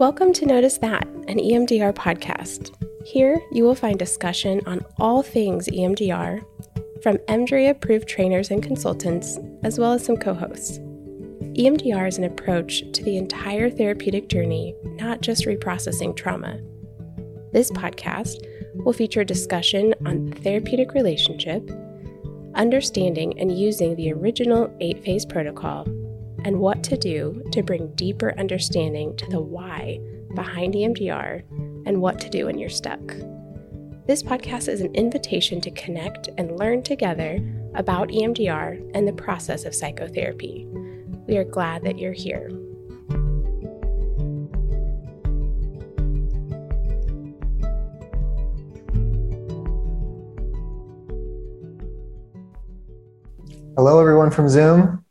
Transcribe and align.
Welcome 0.00 0.32
to 0.32 0.46
Notice 0.46 0.78
That, 0.78 1.06
an 1.28 1.36
EMDR 1.36 1.92
podcast. 1.92 2.74
Here 3.04 3.38
you 3.52 3.64
will 3.64 3.74
find 3.74 3.98
discussion 3.98 4.62
on 4.64 4.82
all 4.96 5.22
things 5.22 5.68
EMDR 5.68 6.42
from 7.02 7.18
EMDRIA 7.28 7.72
approved 7.72 8.08
trainers 8.08 8.50
and 8.50 8.62
consultants, 8.62 9.38
as 9.62 9.78
well 9.78 9.92
as 9.92 10.02
some 10.02 10.16
co 10.16 10.32
hosts. 10.32 10.78
EMDR 10.78 12.08
is 12.08 12.16
an 12.16 12.24
approach 12.24 12.82
to 12.92 13.04
the 13.04 13.18
entire 13.18 13.68
therapeutic 13.68 14.30
journey, 14.30 14.74
not 14.84 15.20
just 15.20 15.44
reprocessing 15.44 16.16
trauma. 16.16 16.58
This 17.52 17.70
podcast 17.70 18.36
will 18.76 18.94
feature 18.94 19.22
discussion 19.22 19.94
on 20.06 20.30
the 20.30 20.36
therapeutic 20.36 20.94
relationship, 20.94 21.70
understanding 22.54 23.38
and 23.38 23.54
using 23.54 23.96
the 23.96 24.14
original 24.14 24.74
eight 24.80 25.04
phase 25.04 25.26
protocol, 25.26 25.86
and 26.44 26.58
what 26.58 26.82
to 26.84 26.96
do 26.96 27.42
to 27.52 27.62
bring 27.62 27.94
deeper 27.94 28.34
understanding 28.38 29.16
to 29.16 29.26
the 29.30 29.40
why 29.40 30.00
behind 30.34 30.74
EMDR 30.74 31.42
and 31.86 32.00
what 32.00 32.18
to 32.20 32.30
do 32.30 32.46
when 32.46 32.58
you're 32.58 32.68
stuck. 32.68 33.00
This 34.06 34.22
podcast 34.22 34.68
is 34.68 34.80
an 34.80 34.94
invitation 34.94 35.60
to 35.60 35.70
connect 35.70 36.28
and 36.38 36.58
learn 36.58 36.82
together 36.82 37.38
about 37.74 38.08
EMDR 38.08 38.90
and 38.94 39.06
the 39.06 39.12
process 39.12 39.64
of 39.64 39.74
psychotherapy. 39.74 40.66
We 41.26 41.36
are 41.36 41.44
glad 41.44 41.84
that 41.84 41.98
you're 41.98 42.12
here. 42.12 42.50
Hello, 53.76 53.98
everyone 53.98 54.30
from 54.30 54.48
Zoom. 54.48 55.04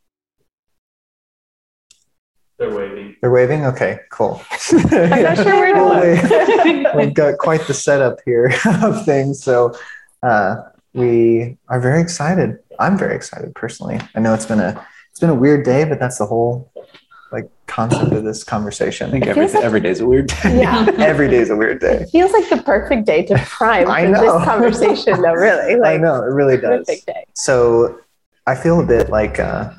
They're 2.58 3.19
waving. 3.30 3.62
They're 3.62 3.70
waving? 3.70 3.74
Okay, 3.74 4.00
cool. 4.10 4.42
I'm 4.72 5.22
not 5.22 5.36
sure 5.36 5.56
where 5.56 5.74
to 5.74 6.84
look. 6.84 6.94
We've 6.96 7.14
got 7.14 7.38
quite 7.38 7.66
the 7.66 7.74
setup 7.74 8.18
here 8.24 8.52
of 8.82 9.04
things. 9.04 9.42
So 9.42 9.74
uh, 10.22 10.56
we 10.92 11.56
are 11.68 11.80
very 11.80 12.00
excited. 12.00 12.58
I'm 12.78 12.96
very 12.98 13.14
excited 13.14 13.54
personally. 13.54 14.00
I 14.14 14.20
know 14.20 14.34
it's 14.34 14.46
been 14.46 14.60
a 14.60 14.86
it's 15.10 15.20
been 15.20 15.30
a 15.30 15.34
weird 15.34 15.64
day, 15.64 15.84
but 15.84 15.98
that's 16.00 16.18
the 16.18 16.26
whole 16.26 16.70
like 17.32 17.48
concept 17.66 18.12
of 18.12 18.24
this 18.24 18.42
conversation. 18.42 19.08
I 19.08 19.10
think 19.12 19.26
every, 19.26 19.46
like- 19.46 19.62
every 19.64 19.80
day 19.80 19.90
is 19.90 20.00
a 20.00 20.06
weird 20.06 20.26
day. 20.28 20.58
Yeah. 20.60 20.86
Every 20.98 21.28
day 21.28 21.36
is 21.36 21.50
a 21.50 21.56
weird 21.56 21.80
day. 21.80 21.98
It 22.02 22.08
feels 22.10 22.32
like 22.32 22.48
the 22.50 22.60
perfect 22.62 23.06
day 23.06 23.24
to 23.26 23.38
prime 23.38 23.88
I 23.88 24.04
for 24.04 24.08
know. 24.10 24.20
this 24.38 24.44
conversation, 24.44 25.22
though, 25.22 25.32
really. 25.34 25.80
I 25.82 25.96
know, 25.96 26.16
it 26.16 26.32
really 26.32 26.56
does. 26.56 26.86
perfect 26.86 27.06
day. 27.06 27.24
So 27.34 28.00
I 28.46 28.56
feel 28.56 28.80
a 28.80 28.86
bit 28.86 29.10
like 29.10 29.38
uh, 29.38 29.70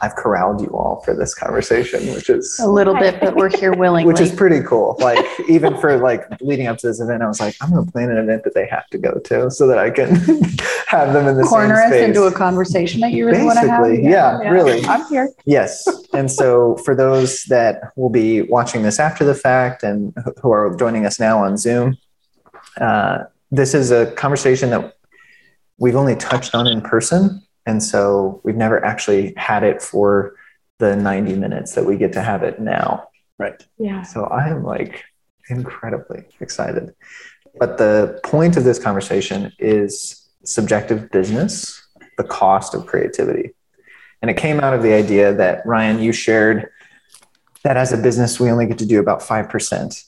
I've 0.00 0.14
corralled 0.14 0.60
you 0.60 0.68
all 0.68 1.00
for 1.04 1.14
this 1.14 1.34
conversation, 1.34 2.12
which 2.12 2.28
is 2.28 2.58
A 2.60 2.68
little 2.68 2.94
bit, 2.94 3.18
but 3.18 3.34
we're 3.34 3.48
here 3.56 3.72
willingly. 3.76 4.10
which 4.12 4.20
is 4.20 4.30
pretty 4.30 4.60
cool. 4.60 4.96
Like 4.98 5.24
even 5.48 5.76
for 5.78 5.96
like 5.98 6.24
leading 6.42 6.66
up 6.66 6.76
to 6.78 6.86
this 6.88 7.00
event, 7.00 7.22
I 7.22 7.26
was 7.26 7.40
like, 7.40 7.56
I'm 7.62 7.70
going 7.72 7.86
to 7.86 7.90
plan 7.90 8.10
an 8.10 8.18
event 8.18 8.44
that 8.44 8.52
they 8.54 8.66
have 8.66 8.86
to 8.88 8.98
go 8.98 9.18
to 9.18 9.50
so 9.50 9.66
that 9.68 9.78
I 9.78 9.88
can 9.90 10.14
have 10.88 11.12
them 11.14 11.26
in 11.26 11.36
the 11.38 11.44
corner 11.44 11.76
same 11.76 11.84
us 11.84 11.88
space. 11.90 12.08
into 12.08 12.22
a 12.24 12.32
conversation 12.32 13.00
that 13.00 13.12
you 13.12 13.24
really 13.26 13.42
want 13.42 13.58
to 13.58 13.68
have. 13.70 13.84
Basically, 13.84 14.10
yeah, 14.10 14.36
really. 14.40 14.84
I'm 14.84 15.06
here. 15.08 15.30
Yes. 15.46 15.88
And 16.12 16.30
so 16.30 16.76
for 16.84 16.94
those 16.94 17.44
that 17.44 17.80
will 17.96 18.10
be 18.10 18.42
watching 18.42 18.82
this 18.82 18.98
after 18.98 19.24
the 19.24 19.34
fact 19.34 19.82
and 19.82 20.14
who 20.42 20.50
are 20.50 20.76
joining 20.76 21.06
us 21.06 21.18
now 21.18 21.42
on 21.42 21.56
Zoom, 21.56 21.96
uh, 22.80 23.24
this 23.50 23.72
is 23.72 23.90
a 23.90 24.12
conversation 24.12 24.68
that 24.70 24.96
we've 25.78 25.96
only 25.96 26.16
touched 26.16 26.54
on 26.54 26.66
in 26.66 26.80
person. 26.82 27.42
And 27.66 27.82
so 27.82 28.40
we've 28.44 28.56
never 28.56 28.82
actually 28.84 29.34
had 29.36 29.62
it 29.64 29.82
for 29.82 30.36
the 30.78 30.94
90 30.94 31.34
minutes 31.34 31.74
that 31.74 31.84
we 31.84 31.96
get 31.96 32.12
to 32.12 32.22
have 32.22 32.42
it 32.42 32.60
now. 32.60 33.08
Right. 33.38 33.60
Yeah. 33.78 34.02
So 34.02 34.24
I 34.24 34.48
am 34.48 34.62
like 34.62 35.04
incredibly 35.50 36.24
excited. 36.40 36.94
But 37.58 37.78
the 37.78 38.20
point 38.22 38.56
of 38.56 38.64
this 38.64 38.78
conversation 38.78 39.52
is 39.58 40.28
subjective 40.44 41.10
business, 41.10 41.86
the 42.18 42.24
cost 42.24 42.74
of 42.74 42.86
creativity. 42.86 43.54
And 44.22 44.30
it 44.30 44.36
came 44.36 44.60
out 44.60 44.72
of 44.74 44.82
the 44.82 44.92
idea 44.92 45.34
that 45.34 45.66
Ryan, 45.66 45.98
you 45.98 46.12
shared 46.12 46.68
that 47.64 47.76
as 47.76 47.92
a 47.92 47.96
business, 47.96 48.38
we 48.38 48.50
only 48.50 48.66
get 48.66 48.78
to 48.78 48.86
do 48.86 49.00
about 49.00 49.22
5% 49.22 50.04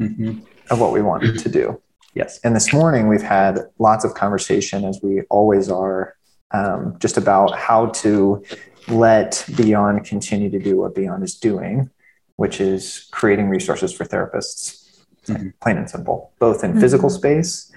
Mhm. 0.00 0.42
of 0.70 0.80
what 0.80 0.92
we 0.92 1.02
want 1.02 1.38
to 1.38 1.48
do. 1.48 1.80
Yes. 2.14 2.40
And 2.44 2.54
this 2.54 2.72
morning 2.72 3.08
we've 3.08 3.22
had 3.22 3.66
lots 3.78 4.04
of 4.04 4.14
conversation, 4.14 4.84
as 4.84 5.00
we 5.02 5.22
always 5.30 5.68
are, 5.70 6.14
um, 6.52 6.96
just 6.98 7.16
about 7.16 7.56
how 7.56 7.86
to 7.86 8.42
let 8.88 9.44
Beyond 9.56 10.04
continue 10.04 10.50
to 10.50 10.58
do 10.58 10.76
what 10.78 10.94
Beyond 10.94 11.22
is 11.22 11.34
doing, 11.34 11.90
which 12.36 12.60
is 12.60 13.08
creating 13.12 13.48
resources 13.48 13.92
for 13.92 14.04
therapists, 14.04 14.76
Mhm. 15.26 15.52
plain 15.60 15.76
and 15.76 15.88
simple, 15.90 16.32
both 16.38 16.64
in 16.64 16.80
physical 16.80 17.10
space, 17.10 17.70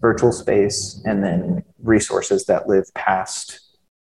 virtual 0.00 0.32
space, 0.32 1.00
and 1.04 1.22
then 1.24 1.62
resources 1.82 2.44
that 2.46 2.68
live 2.68 2.92
past 2.94 3.60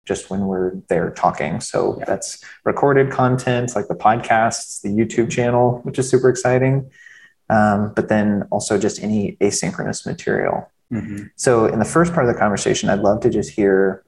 just 0.05 0.29
when 0.31 0.47
we're 0.47 0.73
there 0.89 1.11
talking. 1.11 1.61
So 1.61 1.97
Yeah. 1.99 2.05
that's 2.07 2.43
recorded 2.65 3.11
content 3.11 3.77
like 3.77 3.87
the 3.89 3.95
podcasts, 3.95 4.81
the 4.83 4.89
YouTube 4.89 5.31
channel, 5.31 5.81
which 5.85 5.99
is 5.99 6.09
super 6.09 6.29
exciting 6.29 6.91
um, 7.53 7.91
but 7.97 8.09
then 8.09 8.45
also 8.53 8.79
just 8.79 9.03
any 9.03 9.37
asynchronous 9.41 10.07
material. 10.07 10.69
Mhm. 10.93 11.31
So, 11.35 11.67
in 11.67 11.81
the 11.81 11.85
first 11.85 12.13
part 12.15 12.25
of 12.25 12.33
the 12.33 12.39
conversation, 12.39 12.89
I'd 12.89 13.01
love 13.01 13.19
to 13.23 13.29
just 13.29 13.51
hear 13.51 14.05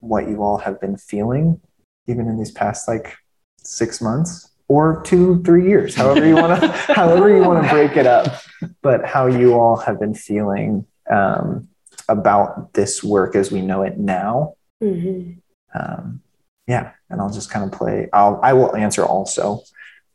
what 0.00 0.28
you 0.28 0.42
all 0.42 0.58
have 0.58 0.80
been 0.80 0.96
feeling, 0.96 1.60
even 2.06 2.28
in 2.28 2.38
these 2.38 2.50
past 2.50 2.88
like 2.88 3.16
six 3.58 4.00
months 4.00 4.50
or 4.68 5.02
two, 5.02 5.42
three 5.42 5.66
years, 5.66 5.94
however 5.94 6.26
you 6.26 6.34
want 6.34 6.60
to, 6.60 6.68
however 6.94 7.28
you 7.34 7.42
want 7.42 7.64
to 7.64 7.70
break 7.70 7.96
it 7.96 8.06
up, 8.06 8.40
but 8.82 9.04
how 9.04 9.26
you 9.26 9.54
all 9.54 9.76
have 9.76 9.98
been 9.98 10.14
feeling 10.14 10.86
um, 11.10 11.68
about 12.08 12.74
this 12.74 13.02
work 13.02 13.34
as 13.34 13.50
we 13.50 13.60
know 13.60 13.82
it 13.82 13.98
now. 13.98 14.54
Mhm. 14.82 15.38
Um, 15.74 16.22
yeah, 16.66 16.92
and 17.10 17.20
I'll 17.20 17.32
just 17.32 17.50
kind 17.50 17.64
of 17.64 17.76
play. 17.76 18.08
I'll 18.12 18.38
I 18.42 18.52
will 18.52 18.74
answer 18.76 19.04
also, 19.04 19.62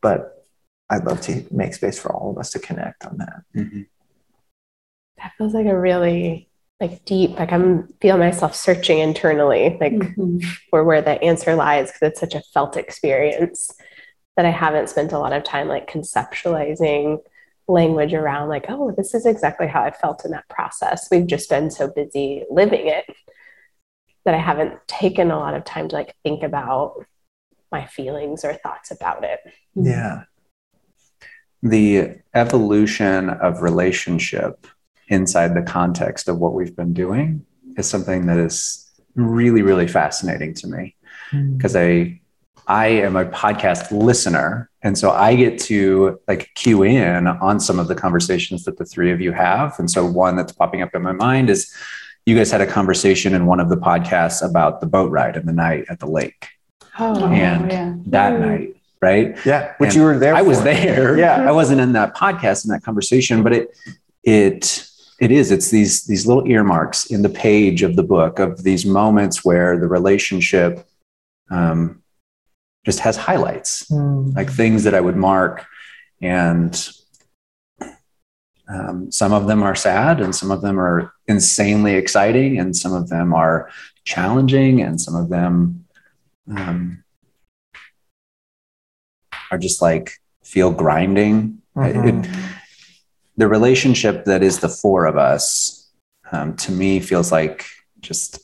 but 0.01 0.45
I'd 0.89 1.05
love 1.05 1.21
to 1.21 1.45
make 1.51 1.73
space 1.73 1.97
for 1.99 2.11
all 2.13 2.31
of 2.31 2.37
us 2.37 2.51
to 2.51 2.59
connect 2.59 3.05
on 3.05 3.17
that. 3.17 3.41
Mhm. 3.55 3.87
That 5.17 5.31
feels 5.37 5.53
like 5.53 5.65
a 5.65 5.77
really 5.79 6.49
like 6.79 7.05
deep, 7.05 7.39
like 7.39 7.51
I'm 7.51 7.93
feeling 8.01 8.19
myself 8.19 8.55
searching 8.55 8.99
internally, 8.99 9.77
like 9.79 9.93
Mhm. 9.93 10.43
for 10.69 10.83
where 10.83 11.01
the 11.01 11.21
answer 11.23 11.55
lies, 11.55 11.91
because 11.91 12.09
it's 12.09 12.19
such 12.19 12.35
a 12.35 12.41
felt 12.53 12.75
experience 12.77 13.71
that 14.35 14.45
I 14.45 14.49
haven't 14.49 14.89
spent 14.89 15.11
a 15.13 15.19
lot 15.19 15.33
of 15.33 15.43
time 15.43 15.67
like 15.67 15.89
conceptualizing 15.89 17.19
language 17.67 18.13
around 18.13 18.49
like, 18.49 18.65
oh, 18.67 18.91
this 18.91 19.13
is 19.13 19.25
exactly 19.25 19.67
how 19.67 19.81
I 19.83 19.91
felt 19.91 20.25
in 20.25 20.31
that 20.31 20.49
process. 20.49 21.07
We've 21.09 21.27
just 21.27 21.49
been 21.49 21.71
so 21.71 21.87
busy 21.87 22.43
living 22.49 22.87
it 22.87 23.05
that 24.25 24.33
I 24.33 24.39
haven't 24.39 24.73
taken 24.87 25.31
a 25.31 25.37
lot 25.37 25.53
of 25.53 25.63
time 25.63 25.87
to 25.89 25.95
like 25.95 26.15
think 26.23 26.43
about 26.43 27.05
my 27.71 27.85
feelings 27.85 28.43
or 28.43 28.53
thoughts 28.53 28.91
about 28.91 29.23
it. 29.23 29.39
Yeah. 29.75 30.23
The 31.61 32.17
evolution 32.33 33.29
of 33.29 33.61
relationship 33.61 34.67
inside 35.07 35.53
the 35.55 35.61
context 35.61 36.27
of 36.27 36.37
what 36.39 36.53
we've 36.53 36.75
been 36.75 36.93
doing 36.93 37.45
is 37.77 37.87
something 37.89 38.25
that 38.27 38.37
is 38.37 38.89
really, 39.15 39.61
really 39.61 39.87
fascinating 39.87 40.53
to 40.55 40.67
me 40.67 40.95
because 41.55 41.75
I 41.75 42.19
I 42.67 42.87
am 42.87 43.15
a 43.17 43.25
podcast 43.25 43.91
listener. 43.91 44.69
And 44.83 44.97
so 44.97 45.11
I 45.11 45.35
get 45.35 45.59
to 45.63 46.19
like 46.29 46.49
cue 46.55 46.83
in 46.83 47.27
on 47.27 47.59
some 47.59 47.77
of 47.77 47.87
the 47.89 47.95
conversations 47.95 48.63
that 48.63 48.77
the 48.77 48.85
three 48.85 49.11
of 49.11 49.19
you 49.19 49.33
have. 49.33 49.77
And 49.79 49.91
so 49.91 50.05
one 50.05 50.37
that's 50.37 50.53
popping 50.53 50.81
up 50.81 50.91
in 50.95 51.01
my 51.01 51.11
mind 51.11 51.49
is 51.49 51.73
you 52.25 52.37
guys 52.37 52.51
had 52.51 52.61
a 52.61 52.67
conversation 52.67 53.33
in 53.33 53.45
one 53.47 53.59
of 53.59 53.67
the 53.69 53.75
podcasts 53.75 54.47
about 54.47 54.79
the 54.79 54.87
boat 54.87 55.11
ride 55.11 55.35
in 55.35 55.45
the 55.45 55.51
night 55.51 55.85
at 55.89 55.99
the 55.99 56.05
lake 56.07 56.47
Oh, 56.99 57.25
And- 57.25 57.69
yeah. 57.71 57.95
that 58.07 58.33
Mm. 58.33 58.39
night, 58.39 58.75
right? 59.01 59.37
Yeah. 59.45 59.73
Which 59.79 59.89
And 59.89 59.95
you 59.97 60.03
were 60.03 60.17
there. 60.17 60.33
I 60.35 60.41
was 60.41 60.61
there. 60.63 61.17
Yeah. 61.17 61.41
I 61.47 61.51
wasn't 61.51 61.81
in 61.81 61.91
that 61.93 62.15
podcast 62.15 62.63
in 62.63 62.71
that 62.71 62.83
conversation, 62.83 63.43
but 63.43 63.51
it 63.53 63.75
it 64.23 64.87
it 65.19 65.31
is. 65.31 65.51
It's 65.51 65.69
these 65.69 66.05
these 66.05 66.25
little 66.27 66.47
earmarks 66.47 67.05
in 67.05 67.21
the 67.21 67.29
page 67.29 67.81
of 67.83 67.95
the 67.95 68.03
book 68.03 68.39
of 68.39 68.63
these 68.63 68.85
moments 68.85 69.43
where 69.45 69.77
the 69.79 69.87
relationship 69.87 70.85
um, 71.49 72.01
just 72.85 72.99
has 72.99 73.15
highlights, 73.17 73.83
Mm. 73.89 74.35
like 74.35 74.49
things 74.51 74.83
that 74.83 74.93
I 74.95 75.01
would 75.01 75.15
mark, 75.15 75.65
and 76.21 76.73
um, 78.67 79.11
some 79.11 79.33
of 79.33 79.47
them 79.47 79.61
are 79.61 79.75
sad, 79.75 80.19
and 80.21 80.33
some 80.35 80.49
of 80.51 80.61
them 80.61 80.79
are 80.79 81.13
insanely 81.27 81.95
exciting, 81.95 82.59
and 82.59 82.75
some 82.75 82.93
of 82.93 83.09
them 83.09 83.33
are 83.33 83.69
challenging, 84.05 84.81
and 84.81 84.99
some 84.99 85.15
of 85.15 85.29
them 85.29 85.85
um, 86.49 87.03
are 89.51 89.57
just 89.57 89.81
like 89.81 90.19
feel 90.43 90.71
grinding. 90.71 91.61
Mhm. 91.75 92.25
It- 92.25 92.29
the 93.37 93.47
relationship 93.47 94.25
that 94.25 94.43
is 94.43 94.59
the 94.59 94.69
four 94.69 95.05
of 95.05 95.17
us, 95.17 95.89
um, 96.31 96.55
to 96.57 96.71
me, 96.71 96.99
feels 96.99 97.31
like 97.31 97.65
just 97.99 98.39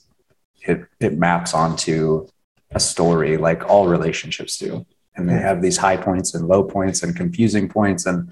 it 0.61 0.85
it 0.99 1.17
maps 1.17 1.53
onto 1.53 2.27
a 2.71 2.79
story 2.79 3.37
like 3.37 3.67
all 3.67 3.87
relationships 3.87 4.57
do. 4.57 4.85
and 5.15 5.27
they 5.27 5.33
have 5.33 5.61
these 5.61 5.77
high 5.77 5.97
points 5.97 6.33
and 6.33 6.47
low 6.47 6.63
points 6.63 7.03
and 7.03 7.15
confusing 7.15 7.67
points 7.67 8.05
and 8.05 8.31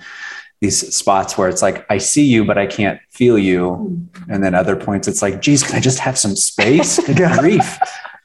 these 0.61 0.95
spots 0.95 1.37
where 1.37 1.49
it's 1.49 1.61
like 1.61 1.85
I 1.89 1.97
see 1.97 2.25
you 2.25 2.45
but 2.45 2.57
I 2.57 2.65
can't 2.65 2.99
feel 3.09 3.37
you, 3.37 4.07
and 4.27 4.43
then 4.43 4.55
other 4.55 4.75
points 4.75 5.07
it's 5.07 5.21
like, 5.21 5.41
geez, 5.41 5.63
can 5.63 5.75
I 5.75 5.79
just 5.79 5.99
have 5.99 6.17
some 6.17 6.35
space? 6.35 6.99
Good 7.05 7.17
grief, 7.39 7.77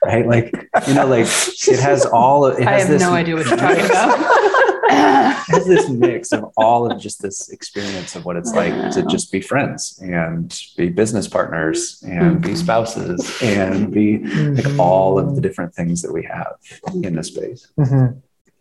right? 0.05 0.27
Like 0.27 0.51
you 0.89 0.95
know, 0.95 1.07
like 1.07 1.27
it 1.69 1.81
has 1.81 2.07
all. 2.07 2.47
Of, 2.47 2.59
it 2.59 2.67
I 2.67 2.73
has 2.73 2.83
have 2.83 2.91
this 2.91 3.03
no 3.03 3.13
idea 3.13 3.37
what 3.37 3.47
you're 3.47 3.57
talking 3.57 3.85
about. 3.85 4.19
it 4.85 4.91
has 5.49 5.67
this 5.67 5.89
mix 5.89 6.33
of 6.33 6.45
all 6.57 6.91
of 6.91 6.99
just 7.01 7.23
this 7.23 7.49
experience 7.51 8.17
of 8.17 8.25
what 8.25 8.37
it's 8.37 8.53
like 8.53 8.75
to 8.93 9.03
just 9.07 9.31
be 9.33 9.41
friends 9.41 9.99
and 10.03 10.61
be 10.77 10.89
business 10.89 11.29
partners 11.29 12.03
and 12.07 12.41
be 12.41 12.51
Mhm. 12.51 12.57
spouses 12.57 13.39
and 13.43 13.93
be 13.93 14.19
like 14.19 14.79
all 14.79 15.19
of 15.19 15.35
the 15.35 15.41
different 15.41 15.75
things 15.75 16.03
that 16.03 16.13
we 16.13 16.25
have 16.25 16.55
in 16.95 17.15
the 17.17 17.23
space. 17.23 17.69
Mhm. 17.79 18.17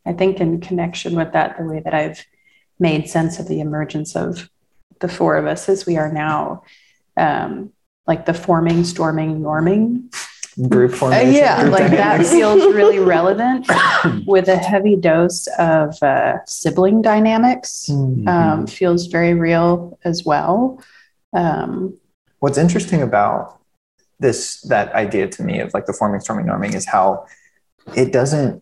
I 0.05 0.13
think 0.13 0.39
in 0.39 0.59
connection 0.61 1.15
with 1.15 1.31
that, 1.33 1.57
the 1.57 1.63
way 1.65 1.79
that 1.83 1.93
I've 1.93 2.23
made 2.79 3.07
sense 3.09 3.39
of 3.39 3.47
the 3.47 3.59
emergence 3.59 4.15
of 4.15 4.49
the 4.99 5.07
four 5.07 5.35
of 5.37 5.45
us 5.45 5.69
as 5.69 5.85
we 5.85 5.97
are 5.97 6.11
now 6.11 6.63
um, 7.17 7.71
like 8.07 8.25
the 8.25 8.33
forming, 8.33 8.83
storming, 8.83 9.41
norming. 9.41 10.13
Group 10.69 10.93
Uh, 10.93 10.95
formation. 10.97 11.33
yeah, 11.33 11.61
group 11.61 11.73
like 11.73 11.91
that 11.91 12.25
feels 12.25 12.61
really 12.75 12.99
relevant 13.15 13.65
with 14.27 14.47
a 14.47 14.57
heavy 14.57 14.95
dose 14.95 15.47
of 15.57 16.01
uh, 16.03 16.37
sibling 16.45 17.01
dynamics. 17.01 17.87
Mhm. 17.91 18.27
Um, 18.27 18.67
feels 18.67 19.07
very 19.07 19.33
real 19.33 19.97
as 20.03 20.23
well. 20.25 20.79
Um, 21.33 21.97
What's 22.39 22.57
interesting 22.57 23.01
about 23.01 23.59
this 24.19 24.61
that 24.63 24.93
idea 24.93 25.27
to 25.29 25.43
me 25.43 25.59
of 25.61 25.73
like 25.73 25.85
the 25.85 25.93
forming, 25.93 26.19
storming, 26.21 26.45
norming 26.45 26.75
is 26.75 26.85
how 26.85 27.25
it 27.95 28.11
doesn't. 28.11 28.61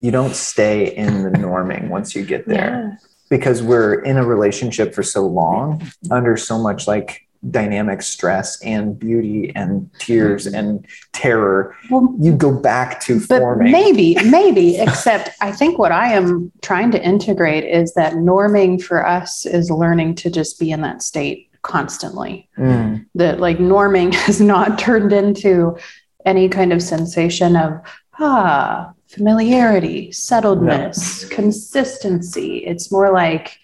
You 0.00 0.10
don't 0.10 0.34
stay 0.34 0.94
in 0.94 1.22
the 1.24 1.30
norming 1.30 1.88
once 1.88 2.14
you 2.14 2.24
get 2.24 2.46
there 2.46 2.98
because 3.30 3.62
we're 3.62 3.94
in 3.94 4.16
a 4.16 4.24
relationship 4.24 4.94
for 4.94 5.02
so 5.02 5.26
long 5.26 5.82
under 6.10 6.36
so 6.36 6.58
much 6.58 6.86
like 6.86 7.26
dynamic 7.50 8.02
stress 8.02 8.60
and 8.62 8.98
beauty 8.98 9.52
and 9.54 9.90
tears 9.98 10.46
and 10.46 10.86
terror. 11.12 11.76
well, 11.90 12.14
You 12.18 12.32
go 12.34 12.52
back 12.52 13.00
to 13.02 13.20
But 13.28 13.40
forming. 13.40 13.72
maybe, 13.72 14.14
maybe, 14.24 14.76
except 14.78 15.30
I 15.40 15.52
think 15.52 15.78
what 15.78 15.92
I 15.92 16.12
am 16.12 16.50
trying 16.62 16.90
to 16.92 17.02
integrate 17.02 17.64
is 17.64 17.94
that 17.94 18.14
norming 18.14 18.82
for 18.82 19.06
us 19.06 19.44
is 19.46 19.70
learning 19.70 20.14
to 20.16 20.30
just 20.30 20.58
be 20.58 20.70
in 20.70 20.80
that 20.82 21.02
state 21.02 21.50
constantly. 21.62 22.48
Mm, 22.58 23.06
That 23.14 23.40
like 23.40 23.58
norming 23.58 24.14
has 24.26 24.40
not 24.40 24.78
turned 24.78 25.12
into 25.12 25.76
any 26.24 26.48
kind 26.48 26.72
of 26.72 26.82
sensation 26.82 27.56
of, 27.56 27.80
ah, 28.18 28.92
familiarity, 29.08 30.08
settledness, 30.08 31.28
consistency. 31.30 32.58
It's 32.58 32.90
more 32.90 33.12
like 33.12 33.58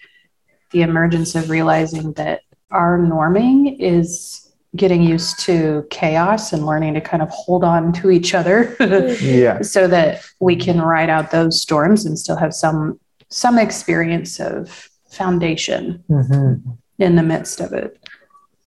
the 0.71 0.81
emergence 0.83 1.35
of 1.35 1.49
realizing 1.49 2.13
that 2.13 2.41
our 2.71 2.97
norming 2.97 3.75
is 3.79 4.47
getting 4.75 5.01
used 5.03 5.39
to 5.41 5.85
chaos 5.89 6.53
and 6.53 6.65
learning 6.65 6.93
to 6.93 7.01
kind 7.01 7.21
of 7.21 7.29
hold 7.29 7.63
on 7.63 7.91
to 7.91 8.09
each 8.09 8.33
other 8.33 8.75
yeah. 9.21 9.61
so 9.61 9.85
that 9.87 10.23
we 10.39 10.55
can 10.55 10.81
ride 10.81 11.09
out 11.09 11.31
those 11.31 11.61
storms 11.61 12.05
and 12.05 12.17
still 12.17 12.37
have 12.37 12.53
some 12.53 12.97
some 13.29 13.57
experience 13.57 14.39
of 14.39 14.89
foundation 15.09 16.03
Mhm. 16.09 16.77
in 16.99 17.15
the 17.17 17.23
midst 17.23 17.59
of 17.59 17.73
it 17.73 17.97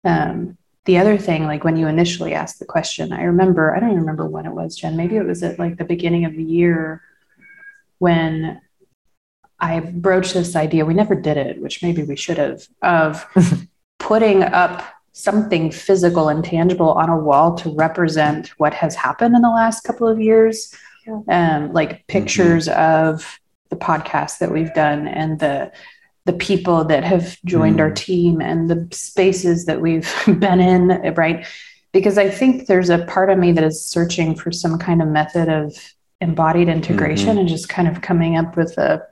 um, 0.05 0.57
the 0.85 0.99
other 0.99 1.19
thing 1.19 1.45
like 1.47 1.65
when 1.65 1.77
you 1.77 1.89
initially 1.89 2.33
asked 2.33 2.61
the 2.61 2.65
question 2.65 3.13
i 3.13 3.23
remember 3.25 3.75
i 3.75 3.81
don't 3.81 3.91
even 3.91 4.01
remember 4.01 4.27
when 4.27 4.47
it 4.47 4.53
was 4.55 4.77
jen 4.77 4.97
maybe 4.97 5.17
it 5.17 5.27
was 5.27 5.43
at 5.43 5.59
like 5.59 5.77
the 5.79 5.85
beginning 5.85 6.25
of 6.25 6.35
the 6.37 6.45
year 6.45 7.03
when 7.99 8.61
i 9.59 9.81
broached 9.81 10.35
this 10.35 10.55
idea 10.55 10.85
we 10.85 10.95
never 10.95 11.15
did 11.17 11.37
it 11.37 11.61
which 11.61 11.83
maybe 11.83 12.03
we 12.05 12.15
should 12.17 12.39
have 12.39 12.67
of 12.83 13.27
putting 13.99 14.43
up 14.43 14.83
something 15.13 15.71
physical 15.71 16.29
and 16.29 16.45
tangible 16.45 16.93
on 16.93 17.09
a 17.11 17.19
wall 17.19 17.55
to 17.57 17.75
represent 17.75 18.49
what 18.59 18.73
has 18.73 18.95
happened 18.95 19.35
in 19.35 19.43
the 19.43 19.51
last 19.51 19.83
couple 19.83 20.07
of 20.07 20.21
years. 20.21 20.75
Um, 21.27 21.73
like 21.73 21.89
mm-hmm. 21.89 22.03
pictures 22.07 22.69
of 22.69 23.41
the 23.71 23.77
podcast 23.77 24.39
that 24.39 24.53
we've 24.53 24.73
done 24.75 25.09
and 25.09 25.39
the 25.39 25.73
the 26.27 26.33
people 26.35 26.85
that 26.85 27.03
have 27.05 27.39
joined 27.47 27.81
our 27.81 27.91
mm. 27.91 27.97
team 27.97 28.43
and 28.43 28.69
the 28.69 28.87
spaces 28.93 29.65
that 29.65 29.81
we've 29.81 30.13
been 30.39 30.61
in 30.61 30.89
right? 31.15 31.47
Because 31.93 32.19
i 32.19 32.29
think 32.29 32.67
there's 32.67 32.91
a 32.91 33.07
part 33.07 33.31
of 33.31 33.39
me 33.39 33.51
that 33.53 33.65
is 33.65 33.83
searching 33.83 34.35
for 34.35 34.53
some 34.53 34.79
kind 34.79 35.01
of 35.01 35.09
method 35.09 35.49
of 35.49 35.75
embodied 36.21 36.69
integration 36.69 37.31
mm-hmm. 37.31 37.39
and 37.39 37.49
just 37.49 37.71
kind 37.71 37.89
of 37.89 38.03
coming 38.03 38.37
up 38.37 38.59
with 38.59 38.77
a 38.77 39.03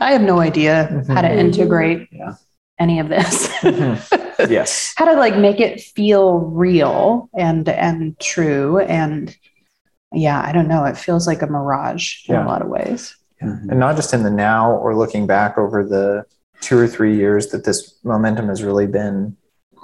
i 0.00 0.12
have 0.12 0.20
no 0.20 0.40
idea 0.40 0.86
mm-hmm. 0.92 1.12
how 1.12 1.22
to 1.22 1.34
integrate 1.34 2.08
Yeah. 2.12 2.34
Any 2.78 3.00
of 3.00 3.08
this 3.08 3.48
Mhm. 3.62 4.50
yes. 4.50 4.92
how 4.96 5.04
to 5.06 5.14
like 5.14 5.36
make 5.36 5.60
it 5.60 5.80
feel 5.80 6.38
real 6.38 7.28
and 7.36 7.68
and 7.68 8.18
true 8.20 8.78
and 8.80 9.36
yeah 10.12 10.42
i 10.44 10.52
don't 10.52 10.68
know 10.68 10.84
it 10.84 10.96
feels 10.96 11.26
like 11.26 11.42
a 11.42 11.46
mirage 11.46 12.28
in 12.28 12.36
a 12.36 12.46
lot 12.46 12.62
of 12.62 12.68
ways 12.68 13.16
Mhm. 13.42 13.70
and 13.70 13.80
not 13.80 13.96
just 13.96 14.14
in 14.14 14.22
the 14.22 14.30
now 14.30 14.72
or 14.72 14.96
looking 14.96 15.26
back 15.26 15.58
over 15.58 15.84
the 15.84 16.24
two 16.62 16.78
or 16.78 16.86
three 16.86 17.14
years 17.16 17.48
that 17.48 17.64
this 17.64 17.94
momentum 18.02 18.48
has 18.48 18.62
really 18.62 18.86
been 18.86 19.36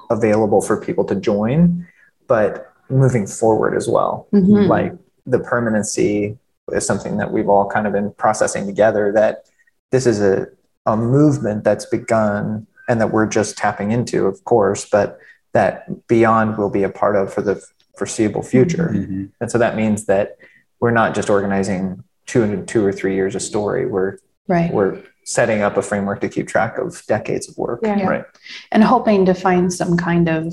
available 0.09 0.63
for 0.63 0.81
people 0.81 1.05
to 1.05 1.15
join, 1.15 1.87
but 2.29 2.73
moving 2.89 3.27
forward 3.27 3.77
as 3.77 3.89
well. 3.89 4.27
Mhm. 4.33 4.69
Like 4.69 4.95
the 5.27 5.39
permanency 5.39 6.39
is 6.73 6.87
something 6.87 7.19
that 7.19 7.31
we've 7.31 7.49
all 7.51 7.69
kind 7.69 7.87
of 7.87 7.93
been 7.93 8.11
processing 8.13 8.65
together 8.67 9.13
that 9.13 9.45
this 9.91 10.07
is 10.07 10.23
a, 10.23 10.47
a 10.87 10.97
movement 10.97 11.63
that's 11.63 11.85
begun 11.85 12.67
and 12.89 13.01
that 13.01 13.13
we're 13.13 13.27
just 13.27 13.57
tapping 13.57 13.93
into, 13.93 14.27
of 14.27 14.45
course, 14.45 14.89
but 14.91 15.19
that 15.53 16.07
beyond 16.09 16.57
will 16.59 16.71
be 16.71 16.83
a 16.83 16.89
part 16.89 17.17
of 17.17 17.33
for 17.33 17.43
the 17.43 17.63
foreseeable 17.97 18.43
future. 18.43 18.91
Mhm. 18.95 19.31
And 19.41 19.51
so 19.51 19.59
that 19.59 19.77
means 19.77 20.07
that 20.07 20.37
we're 20.81 20.91
not 20.91 21.15
just 21.15 21.29
organizing 21.31 22.03
two 22.27 22.43
and 22.43 22.67
two 22.67 22.85
or 22.85 22.93
three 22.93 23.15
years 23.15 23.35
of 23.35 23.43
story. 23.43 23.87
We're 23.87 24.17
right 24.49 24.73
we're 24.73 24.99
setting 25.25 25.63
up 25.63 25.77
a 25.77 25.83
framework 25.83 26.21
to 26.21 26.29
keep 26.29 26.49
track 26.49 26.77
of 26.79 27.01
decades 27.07 27.49
of 27.49 27.57
work. 27.57 27.81
Yeah. 27.83 28.05
Right. 28.05 28.25
and 28.73 28.83
hoping 28.83 29.25
to 29.27 29.35
find 29.35 29.73
some 29.73 29.97
kind 29.97 30.29
of 30.29 30.53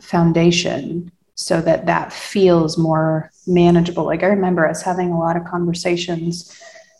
foundation 0.00 1.10
so 1.34 1.60
that 1.60 1.86
that 1.86 2.12
feels 2.12 2.78
more 2.78 3.30
manageable 3.46 4.04
like 4.04 4.22
i 4.22 4.26
remember 4.26 4.66
us 4.66 4.82
having 4.82 5.10
a 5.10 5.18
lot 5.18 5.36
of 5.36 5.44
conversations 5.44 6.56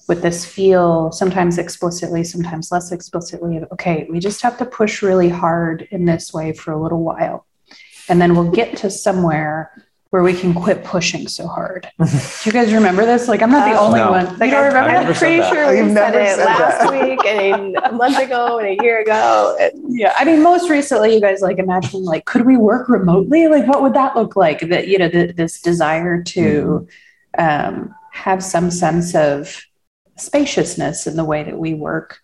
with 0.08 0.22
this 0.22 0.44
feel 0.44 1.10
sometimes 1.12 1.58
explicitly 1.58 2.22
sometimes 2.24 2.70
less 2.70 2.92
explicitly 2.92 3.56
of 3.58 3.64
okay 3.72 4.06
we 4.10 4.18
just 4.20 4.42
have 4.42 4.56
to 4.58 4.64
push 4.64 5.02
really 5.02 5.28
hard 5.28 5.86
in 5.90 6.04
this 6.04 6.32
way 6.32 6.52
for 6.52 6.72
a 6.72 6.80
little 6.82 7.02
while 7.02 7.46
and 8.08 8.20
then 8.20 8.34
we'll 8.34 8.50
get 8.50 8.76
to 8.76 8.90
somewhere 8.90 9.70
where 10.10 10.22
we 10.22 10.32
can 10.32 10.54
quit 10.54 10.84
pushing 10.84 11.26
so 11.26 11.46
hard 11.48 11.88
do 11.98 12.06
you 12.44 12.52
guys 12.52 12.72
remember 12.72 13.04
this 13.04 13.26
like 13.28 13.42
i'm 13.42 13.50
not 13.50 13.68
the 13.68 13.76
Uh, 13.76 13.80
only 13.86 13.98
no. 13.98 14.10
one 14.10 14.26
like 14.26 14.38
Like 14.38 14.52
i 14.52 14.66
remember 14.66 14.90
I 14.90 14.96
I'm 14.98 15.14
pretty 15.14 15.38
that. 15.38 15.52
sure 15.52 15.70
we 15.72 15.78
You've 15.78 15.92
said 15.92 16.14
it 16.14 16.36
said 16.36 16.44
last 16.44 16.78
that. 16.80 16.92
week 17.08 17.24
and 17.26 17.76
a 17.76 17.92
month 18.02 18.18
ago 18.18 18.58
and 18.58 18.68
a 18.78 18.84
year 18.84 19.00
ago. 19.00 19.56
And 19.58 19.72
yeah 19.88 20.14
i 20.18 20.24
mean 20.24 20.42
most 20.42 20.68
recently 20.70 21.14
you 21.14 21.20
guys 21.20 21.40
like 21.40 21.58
imagine 21.58 22.04
like 22.04 22.26
could 22.26 22.44
we 22.46 22.56
work 22.56 22.88
remotely 22.88 23.48
like 23.48 23.66
what 23.66 23.82
would 23.82 23.94
that 23.94 24.14
look 24.14 24.36
like 24.36 24.60
that 24.68 24.86
you 24.86 24.98
know 24.98 25.08
the, 25.08 25.32
this 25.32 25.60
desire 25.60 26.22
to 26.22 26.86
um, 27.38 27.92
have 28.12 28.44
some 28.44 28.70
sense 28.70 29.14
of 29.16 29.60
spaciousness 30.16 31.06
in 31.06 31.16
the 31.16 31.24
way 31.24 31.42
that 31.42 31.58
we 31.58 31.74
work 31.74 32.18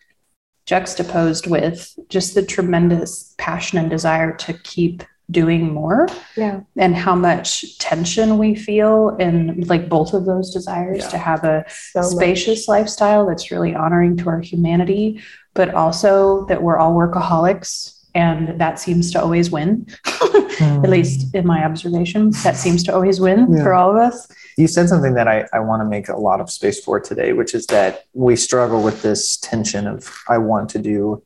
juxtaposed 0.67 1.47
with 1.47 1.99
just 2.09 2.35
the 2.35 2.45
tremendous 2.45 3.35
passion 3.39 3.79
and 3.79 3.91
desire 3.91 4.33
to 4.37 4.53
keep 4.53 5.03
doing 5.31 5.73
more 5.73 6.09
yeah, 6.37 6.61
and 6.77 6.95
how 6.97 7.15
much 7.15 7.79
tension 7.79 8.37
we 8.39 8.55
feel 8.55 9.17
in 9.21 9.61
like 9.63 9.89
both 9.89 10.13
of 10.13 10.27
those 10.27 10.53
desires 10.53 10.99
Yeah. 10.99 11.09
to 11.09 11.19
have 11.19 11.45
a 11.45 11.65
so 11.69 12.01
much. 12.01 12.11
spacious 12.11 12.69
lifestyle 12.69 13.27
that's 13.27 13.51
really 13.51 13.75
honoring 13.75 14.17
to 14.19 14.29
our 14.29 14.41
humanity, 14.41 15.23
but 15.55 15.73
also 15.75 16.47
that 16.47 16.63
we're 16.63 16.79
all 16.79 16.95
workaholics 16.95 17.97
and 18.15 18.61
that 18.61 18.81
seems 18.81 19.13
to 19.13 19.23
always 19.23 19.51
win. 19.53 19.87
At 20.07 20.59
hmm. 20.59 20.83
least 20.83 21.35
in 21.35 21.47
my 21.47 21.65
observation, 21.65 22.31
that 22.43 22.57
seems 22.57 22.83
to 22.85 22.95
always 22.95 23.21
win 23.21 23.53
Yeah. 23.53 23.63
for 23.63 23.73
all 23.73 23.91
of 23.91 23.97
us. 23.97 24.29
You 24.61 24.69
said 24.69 24.90
something 24.90 25.14
that 25.14 25.26
I, 25.26 25.47
I 25.55 25.61
want 25.61 25.81
to 25.81 25.87
make 25.87 26.11
a 26.11 26.19
lot 26.19 26.38
of 26.38 26.50
space 26.50 26.85
for 26.85 27.00
today, 27.00 27.33
which 27.33 27.55
is 27.55 27.64
that 27.69 28.05
we 28.12 28.37
struggle 28.37 28.83
with 28.83 29.00
this 29.00 29.38
tension 29.38 29.87
of 29.87 30.14
I 30.29 30.37
want 30.37 30.69
to 30.71 30.79
do 30.79 31.23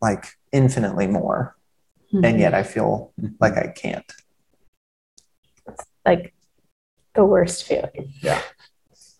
like 0.00 0.26
infinitely 0.52 1.08
more, 1.08 1.56
and 2.12 2.38
yet 2.38 2.54
I 2.54 2.62
feel 2.62 3.12
like 3.40 3.54
I 3.54 3.66
can't. 3.74 4.04
It's 5.66 5.84
like 6.06 6.34
the 7.14 7.24
worst 7.24 7.64
feeling. 7.64 8.12
Yeah. 8.22 8.40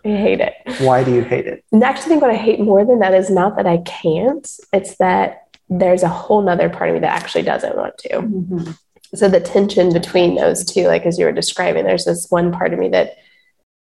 I 0.04 0.08
hate 0.10 0.40
it. 0.40 0.54
Why 0.78 1.02
do 1.02 1.12
you 1.12 1.22
hate 1.22 1.48
it? 1.48 1.64
And 1.72 1.82
actually, 1.82 2.04
I 2.04 2.08
think 2.10 2.22
what 2.22 2.30
I 2.30 2.36
hate 2.36 2.60
more 2.60 2.84
than 2.84 3.00
that 3.00 3.12
is 3.12 3.28
not 3.28 3.56
that 3.56 3.66
I 3.66 3.78
can't, 3.78 4.48
it's 4.72 4.96
that 4.98 5.48
there's 5.68 6.04
a 6.04 6.08
whole 6.08 6.42
nother 6.42 6.70
part 6.70 6.90
of 6.90 6.94
me 6.94 7.00
that 7.00 7.10
actually 7.10 7.42
doesn't 7.42 7.76
want 7.76 7.98
to. 7.98 8.08
Mhm. 8.08 8.78
So 9.14 9.28
the 9.28 9.40
tension 9.40 9.92
between 9.92 10.34
those 10.34 10.64
two, 10.64 10.86
like 10.86 11.06
as 11.06 11.18
you 11.18 11.24
were 11.24 11.32
describing, 11.32 11.84
there's 11.84 12.04
this 12.04 12.26
one 12.30 12.52
part 12.52 12.72
of 12.72 12.78
me 12.78 12.88
that 12.90 13.16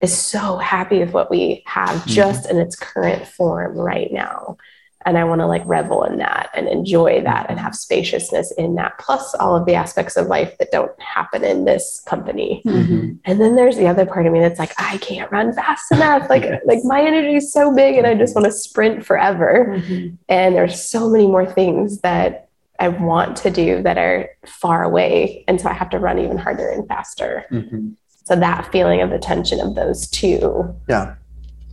is 0.01 0.17
so 0.17 0.57
happy 0.57 0.99
with 0.99 1.11
what 1.13 1.29
we 1.29 1.63
have 1.67 1.95
Mm-hmm. 1.97 2.09
just 2.09 2.49
in 2.49 2.57
its 2.57 2.75
current 2.75 3.27
form 3.27 3.77
right 3.77 4.11
now. 4.11 4.57
And 5.03 5.17
I 5.17 5.23
want 5.23 5.41
to 5.41 5.47
like 5.47 5.63
revel 5.65 6.03
in 6.03 6.19
that 6.19 6.51
and 6.53 6.67
enjoy 6.67 7.21
that 7.23 7.47
and 7.49 7.59
have 7.59 7.75
spaciousness 7.75 8.51
in 8.51 8.75
that, 8.75 8.99
plus 8.99 9.33
all 9.35 9.55
of 9.55 9.65
the 9.65 9.73
aspects 9.73 10.15
of 10.15 10.27
life 10.27 10.55
that 10.59 10.71
don't 10.71 10.91
happen 11.01 11.43
in 11.43 11.65
this 11.65 12.03
company. 12.05 12.61
Mhm. 12.65 13.17
And 13.25 13.41
then 13.41 13.55
there's 13.55 13.77
the 13.77 13.87
other 13.87 14.05
part 14.05 14.27
of 14.27 14.31
me 14.33 14.39
that's 14.41 14.59
like, 14.59 14.73
I 14.77 14.97
can't 14.99 15.31
run 15.31 15.53
fast 15.53 15.91
enough. 15.91 16.29
Like, 16.29 16.43
Yes. 16.43 16.61
like 16.65 16.79
my 16.83 17.01
energy 17.01 17.35
is 17.35 17.51
so 17.51 17.73
big 17.73 17.97
and 17.97 18.05
I 18.05 18.13
just 18.13 18.35
want 18.35 18.45
to 18.45 18.51
sprint 18.51 19.03
forever. 19.03 19.73
Mhm. 19.79 20.17
And 20.29 20.55
there's 20.55 20.79
so 20.81 21.09
many 21.09 21.25
more 21.25 21.47
things 21.47 22.01
that 22.01 22.47
I 22.81 22.87
want 22.87 23.37
to 23.37 23.51
do 23.51 23.83
that 23.83 23.99
are 23.99 24.27
far 24.47 24.83
away. 24.83 25.45
And 25.47 25.61
so 25.61 25.69
I 25.69 25.73
have 25.73 25.91
to 25.91 25.99
run 25.99 26.17
even 26.17 26.37
harder 26.39 26.67
and 26.67 26.87
faster. 26.87 27.45
Mhm. 27.51 27.93
So 28.23 28.35
that 28.35 28.71
feeling 28.71 29.01
of 29.01 29.11
the 29.11 29.19
tension 29.19 29.59
of 29.59 29.75
those 29.75 30.07
two 30.09 30.73
Yeah. 30.89 31.13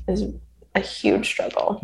is 0.07 0.25
a 0.75 0.81
huge 0.81 1.27
struggle. 1.27 1.81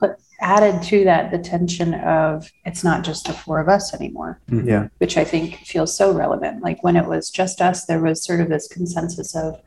But 0.00 0.18
added 0.42 0.82
to 0.82 1.04
that, 1.04 1.30
the 1.30 1.38
tension 1.38 1.94
of 1.94 2.50
it's 2.66 2.84
not 2.84 3.04
just 3.04 3.26
the 3.26 3.32
four 3.32 3.58
of 3.58 3.70
us 3.70 3.94
anymore, 3.94 4.38
Yeah. 4.50 4.88
which 4.98 5.16
I 5.16 5.24
think 5.24 5.54
feels 5.64 5.96
so 5.96 6.12
relevant. 6.12 6.62
Like 6.62 6.84
when 6.84 6.96
it 6.96 7.06
was 7.06 7.30
just 7.30 7.62
us, 7.62 7.86
there 7.86 8.00
was 8.00 8.22
sort 8.22 8.40
of 8.42 8.50
this 8.50 8.68
consensus 8.68 9.34
of, 9.34 9.58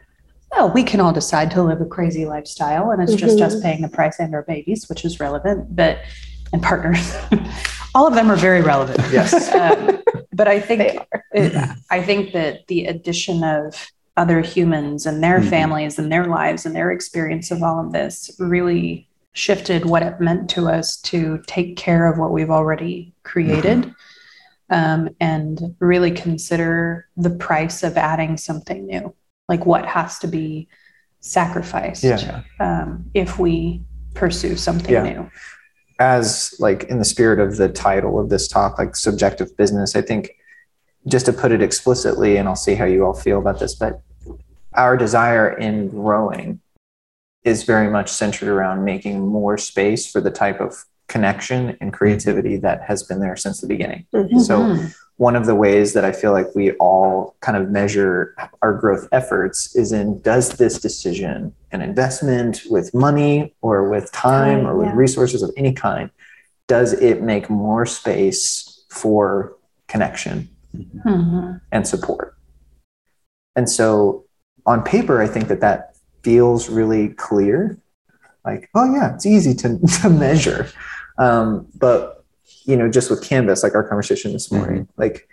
oh, 0.56 0.68
we 0.68 0.84
can 0.84 1.00
all 1.00 1.12
decide 1.12 1.50
to 1.52 1.64
live 1.64 1.82
a 1.82 1.86
crazy 1.86 2.28
lifestyle 2.28 2.92
and 2.92 3.02
it's 3.02 3.16
just 3.16 3.40
Mhm. 3.40 3.46
us 3.48 3.60
paying 3.62 3.82
the 3.82 3.90
price 3.90 4.20
and 4.20 4.36
our 4.36 4.44
babies, 4.44 4.88
which 4.90 5.04
is 5.06 5.20
relevant, 5.20 5.76
but 5.76 5.98
and 6.54 6.62
partners. 6.62 7.16
all 7.98 8.06
of 8.08 8.14
them 8.14 8.30
are 8.30 8.36
very 8.36 8.62
relevant. 8.62 9.00
Yes. 9.12 9.52
Um, 9.58 10.04
but 10.32 10.48
I 10.48 10.60
think 10.60 10.82
it, 11.34 11.74
I 11.90 12.00
think 12.04 12.32
that 12.34 12.68
the 12.68 12.86
addition 12.86 13.44
of 13.44 13.88
other 14.16 14.40
humans 14.42 15.08
and 15.08 15.24
their 15.24 15.40
Mhm. 15.40 15.50
families 15.50 15.98
and 15.98 16.12
their 16.12 16.26
lives 16.28 16.64
and 16.66 16.76
their 16.76 16.92
experience 16.92 17.50
of 17.50 17.64
all 17.64 17.80
of 17.84 17.92
this 17.92 18.30
really 18.38 19.08
shifted 19.34 19.86
what 19.86 20.04
it 20.04 20.22
meant 20.22 20.48
to 20.52 20.68
us 20.70 20.98
to 21.12 21.42
take 21.48 21.76
care 21.76 22.06
of 22.06 22.20
what 22.20 22.32
we've 22.32 22.52
already 22.52 23.14
created 23.24 23.92
um, 24.70 25.10
and 25.20 25.76
really 25.80 26.12
consider 26.12 27.08
the 27.18 27.32
price 27.32 27.82
of 27.84 27.98
adding 27.98 28.38
something 28.38 28.86
new 28.86 29.14
like 29.50 29.66
what 29.66 29.86
has 29.88 30.20
to 30.20 30.28
be 30.28 30.68
sacrificed 31.20 32.04
Yeah. 32.04 32.42
um, 32.60 33.10
if 33.16 33.40
we 33.40 33.82
pursue 34.14 34.56
something 34.56 34.94
Yeah. 34.94 35.04
new 35.04 35.32
as 36.00 36.56
like 36.60 36.84
in 36.86 37.00
the 37.00 37.06
spirit 37.06 37.40
of 37.40 37.58
the 37.58 37.70
title 37.70 38.20
of 38.20 38.30
this 38.30 38.48
talk, 38.48 38.78
like 38.78 38.96
subjective 38.96 39.56
business, 39.58 39.96
I 39.96 40.02
think 40.02 40.32
just 41.08 41.26
to 41.26 41.34
put 41.34 41.52
it 41.52 41.62
explicitly, 41.62 42.38
and 42.38 42.48
I'll 42.48 42.56
see 42.56 42.76
how 42.76 42.86
you 42.86 43.06
all 43.06 43.14
feel 43.14 43.40
about 43.40 43.60
this, 43.60 43.76
but 43.76 44.02
our 44.74 44.98
desire 44.98 45.50
in 45.58 45.88
growing 45.90 46.62
is 47.44 47.64
very 47.64 47.90
much 47.90 48.10
centered 48.10 48.50
around 48.50 48.84
making 48.84 49.26
more 49.26 49.58
space 49.58 50.10
for 50.12 50.20
the 50.20 50.32
type 50.32 50.60
of 50.60 50.86
connection 51.08 51.78
and 51.80 51.94
creativity 51.94 52.58
that 52.58 52.82
has 52.84 53.04
been 53.04 53.20
there 53.20 53.38
since 53.38 53.62
the 53.62 53.68
beginning. 53.68 54.06
Mhm. 54.14 54.42
So 54.42 54.60
Mhm. 54.60 54.94
One 55.18 55.36
of 55.36 55.48
the 55.48 55.56
ways 55.56 55.94
that 55.94 56.06
I 56.06 56.12
feel 56.12 56.32
like 56.32 56.54
we 56.56 56.72
all 56.74 57.36
kind 57.42 57.58
of 57.58 57.70
measure 57.70 58.36
our 58.62 58.74
growth 58.74 59.08
efforts 59.12 59.76
is 59.76 59.92
in 59.92 60.22
does 60.22 60.50
this 60.54 60.80
decision, 60.80 61.54
an 61.72 61.82
investment 61.82 62.62
with 62.70 62.94
money 62.94 63.56
or 63.62 63.90
with 63.90 64.12
time 64.12 64.66
or 64.66 64.78
with 64.78 64.88
yeah. 64.88 64.96
resources 64.96 65.42
of 65.42 65.52
any 65.58 65.74
kind, 65.74 66.12
does 66.68 66.94
it 66.94 67.22
make 67.24 67.50
more 67.50 67.86
space 67.86 68.86
for 68.90 69.56
connection 69.88 70.50
Mhm. 70.76 71.62
and 71.72 71.88
support? 71.88 72.36
And 73.56 73.68
so 73.68 74.26
on 74.68 74.84
paper, 74.84 75.20
I 75.20 75.28
think 75.28 75.48
that 75.48 75.62
that 75.62 75.96
feels 76.22 76.70
really 76.70 77.10
clear. 77.10 77.80
Like, 78.46 78.70
oh 78.76 78.94
yeah, 78.94 79.16
it's 79.16 79.26
easy 79.26 79.56
to, 79.56 79.80
to 80.02 80.10
measure. 80.10 80.68
Um, 81.18 81.68
but 81.74 82.17
you 82.68 82.76
know, 82.76 82.90
just 82.90 83.10
with 83.10 83.24
Canvas, 83.24 83.64
like 83.64 83.74
our 83.74 83.84
conversation 83.84 84.34
this 84.34 84.52
morning, 84.52 84.88
like 84.98 85.28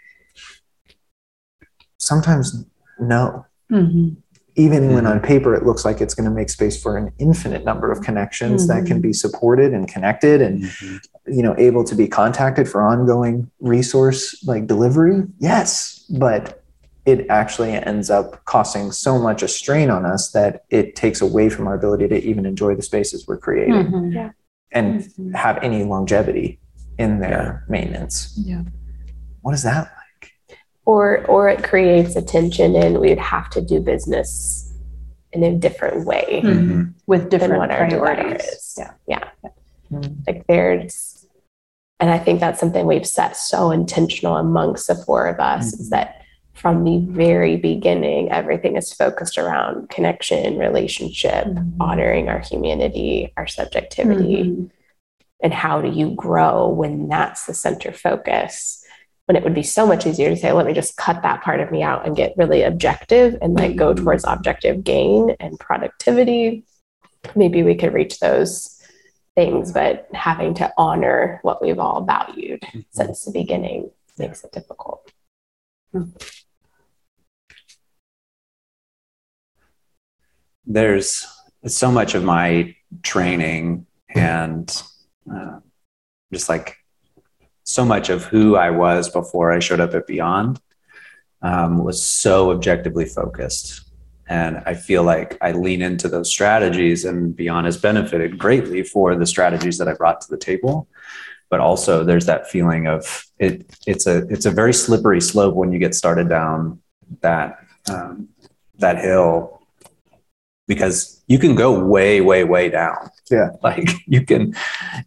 sometimes 1.99 2.65
no. 2.99 3.45
Mhm. 3.71 4.17
Even 4.57 4.93
when 4.95 5.03
Mhm. 5.05 5.11
on 5.11 5.21
paper 5.21 5.53
it 5.57 5.67
looks 5.67 5.85
like 5.85 6.01
it's 6.01 6.15
going 6.15 6.29
to 6.29 6.35
make 6.35 6.49
space 6.49 6.81
for 6.81 6.97
an 6.97 7.11
infinite 7.19 7.65
number 7.65 7.91
of 7.91 8.03
connections 8.03 8.69
that 8.69 8.87
can 8.87 9.01
be 9.01 9.13
supported 9.13 9.73
and 9.75 9.89
connected 9.89 10.41
and 10.41 10.63
you 11.27 11.43
know 11.43 11.55
able 11.59 11.83
to 11.83 11.95
be 11.97 12.07
contacted 12.07 12.69
for 12.69 12.81
ongoing 12.83 13.51
resource 13.61 14.41
like 14.47 14.67
delivery 14.69 15.25
yes 15.39 16.05
but 16.19 16.63
it 17.05 17.27
actually 17.31 17.73
ends 17.73 18.11
up 18.11 18.45
costing 18.45 18.93
so 18.93 19.19
much 19.19 19.43
a 19.43 19.49
strain 19.49 19.91
on 19.91 20.07
us 20.07 20.31
that 20.31 20.65
it 20.71 20.95
takes 20.95 21.21
away 21.21 21.49
from 21.49 21.67
our 21.67 21.75
ability 21.75 22.07
to 22.07 22.23
even 22.23 22.47
enjoy 22.47 22.75
the 22.77 22.83
spaces 22.83 23.27
we're 23.27 23.37
creating 23.39 23.75
Mhm. 23.75 24.35
and 24.71 25.01
Mhm. 25.01 25.35
have 25.35 25.59
any 25.63 25.83
longevity 25.83 26.61
in 26.99 27.21
their 27.21 27.65
maintenance 27.69 28.33
Yeah. 28.37 28.63
what 29.43 29.55
is 29.55 29.63
that 29.65 29.91
like 30.21 30.33
Or 30.87 31.25
or 31.27 31.49
it 31.49 31.63
creates 31.65 32.15
a 32.17 32.23
tension 32.23 32.77
and 32.77 32.99
we 33.01 33.09
would 33.09 33.19
have 33.19 33.49
to 33.51 33.61
do 33.63 33.81
business 33.81 34.71
in 35.33 35.43
a 35.43 35.53
different 35.53 36.07
way 36.07 36.41
Mhm. 36.45 36.93
with 37.07 37.29
different 37.31 37.57
what 37.59 37.71
our 37.71 37.89
priorities. 37.89 38.43
is. 38.43 38.75
Yeah. 38.79 38.93
Yeah. 39.09 39.25
Mm. 39.93 40.17
Like 40.27 40.47
there's 40.47 41.27
and 42.01 42.11
I 42.11 42.19
think 42.19 42.41
that's 42.41 42.61
something 42.61 42.87
we've 42.87 43.07
set 43.07 43.37
so 43.37 43.71
intentional 43.71 44.37
amongst 44.37 44.89
the 44.89 44.95
four 44.95 45.27
of 45.27 45.39
us 45.41 45.73
is 45.73 45.87
Mhm. 45.89 45.91
that 45.91 46.21
from 46.53 46.85
the 46.85 46.99
very 47.11 47.57
beginning, 47.57 48.31
everything 48.31 48.77
is 48.77 48.93
focused 48.93 49.39
around 49.39 49.89
connection, 49.91 50.59
relationship, 50.59 51.47
Mhm. 51.47 51.73
honoring 51.81 52.29
our 52.29 52.41
humanity, 52.41 53.33
our 53.37 53.47
subjectivity, 53.47 54.43
Mhm. 54.45 54.71
And 55.45 55.53
how 55.53 55.81
do 55.81 55.89
you 55.89 56.11
grow 56.15 56.69
when 56.69 57.07
that's 57.07 57.45
the 57.47 57.53
center 57.55 57.93
focus? 57.93 58.83
When 59.27 59.37
it 59.37 59.45
would 59.45 59.55
be 59.55 59.63
so 59.63 59.87
much 59.87 60.07
easier 60.07 60.31
to 60.31 60.37
say 60.37 60.51
let 60.53 60.67
me 60.67 60.73
just 60.73 60.97
cut 60.97 61.23
that 61.23 61.43
part 61.43 61.61
of 61.61 61.71
me 61.71 61.83
out 61.83 62.07
and 62.07 62.17
get 62.17 62.35
really 62.37 62.63
objective 62.63 63.37
and 63.41 63.55
like 63.55 63.77
go 63.77 63.93
Mhm. 63.95 63.99
towards 64.03 64.25
objective 64.27 64.83
gain 64.83 65.37
and 65.39 65.61
productivity. 65.61 66.65
Maybe 67.37 67.63
we 67.63 67.75
could 67.75 67.93
reach 67.95 68.19
those 68.21 68.81
things 69.35 69.73
but 69.73 70.09
having 70.15 70.55
to 70.55 70.73
honor 70.79 71.41
what 71.43 71.61
we've 71.61 71.79
all 71.79 72.05
valued 72.05 72.63
since 72.91 73.25
the 73.25 73.33
beginning 73.33 73.91
makes 74.19 74.45
it 74.45 74.53
difficult. 74.53 75.11
There's 80.67 81.27
so 81.67 81.91
much 81.91 82.15
of 82.15 82.25
my 82.25 82.75
training 83.03 83.87
and 84.15 84.83
uh, 85.33 85.61
just 86.33 86.49
like 86.49 86.77
so 87.65 87.85
much 87.85 88.11
of 88.11 88.25
who 88.25 88.57
I 88.57 88.71
was 88.71 89.09
before 89.09 89.53
I 89.53 89.59
showed 89.59 89.81
up 89.81 89.95
at 89.95 90.07
Beyond 90.07 90.61
um, 91.43 91.83
was 91.83 92.05
so 92.05 92.51
objectively 92.51 93.05
focused. 93.05 93.83
And 94.27 94.63
I 94.65 94.75
feel 94.75 95.03
like 95.03 95.37
I 95.43 95.53
lean 95.53 95.83
into 95.83 96.09
those 96.09 96.31
strategies, 96.31 97.05
and 97.05 97.37
Beyond 97.37 97.67
has 97.67 97.77
benefited 97.77 98.39
greatly 98.39 98.83
for 98.83 99.15
the 99.17 99.27
strategies 99.27 99.77
that 99.79 99.89
I 99.89 99.95
brought 99.95 100.23
to 100.23 100.31
the 100.31 100.39
table. 100.39 100.89
But 101.51 101.61
also, 101.61 102.05
there's 102.05 102.25
that 102.27 102.51
feeling 102.51 102.87
of 102.87 103.27
it. 103.39 103.67
It's 103.87 104.07
a 104.07 104.27
it's 104.29 104.47
a 104.47 104.51
very 104.51 104.73
slippery 104.73 105.21
slope 105.21 105.55
when 105.55 105.73
you 105.73 105.79
get 105.79 105.95
started 105.95 106.29
down 106.31 106.81
that 107.21 107.59
um, 107.91 108.31
that 108.79 108.99
hill 108.99 109.61
because 110.67 111.23
you 111.27 111.39
can 111.39 111.55
go 111.55 111.79
way, 111.85 112.21
way, 112.21 112.45
way 112.45 112.69
down. 112.71 113.11
Yeah. 113.31 113.51
Like 113.63 113.91
you 114.07 114.25
can, 114.25 114.55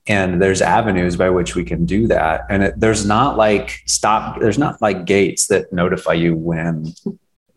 and 0.08 0.42
there's 0.42 0.62
avenues 0.62 1.16
by 1.16 1.30
which 1.30 1.56
we 1.56 1.64
can 1.64 1.86
do 1.86 2.08
that. 2.08 2.46
And 2.50 2.64
it, 2.64 2.80
there's 2.80 3.06
not 3.06 3.38
like 3.38 3.82
stop, 3.86 4.40
there's 4.40 4.58
not 4.58 4.82
like 4.82 5.06
gates 5.06 5.48
that 5.48 5.72
notify 5.72 6.14
you 6.14 6.36
when, 6.36 6.94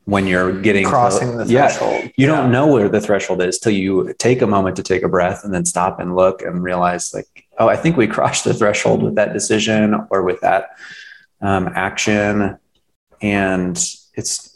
when 0.05 0.27
you're 0.27 0.61
getting 0.61 0.85
crossing 0.87 1.37
the 1.39 1.47
Yeah. 1.47 1.69
threshold 1.69 2.05
You 2.17 2.27
Yeah. 2.27 2.37
don't 2.37 2.51
know 2.53 2.67
where 2.67 2.89
the 2.89 3.01
threshold 3.01 3.43
is 3.43 3.59
till 3.59 3.73
you 3.73 4.15
take 4.19 4.43
a 4.43 4.47
moment 4.47 4.77
to 4.77 4.83
take 4.83 5.03
a 5.03 5.09
breath 5.09 5.45
and 5.45 5.53
then 5.55 5.65
stop 5.65 6.01
and 6.01 6.15
look 6.17 6.43
and 6.43 6.63
realize 6.63 7.15
like, 7.15 7.27
oh, 7.59 7.69
I 7.69 7.77
think 7.77 7.97
we 7.97 8.07
crossed 8.07 8.45
the 8.45 8.55
threshold 8.55 9.03
with 9.03 9.15
that 9.17 9.33
decision 9.33 9.95
or 10.11 10.23
with 10.23 10.41
that 10.41 10.71
um, 11.43 11.71
action. 11.75 12.59
And 13.23 13.77
it's, 14.15 14.50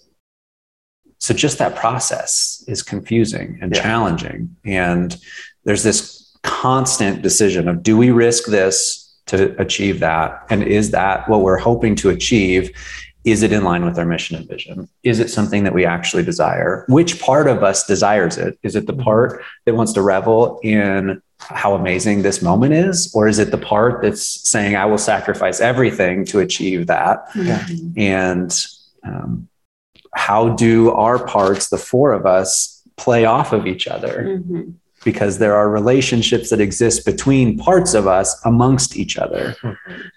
so 1.25 1.33
just 1.33 1.57
that 1.57 1.75
process 1.75 2.63
is 2.69 2.83
confusing 2.83 3.59
and 3.63 3.75
Yeah. 3.75 3.81
challenging. 3.81 4.55
And 4.63 5.17
there's 5.65 5.83
this 5.83 6.31
constant 6.43 7.23
decision 7.23 7.67
of 7.67 7.83
do 7.83 7.97
we 7.97 8.11
risk 8.11 8.45
this 8.47 9.11
to 9.29 9.59
achieve 9.59 10.01
that? 10.01 10.29
And 10.51 10.63
is 10.63 10.91
that 10.91 11.27
what 11.31 11.41
we're 11.41 11.57
hoping 11.71 11.95
to 11.97 12.11
achieve? 12.11 12.71
Is 13.25 13.43
it 13.43 13.53
in 13.53 13.65
line 13.65 13.87
with 13.87 13.99
our 13.99 14.05
mission 14.05 14.37
and 14.37 14.47
vision? 14.47 14.87
Is 15.03 15.19
it 15.19 15.31
something 15.31 15.65
that 15.65 15.73
we 15.73 15.87
actually 15.87 16.25
desire? 16.25 16.85
Which 16.89 17.19
part 17.23 17.47
of 17.49 17.63
us 17.63 17.87
desires 17.87 18.37
it? 18.37 18.59
Is 18.63 18.77
it 18.77 18.87
the 18.87 18.93
part 18.93 19.43
that 19.65 19.75
wants 19.75 19.95
to 19.95 20.03
revel 20.03 20.61
in 20.63 21.23
how 21.39 21.73
amazing 21.75 22.21
this 22.21 22.43
moment 22.43 22.75
is? 22.75 23.11
Or 23.15 23.27
is 23.27 23.39
it 23.39 23.51
the 23.51 23.57
part 23.57 24.03
that's 24.03 24.27
saying, 24.47 24.77
I 24.77 24.85
will 24.85 24.99
sacrifice 24.99 25.59
everything 25.59 26.27
to 26.27 26.41
achieve 26.41 26.87
that? 26.89 27.17
Yeah. 27.35 27.67
And 27.97 28.55
um, 29.05 29.49
how 30.15 30.51
do 30.51 30.91
our 30.93 31.25
parts 31.25 31.69
the 31.69 31.79
four 31.79 32.13
of 32.13 32.25
us 32.27 32.83
play 32.97 33.25
off 33.25 33.53
of 33.53 33.67
each 33.67 33.89
other 33.89 34.41
Mhm. 34.41 34.75
because 35.05 35.39
there 35.39 35.55
are 35.55 35.69
relationships 35.69 36.49
that 36.51 36.61
exist 36.61 37.05
between 37.05 37.59
parts 37.59 37.93
of 37.95 38.07
us 38.07 38.41
amongst 38.45 38.97
each 38.97 39.19
other 39.19 39.55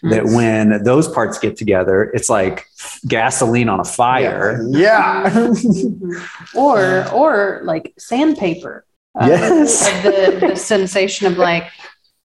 that 0.03 0.25
when 0.25 0.83
those 0.83 1.07
parts 1.07 1.39
get 1.39 1.57
together 1.57 2.11
it's 2.13 2.29
like 2.29 2.65
gasoline 3.07 3.67
on 3.69 3.79
a 3.79 3.83
fire 3.83 4.63
Yeah. 4.69 5.29
Mhm. 5.33 6.21
or 6.55 7.05
or 7.13 7.61
like 7.63 7.93
sandpaper 7.97 8.83
Um, 9.19 9.29
Yes. 9.29 9.87
of 9.87 10.03
the, 10.03 10.47
the 10.49 10.55
sensation 10.55 11.25
of 11.25 11.37
like 11.39 11.63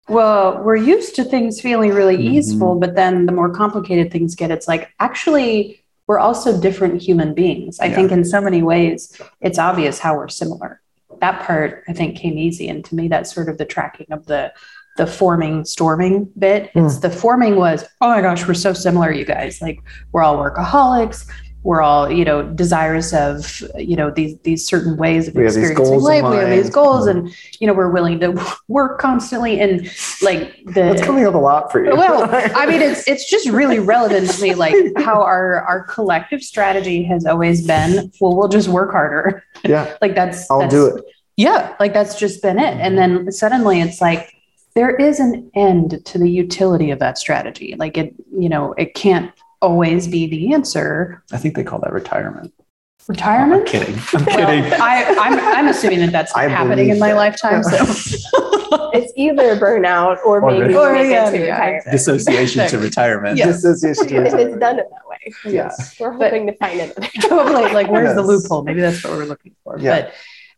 well 0.08 0.62
we're 0.64 0.76
used 0.94 1.14
to 1.16 1.24
things 1.24 1.60
feeling 1.60 1.92
really 1.92 2.16
Mhm. 2.16 2.32
easeful 2.32 2.76
but 2.76 2.94
then 2.94 3.26
the 3.26 3.32
more 3.32 3.50
complicated 3.50 4.10
things 4.10 4.34
get 4.34 4.50
it's 4.50 4.66
like 4.66 4.88
actually 4.98 5.77
we're 6.08 6.18
also 6.18 6.58
different 6.60 7.00
human 7.00 7.34
beings. 7.34 7.78
I 7.78 7.86
Yeah. 7.86 7.94
think 7.96 8.12
in 8.12 8.24
so 8.24 8.40
many 8.40 8.62
ways 8.62 9.20
it's 9.40 9.58
obvious 9.58 10.00
how 10.00 10.16
we're 10.16 10.28
similar. 10.28 10.80
That 11.20 11.42
part 11.42 11.84
i 11.88 11.92
think 11.92 12.16
came 12.16 12.38
easy. 12.38 12.68
And 12.68 12.84
to 12.86 12.94
me 12.96 13.06
that's 13.06 13.32
sort 13.32 13.48
of 13.48 13.58
the 13.58 13.64
tracking 13.64 14.06
of 14.10 14.26
the 14.26 14.52
the 14.96 15.06
forming 15.06 15.64
storming 15.64 16.28
bit. 16.36 16.70
It's 16.74 16.96
hmm. 16.96 17.00
the 17.00 17.10
forming 17.10 17.54
was 17.56 17.84
oh 18.00 18.08
my 18.08 18.20
gosh 18.22 18.48
we're 18.48 18.54
so 18.54 18.72
similar 18.72 19.12
you 19.12 19.24
guys. 19.24 19.62
Like 19.62 19.78
we're 20.12 20.22
all 20.22 20.38
workaholics 20.38 21.30
we're 21.68 21.82
all 21.82 22.10
you 22.10 22.24
know 22.24 22.42
desirous 22.42 23.12
of 23.12 23.62
you 23.76 23.94
know 23.94 24.10
these 24.10 24.38
these 24.38 24.66
certain 24.66 24.96
ways 24.96 25.28
of 25.28 25.34
We 25.34 25.44
experiencing 25.44 26.00
life 26.00 26.24
we 26.24 26.36
have 26.36 26.48
these 26.48 26.70
goals 26.70 27.04
hmm. 27.04 27.10
and 27.10 27.36
you 27.60 27.66
know 27.66 27.74
we're 27.74 27.90
willing 27.90 28.18
to 28.20 28.42
work 28.68 28.98
constantly 28.98 29.60
and 29.60 29.82
like 30.22 30.64
the 30.64 30.72
That's 30.72 31.02
coming 31.02 31.26
up 31.26 31.34
a 31.34 31.38
lot 31.38 31.70
for 31.70 31.84
you. 31.84 31.94
well, 31.94 32.26
I 32.32 32.64
mean, 32.64 32.80
it's 32.80 33.06
it's 33.12 33.28
just 33.28 33.50
really 33.50 33.80
relevant 33.80 34.30
to 34.30 34.42
me, 34.42 34.54
like 34.54 34.74
how 34.96 35.20
our 35.20 35.60
our 35.64 35.82
collective 35.82 36.42
strategy 36.42 37.04
has 37.04 37.26
always 37.26 37.66
been. 37.66 38.10
Well, 38.18 38.34
we'll 38.34 38.48
just 38.48 38.68
work 38.68 38.90
harder. 38.90 39.44
yeah, 39.62 39.94
Like 40.00 40.14
that's 40.14 40.50
I'll 40.50 40.60
that's, 40.60 40.72
do 40.72 40.86
it. 40.86 41.04
Yeah, 41.36 41.76
like 41.78 41.92
that's 41.92 42.18
just 42.18 42.40
been 42.40 42.58
it. 42.58 42.80
And 42.80 42.96
then 42.96 43.30
suddenly 43.30 43.82
it's 43.82 44.00
like 44.00 44.32
there 44.74 44.96
is 44.96 45.20
an 45.20 45.50
end 45.54 46.02
to 46.06 46.18
the 46.18 46.30
utility 46.30 46.90
of 46.90 46.98
that 47.00 47.18
strategy. 47.18 47.74
Like 47.78 47.98
it, 47.98 48.14
you 48.32 48.48
know, 48.48 48.72
it 48.72 48.94
can't 48.94 49.30
always 49.60 50.06
be 50.08 50.26
the 50.26 50.52
answer. 50.54 51.22
i 51.32 51.36
think 51.36 51.56
they 51.56 51.64
call 51.64 51.78
that 51.80 51.92
retirement 51.92 52.52
i'm 52.58 52.64
Retirement. 53.08 53.66
kidding 53.66 53.94
i'm 54.14 54.24
Well, 54.26 54.36
kidding 54.36 54.72
I, 54.80 55.04
I'm 55.18 55.38
I'm 55.56 55.68
assuming 55.68 56.00
that 56.00 56.12
that's 56.12 56.32
I 56.36 56.46
happening 56.48 56.90
in 56.90 56.98
my 56.98 57.08
that. 57.08 57.16
lifetime. 57.16 57.62
So 57.62 57.76
It's 58.92 59.12
either 59.16 59.56
burnout 59.56 60.18
or 60.26 60.40
Or 60.42 60.50
maybe 60.50 60.74
Or, 60.74 60.92
we 60.92 61.10
yeah, 61.10 61.30
to 61.30 61.36
yeah. 61.38 61.52
retirement. 61.52 61.84
dissociation 61.90 62.68
to 62.68 62.78
retirement 62.78 63.38
Yeah. 63.38 63.46
Dissociation 63.46 64.06
to 64.08 64.26
If 64.26 64.34
it's 64.34 64.56
done 64.58 64.78
it 64.78 64.86
that 64.90 65.08
way. 65.08 65.32
Yes. 65.52 65.98
We're 65.98 66.12
But- 66.12 66.30
hoping 66.32 66.46
to 66.48 66.52
find 66.56 66.80
it. 66.80 66.92
totally 67.22 67.72
like 67.72 67.88
where's 67.88 68.14
the 68.14 68.22
loophole 68.22 68.62
maybe 68.64 68.80
that's 68.82 69.02
what 69.04 69.14
we're 69.14 69.24
looking 69.24 69.54
for 69.64 69.78
Yeah. 69.78 70.02
but 70.02 70.12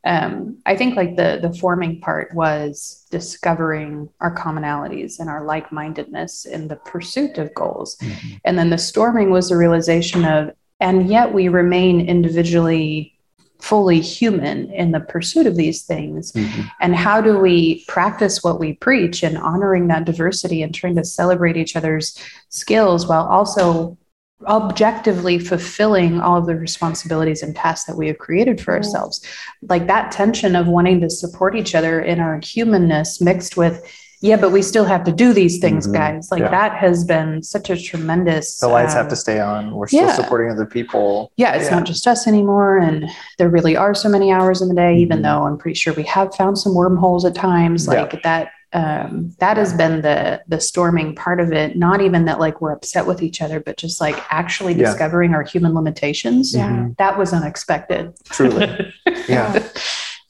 um, 0.04 0.57
i 0.66 0.75
think 0.76 0.97
like 0.97 1.16
the 1.16 1.38
the 1.42 1.52
forming 1.59 2.00
part 2.00 2.35
was 2.35 3.07
discovering 3.11 4.09
our 4.21 4.35
commonalities 4.35 5.21
and 5.21 5.28
our 5.28 5.45
like-mindedness 5.45 6.47
in 6.47 6.69
the 6.69 6.76
pursuit 6.76 7.37
of 7.38 7.52
goals 7.54 7.97
Mhm. 8.00 8.40
and 8.45 8.59
then 8.59 8.71
the 8.71 8.78
storming 8.78 9.30
was 9.30 9.49
the 9.49 9.57
realization 9.57 10.25
of 10.25 10.50
and 10.80 11.09
yet 11.09 11.35
we 11.35 11.49
remain 11.49 12.00
individually 12.00 13.12
fully 13.59 14.00
human 14.00 14.71
in 14.73 14.90
the 14.90 15.00
pursuit 15.00 15.47
of 15.47 15.54
these 15.54 15.83
things 15.83 16.33
Mhm. 16.33 16.71
and 16.80 16.97
how 16.97 17.21
do 17.21 17.38
we 17.38 17.85
practice 17.88 18.42
what 18.42 18.59
we 18.59 18.73
preach 18.73 19.23
and 19.23 19.37
honoring 19.37 19.88
that 19.88 20.07
diversity 20.07 20.62
and 20.62 20.75
trying 20.75 20.97
to 20.97 21.04
celebrate 21.04 21.59
each 21.59 21.76
other's 21.76 22.16
skills 22.49 23.07
while 23.07 23.26
also 23.26 23.99
objectively 24.46 25.38
fulfilling 25.38 26.20
all 26.20 26.38
of 26.38 26.46
the 26.46 26.57
responsibilities 26.57 27.42
and 27.42 27.55
tasks 27.55 27.87
that 27.87 27.96
we 27.96 28.07
have 28.09 28.18
created 28.18 28.61
for 28.61 28.74
ourselves 28.74 29.20
like 29.68 29.87
that 29.87 30.11
tension 30.11 30.57
of 30.57 30.66
wanting 30.66 31.00
to 31.00 31.11
support 31.11 31.55
each 31.57 31.74
other 31.74 32.00
in 32.00 32.20
our 32.20 32.40
humanness 32.42 33.20
mixed 33.20 33.57
with 33.57 33.85
yeah 34.22 34.37
but 34.37 34.50
we 34.50 34.62
still 34.62 34.85
have 34.85 35.05
to 35.05 35.12
do 35.12 35.33
these 35.35 35.59
things 35.59 35.87
Mhm. 35.87 35.92
guys 35.92 36.29
like 36.31 36.40
Yeah. 36.40 36.50
that 36.50 36.72
has 36.72 37.05
been 37.05 37.42
such 37.42 37.68
a 37.70 37.76
tremendous 37.76 38.59
The 38.59 38.68
lights 38.68 38.92
um, 38.94 38.98
have 38.98 39.09
to 39.09 39.16
stay 39.16 39.40
on. 39.40 39.74
We're 39.74 39.88
still 39.88 40.07
yeah. 40.07 40.14
supporting 40.14 40.50
other 40.50 40.66
people. 40.66 41.33
yeah, 41.37 41.53
it's 41.55 41.68
Yeah. 41.68 41.76
not 41.76 41.85
just 41.85 42.07
us 42.07 42.26
anymore. 42.26 42.79
And 42.79 43.09
there 43.38 43.48
really 43.48 43.76
are 43.76 43.94
so 43.94 44.09
many 44.09 44.31
hours 44.33 44.61
in 44.62 44.68
the 44.68 44.74
day, 44.74 44.96
even 44.96 45.18
Mhm. 45.18 45.22
though 45.22 45.42
I'm 45.46 45.57
pretty 45.59 45.74
sure 45.74 45.92
we 45.94 46.03
have 46.05 46.35
found 46.35 46.59
some 46.59 46.74
wormholes 46.74 47.24
at 47.24 47.35
times. 47.35 47.88
Like 47.88 48.22
that, 48.22 48.48
um, 48.72 49.35
that 49.40 49.56
has 49.56 49.72
been 49.72 50.00
the 50.02 50.42
the 50.46 50.61
storming 50.61 51.14
part 51.16 51.40
of 51.40 51.52
it. 51.52 51.76
Not 51.76 52.00
even 52.00 52.24
that 52.26 52.38
like 52.38 52.61
we're 52.61 52.72
upset 52.72 53.06
with 53.06 53.22
each 53.22 53.42
other, 53.42 53.59
but 53.61 53.76
just 53.76 54.00
like 54.00 54.16
actually 54.30 54.74
Yeah. 54.74 54.87
discovering 54.90 55.35
our 55.35 55.42
human 55.42 55.74
limitations. 55.74 56.54
Yeah. 56.54 56.88
That 56.98 57.18
was 57.18 57.33
unexpected. 57.33 58.12
Truly. 58.24 58.92
Yeah. 59.28 59.68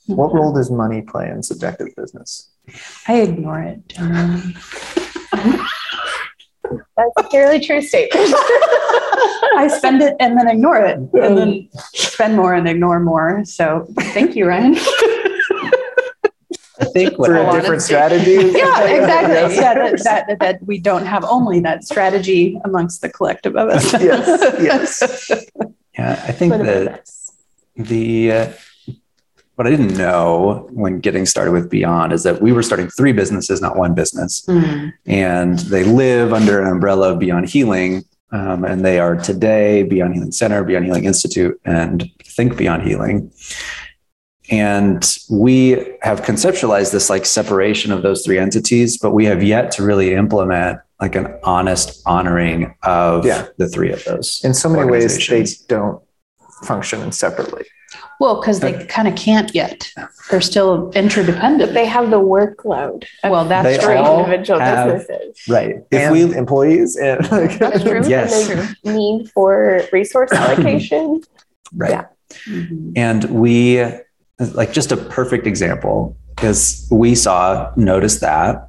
What 0.07 0.35
role 0.35 0.53
does 0.53 0.70
money 0.70 1.03
play 1.03 1.29
in 1.31 1.42
subjective 1.42 1.88
business? 1.96 2.50
I 3.09 3.20
ignore 3.20 3.61
it 3.61 3.87
generally. 3.88 4.57
That's 6.96 7.12
a 7.16 7.31
fairly 7.31 7.61
true 7.61 7.81
statement. 7.83 8.31
I 9.57 9.68
spend 9.76 10.03
it 10.03 10.14
and 10.20 10.37
then 10.38 10.48
ignore 10.48 10.76
it, 10.79 10.98
and 10.98 11.37
then 11.38 11.68
spend 11.94 12.37
more 12.37 12.55
and 12.55 12.68
ignore 12.68 13.00
more. 13.00 13.44
So 13.44 13.87
thank 13.98 14.37
you, 14.37 14.46
Ryan. 14.46 14.76
I 16.81 16.85
think 16.87 17.19
what 17.19 17.29
For 17.29 17.37
a 17.37 17.53
different 17.53 17.83
strategy? 17.83 18.33
yeah, 18.59 18.85
exactly. 18.99 19.57
Yeah, 19.57 19.75
that, 19.75 20.27
that, 20.29 20.38
that, 20.40 20.62
we 20.62 20.79
don't 20.79 21.07
have 21.07 21.25
only 21.25 21.61
that 21.61 21.85
strategy 21.85 22.61
amongst 22.64 23.03
the 23.03 23.09
collective 23.09 23.57
of 23.57 23.69
us. 23.69 23.93
Yes, 24.01 24.29
yes. 24.61 25.47
yeah 25.99 26.23
i 26.27 26.33
think 26.33 26.53
that 26.53 27.09
the 27.77 28.33
uh, 28.33 28.53
what 29.61 29.66
I 29.66 29.71
didn't 29.77 29.99
know 29.99 30.66
when 30.73 31.01
getting 31.01 31.27
started 31.27 31.53
with 31.53 31.69
Beyond 31.69 32.14
is 32.14 32.23
that 32.23 32.40
we 32.40 32.51
were 32.51 32.62
starting 32.62 32.88
three 32.88 33.12
businesses, 33.12 33.61
not 33.61 33.77
one 33.77 33.95
business, 33.95 34.43
Mm, 34.47 34.95
and 35.05 35.59
they 35.59 35.85
live 35.85 36.33
under 36.33 36.62
an 36.62 36.66
umbrella 36.66 37.12
of 37.12 37.19
Beyond 37.19 37.47
Healing. 37.47 38.05
Um, 38.33 38.64
and 38.64 38.83
they 38.83 38.99
are 39.01 39.16
today 39.16 39.83
Beyond 39.83 40.14
Healing 40.14 40.33
Center, 40.33 40.64
Beyond 40.64 40.87
Healing 40.87 41.05
Institute, 41.05 41.61
and 41.66 42.11
Think 42.25 42.57
Beyond 42.57 42.85
Healing. 42.85 43.33
And 44.51 45.05
we 45.31 45.71
have 46.03 46.23
conceptualized 46.23 46.91
this 46.93 47.09
like 47.09 47.25
separation 47.25 47.93
of 47.93 48.03
those 48.03 48.25
three 48.25 48.39
entities, 48.39 48.99
but 48.99 49.13
we 49.13 49.25
have 49.27 49.43
yet 49.43 49.71
to 49.73 49.83
really 49.85 50.15
implement 50.15 50.81
like 51.01 51.15
an 51.15 51.35
honest 51.45 52.03
honoring 52.07 52.75
of 52.83 53.25
Yeah. 53.25 53.47
the 53.59 53.69
three 53.69 53.93
of 53.93 54.03
those. 54.05 54.41
In 54.45 54.53
so 54.55 54.69
many 54.69 54.91
ways, 54.91 55.27
they 55.29 55.47
don't 55.69 56.03
function 56.65 57.11
separately. 57.13 57.65
Well, 58.19 58.39
because 58.41 58.61
they 58.61 58.85
kind 58.85 59.09
of 59.09 59.15
can't 59.17 59.55
yet. 59.55 59.91
They're 60.31 60.43
still 60.43 60.91
interdependent. 60.95 61.71
But 61.71 61.75
They 61.75 61.87
have 61.87 62.11
the 62.11 62.21
workload. 62.21 63.05
well, 63.25 63.47
that's 63.47 63.79
They 63.79 63.83
true. 63.83 63.95
all 63.97 64.25
individual 64.25 64.61
have- 64.61 64.93
businesses. 64.93 65.39
Right. 65.49 65.77
If 65.91 66.01
and 66.01 66.13
we 66.13 66.37
employees 66.37 66.97
and 66.97 67.25
That's 67.59 67.83
true. 67.83 68.03
Yes. 68.07 68.51
And 68.51 68.77
the 68.85 68.93
need 68.93 69.31
for 69.31 69.81
resource 69.93 70.33
allocation. 70.33 71.23
right. 71.75 71.91
Yeah. 71.93 72.05
Mhm. 72.47 72.93
And 72.97 73.25
we, 73.25 73.83
like, 74.40 74.72
just 74.72 74.90
a 74.92 74.96
perfect 74.96 75.46
example 75.46 76.16
because 76.37 76.87
we 76.90 77.14
saw, 77.14 77.70
noticed 77.76 78.20
that 78.20 78.68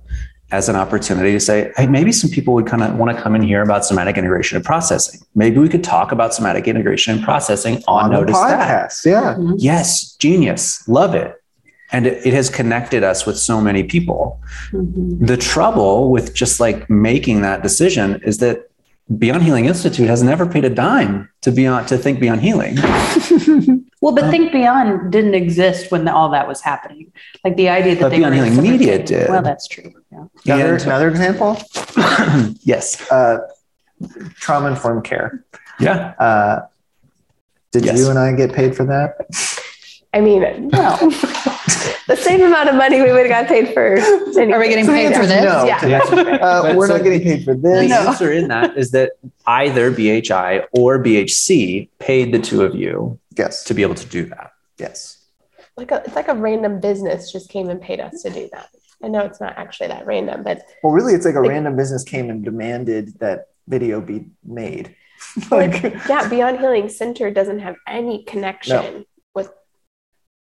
as 0.51 0.67
an 0.67 0.75
opportunity 0.75 1.31
to 1.31 1.39
say, 1.39 1.71
hey, 1.77 1.88
maybe 1.88 2.12
some 2.12 2.29
people 2.29 2.53
would 2.53 2.67
kind 2.67 2.84
of 2.84 2.95
want 2.95 3.15
to 3.15 3.23
come 3.23 3.34
and 3.36 3.43
hear 3.43 3.62
about 3.62 3.86
somatic 3.86 4.17
integration 4.17 4.57
and 4.57 4.65
processing. 4.65 5.21
Maybe 5.34 5.60
we 5.60 5.69
could 5.69 5.84
talk 5.84 6.12
about 6.12 6.34
somatic 6.34 6.67
integration 6.67 7.15
and 7.15 7.23
processing 7.23 7.77
on, 7.88 8.03
on 8.05 8.10
the 8.12 8.17
Notice 8.19 8.36
That. 8.38 8.91
podcast. 8.91 9.05
Yeah. 9.05 9.36
Mhm. 9.38 9.55
Yes, 9.57 10.15
genius, 10.17 10.86
love 10.89 11.15
it. 11.15 11.41
And 11.93 12.05
it, 12.05 12.25
it 12.25 12.34
has 12.34 12.49
connected 12.49 13.01
us 13.03 13.25
with 13.25 13.38
so 13.38 13.62
many 13.62 13.84
people. 13.84 14.41
Mhm. 14.71 15.25
The 15.25 15.38
trouble 15.38 16.12
with 16.12 16.34
just 16.34 16.60
like 16.60 16.89
making 16.89 17.41
that 17.43 17.63
decision 17.63 18.19
is 18.25 18.39
that 18.39 18.67
Beyond 19.17 19.43
Healing 19.43 19.65
Institute 19.65 20.07
has 20.07 20.21
never 20.23 20.45
paid 20.45 20.63
a 20.63 20.69
dime 20.69 21.29
to 21.41 21.51
beyond 21.51 21.88
to 21.89 21.97
think 21.97 22.19
beyond 22.19 22.41
healing. 22.41 22.77
Well, 24.01 24.13
but 24.15 24.31
Think 24.31 24.51
Beyond 24.51 25.11
didn't 25.11 25.35
exist 25.35 25.91
when 25.91 26.07
all 26.07 26.29
that 26.29 26.47
was 26.47 26.59
happening. 26.61 27.11
Like 27.43 27.55
the 27.55 27.69
idea 27.69 27.93
that 27.95 28.01
But 28.01 28.09
they 28.09 28.17
Beyond 28.17 28.35
were 28.37 28.45
Healing 28.45 28.61
Media 28.71 29.03
did. 29.03 29.29
Well, 29.29 29.43
that's 29.43 29.67
true. 29.67 29.93
Yeah. 30.11 30.25
Another, 30.55 30.73
And- 30.73 30.83
another 30.83 31.07
example 31.09 31.57
yes. 32.63 33.09
uh, 33.11 33.47
trauma 34.35 34.69
informed 34.71 35.03
care. 35.03 35.43
Yeah. 35.79 36.13
Uh, 36.19 36.65
did 37.71 37.85
Yes. 37.85 37.99
you 37.99 38.09
and 38.09 38.17
I 38.19 38.33
get 38.33 38.53
paid 38.53 38.75
for 38.75 38.85
that? 38.85 39.15
I 40.13 40.19
mean, 40.19 40.41
Well, 40.71 40.97
the 42.07 42.17
same 42.19 42.41
amount 42.41 42.67
of 42.69 42.75
money 42.75 43.01
we 43.01 43.11
would 43.13 43.25
have 43.27 43.29
got 43.29 43.47
paid 43.47 43.73
for. 43.73 43.93
Are 43.97 44.59
we 44.59 44.67
getting 44.67 44.85
paid 44.87 45.13
for 45.15 45.25
this? 45.25 45.43
No. 45.43 45.63
Yeah. 45.65 45.99
Uh, 46.41 46.73
we're 46.75 46.87
so- 46.87 46.97
not 46.97 47.03
getting 47.03 47.21
paid 47.21 47.45
for 47.45 47.53
The 47.53 47.61
this. 47.61 47.89
No. 47.89 48.07
answer 48.09 48.31
in 48.31 48.47
that 48.49 48.75
is 48.77 48.91
that 48.91 49.11
either 49.45 49.91
BHI 49.91 50.65
or 50.73 50.97
BHC 51.01 51.87
paid 51.99 52.33
the 52.33 52.39
two 52.39 52.63
of 52.63 52.73
you 52.75 53.17
Yes. 53.38 53.63
to 53.65 53.74
be 53.74 53.82
able 53.82 53.96
to 53.96 54.06
do 54.08 54.26
that. 54.26 54.52
Yes. 54.78 55.26
Like 55.78 55.91
a, 55.91 56.04
it's 56.06 56.15
like 56.15 56.28
a 56.28 56.36
random 56.36 56.80
business 56.80 57.32
just 57.32 57.50
came 57.50 57.70
and 57.70 57.82
paid 57.82 58.00
us 58.00 58.22
to 58.24 58.30
do 58.30 58.50
that. 58.54 58.70
I 59.04 59.08
know 59.08 59.22
it's 59.22 59.39
not 59.39 59.58
actually 59.58 59.88
that 59.88 60.06
random, 60.06 60.44
but 60.44 60.63
Well, 60.84 60.94
really, 60.94 61.13
it's 61.13 61.26
like 61.26 61.36
a 61.36 61.39
Like- 61.39 61.50
random 61.50 61.76
business 61.76 62.04
came 62.04 62.30
and 62.30 62.44
demanded 62.44 63.20
that 63.20 63.48
video 63.67 64.02
be 64.02 64.26
made. 64.44 64.96
like, 65.52 65.82
yeah, 66.10 66.28
Beyond 66.28 66.60
Healing 66.60 66.89
Center 66.89 67.30
doesn't 67.32 67.60
have 67.60 67.76
any 67.88 68.24
connection 68.24 68.94
with 68.96 69.06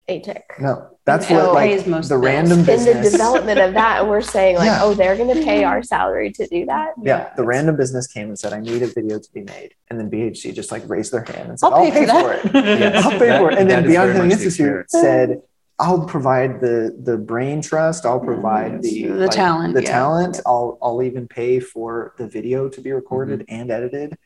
ATIC. 0.09 0.43
No, 0.61 0.97
that's 1.05 1.29
what 1.29 1.53
like 1.53 1.69
pays 1.71 1.87
most 1.87 2.09
the 2.09 2.15
bills? 2.15 2.25
random 2.25 2.59
In 2.61 2.65
the 2.85 3.09
development 3.11 3.59
of 3.61 3.75
that, 3.75 4.07
we're 4.09 4.21
saying 4.23 4.57
like, 4.57 4.67
Yeah. 4.67 4.81
oh, 4.83 4.95
they're 4.95 5.17
going 5.17 5.35
to 5.37 5.43
pay 5.45 5.65
our 5.65 5.83
salary 5.83 6.31
to 6.33 6.47
do 6.47 6.65
that. 6.67 6.95
Yeah, 7.03 7.33
the 7.37 7.45
random 7.45 7.77
business 7.77 8.07
came 8.07 8.29
and 8.29 8.39
said, 8.39 8.53
"I 8.53 8.61
need 8.61 8.83
a 8.83 8.87
video 8.87 9.19
to 9.19 9.33
be 9.33 9.43
made," 9.43 9.75
and 9.91 9.99
then 10.01 10.09
BHC 10.11 10.53
just 10.55 10.73
like 10.73 10.83
raised 10.89 11.13
their 11.13 11.25
hand 11.25 11.51
and 11.51 11.61
said, 11.61 11.67
I'll 11.67 11.75
"I'll, 11.83 11.91
pay 11.91 12.07
pay, 12.07 12.07
for 12.07 12.49
for, 12.49 12.59
it." 12.59 12.65
Yes, 12.81 13.05
I'll 13.05 13.11
pay 13.13 13.19
that- 13.29 13.41
for 13.41 13.51
it. 13.51 13.59
And 13.59 13.71
then 13.71 13.87
Beyond 13.87 14.13
very 14.15 14.29
the 14.29 14.33
Institute 14.35 14.91
said, 14.91 15.43
"I'll 15.79 16.07
provide 16.07 16.61
the 16.61 16.97
the 17.03 17.17
brain 17.19 17.61
trust. 17.61 18.07
I'll 18.07 18.19
provide 18.21 18.83
the 18.83 19.09
The 19.09 19.29
talent, 19.29 19.75
The 19.75 19.83
yeah. 19.83 19.91
talent. 19.91 20.41
I'll 20.47 20.79
I'll 20.83 21.03
even 21.03 21.29
pay 21.29 21.61
for 21.61 22.15
the 22.19 22.27
video 22.27 22.69
to 22.71 22.81
be 22.81 22.93
recorded 22.93 23.41
Mm-hmm. 23.41 23.55
and 23.61 23.71
edited." 23.71 24.17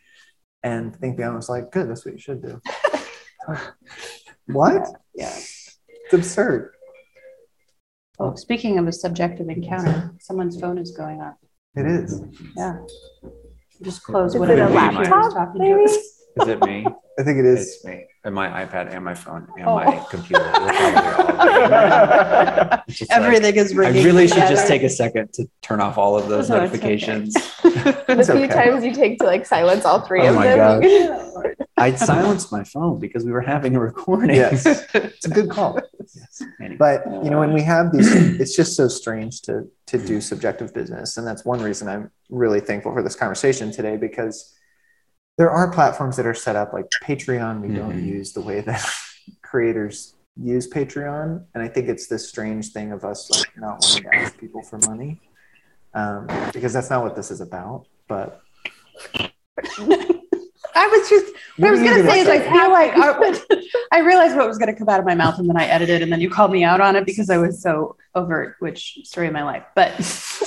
And 0.65 0.95
Think 0.95 1.17
Beyond 1.17 1.35
was 1.37 1.49
like, 1.49 1.73
"Good, 1.73 1.89
that's 1.91 2.05
what 2.05 2.15
you 2.15 2.21
should 2.21 2.41
do." 2.41 2.61
what? 4.47 4.87
Yeah. 5.15 5.37
It's 6.13 6.27
absurd. 6.27 6.73
Oh, 8.19 8.35
speaking 8.35 8.79
of 8.79 8.87
a 8.87 8.93
subjective 8.93 9.49
encounter, 9.49 10.13
someone's 10.21 10.61
phone 10.61 10.77
is 10.77 10.91
going 10.91 11.23
off. 11.23 11.37
It 11.75 11.87
is. 11.87 12.21
Yeah. 12.55 12.77
Just 13.83 14.03
close 14.03 14.35
Is 14.35 14.39
whatever 14.41 14.61
it 14.61 14.65
a 14.67 14.69
Maybe 14.69 14.75
mine. 14.75 14.95
computer 14.95 15.21
is 15.21 15.33
laptop? 15.35 15.55
Maybe. 15.55 15.81
Is 15.85 16.13
it 16.37 16.61
me? 16.67 16.87
I 17.19 17.23
think 17.23 17.39
it 17.39 17.47
is. 17.47 17.77
It's 17.77 17.85
me. 17.87 18.05
And 18.25 18.35
my 18.37 18.65
iPad 18.65 18.95
and 18.95 19.05
my 19.05 19.15
phone 19.15 19.49
and 19.59 19.67
Oh. 19.67 19.75
my 19.75 20.05
computer. 20.09 20.41
We're 20.61 20.73
probably 20.73 21.43
all- 21.43 22.83
It's 22.89 22.99
just 22.99 23.11
like- 23.11 23.21
Everything 23.21 23.57
is 23.57 23.73
I 23.73 23.77
ringing. 23.77 24.05
really 24.05 24.29
should 24.29 24.47
just 24.49 24.69
take 24.69 24.85
a 24.85 24.89
second 24.89 25.33
to 25.35 25.49
turn 25.61 25.81
off 25.81 25.99
all 25.99 26.17
of 26.17 26.29
those 26.29 26.49
No, 26.51 26.63
it's 26.63 26.73
okay. 26.75 26.83
notifications. 26.97 27.35
The 27.65 28.25
few 28.25 28.45
okay. 28.45 28.47
times 28.49 28.85
you 28.85 28.95
take 28.95 29.19
to 29.19 29.25
like 29.25 29.45
silence 29.45 29.85
all 29.85 30.01
three 30.03 30.23
Oh 30.23 30.29
of 30.29 30.35
my 30.37 30.47
them. 30.47 30.81
gosh. 30.83 31.55
I 31.77 31.95
silenced 31.97 32.53
my 32.53 32.63
phone 32.63 33.01
because 33.01 33.25
we 33.25 33.33
were 33.33 33.41
having 33.41 33.75
a 33.75 33.81
recording. 33.81 34.37
Yes. 34.37 34.67
It's 34.95 35.27
a 35.27 35.31
good 35.31 35.51
call. 35.51 35.81
Yes. 35.99 36.43
Anyway. 36.61 36.77
But 36.77 37.05
you 37.25 37.31
know, 37.31 37.41
when 37.41 37.53
we 37.53 37.63
have 37.63 37.91
these, 37.93 38.15
it's 38.41 38.55
just 38.55 38.77
so 38.77 38.87
strange 38.87 39.41
to 39.43 39.67
to 39.87 39.99
do 39.99 40.21
subjective 40.21 40.73
business, 40.73 41.17
and 41.17 41.27
that's 41.27 41.45
one 41.45 41.61
reason 41.61 41.89
I'm 41.89 42.11
really 42.31 42.61
thankful 42.61 42.93
for 42.93 43.03
this 43.03 43.17
conversation 43.17 43.73
today 43.73 43.97
because 43.97 44.55
there 45.39 45.51
are 45.51 45.71
platforms 45.73 46.17
that 46.17 46.27
are 46.27 46.35
set 46.35 46.57
up 46.57 46.73
like 46.73 46.87
Patreon. 47.03 47.61
We 47.61 47.75
don't 47.75 47.97
Mhm. 47.97 48.07
use 48.07 48.33
the 48.33 48.41
way 48.41 48.61
that 48.61 48.85
creators 49.43 50.15
use 50.37 50.69
Patreon, 50.69 51.45
and 51.55 51.63
I 51.63 51.69
think 51.69 51.89
it's 51.89 52.07
this 52.07 52.29
strange 52.29 52.73
thing 52.73 52.93
of 52.93 53.05
us 53.05 53.31
like 53.31 53.47
not 53.57 53.81
wanting 53.81 54.05
to 54.05 54.15
ask 54.15 54.39
people 54.39 54.63
for 54.63 54.79
money 54.89 55.21
um, 55.95 56.27
because 56.53 56.73
that's 56.73 56.91
not 56.91 57.03
what 57.03 57.15
this 57.17 57.31
is 57.31 57.41
about. 57.41 57.87
But 58.09 58.41
I 60.75 60.87
was 60.87 61.09
just, 61.09 61.35
what 61.57 61.69
I 61.69 61.71
was 61.73 61.81
going 61.81 62.03
to 62.03 62.11
say 62.11 62.21
is 62.21 62.29
I 62.29 62.41
feel 62.41 62.71
like 62.71 62.93
I, 62.95 63.61
I 63.93 64.01
realized 64.01 64.37
what 64.37 64.49
was 64.49 64.59
going 64.59 64.73
to 64.73 64.79
come 64.79 64.89
out 64.89 65.01
of 65.01 65.07
my 65.07 65.15
mouth 65.15 65.39
and 65.39 65.49
then 65.49 65.57
I 65.57 65.67
edited 65.67 66.03
and 66.03 66.13
then 66.13 66.21
you 66.21 66.31
called 66.31 66.51
me 66.51 66.65
out 66.65 66.81
on 66.81 66.97
it 66.97 67.05
because 67.05 67.31
I 67.31 67.37
was 67.37 67.61
so 67.63 67.97
overt, 68.15 68.57
which 68.61 68.99
story 69.05 69.27
of 69.27 69.33
my 69.33 69.43
life. 69.43 69.65
But 69.75 69.91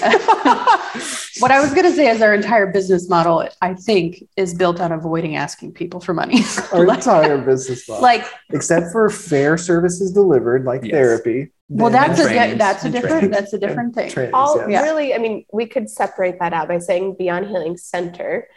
what 1.40 1.52
I 1.52 1.60
was 1.60 1.74
going 1.74 1.86
to 1.86 1.92
say 1.92 2.10
is 2.10 2.22
our 2.22 2.34
entire 2.34 2.72
business 2.72 3.10
model, 3.10 3.48
I 3.62 3.74
think, 3.74 4.24
is 4.36 4.54
built 4.54 4.80
on 4.80 4.92
avoiding 4.92 5.36
asking 5.36 5.74
people 5.74 6.00
for 6.00 6.14
money. 6.14 6.42
our 6.74 6.86
like, 6.86 7.00
entire 7.00 7.38
business 7.40 7.88
model, 7.88 8.02
like, 8.02 8.26
except 8.52 8.92
for 8.92 9.10
fair 9.10 9.58
services 9.58 10.12
delivered, 10.12 10.66
like 10.66 10.84
Yes. 10.84 10.92
therapy. 10.92 11.52
well, 11.70 11.90
that's 11.90 12.20
a, 12.20 12.24
trainings, 12.24 12.60
that's 12.60 12.86
a 12.86 12.90
different, 12.90 13.12
trainings. 13.12 13.36
that's 13.36 13.54
a 13.54 13.58
different 13.58 13.96
thing. 13.96 14.10
trainings, 14.10 14.34
All 14.36 14.70
yes. 14.70 14.84
really, 14.84 15.16
I 15.16 15.18
mean, 15.18 15.46
we 15.52 15.66
could 15.66 15.90
separate 15.90 16.40
that 16.40 16.54
out 16.54 16.68
by 16.68 16.80
saying 16.80 17.16
Beyond 17.18 17.48
Healing 17.48 17.78
Center, 17.78 18.48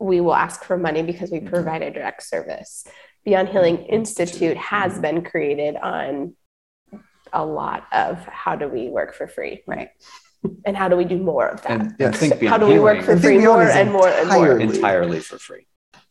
we 0.00 0.20
will 0.20 0.34
ask 0.34 0.64
for 0.64 0.76
money 0.76 1.02
because 1.02 1.30
we 1.30 1.38
mm-hmm. 1.38 1.48
provide 1.48 1.82
a 1.82 1.90
direct 1.90 2.22
service. 2.22 2.86
Beyond 3.24 3.48
Healing 3.50 3.76
mm-hmm. 3.78 3.94
Institute 3.94 4.56
has 4.56 4.92
mm-hmm. 4.92 5.02
been 5.02 5.24
created 5.24 5.76
on 5.76 6.34
a 7.32 7.44
lot 7.44 7.86
of 7.92 8.24
how 8.24 8.56
do 8.56 8.66
we 8.66 8.88
work 8.88 9.14
for 9.14 9.28
free 9.28 9.62
Right. 9.66 9.90
and 10.64 10.76
how 10.76 10.88
do 10.88 10.96
we 10.96 11.04
do 11.04 11.18
more 11.18 11.48
of 11.48 11.62
that. 11.62 11.70
And, 11.70 11.82
and 11.82 11.96
Yes. 11.98 12.16
think 12.16 12.32
how 12.34 12.40
beyond 12.40 12.62
do 12.62 12.66
we 12.66 12.78
work 12.80 13.02
for 13.04 13.16
free 13.16 13.38
more 13.38 13.62
is 13.62 13.76
and 13.76 13.92
more 13.92 14.08
and 14.08 14.28
more? 14.28 14.58
entirely- 14.58 14.76
entirely 14.76 15.20
for 15.20 15.38
free. 15.38 15.66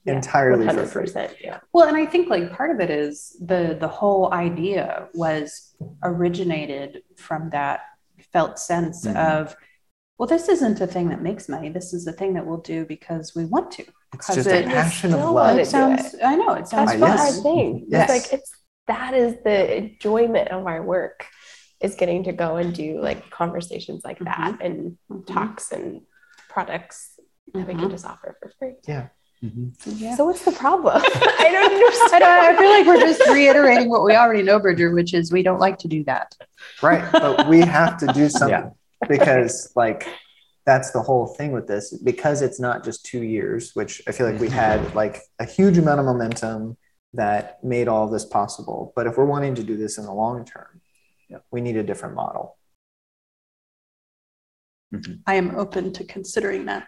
Yeah, 0.05 0.15
entirely 0.15 0.67
for 0.67 0.85
free. 0.85 1.27
Yeah. 1.41 1.59
Well, 1.73 1.87
and 1.87 1.97
I 1.97 2.05
think 2.05 2.29
like 2.29 2.53
part 2.53 2.71
of 2.71 2.79
it 2.79 2.89
is 2.89 3.35
the 3.41 3.75
the 3.79 3.87
whole 3.87 4.33
idea 4.33 5.09
was 5.13 5.75
originated 6.03 7.01
from 7.17 7.49
that 7.49 7.81
felt 8.31 8.59
sense 8.59 9.05
Mhm. 9.05 9.15
of, 9.17 9.55
well, 10.19 10.27
this 10.27 10.49
isn't 10.49 10.81
a 10.81 10.85
thing 10.85 11.07
that 11.09 11.21
makes 11.21 11.47
money. 11.47 11.69
This 11.69 11.93
is 11.93 12.05
a 12.05 12.11
thing 12.11 12.33
that 12.33 12.45
we'll 12.45 12.57
do 12.57 12.83
because 12.85 13.33
we 13.35 13.45
want 13.45 13.71
to. 13.71 13.83
It's 13.83 14.27
Because 14.27 14.35
just 14.35 14.47
it- 14.49 14.65
a 14.65 14.69
passion 14.69 15.13
of 15.13 15.21
love. 15.21 15.33
wanna 15.33 15.61
it 15.61 15.67
sounds. 15.67 16.13
I 16.21 16.35
know 16.35 16.53
it 16.53 16.67
sounds 16.67 16.91
That's 16.91 17.01
what 17.01 17.11
I 17.11 17.25
yes. 17.27 17.41
think. 17.41 17.85
Yes. 17.87 18.09
It's 18.09 18.31
like 18.31 18.39
it's 18.39 18.51
that 18.87 19.13
is 19.13 19.35
the 19.45 19.77
enjoyment 19.77 20.49
of 20.49 20.67
our 20.67 20.83
work 20.83 21.25
is 21.79 21.95
getting 21.95 22.25
to 22.25 22.33
go 22.33 22.57
and 22.57 22.73
do 22.73 22.99
like 23.01 23.29
conversations 23.29 24.01
like 24.03 24.19
mm-hmm. 24.19 24.43
that 24.43 24.61
and 24.61 24.97
Mhm. 25.09 25.25
talks 25.25 25.71
and 25.71 26.01
products 26.49 27.11
that 27.53 27.59
we 27.59 27.73
can 27.73 27.77
mm-hmm. 27.77 27.91
just 27.91 28.05
offer 28.05 28.35
for 28.41 28.51
free. 28.59 28.73
Yeah. 28.85 29.07
Mm-hmm. 29.41 30.15
So 30.15 30.25
what's 30.25 30.43
the 30.43 30.51
problem? 30.51 31.01
I 31.05 31.49
don't 31.49 31.71
understand. 31.71 32.23
I 32.25 32.57
feel 32.57 32.69
like 32.71 32.85
we're 32.85 32.99
just 33.07 33.25
reiterating 33.29 33.89
what 33.89 34.03
we 34.03 34.15
already 34.15 34.43
know, 34.43 34.59
Bridger, 34.59 34.91
which 34.91 35.13
is 35.13 35.31
we 35.31 35.43
don't 35.43 35.59
like 35.59 35.77
to 35.77 35.87
do 35.87 36.03
that. 36.03 36.35
right 36.81 37.09
but 37.13 37.47
we 37.47 37.61
have 37.61 37.97
to 37.99 38.07
do 38.07 38.27
something 38.27 38.49
Yeah. 38.49 38.69
Because 39.07 39.71
like 39.75 40.07
that's 40.65 40.91
the 40.91 41.01
whole 41.01 41.27
thing 41.27 41.51
with 41.51 41.67
this. 41.67 41.97
Because 41.97 42.41
it's 42.41 42.59
not 42.59 42.83
just 42.83 43.05
two 43.05 43.23
years 43.23 43.71
which 43.73 44.01
i 44.07 44.11
feel 44.11 44.29
like 44.29 44.39
we 44.39 44.47
mm-hmm. 44.47 44.55
had 44.55 44.95
like 44.95 45.21
a 45.39 45.45
huge 45.45 45.77
amount 45.77 45.99
of 45.99 46.05
momentum 46.05 46.77
that 47.13 47.63
made 47.63 47.87
all 47.87 48.07
this 48.07 48.25
possible. 48.25 48.93
But 48.95 49.07
if 49.07 49.17
we're 49.17 49.25
wanting 49.25 49.55
to 49.55 49.63
do 49.63 49.75
this 49.75 49.97
in 49.97 50.05
the 50.05 50.13
long 50.13 50.45
term 50.45 50.81
Yep. 51.29 51.43
we 51.51 51.61
need 51.61 51.77
a 51.77 51.83
different 51.83 52.15
model. 52.15 52.57
Mm-hmm. 54.93 55.13
I 55.27 55.35
am 55.35 55.55
open 55.55 55.93
to 55.93 56.03
considering 56.03 56.65
that. 56.65 56.87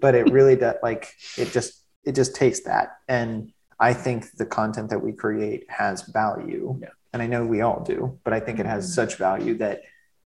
but 0.00 0.14
it 0.14 0.30
really 0.30 0.56
does 0.56 0.76
like 0.82 1.12
it 1.36 1.52
just 1.52 1.84
it 2.04 2.14
just 2.14 2.34
takes 2.34 2.60
that. 2.60 2.98
And 3.08 3.52
i 3.78 3.92
think 3.94 4.30
the 4.36 4.46
content 4.46 4.90
that 4.90 5.02
we 5.02 5.12
create 5.12 5.64
has 5.70 6.02
value. 6.02 6.78
Yeah. 6.80 6.88
and 7.12 7.22
i 7.22 7.26
know 7.26 7.44
we 7.44 7.60
all 7.62 7.82
do 7.82 8.18
but 8.24 8.32
i 8.32 8.40
think 8.40 8.58
it 8.60 8.66
has 8.66 8.84
mm-hmm. 8.84 9.00
such 9.00 9.16
value 9.16 9.54
that 9.58 9.82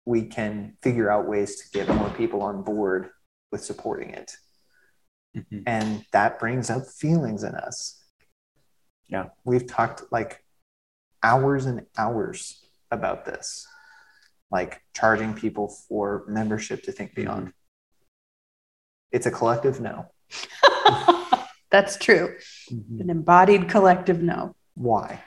we 0.04 0.24
can 0.26 0.76
figure 0.82 1.10
out 1.10 1.28
ways 1.28 1.56
to 1.60 1.70
get 1.78 1.88
more 1.94 2.10
people 2.10 2.42
on 2.42 2.62
board 2.62 3.10
with 3.50 3.62
supporting 3.64 4.10
it 4.10 4.36
Mhm. 5.36 5.62
and 5.66 6.04
that 6.12 6.38
brings 6.38 6.68
up 6.70 6.86
feelings 6.86 7.42
in 7.44 7.54
us 7.54 8.02
Yeah. 9.08 9.30
we've 9.44 9.66
talked 9.66 10.02
like 10.12 10.44
hours 11.22 11.66
and 11.66 11.86
hours 11.96 12.66
about 12.90 13.24
this 13.24 13.66
like 14.50 14.82
charging 14.94 15.32
people 15.34 15.68
for 15.88 16.24
membership 16.28 16.82
to 16.82 16.92
think 16.92 17.14
beyond 17.14 17.52
it's 19.10 19.26
a 19.26 19.30
collective 19.30 19.80
no 19.80 20.06
That's 21.70 21.96
true. 21.96 22.36
An 22.70 23.08
embodied 23.08 23.66
collective 23.70 24.22
no. 24.22 24.54
why 24.74 25.22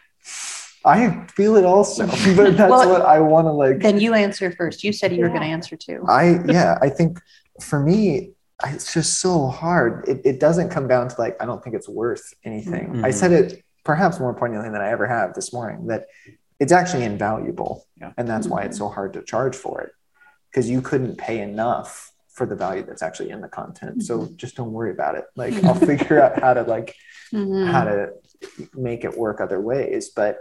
i 0.86 1.26
feel 1.38 1.56
it 1.56 1.66
also 1.66 2.06
but 2.36 2.56
that's 2.58 2.70
Well, 2.72 2.90
what 2.90 3.02
i 3.02 3.20
want 3.20 3.46
to 3.48 3.52
like 3.52 3.80
Then 3.80 4.00
you 4.00 4.14
answer 4.14 4.52
first. 4.52 4.84
You 4.84 4.94
said 4.94 5.14
you 5.16 5.22
were 5.24 5.30
going 5.30 5.42
to 5.42 5.48
answer 5.48 5.76
too. 5.76 6.00
I 6.08 6.40
yeah, 6.46 6.78
I 6.82 6.90
think 6.90 7.20
for 7.70 7.80
me, 7.80 8.32
it's 8.74 8.94
just 8.94 9.20
so 9.26 9.48
hard. 9.48 9.92
It, 10.08 10.22
it 10.32 10.38
doesn't 10.40 10.70
come 10.70 10.88
down 10.88 11.08
to 11.10 11.16
like 11.24 11.36
I 11.42 11.46
don't 11.46 11.62
think 11.64 11.76
it's 11.76 11.90
worth 11.90 12.26
anything. 12.44 12.86
I 13.04 13.10
Mhm. 13.10 13.14
said 13.14 13.32
it 13.40 13.64
perhaps 13.84 14.20
more 14.20 14.34
poignantly 14.34 14.70
than 14.70 14.82
I 14.82 14.90
ever 14.90 15.08
have 15.08 15.34
this 15.34 15.50
morning 15.58 15.88
that 15.92 16.02
it's 16.60 16.72
actually 16.80 17.04
invaluable, 17.04 17.74
Yeah. 18.02 18.12
and 18.18 18.26
that's 18.32 18.48
why 18.48 18.62
it's 18.68 18.78
so 18.78 18.88
hard 18.98 19.12
to 19.14 19.22
charge 19.34 19.56
for 19.66 19.76
it 19.86 19.92
because 20.50 20.70
you 20.70 20.82
couldn't 20.82 21.16
pay 21.18 21.38
enough 21.42 21.90
for 22.38 22.46
the 22.46 22.56
value 22.66 22.84
that's 22.88 23.04
actually 23.08 23.30
in 23.36 23.42
the 23.42 23.48
content. 23.62 24.04
So 24.04 24.14
just 24.44 24.56
don't 24.58 24.74
worry 24.80 24.92
about 24.98 25.14
it. 25.16 25.26
Like 25.36 25.54
I'll 25.66 25.76
figure 25.92 26.18
out 26.24 26.34
how 26.44 26.54
to 26.54 26.64
like 26.76 26.90
Mhm. 27.34 27.66
how 27.74 27.84
to 27.92 28.00
make 28.90 29.04
it 29.08 29.14
work 29.18 29.38
other 29.42 29.60
ways 29.72 30.04
but 30.22 30.34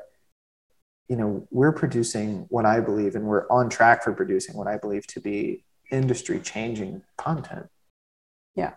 you 1.09 1.17
know 1.17 1.47
we're 1.51 1.73
producing 1.73 2.47
what 2.49 2.65
i 2.65 2.81
believe 2.81 3.15
and 3.15 3.25
we're 3.25 3.47
on 3.49 3.69
track 3.69 4.03
for 4.03 4.13
producing 4.13 4.57
what 4.57 4.67
i 4.67 4.77
believe 4.77 5.07
to 5.07 5.21
be 5.21 5.65
industry 5.91 6.41
changing 6.41 7.03
content 7.19 7.67
Yeah. 8.57 8.73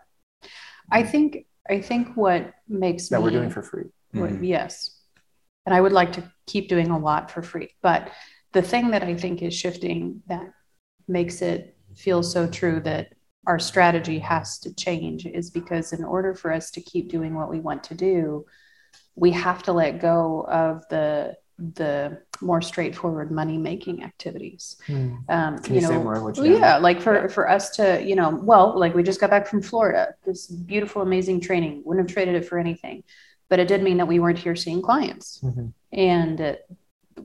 I 0.91 1.03
think 1.03 1.45
I 1.69 1.81
think 1.81 2.15
what 2.15 2.53
makes 2.67 3.09
that 3.09 3.19
me 3.19 3.23
we're 3.23 3.31
doing 3.39 3.49
for 3.49 3.61
free 3.61 3.89
Well, 4.13 4.31
Mhm. 4.31 4.47
Yes. 4.47 5.01
And 5.65 5.75
I 5.75 5.81
would 5.81 5.91
like 5.91 6.13
to 6.13 6.23
keep 6.45 6.69
doing 6.69 6.89
a 6.91 6.97
lot 6.97 7.29
for 7.29 7.41
free. 7.41 7.69
But 7.81 8.11
the 8.53 8.61
thing 8.61 8.91
that 8.91 9.03
I 9.03 9.15
think 9.15 9.41
is 9.41 9.53
shifting 9.53 10.23
that 10.27 10.47
makes 11.07 11.41
it 11.41 11.75
feel 11.95 12.23
so 12.23 12.47
true 12.47 12.79
that 12.81 13.13
our 13.47 13.59
strategy 13.59 14.19
has 14.19 14.59
to 14.59 14.73
change 14.73 15.25
is 15.25 15.49
because 15.51 15.93
in 15.93 16.03
order 16.03 16.33
for 16.33 16.51
us 16.53 16.71
to 16.71 16.81
keep 16.81 17.09
doing 17.09 17.33
what 17.35 17.49
we 17.49 17.59
want 17.59 17.83
to 17.85 17.95
do, 17.95 18.45
we 19.15 19.31
have 19.31 19.61
to 19.63 19.73
let 19.73 19.99
go 19.99 20.45
of 20.47 20.87
the 20.89 21.35
the 21.57 22.21
more 22.41 22.61
straightforward 22.61 23.31
money 23.31 23.57
making 23.57 24.03
activities. 24.03 24.77
Um, 24.89 25.57
can 25.59 25.75
you, 25.75 25.81
you 25.81 25.87
know, 25.87 26.03
more 26.03 26.23
what 26.23 26.37
you 26.37 26.43
well, 26.43 26.51
mean? 26.51 26.61
yeah, 26.61 26.77
like 26.77 27.01
for 27.01 27.27
for 27.29 27.49
us 27.49 27.71
to, 27.77 28.01
you 28.03 28.15
know, 28.15 28.29
well, 28.43 28.77
like 28.77 28.93
we 28.93 29.01
just 29.03 29.19
got 29.19 29.29
back 29.31 29.47
from 29.47 29.61
Florida, 29.61 30.13
this 30.25 30.47
beautiful, 30.47 31.01
amazing 31.01 31.41
training. 31.41 31.81
Wouldn't 31.83 32.07
have 32.07 32.13
traded 32.13 32.35
it 32.35 32.45
for 32.47 32.59
anything, 32.59 33.03
but 33.49 33.59
it 33.59 33.67
did 33.67 33.81
mean 33.81 33.97
that 33.97 34.07
we 34.07 34.19
weren't 34.19 34.37
here 34.39 34.55
seeing 34.55 34.81
clients, 34.81 35.39
Mhm. 35.43 35.73
and 35.91 36.41
uh, 36.41 36.55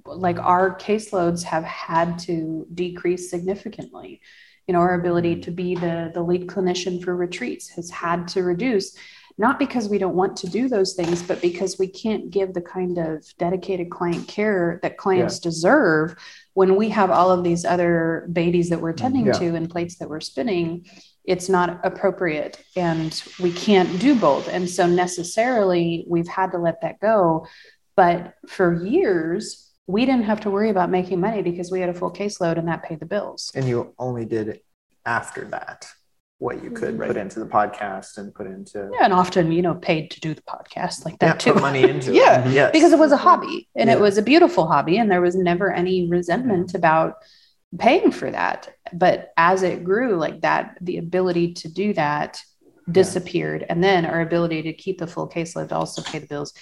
like 0.07 0.39
our 0.39 0.77
caseloads 0.79 1.43
have 1.43 1.65
had 1.65 2.19
to 2.21 2.67
decrease 2.73 3.29
significantly. 3.31 4.23
You 4.67 4.75
know, 4.75 4.81
our 4.81 4.95
ability 4.95 5.41
to 5.43 5.51
be 5.51 5.75
the, 5.75 6.11
the 6.15 6.23
lead 6.23 6.47
clinician 6.47 7.03
for 7.03 7.15
retreats 7.15 7.69
has 7.71 7.91
had 7.91 8.29
to 8.29 8.43
reduce, 8.45 8.97
not 9.39 9.59
because 9.59 9.89
we 9.89 9.99
don't 9.99 10.15
want 10.15 10.37
to 10.39 10.47
do 10.47 10.69
those 10.69 10.95
things, 10.95 11.23
but 11.23 11.41
because 11.41 11.79
we 11.79 11.89
can't 11.89 12.31
give 12.31 12.55
the 12.55 12.61
kind 12.61 12.99
of 12.99 13.25
dedicated 13.39 13.91
client 13.91 14.29
care 14.29 14.79
that 14.83 14.97
clients 14.97 15.39
deserve 15.39 16.15
when 16.55 16.77
we 16.77 16.89
have 16.91 17.11
all 17.11 17.31
of 17.31 17.43
these 17.45 17.65
other 17.65 18.29
babies 18.33 18.69
that 18.71 18.81
we're 18.81 18.93
mm, 18.93 18.99
tending 18.99 19.27
Yeah. 19.27 19.33
to 19.33 19.55
and 19.55 19.71
plates 19.71 19.97
that 19.97 20.09
we're 20.09 20.21
spinning 20.21 20.87
it's 21.25 21.49
not 21.49 21.79
appropriate 21.85 22.59
and 22.75 23.23
we 23.39 23.53
can't 23.53 24.01
do 24.01 24.19
both. 24.19 24.49
And 24.49 24.69
so 24.69 24.89
necessarily 24.89 26.05
we've 26.09 26.27
had 26.27 26.51
to 26.51 26.59
let 26.59 26.81
that 26.81 26.99
go 26.99 27.47
but 27.97 28.35
for 28.49 28.85
years 28.85 29.71
we 29.87 30.07
didn't 30.07 30.25
have 30.25 30.41
to 30.41 30.51
worry 30.51 30.71
about 30.71 30.91
making 30.91 31.21
money 31.21 31.43
because 31.43 31.71
we 31.71 31.81
had 31.81 31.89
a 31.89 31.95
full 31.95 32.13
caseload 32.13 32.57
and 32.59 32.69
that 32.69 32.83
paid 32.83 33.01
the 33.01 33.07
bills. 33.07 33.51
And 33.55 33.67
you 33.67 33.95
only 33.99 34.25
did 34.25 34.49
it 34.49 34.65
after 35.05 35.45
that 35.47 35.87
what 36.43 36.63
you 36.65 36.73
could 36.73 36.97
mm-hmm. 36.97 37.07
put 37.07 37.17
into 37.17 37.39
the 37.39 37.47
podcast 37.47 38.19
and 38.19 38.35
put 38.35 38.49
into 38.49 38.91
yeah, 38.93 39.05
and 39.05 39.13
often 39.13 39.53
you 39.53 39.63
know 39.63 39.77
paid 39.77 40.11
to 40.11 40.19
do 40.21 40.35
the 40.35 40.43
podcast 40.43 41.05
like 41.05 41.15
yeah, 41.23 41.29
that 41.29 41.41
too 41.41 41.53
put 41.53 41.63
money 41.63 41.83
into 41.89 42.13
Yeah, 42.13 42.45
it. 42.45 42.53
Yes. 42.53 42.73
because 42.73 42.93
it 42.93 42.99
was 42.99 43.13
a 43.13 43.15
mm-hmm. 43.15 43.25
hobby 43.25 43.69
and 43.77 43.89
Yeah. 43.89 43.95
it 43.95 44.01
was 44.01 44.19
a 44.19 44.23
beautiful 44.23 44.67
hobby 44.67 44.99
and 44.99 45.09
there 45.09 45.21
was 45.21 45.37
never 45.37 45.73
any 45.73 46.09
resentment 46.09 46.75
about 46.75 47.15
paying 47.79 48.11
for 48.11 48.29
that 48.31 48.75
but 48.93 49.33
as 49.37 49.63
it 49.63 49.85
grew 49.85 50.17
like 50.17 50.41
that 50.41 50.77
the 50.81 50.99
ability 50.99 51.55
to 51.55 51.69
do 51.73 51.95
that 51.95 52.43
disappeared 52.91 53.65
and 53.69 53.83
then 53.83 54.05
our 54.05 54.21
ability 54.21 54.63
to 54.63 54.73
keep 54.73 54.99
the 54.99 55.07
full 55.07 55.29
caseload 55.29 55.69
to 55.69 55.77
also 55.77 56.03
pay 56.03 56.19
the 56.19 56.27
bills 56.27 56.53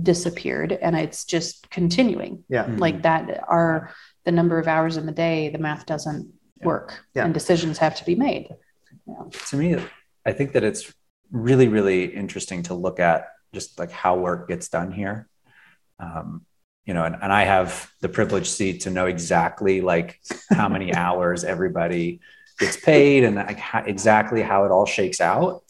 disappeared 0.00 0.70
and 0.72 0.94
it's 0.96 1.24
just 1.24 1.70
continuing 1.70 2.44
yeah. 2.50 2.66
Mhm. 2.66 2.78
like 2.78 3.02
that 3.02 3.42
are 3.48 3.90
the 4.26 4.32
number 4.32 4.58
of 4.58 4.68
hours 4.68 4.98
in 4.98 5.06
the 5.06 5.12
day 5.12 5.48
the 5.48 5.58
math 5.58 5.86
doesn't 5.86 6.30
Yeah. 6.60 6.66
work 6.66 6.88
Yeah. 7.14 7.24
and 7.24 7.32
decisions 7.32 7.78
have 7.78 7.96
to 7.96 8.04
be 8.04 8.14
made 8.14 8.48
to 9.46 9.56
me 9.56 9.76
i 10.26 10.32
think 10.32 10.52
that 10.52 10.64
it's 10.64 10.92
really 11.30 11.68
really 11.68 12.04
interesting 12.04 12.62
to 12.62 12.74
look 12.74 13.00
at 13.00 13.28
just 13.52 13.78
like 13.78 13.90
how 13.90 14.16
work 14.16 14.46
gets 14.46 14.68
done 14.68 14.92
here. 14.92 15.28
Um, 15.98 16.46
you 16.86 16.94
know 16.94 17.04
and, 17.04 17.16
and 17.20 17.32
i 17.32 17.44
have 17.44 17.90
the 18.00 18.08
privileged 18.08 18.46
seat 18.46 18.82
to 18.82 18.90
know 18.90 19.06
exactly 19.06 19.80
like 19.80 20.20
how 20.50 20.68
many 20.68 20.94
hours 21.04 21.44
everybody 21.44 22.20
gets 22.60 22.76
paid 22.76 23.24
and 23.24 23.36
like 23.36 23.58
how, 23.58 23.80
exactly 23.80 24.42
how 24.42 24.64
it 24.64 24.70
all 24.70 24.86
shakes 24.86 25.20
out. 25.20 25.64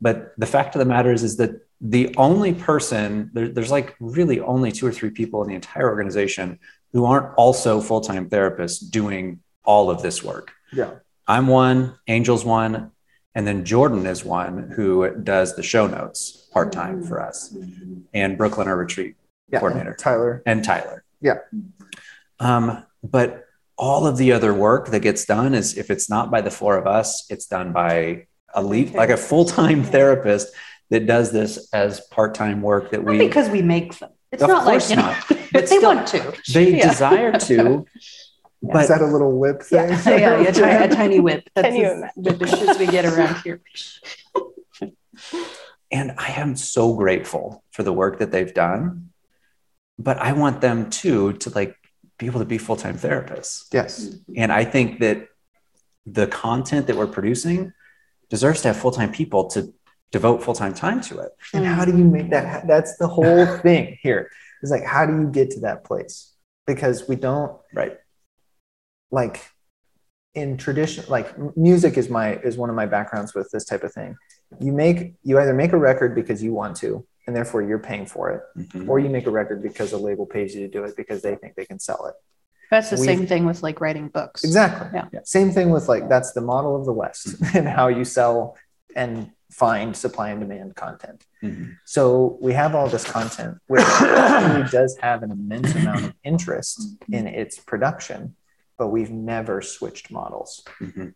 But 0.00 0.32
the 0.38 0.46
fact 0.46 0.74
of 0.74 0.78
the 0.78 0.86
matter 0.86 1.12
is 1.12 1.22
is 1.22 1.36
that 1.36 1.50
the 1.80 2.14
only 2.16 2.54
person 2.54 3.30
there, 3.34 3.48
there's 3.48 3.70
like 3.70 3.94
really 4.00 4.40
only 4.40 4.72
two 4.72 4.86
or 4.86 4.92
three 4.92 5.10
people 5.10 5.42
in 5.42 5.48
the 5.48 5.54
entire 5.54 5.88
organization 5.88 6.60
who 6.92 7.04
aren't 7.04 7.34
also 7.34 7.80
full-time 7.80 8.30
therapists 8.30 8.90
doing 8.90 9.40
all 9.64 9.90
of 9.90 10.00
this 10.00 10.22
work. 10.22 10.52
Yeah. 10.72 10.94
I'm 11.28 11.46
one, 11.46 11.94
Angel's 12.06 12.44
one, 12.44 12.90
and 13.34 13.46
then 13.46 13.64
Jordan 13.64 14.06
is 14.06 14.24
one 14.24 14.70
who 14.74 15.14
does 15.22 15.54
the 15.54 15.62
show 15.62 15.86
notes 15.86 16.48
part 16.52 16.72
time 16.72 17.02
for 17.04 17.20
us, 17.20 17.54
and 18.14 18.36
Brooklyn, 18.38 18.66
our 18.66 18.76
retreat 18.76 19.14
Yeah. 19.52 19.60
coordinator, 19.60 19.94
Tyler. 19.94 20.42
and 20.46 20.64
Tyler. 20.64 21.04
Yeah. 21.20 21.38
Um, 22.40 22.84
but 23.04 23.44
all 23.76 24.06
of 24.06 24.16
the 24.16 24.32
other 24.32 24.52
work 24.54 24.88
that 24.88 25.00
gets 25.00 25.24
done 25.24 25.54
is 25.54 25.76
if 25.76 25.90
it's 25.90 26.08
not 26.10 26.30
by 26.30 26.40
the 26.40 26.50
four 26.50 26.76
of 26.76 26.86
us, 26.86 27.26
it's 27.30 27.46
done 27.46 27.72
by 27.72 28.26
a 28.54 28.62
lead, 28.62 28.94
like 28.94 29.10
a 29.10 29.16
full 29.16 29.44
time 29.44 29.84
therapist 29.94 30.48
that 30.90 31.06
does 31.06 31.30
this 31.30 31.68
as 31.74 32.00
part 32.10 32.34
time 32.34 32.62
work 32.62 32.90
that 32.90 33.04
not 33.04 33.10
we. 33.12 33.18
because 33.18 33.50
we 33.50 33.60
make 33.60 33.98
them 33.98 34.10
it's 34.32 34.42
not 34.42 34.64
like 34.66 34.88
you 34.88 34.96
know 34.96 35.02
not. 35.02 35.24
But 35.52 35.66
they 35.66 35.76
still, 35.78 35.94
want 35.94 36.06
to 36.08 36.34
They 36.52 36.76
Yeah. 36.78 36.88
desire 36.88 37.32
to, 37.32 37.86
Is 38.62 38.70
but 38.72 38.88
that 38.88 39.02
a 39.02 39.06
little 39.06 39.38
whip 39.38 39.62
thing? 39.62 39.88
Yeah, 39.88 40.02
yeah, 40.06 40.40
yeah, 40.40 40.48
a, 40.48 40.52
tiny, 40.52 40.84
a 40.84 40.88
tiny 40.96 41.20
whip. 41.20 41.48
That's 41.54 41.68
Can 41.68 41.76
you 41.76 41.84
as, 41.84 42.10
the 42.16 42.32
dishes 42.32 42.78
we 42.78 42.86
get 42.86 43.04
around 43.04 43.36
here. 43.42 43.60
And 45.90 46.12
I 46.18 46.32
am 46.32 46.54
so 46.54 46.94
grateful 46.94 47.64
for 47.70 47.82
the 47.82 47.94
work 47.94 48.18
that 48.18 48.30
they've 48.30 48.52
done. 48.52 49.08
But 49.98 50.18
I 50.18 50.32
want 50.34 50.60
them 50.60 50.90
too 50.90 51.32
to 51.38 51.50
like 51.50 51.76
be 52.18 52.26
able 52.26 52.40
to 52.40 52.46
be 52.46 52.58
full 52.58 52.76
time 52.76 52.98
therapists. 52.98 53.64
Yes. 53.72 54.14
And 54.36 54.52
I 54.52 54.64
think 54.64 55.00
that 55.00 55.28
the 56.04 56.26
content 56.26 56.88
that 56.88 56.96
we're 56.96 57.06
producing 57.06 57.72
deserves 58.28 58.60
to 58.62 58.68
have 58.68 58.76
full 58.76 58.90
time 58.90 59.12
people 59.12 59.46
to 59.48 59.72
devote 60.12 60.42
full 60.42 60.54
time 60.54 60.74
time 60.74 61.00
to 61.02 61.20
it. 61.20 61.32
And 61.54 61.64
mm. 61.64 61.74
how 61.74 61.86
do 61.86 61.96
you 61.96 62.04
make 62.04 62.30
that? 62.30 62.66
That's 62.66 62.98
the 62.98 63.08
whole 63.08 63.46
thing 63.58 63.98
here. 64.02 64.30
Is 64.62 64.70
like, 64.70 64.84
how 64.84 65.06
do 65.06 65.14
you 65.14 65.28
get 65.28 65.52
to 65.52 65.60
that 65.60 65.84
place? 65.84 66.34
Because 66.66 67.08
we 67.08 67.16
don't 67.16 67.58
Right. 67.72 67.96
Like 69.10 69.50
in 70.34 70.56
tradition 70.56 71.04
like 71.08 71.34
music 71.56 71.96
is 71.96 72.08
my 72.10 72.34
is 72.36 72.56
one 72.56 72.68
of 72.70 72.76
my 72.76 72.86
backgrounds 72.86 73.34
with 73.34 73.50
this 73.50 73.64
type 73.64 73.82
of 73.82 73.92
thing 73.92 74.14
you 74.60 74.72
make 74.72 75.14
you 75.22 75.38
either 75.38 75.54
make 75.54 75.72
a 75.72 75.76
record 75.78 76.14
because 76.14 76.42
you 76.42 76.52
want 76.52 76.76
to 76.76 77.04
and 77.26 77.34
therefore 77.34 77.62
you're 77.62 77.78
paying 77.78 78.06
for 78.06 78.30
it 78.30 78.42
Mhm. 78.72 78.88
or 78.88 78.98
you 78.98 79.08
make 79.08 79.26
a 79.26 79.30
record 79.30 79.62
because 79.62 79.92
a 79.92 79.98
label 79.98 80.26
pays 80.26 80.54
you 80.54 80.60
to 80.60 80.68
do 80.68 80.84
it 80.84 80.96
because 80.96 81.22
they 81.22 81.34
think 81.36 81.54
they 81.54 81.64
can 81.64 81.78
sell 81.78 82.06
it 82.06 82.14
That's 82.70 82.90
the 82.90 82.96
We've- 82.96 83.06
same 83.16 83.26
thing 83.26 83.46
with 83.46 83.62
like 83.62 83.80
writing 83.80 84.08
books. 84.08 84.44
exactly 84.44 85.00
Yeah. 85.12 85.20
same 85.24 85.50
thing 85.50 85.70
with 85.70 85.88
like 85.88 86.08
that's 86.08 86.32
the 86.32 86.42
model 86.42 86.76
of 86.76 86.84
the 86.84 86.92
west 86.92 87.34
and 87.54 87.66
how 87.66 87.88
you 87.88 88.04
sell 88.04 88.56
and 88.94 89.30
find 89.50 89.96
supply 89.96 90.28
and 90.28 90.40
demand 90.40 90.76
content 90.76 91.24
Mhm. 91.42 91.76
so 91.86 92.38
we 92.42 92.52
have 92.52 92.74
all 92.74 92.88
this 92.88 93.04
content 93.10 93.56
which 93.66 93.82
really 94.02 94.68
does 94.70 94.98
have 95.00 95.22
an 95.22 95.30
immense 95.30 95.74
amount 95.74 96.04
of 96.04 96.12
interest 96.22 96.76
in 97.10 97.26
its 97.26 97.58
production 97.58 98.36
but 98.78 98.88
we've 98.88 99.10
never 99.10 99.60
switched 99.60 100.10
models 100.10 100.64
Mhm. 100.80 101.14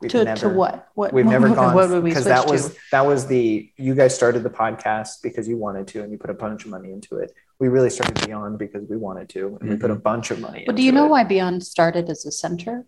We've 0.00 0.10
To, 0.10 0.24
never, 0.24 0.40
to 0.40 0.48
what? 0.50 0.88
What? 0.94 1.12
We've 1.14 1.24
never 1.24 1.48
what, 1.48 1.54
gone 1.54 1.74
What 1.74 1.88
would 1.88 2.02
we 2.04 2.10
because 2.10 2.24
that 2.24 2.46
was 2.46 2.74
to? 2.74 2.80
that 2.90 3.06
was 3.06 3.26
the 3.26 3.70
you 3.76 3.94
guys 3.94 4.14
started 4.14 4.42
the 4.42 4.50
podcast 4.50 5.22
because 5.22 5.48
you 5.48 5.56
wanted 5.56 5.86
to 5.88 6.02
and 6.02 6.12
you 6.12 6.18
put 6.18 6.30
a 6.30 6.34
bunch 6.34 6.64
of 6.64 6.70
money 6.70 6.92
into 6.92 7.16
it. 7.16 7.32
We 7.58 7.68
really 7.68 7.88
started 7.90 8.26
Beyond 8.26 8.58
because 8.58 8.84
we 8.88 8.96
wanted 8.96 9.28
to 9.30 9.56
and 9.60 9.70
we 9.70 9.76
put 9.76 9.90
a 9.90 9.94
bunch 9.96 10.30
of 10.30 10.40
money. 10.40 10.64
But 10.66 10.76
do 10.76 10.82
you 10.82 10.92
know 10.92 11.06
it. 11.06 11.10
why 11.10 11.24
Beyond 11.24 11.62
started 11.64 12.10
as 12.10 12.26
a 12.26 12.32
center? 12.32 12.86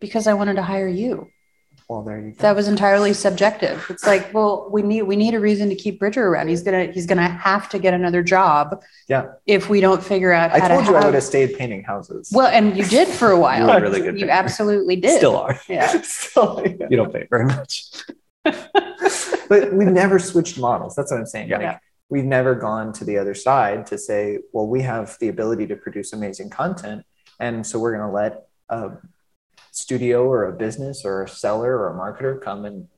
Because 0.00 0.26
I 0.26 0.34
wanted 0.34 0.54
to 0.56 0.62
hire 0.62 0.88
you. 0.88 1.28
Well, 1.88 2.02
there 2.02 2.20
you 2.20 2.32
go. 2.32 2.42
That 2.42 2.54
was 2.54 2.68
entirely 2.68 3.14
subjective. 3.14 3.86
It's 3.88 4.06
like, 4.06 4.34
well, 4.34 4.68
we 4.70 4.82
need 4.82 5.02
we 5.02 5.16
need 5.16 5.32
a 5.32 5.40
reason 5.40 5.70
to 5.70 5.74
keep 5.74 5.98
Bridger 5.98 6.26
around. 6.26 6.48
He's 6.48 6.62
gonna 6.62 6.92
he's 6.92 7.06
gonna 7.06 7.26
have 7.28 7.70
to 7.70 7.78
get 7.78 7.94
another 7.94 8.22
job. 8.22 8.82
Yeah. 9.08 9.28
If 9.46 9.70
we 9.70 9.80
don't 9.80 10.02
figure 10.04 10.30
out 10.32 10.52
I 10.52 10.68
told 10.68 10.84
to 10.84 10.90
you 10.90 10.96
I 10.98 11.04
would 11.06 11.14
have 11.14 11.22
stayed 11.22 11.56
painting 11.56 11.82
houses. 11.84 12.30
Well, 12.30 12.48
and 12.48 12.76
you 12.76 12.84
did 12.84 13.08
for 13.08 13.30
a 13.30 13.38
while. 13.44 13.66
You're 13.66 13.78
a 13.78 13.80
really 13.80 14.00
good 14.00 14.14
You 14.16 14.26
painter. 14.26 14.32
absolutely 14.32 14.96
did. 14.96 15.16
Still 15.16 15.36
are. 15.38 15.58
Yeah. 15.68 16.02
So, 16.02 16.62
yeah. 16.64 16.86
You 16.90 16.96
don't 16.98 17.12
pay 17.12 17.26
very 17.30 17.46
much. 17.46 17.90
but 18.44 19.72
we've 19.72 19.88
never 19.88 20.18
switched 20.18 20.58
models. 20.58 20.94
That's 20.94 21.10
what 21.10 21.18
I'm 21.20 21.26
saying. 21.26 21.48
Yeah. 21.48 21.58
Like, 21.58 21.80
we've 22.10 22.24
never 22.24 22.54
gone 22.54 22.92
to 22.94 23.04
the 23.04 23.18
other 23.18 23.34
side 23.34 23.86
to 23.86 23.98
say, 23.98 24.38
well, 24.52 24.66
we 24.66 24.82
have 24.82 25.16
the 25.20 25.28
ability 25.28 25.66
to 25.68 25.76
produce 25.76 26.12
amazing 26.12 26.50
content. 26.50 27.04
And 27.40 27.66
so 27.66 27.78
we're 27.78 27.96
going 27.96 28.08
to 28.08 28.14
let 28.14 28.46
a 28.68 28.90
studio 29.82 30.24
or 30.26 30.44
a 30.46 30.52
business 30.52 31.04
or 31.04 31.22
a 31.24 31.28
seller 31.28 31.76
or 31.78 31.88
a 31.90 31.94
marketer 31.94 32.40
come 32.42 32.64
and 32.64 32.88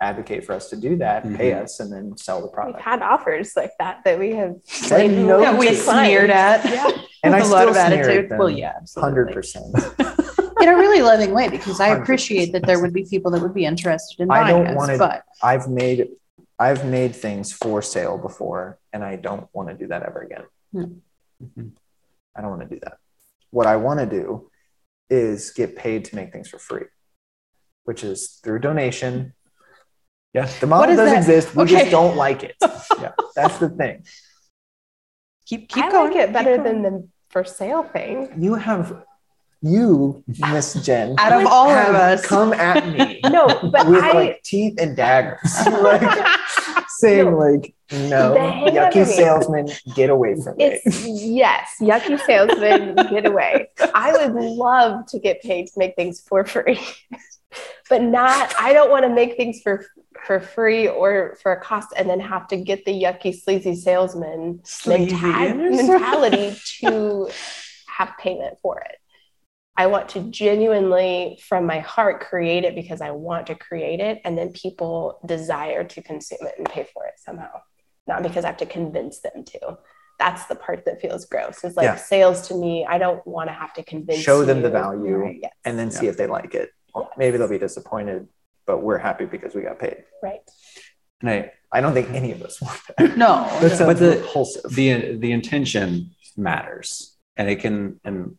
advocate 0.00 0.44
for 0.46 0.52
us 0.52 0.70
to 0.70 0.76
do 0.76 0.96
that, 0.96 1.24
pay 1.34 1.50
Mhm. 1.50 1.62
us, 1.62 1.80
and 1.80 1.92
then 1.92 2.16
sell 2.16 2.40
the 2.40 2.48
product. 2.48 2.76
We've 2.78 2.84
had 2.84 3.02
offers 3.02 3.56
like 3.56 3.72
that 3.80 4.04
that 4.04 4.18
we 4.18 4.32
have 4.36 4.54
Said 4.64 5.10
no 5.10 5.40
Yeah, 5.40 5.58
we 5.58 5.68
to. 5.70 5.74
sneered 5.74 6.30
at. 6.30 6.64
Yeah. 6.64 6.90
And 7.24 7.34
I 7.34 7.38
With 7.38 7.46
a 7.46 7.46
still 7.48 7.58
lot 7.58 7.68
of 7.68 7.76
attitude. 7.76 8.30
them. 8.30 8.38
Well, 8.38 8.48
yeah, 8.50 8.74
absolutely. 8.76 9.34
100%. 9.34 9.74
in 10.60 10.68
a 10.68 10.76
really 10.76 11.02
loving 11.02 11.32
way 11.34 11.48
because 11.48 11.80
I 11.80 11.88
100%. 11.90 12.02
appreciate 12.02 12.52
that 12.52 12.64
there 12.64 12.80
would 12.80 12.92
be 12.92 13.04
people 13.04 13.30
that 13.32 13.42
would 13.42 13.54
be 13.54 13.64
interested 13.66 14.22
in 14.22 14.30
I 14.30 14.42
buying 14.44 14.56
don't 14.64 14.66
us. 14.68 14.76
wanna- 14.76 14.98
but 14.98 15.22
I've 15.42 15.68
made 15.68 16.08
I've 16.60 16.84
made 16.84 17.14
things 17.14 17.52
for 17.52 17.80
sale 17.82 18.18
before, 18.18 18.78
and 18.92 19.04
I 19.04 19.14
don't 19.14 19.46
want 19.52 19.68
to 19.68 19.76
do 19.76 19.86
that 19.88 20.02
ever 20.02 20.22
again. 20.22 20.42
Mhm. 20.74 21.70
I 22.34 22.40
don't 22.40 22.50
want 22.50 22.62
to 22.62 22.74
do 22.74 22.80
that. 22.80 22.98
What 23.50 23.68
I 23.68 23.76
want 23.76 24.00
to 24.00 24.06
do 24.06 24.50
is 25.10 25.50
get 25.50 25.76
paid 25.76 26.04
to 26.06 26.16
make 26.16 26.32
things 26.32 26.48
for 26.48 26.58
free, 26.58 26.86
which 27.84 28.04
is 28.04 28.38
through 28.42 28.60
donation. 28.60 29.34
Yeah. 30.34 30.46
The 30.60 30.66
model 30.66 30.96
does 30.96 31.08
that? 31.10 31.16
exist. 31.18 31.54
We 31.54 31.62
Okay. 31.64 31.72
just 31.78 31.90
don't 31.90 32.16
like 32.16 32.42
it. 32.44 32.56
Yeah, 33.00 33.12
that's 33.36 33.58
the 33.58 33.68
thing. 33.68 34.04
keep 35.46 35.68
keep 35.68 35.84
I 35.84 35.90
going. 35.92 36.12
like 36.12 36.16
it 36.28 36.32
better 36.32 36.60
than 36.60 36.82
the 36.82 37.08
for 37.30 37.44
sale 37.44 37.84
thing. 37.84 38.34
You 38.36 38.54
have 38.56 39.04
you, 39.62 40.22
Miss 40.52 40.74
Jen, 40.84 41.14
out 41.18 41.32
of 41.40 41.46
all 41.46 41.68
of 41.70 41.94
us. 41.94 42.24
come 42.24 42.52
at 42.52 42.86
me 42.88 43.20
No, 43.30 43.46
but 43.72 43.88
with 43.88 44.02
I 44.04 44.12
like 44.12 44.42
teeth 44.44 44.74
and 44.78 44.96
daggers, 44.96 45.40
like 45.66 46.26
saying 46.88 47.30
No. 47.30 47.36
like, 47.38 47.74
"No, 47.92 48.34
The 48.34 48.40
hang 48.40 48.68
of 48.78 48.92
yucky 48.92 49.04
salesman, 49.06 49.68
get 49.94 50.10
away 50.10 50.34
from 50.40 50.56
me." 50.56 50.80
Yes, 51.06 51.70
yucky 51.80 52.20
salesman, 52.20 52.94
get 53.10 53.26
away. 53.26 53.68
I 53.94 54.12
would 54.26 54.34
love 54.42 55.06
to 55.06 55.18
get 55.18 55.42
paid 55.42 55.66
to 55.68 55.72
make 55.76 55.96
things 55.96 56.20
for 56.20 56.44
free. 56.44 56.80
but 57.88 58.02
not 58.02 58.52
I 58.60 58.72
don't 58.72 58.90
want 58.90 59.04
to 59.04 59.08
make 59.08 59.36
things 59.36 59.60
for 59.62 59.84
for 60.26 60.38
free 60.40 60.86
or 60.88 61.36
for 61.42 61.52
a 61.52 61.60
cost 61.60 61.88
and 61.96 62.08
then 62.10 62.20
have 62.20 62.46
to 62.48 62.56
get 62.56 62.84
the 62.84 62.92
yucky 62.92 63.34
sleazy 63.34 63.74
salesman 63.74 64.60
Sleazy. 64.64 65.14
menta- 65.16 65.56
mentality 65.56 66.56
to 66.80 67.28
have 67.86 68.12
payment 68.18 68.58
for 68.60 68.80
it. 68.80 68.96
I 69.78 69.86
want 69.86 70.08
to 70.10 70.20
genuinely 70.22 71.38
from 71.48 71.64
my 71.64 71.78
heart 71.78 72.20
create 72.20 72.64
it 72.64 72.74
because 72.74 73.00
I 73.00 73.12
want 73.12 73.46
to 73.46 73.54
create 73.54 74.00
it 74.00 74.20
and 74.24 74.36
then 74.36 74.52
people 74.52 75.20
desire 75.24 75.84
to 75.84 76.02
consume 76.02 76.40
it 76.42 76.54
and 76.58 76.68
pay 76.68 76.84
for 76.92 77.06
it 77.06 77.14
somehow. 77.16 77.50
Not 78.06 78.22
because 78.24 78.44
I 78.44 78.48
have 78.48 78.56
to 78.58 78.66
convince 78.66 79.20
them 79.20 79.44
to. 79.44 79.78
That's 80.18 80.46
the 80.46 80.56
part 80.56 80.84
that 80.86 81.00
feels 81.00 81.26
gross. 81.26 81.62
It's 81.62 81.76
like 81.76 81.84
Yeah. 81.84 81.94
sales 81.96 82.48
to 82.48 82.54
me, 82.54 82.84
I 82.88 82.98
don't 82.98 83.24
want 83.26 83.48
to 83.50 83.54
have 83.54 83.72
to 83.74 83.84
convince 83.84 84.18
them. 84.18 84.24
Show 84.24 84.44
them 84.44 84.56
you. 84.58 84.62
the 84.64 84.70
value 84.70 85.14
Right, 85.16 85.38
yes. 85.42 85.52
and 85.64 85.78
then 85.78 85.90
see 85.92 86.08
if 86.08 86.16
they 86.16 86.26
like 86.26 86.54
it. 86.56 86.70
Well, 86.94 87.10
maybe 87.16 87.38
they'll 87.38 87.48
be 87.48 87.58
disappointed, 87.58 88.26
but 88.66 88.78
we're 88.82 88.98
happy 88.98 89.26
because 89.26 89.54
we 89.54 89.62
got 89.62 89.78
paid. 89.78 90.04
right. 90.22 90.40
And 91.20 91.30
I, 91.30 91.52
I 91.72 91.80
don't 91.80 91.94
think 91.94 92.10
any 92.10 92.30
of 92.32 92.42
us 92.42 92.60
want 92.62 92.80
that. 92.96 93.16
No. 93.24 93.44
That 93.60 93.76
sounds 93.76 93.80
But 93.92 93.98
the- 93.98 94.16
repulsive. 94.22 94.70
the 94.74 95.16
the 95.16 95.30
intention 95.32 96.10
matters 96.36 97.16
and 97.36 97.48
it 97.48 97.56
can 97.60 98.00
and 98.04 98.36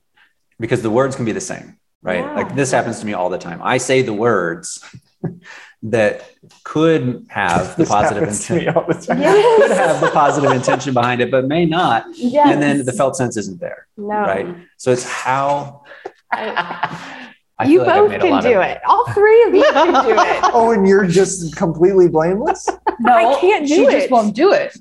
because 0.59 0.81
the 0.81 0.89
words 0.89 1.15
can 1.15 1.25
be 1.25 1.31
the 1.31 1.41
same 1.41 1.77
right 2.01 2.19
Yeah. 2.23 2.35
like 2.35 2.55
this 2.55 2.71
happens 2.71 2.99
to 2.99 3.05
me 3.05 3.13
all 3.13 3.29
the 3.29 3.37
time 3.37 3.59
i 3.63 3.77
say 3.77 4.01
the 4.01 4.13
words 4.13 4.83
that 5.83 6.29
could 6.63 7.25
have 7.29 7.75
the 7.77 7.83
This 7.83 7.89
positive 7.89 8.23
happens 8.23 8.45
to 8.47 8.53
me 8.53 8.59
intent 8.67 8.77
all 8.77 8.85
the 8.87 8.93
time. 8.93 9.21
Yeah. 9.21 9.31
could 9.57 9.71
have 9.71 10.01
the 10.01 10.09
positive 10.11 10.51
intention 10.51 10.93
behind 10.93 11.21
it 11.21 11.29
but 11.31 11.45
may 11.47 11.65
not 11.65 12.05
Yes. 12.15 12.47
and 12.51 12.61
then 12.61 12.85
the 12.85 12.93
felt 12.93 13.15
sense 13.15 13.37
isn't 13.37 13.59
there 13.59 13.87
no. 13.97 14.07
right 14.07 14.47
so 14.77 14.91
it's 14.91 15.03
how 15.09 15.83
I 16.31 17.65
you 17.65 17.81
I've 17.81 17.87
both 17.87 18.09
made 18.11 18.21
a 18.21 18.23
can 18.23 18.41
do 18.43 18.57
of- 18.59 18.65
it. 18.65 18.79
All 18.87 19.05
three 19.13 19.43
of 19.43 19.53
you 19.53 19.63
can 19.71 20.05
do 20.05 20.11
it. 20.11 20.39
Oh, 20.53 20.71
and 20.71 20.87
you're 20.87 21.05
just 21.05 21.55
completely 21.57 22.07
blameless? 22.07 22.69
No, 23.01 23.11
I 23.13 23.37
can't 23.41 23.67
do 23.67 23.75
she 23.75 23.81
it. 23.85 23.91
just 23.91 24.11
won't 24.11 24.33
do 24.33 24.53
it. 24.53 24.77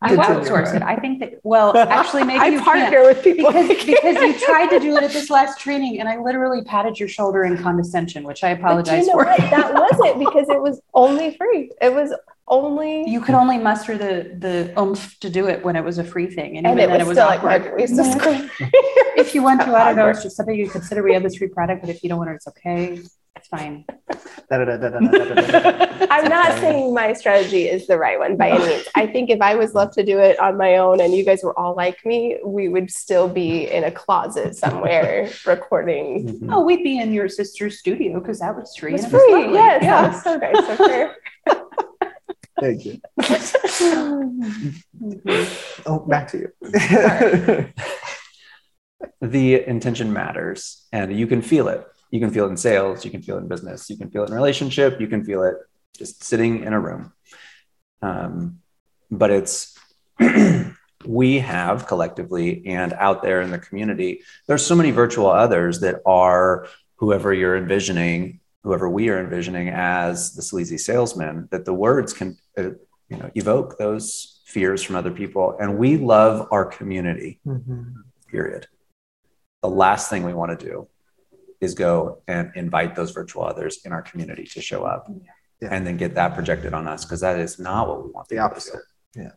I 0.00 0.14
outsource 0.14 0.74
it. 0.74 0.82
I 0.82 0.96
think 0.96 1.18
that. 1.20 1.40
Well, 1.42 1.76
actually, 1.76 2.24
maybe 2.24 2.38
I 2.38 2.46
you 2.48 2.62
partner 2.62 3.02
with 3.02 3.22
people 3.24 3.50
because 3.50 3.68
like 3.68 3.86
because 3.86 4.16
you 4.22 4.38
tried 4.46 4.68
to 4.68 4.78
do 4.78 4.96
it 4.96 5.02
at 5.02 5.10
this 5.10 5.28
last 5.28 5.58
training, 5.58 5.98
and 5.98 6.08
I 6.08 6.18
literally 6.18 6.62
patted 6.62 7.00
your 7.00 7.08
shoulder 7.08 7.44
in 7.44 7.58
condescension, 7.58 8.22
which 8.22 8.44
I 8.44 8.50
apologize 8.50 9.06
you 9.06 9.08
know 9.08 9.12
for. 9.14 9.24
what? 9.24 9.38
That 9.38 9.74
wasn't 9.74 10.20
because 10.20 10.48
it 10.48 10.60
was 10.62 10.80
only 10.94 11.36
free. 11.36 11.72
It 11.80 11.92
was 11.92 12.14
only, 12.50 13.08
You 13.08 13.20
could 13.20 13.34
only 13.34 13.58
muster 13.58 13.98
the 13.98 14.34
the 14.38 14.80
oomph 14.80 15.18
to 15.20 15.30
do 15.30 15.48
it 15.48 15.64
when 15.64 15.76
it 15.76 15.84
was 15.84 15.98
a 15.98 16.04
free 16.04 16.26
thing, 16.26 16.56
and, 16.58 16.66
and 16.66 16.78
even 16.78 16.90
it 16.90 16.98
then 16.98 17.06
was 17.06 17.18
it 17.18 17.20
was 17.20 17.28
like 17.28 17.38
awkward. 17.44 17.62
Margarita's 17.78 18.12
Square. 18.12 18.50
If 19.16 19.34
you 19.34 19.42
want 19.42 19.60
to, 19.62 19.74
I 19.74 19.86
don't 19.86 19.96
know. 19.96 20.08
It's 20.08 20.22
just 20.28 20.36
something 20.36 20.54
you 20.54 20.70
consider. 20.70 21.02
We 21.02 21.12
have 21.14 21.22
this 21.22 21.36
free 21.36 21.48
product, 21.48 21.80
but 21.80 21.90
if 21.90 22.02
you 22.02 22.08
don't 22.08 22.18
want 22.18 22.30
it, 22.30 22.34
it's 22.34 22.46
okay. 22.48 23.00
It's 23.38 23.48
fine. 23.48 23.84
I'm 24.50 26.28
not 26.28 26.58
saying 26.58 26.92
my 26.94 27.12
strategy 27.12 27.68
is 27.68 27.86
the 27.86 27.96
right 27.98 28.18
one 28.18 28.36
by 28.36 28.50
any 28.50 28.66
means. 28.66 28.88
I 28.94 29.06
think 29.06 29.30
if 29.30 29.40
I 29.40 29.54
was 29.54 29.74
left 29.74 29.92
to 29.94 30.04
do 30.04 30.18
it 30.18 30.38
on 30.40 30.56
my 30.56 30.76
own 30.78 31.00
and 31.00 31.14
you 31.14 31.24
guys 31.24 31.42
were 31.44 31.56
all 31.58 31.76
like 31.76 32.04
me, 32.04 32.38
we 32.44 32.68
would 32.68 32.90
still 32.90 33.28
be 33.28 33.70
in 33.70 33.84
a 33.84 33.90
closet 33.90 34.56
somewhere 34.56 35.30
recording. 35.46 36.26
Mhm. 36.40 36.48
Oh, 36.52 36.62
we'd 36.64 36.82
be 36.82 36.98
in 36.98 37.12
your 37.12 37.28
sister's 37.28 37.78
studio 37.78 38.18
because 38.20 38.40
that 38.40 38.56
was 38.56 38.74
free. 38.76 38.94
It 38.94 39.02
was 39.02 39.04
and 39.04 39.12
it 39.14 39.16
was 39.16 39.44
free. 39.44 39.52
Yes, 39.54 39.82
Yeah. 39.82 40.02
that 40.02 40.12
was 40.12 40.22
so 40.22 40.36
nice 40.36 40.68
of 40.70 40.78
her. 40.78 41.14
Thank 42.60 42.84
you. 42.86 43.00
Oh, 45.86 46.00
back 46.08 46.28
to 46.28 46.38
you. 46.38 46.48
the 49.20 49.64
intention 49.68 50.12
matters 50.12 50.86
and 50.92 51.16
you 51.16 51.26
can 51.26 51.42
feel 51.42 51.68
it 51.68 51.84
you 52.10 52.20
can 52.20 52.30
feel 52.30 52.46
it 52.46 52.50
in 52.50 52.56
sales 52.56 53.04
you 53.04 53.10
can 53.10 53.22
feel 53.22 53.36
it 53.36 53.40
in 53.40 53.48
business 53.48 53.88
you 53.90 53.96
can 53.96 54.10
feel 54.10 54.22
it 54.24 54.28
in 54.30 54.34
relationship 54.34 55.00
you 55.00 55.06
can 55.08 55.24
feel 55.24 55.42
it 55.42 55.56
just 55.96 56.22
sitting 56.22 56.62
in 56.64 56.72
a 56.72 56.80
room 56.80 57.12
um, 58.02 58.58
but 59.10 59.30
it's 59.30 59.78
we 61.04 61.38
have 61.38 61.86
collectively 61.86 62.66
and 62.66 62.92
out 62.94 63.22
there 63.22 63.40
in 63.42 63.50
the 63.50 63.58
community 63.58 64.20
there's 64.46 64.64
so 64.64 64.74
many 64.74 64.90
virtual 64.90 65.28
others 65.30 65.80
that 65.80 66.00
are 66.06 66.66
whoever 66.96 67.32
you're 67.32 67.56
envisioning 67.56 68.40
whoever 68.64 68.88
we 68.88 69.08
are 69.08 69.20
envisioning 69.20 69.68
as 69.68 70.34
the 70.34 70.42
sleazy 70.42 70.78
salesman 70.78 71.48
that 71.50 71.64
the 71.64 71.72
words 71.74 72.12
can 72.12 72.36
uh, 72.58 72.70
you 73.08 73.16
know 73.16 73.30
evoke 73.34 73.78
those 73.78 74.40
fears 74.44 74.82
from 74.82 74.96
other 74.96 75.10
people 75.10 75.56
and 75.60 75.78
we 75.78 75.96
love 75.96 76.48
our 76.50 76.64
community 76.64 77.38
Mhm. 77.46 77.94
period. 78.28 78.66
The 79.62 79.68
last 79.70 80.10
thing 80.10 80.24
we 80.24 80.34
want 80.34 80.58
to 80.58 80.66
do 80.66 80.88
is 81.60 81.74
go 81.74 82.22
and 82.28 82.50
invite 82.54 82.94
those 82.94 83.10
virtual 83.10 83.44
others 83.44 83.80
in 83.84 83.92
our 83.92 84.02
community 84.02 84.44
to 84.44 84.60
show 84.60 84.84
up 84.84 85.08
Yeah. 85.60 85.68
and 85.74 85.86
then 85.86 85.96
get 85.96 86.14
that 86.14 86.34
projected 86.34 86.72
on 86.74 86.86
us 86.86 87.04
because 87.04 87.20
that 87.20 87.38
is 87.38 87.58
not 87.58 87.88
what 87.88 88.04
we 88.04 88.10
want. 88.10 88.28
The 88.28 88.38
opposite. 88.38 88.80
Yeah. 89.14 89.32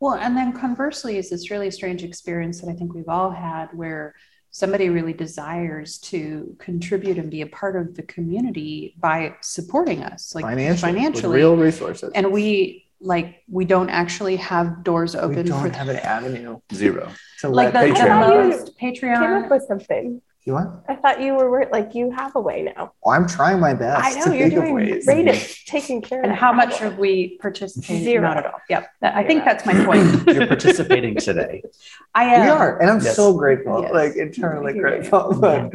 Well, 0.00 0.14
and 0.14 0.36
then 0.36 0.52
conversely, 0.52 1.16
is 1.16 1.30
this 1.30 1.50
really 1.50 1.70
strange 1.70 2.02
experience 2.02 2.60
that 2.60 2.68
I 2.68 2.74
think 2.74 2.92
we've 2.94 3.08
all 3.08 3.30
had 3.30 3.68
where 3.72 4.14
somebody 4.50 4.88
really 4.88 5.12
desires 5.12 5.98
to 5.98 6.56
contribute 6.58 7.18
and 7.18 7.30
be 7.30 7.40
a 7.42 7.46
part 7.46 7.76
of 7.76 7.94
the 7.94 8.02
community 8.02 8.94
by 8.98 9.34
supporting 9.40 10.02
us, 10.02 10.34
like 10.34 10.44
financially, 10.44 10.92
financially. 10.92 11.36
real 11.36 11.56
resources. 11.56 12.10
and 12.14 12.30
we 12.32 12.80
like 13.00 13.42
we 13.48 13.64
don't 13.64 13.90
actually 13.90 14.36
have 14.36 14.82
doors 14.82 15.14
open. 15.14 15.30
we 15.30 15.34
open 15.36 15.46
don't 15.46 15.70
for 15.72 15.76
have 15.76 15.88
an 15.88 15.96
avenue 15.96 16.58
Zero. 16.72 17.10
to 17.40 17.48
like 17.48 17.74
let 17.74 17.88
the, 17.88 17.92
the 17.94 18.00
Patreon. 18.00 18.48
most 18.48 18.78
Came 18.78 19.44
up 19.44 19.50
with 19.50 19.62
something. 19.68 20.22
You 20.46 20.52
what? 20.52 20.84
I 20.90 20.94
thought 20.96 21.22
you 21.22 21.34
were 21.34 21.66
like 21.72 21.94
you 21.94 22.10
have 22.10 22.36
a 22.36 22.40
way 22.40 22.62
now. 22.62 22.92
Well, 23.02 23.14
I'm 23.16 23.26
trying 23.26 23.60
my 23.60 23.72
best 23.72 24.04
I 24.04 24.10
know 24.18 24.26
to 24.26 24.36
you're 24.36 24.48
think 24.50 24.58
of 24.58 24.64
doing 24.64 24.74
ways. 24.74 25.06
great 25.06 25.26
at 25.28 25.56
taking 25.66 26.02
care 26.02 26.18
of 26.20 26.26
And 26.26 26.34
how 26.34 26.52
much 26.52 26.78
have 26.80 26.98
we 26.98 27.38
participated? 27.38 28.04
Zero. 28.04 28.20
Not 28.28 28.36
at 28.36 28.46
all. 28.46 28.60
Yep. 28.68 28.90
That, 29.00 29.14
I 29.16 29.24
think 29.24 29.46
that's 29.46 29.64
my 29.64 29.72
point. 29.86 30.26
You're 30.36 30.46
participating 30.46 31.16
today. 31.16 31.62
I 32.14 32.24
am. 32.24 32.42
We 32.42 32.48
are, 32.50 32.78
and 32.78 32.90
I'm 32.90 33.00
Yes. 33.00 33.16
so 33.16 33.32
grateful, 33.32 33.82
Yes. 33.82 33.92
like 33.94 34.16
internally 34.16 34.74
You're 34.74 34.82
grateful. 34.90 35.34
But, 35.40 35.72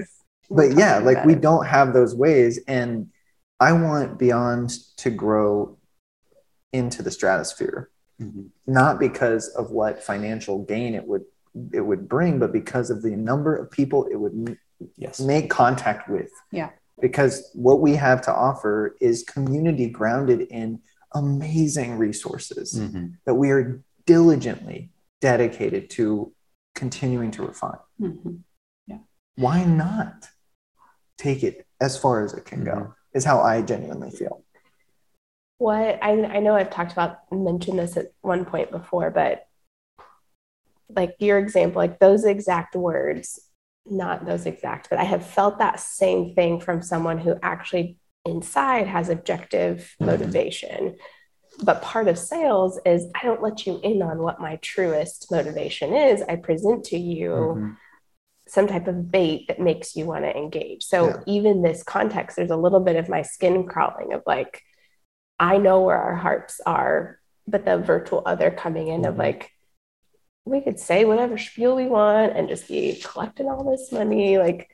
We'll 0.52 0.70
but 0.70 0.78
yeah, 0.78 0.98
like 1.00 1.26
we 1.26 1.34
it. 1.34 1.42
don't 1.42 1.66
have 1.66 1.94
those 1.94 2.16
ways, 2.16 2.60
and 2.68 3.10
I 3.60 3.72
want 3.74 4.18
Beyond 4.20 4.72
to 4.98 5.10
grow 5.12 5.78
into 6.74 7.02
the 7.04 7.12
stratosphere, 7.12 7.90
Mhm. 8.22 8.50
not 8.68 9.00
because 9.00 9.48
of 9.50 9.72
what 9.72 10.02
financial 10.04 10.60
gain 10.64 10.94
it 10.96 11.08
would 11.08 11.24
it 11.74 11.82
would 11.82 12.08
bring, 12.08 12.40
but 12.40 12.52
because 12.52 12.90
of 12.90 13.02
the 13.02 13.16
number 13.16 13.56
of 13.56 13.70
people 13.72 14.06
it 14.06 14.16
would 14.16 14.58
Yes. 14.96 15.20
make 15.20 15.50
contact 15.50 16.10
with. 16.10 16.32
Yeah. 16.52 16.70
Because 17.02 17.50
what 17.54 17.82
we 17.82 17.96
have 17.96 18.22
to 18.24 18.34
offer 18.34 18.96
is 19.02 19.24
community 19.24 19.90
grounded 19.90 20.42
in 20.42 20.82
amazing 21.14 21.98
resources 21.98 22.80
Mhm. 22.80 23.16
that 23.26 23.36
we 23.36 23.52
are 23.52 23.82
diligently 24.06 24.92
dedicated 25.22 25.90
to 25.92 26.34
continuing 26.76 27.32
to 27.32 27.46
refine. 27.46 27.80
Mhm. 28.00 28.44
Why 29.36 29.64
not 29.64 30.30
take 31.18 31.44
it 31.44 31.66
as 31.80 31.98
far 31.98 32.24
as 32.26 32.34
it 32.34 32.44
can 32.46 32.64
go? 32.66 32.72
Mhm. 32.76 32.94
Is 33.14 33.24
how 33.26 33.40
I 33.42 33.62
genuinely 33.62 34.12
feel. 34.12 34.44
What 35.60 35.98
I, 36.04 36.12
I 36.26 36.40
know 36.40 36.56
I've 36.56 36.70
talked 36.70 36.92
about 36.94 37.30
mentioned 37.32 37.80
this 37.80 37.98
at 37.98 38.12
one 38.22 38.46
point 38.46 38.70
before, 38.72 39.10
but 39.12 39.48
like 40.90 41.16
your 41.20 41.38
example, 41.38 41.80
like 41.82 42.00
those 42.00 42.26
exact 42.26 42.76
words, 42.76 43.40
not 43.86 44.26
those 44.26 44.46
exact, 44.46 44.90
but 44.90 45.00
I 45.00 45.04
have 45.04 45.26
felt 45.26 45.60
that 45.60 45.80
same 45.80 46.34
thing 46.36 46.60
from 46.60 46.82
someone 46.82 47.18
who 47.20 47.36
actually 47.42 47.98
inside 48.26 48.88
has 48.88 49.10
objective 49.10 49.96
Mm-hmm. 50.00 50.06
motivation. 50.06 50.98
But 51.64 51.82
part 51.82 52.08
of 52.08 52.18
sales 52.18 52.80
is 52.86 53.06
I 53.16 53.24
don't 53.26 53.42
let 53.42 53.66
you 53.66 53.80
in 53.84 54.02
on 54.02 54.20
what 54.20 54.40
my 54.40 54.58
truest 54.58 55.28
motivation 55.32 55.94
is. 55.94 56.22
I 56.22 56.36
present 56.38 56.86
to 56.86 56.98
you 56.98 57.30
Mhm. 57.30 57.78
some 58.48 58.68
type 58.68 58.88
of 58.88 59.12
bait 59.12 59.48
that 59.48 59.60
makes 59.60 59.96
you 59.96 60.06
want 60.06 60.24
to 60.26 60.36
engage. 60.36 60.84
So 60.84 61.08
Yeah. 61.08 61.24
even 61.28 61.62
this 61.62 61.84
context, 61.84 62.38
there's 62.38 62.50
a 62.52 62.56
little 62.56 62.80
bit 62.80 62.96
of 62.96 63.10
my 63.10 63.22
skin 63.22 63.68
crawling 63.68 64.14
of 64.14 64.24
like, 64.26 64.62
I 65.40 65.58
know 65.58 65.82
where 65.82 65.98
our 65.98 66.16
hearts 66.16 66.60
are, 66.66 67.20
but 67.48 67.66
the 67.66 67.78
virtual 67.78 68.24
other 68.26 68.52
coming 68.52 68.88
in 68.88 69.06
of 69.06 69.16
Mhm. 69.16 69.20
like, 69.20 69.52
we 70.50 70.62
could 70.62 70.80
say 70.80 71.06
whatever 71.06 71.38
spiel 71.38 71.76
we 71.76 71.86
want 71.86 72.36
and 72.36 72.48
just 72.50 72.68
be 72.68 73.02
collecting 73.04 73.48
all 73.48 73.70
this 73.70 73.92
money. 73.92 74.38
Like, 74.38 74.70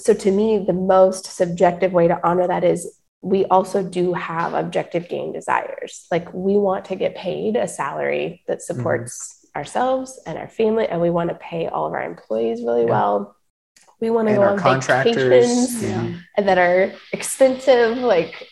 so 0.00 0.14
to 0.14 0.30
me, 0.30 0.64
the 0.66 0.72
most 0.72 1.26
subjective 1.26 1.92
way 1.92 2.08
to 2.08 2.18
honor 2.26 2.46
that 2.46 2.64
is 2.64 2.98
we 3.20 3.44
also 3.46 3.82
do 3.82 4.14
have 4.14 4.54
objective 4.54 5.08
gain 5.08 5.32
desires. 5.32 6.06
Like 6.10 6.32
we 6.32 6.56
want 6.56 6.84
to 6.86 6.96
get 6.96 7.16
paid 7.16 7.56
a 7.56 7.66
salary 7.66 8.42
that 8.46 8.62
supports 8.62 9.44
ourselves 9.56 10.20
and 10.26 10.38
our 10.38 10.48
family, 10.48 10.86
and 10.86 11.00
we 11.00 11.10
want 11.10 11.30
to 11.30 11.34
pay 11.36 11.66
all 11.66 11.86
of 11.86 11.92
our 11.92 12.02
employees 12.04 12.62
really 12.62 12.82
Yeah. 12.84 12.90
well. 12.90 13.36
We 14.00 14.10
want 14.10 14.28
to 14.28 14.34
And 14.34 14.42
go 14.42 14.48
on 14.50 14.58
contractors. 14.58 15.24
vacations 15.24 15.82
Yeah. 15.82 16.12
that 16.36 16.58
are 16.58 16.92
expensive. 17.12 17.98
Like 17.98 18.46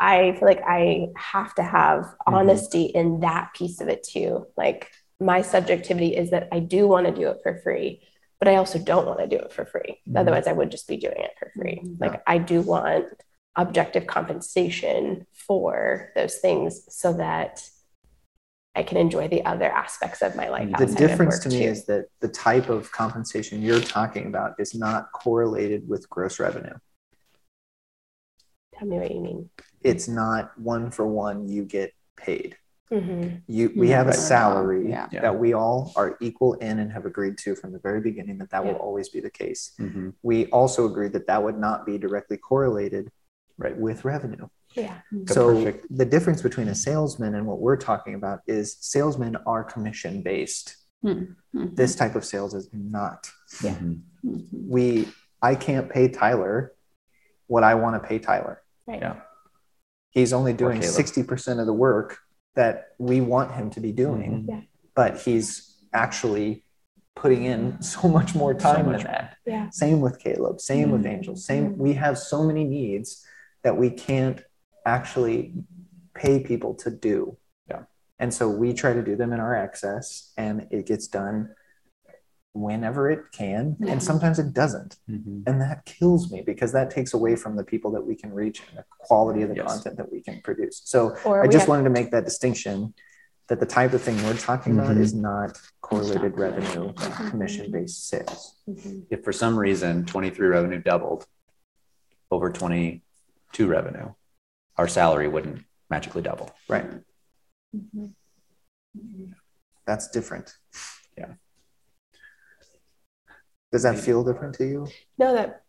I 0.00 0.32
feel 0.38 0.48
like 0.48 0.62
I 0.66 1.08
have 1.16 1.54
to 1.56 1.62
have 1.62 2.00
Mm-hmm. 2.04 2.34
honesty 2.34 2.84
in 2.84 3.20
that 3.20 3.52
piece 3.54 3.80
of 3.82 3.88
it 3.88 4.02
too. 4.04 4.46
Like 4.56 4.90
my 5.20 5.42
subjectivity 5.42 6.16
is 6.16 6.30
that 6.30 6.48
I 6.52 6.60
do 6.60 6.86
want 6.86 7.06
to 7.06 7.12
do 7.12 7.28
it 7.28 7.38
for 7.42 7.60
free, 7.62 8.02
but 8.38 8.48
I 8.48 8.56
also 8.56 8.78
don't 8.78 9.06
want 9.06 9.18
to 9.20 9.26
do 9.26 9.36
it 9.36 9.52
for 9.52 9.64
free. 9.64 10.00
Mhm. 10.08 10.18
Otherwise, 10.20 10.46
I 10.46 10.52
would 10.52 10.70
just 10.70 10.86
be 10.88 10.96
doing 10.96 11.18
it 11.18 11.32
for 11.38 11.50
free. 11.56 11.80
Mhm. 11.84 12.00
Like, 12.00 12.22
I 12.26 12.38
do 12.38 12.62
want 12.62 13.06
objective 13.56 14.06
compensation 14.06 15.26
for 15.32 16.12
those 16.14 16.38
things 16.38 16.84
so 16.94 17.12
that 17.14 17.68
I 18.76 18.84
can 18.84 18.96
enjoy 18.96 19.26
the 19.26 19.44
other 19.44 19.68
aspects 19.68 20.22
of 20.22 20.36
my 20.36 20.48
life. 20.48 20.68
the 20.68 20.74
outside 20.84 20.90
of 20.90 20.96
difference 20.96 21.40
to 21.40 21.48
me 21.48 21.62
too. 21.62 21.64
is 21.64 21.86
that 21.86 22.06
the 22.20 22.28
type 22.28 22.68
of 22.68 22.92
compensation 22.92 23.60
you're 23.60 23.80
talking 23.80 24.26
about 24.26 24.54
is 24.60 24.72
not 24.74 25.10
correlated 25.12 25.88
with 25.88 26.08
gross 26.08 26.38
revenue. 26.38 26.76
Tell 28.74 28.86
me 28.86 28.98
what 28.98 29.10
you 29.10 29.20
mean. 29.20 29.50
It's 29.82 30.06
not 30.06 30.56
one 30.56 30.92
for 30.92 31.04
one 31.04 31.48
you 31.48 31.64
get 31.64 31.92
paid. 32.16 32.56
Mhm. 32.90 33.42
You 33.46 33.72
we 33.76 33.88
have 33.90 34.08
a 34.08 34.12
salary 34.14 34.88
Yeah. 34.88 35.08
Yeah. 35.12 35.20
that 35.22 35.38
we 35.38 35.52
all 35.52 35.92
are 35.96 36.16
equal 36.20 36.54
in 36.54 36.78
and 36.78 36.90
have 36.92 37.04
agreed 37.04 37.36
to 37.38 37.54
from 37.54 37.72
the 37.72 37.78
very 37.78 38.00
beginning 38.00 38.38
that 38.38 38.50
that 38.50 38.64
Yeah. 38.64 38.72
will 38.72 38.78
always 38.78 39.08
be 39.08 39.20
the 39.20 39.30
case. 39.30 39.72
Mhm. 39.78 40.14
We 40.22 40.46
also 40.46 40.86
agreed 40.86 41.12
that 41.12 41.26
that 41.26 41.42
would 41.42 41.58
not 41.58 41.84
be 41.84 41.98
directly 41.98 42.36
correlated 42.38 43.10
Right. 43.58 43.76
with 43.76 44.04
revenue. 44.04 44.48
Yeah. 44.74 44.98
The 45.12 45.34
so 45.34 45.54
perfect- 45.54 45.86
the 45.90 46.04
difference 46.06 46.40
between 46.42 46.68
a 46.68 46.74
salesman 46.74 47.34
and 47.34 47.46
what 47.46 47.60
we're 47.60 47.76
talking 47.76 48.14
about 48.14 48.40
is 48.46 48.76
salesmen 48.80 49.36
are 49.46 49.64
commission 49.64 50.22
based. 50.22 50.76
Mhm. 51.04 51.36
This 51.54 51.94
type 51.94 52.14
of 52.16 52.24
sales 52.24 52.54
is 52.54 52.70
not. 52.72 53.30
Yeah. 53.62 53.74
Mhm. 53.76 54.00
Mhm. 54.24 54.68
We 54.68 55.08
I 55.40 55.54
can't 55.54 55.88
pay 55.88 56.08
Tyler 56.08 56.72
what 57.46 57.62
I 57.62 57.74
want 57.76 58.00
to 58.02 58.06
pay 58.08 58.18
Tyler. 58.18 58.62
Right. 58.86 59.00
Yeah. 59.00 59.20
He's 60.10 60.32
only 60.32 60.52
doing 60.52 60.82
60% 60.82 61.60
of 61.60 61.66
the 61.66 61.72
work 61.72 62.18
that 62.54 62.88
we 62.98 63.20
want 63.20 63.52
him 63.52 63.70
to 63.70 63.80
be 63.80 63.92
doing, 63.92 64.42
Mhm. 64.44 64.48
Yeah. 64.48 64.60
but 64.94 65.18
he's 65.20 65.76
actually 65.92 66.64
putting 67.14 67.44
in 67.44 67.80
so 67.82 68.08
much 68.08 68.34
more 68.34 68.54
time 68.54 68.86
much 68.86 69.02
than 69.02 69.12
that. 69.12 69.36
Yeah. 69.46 69.70
Same 69.70 70.00
with 70.00 70.18
Caleb, 70.18 70.60
same 70.60 70.90
with 70.90 71.02
Mhm. 71.04 71.08
Angel, 71.14 71.36
same. 71.36 71.78
We 71.78 71.94
have 71.94 72.18
so 72.18 72.44
many 72.44 72.64
needs 72.64 73.24
that 73.62 73.76
we 73.76 73.90
can't 73.90 74.42
actually 74.86 75.54
pay 76.14 76.40
people 76.40 76.74
to 76.74 76.90
do. 76.90 77.36
Yeah. 77.68 77.82
And 78.18 78.32
so 78.32 78.48
we 78.48 78.72
try 78.72 78.92
to 78.92 79.02
do 79.02 79.16
them 79.16 79.32
in 79.32 79.40
our 79.40 79.54
excess 79.54 80.32
and 80.36 80.66
it 80.70 80.86
gets 80.86 81.06
done 81.06 81.50
whenever 82.52 83.10
it 83.10 83.30
can. 83.32 83.76
Mhm. 83.76 83.90
And 83.92 84.02
sometimes 84.02 84.38
it 84.38 84.52
doesn't. 84.52 84.96
Mhm. 85.08 85.44
And 85.46 85.60
that 85.60 85.84
kills 85.84 86.30
me 86.32 86.42
because 86.42 86.72
that 86.72 86.90
takes 86.90 87.14
away 87.14 87.36
from 87.36 87.56
the 87.56 87.64
people 87.64 87.90
that 87.92 88.06
we 88.06 88.16
can 88.16 88.32
reach 88.32 88.62
and 88.68 88.78
the 88.78 88.84
quality 88.98 89.42
of 89.42 89.50
the 89.50 89.56
Yes. 89.56 89.66
content 89.74 89.96
that 89.98 90.10
we 90.10 90.20
can 90.22 90.40
produce. 90.42 90.82
So 90.84 91.14
I 91.30 91.46
just 91.46 91.60
have- 91.60 91.68
wanted 91.68 91.84
to 91.84 91.90
make 91.90 92.10
that 92.10 92.24
distinction 92.24 92.94
that 93.48 93.60
the 93.60 93.66
type 93.66 93.92
of 93.94 94.02
thing 94.02 94.16
we're 94.24 94.34
talking 94.36 94.78
about 94.78 94.96
Mhm. 94.96 95.00
is 95.00 95.14
not 95.14 95.58
correlated 95.80 96.24
It's 96.24 96.36
not 96.36 96.38
revenue, 96.38 96.92
commission 97.30 97.70
based 97.70 98.08
sales. 98.08 98.56
Mhm. 98.68 99.06
If 99.10 99.24
for 99.24 99.32
some 99.32 99.58
reason 99.58 100.04
23 100.04 100.48
revenue 100.48 100.80
doubled 100.82 101.26
over 102.30 102.50
22 102.50 103.66
revenue, 103.66 104.12
our 104.76 104.88
salary 104.88 105.28
wouldn't 105.28 105.64
magically 105.88 106.22
double. 106.22 106.50
Right. 106.68 106.90
Mhm. 107.74 108.14
That's 109.86 110.08
different. 110.08 110.56
Yeah. 113.70 113.76
Does 113.76 113.82
that 113.84 113.98
feel 113.98 114.24
different 114.24 114.54
to 114.56 114.66
you? 114.66 114.86
No, 115.18 115.34
that 115.34 115.62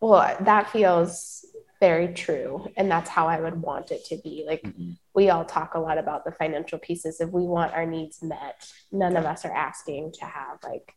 well, 0.00 0.36
that 0.40 0.70
feels 0.70 1.44
very 1.80 2.12
true, 2.14 2.66
and 2.76 2.90
that's 2.90 3.08
how 3.10 3.28
I 3.28 3.40
would 3.40 3.60
want 3.62 3.90
it 3.90 4.04
to 4.06 4.16
be. 4.22 4.44
Like 4.46 4.62
Mhm. 4.62 4.96
we 5.14 5.30
all 5.30 5.44
talk 5.44 5.74
a 5.74 5.78
lot 5.80 5.98
about 5.98 6.24
the 6.24 6.32
financial 6.32 6.78
pieces. 6.78 7.20
If 7.20 7.30
we 7.30 7.42
want 7.42 7.72
our 7.74 7.86
needs 7.86 8.22
met, 8.22 8.68
none 8.92 9.16
of 9.16 9.24
us 9.24 9.44
are 9.44 9.52
asking 9.52 10.12
to 10.12 10.24
have 10.24 10.58
like 10.64 10.92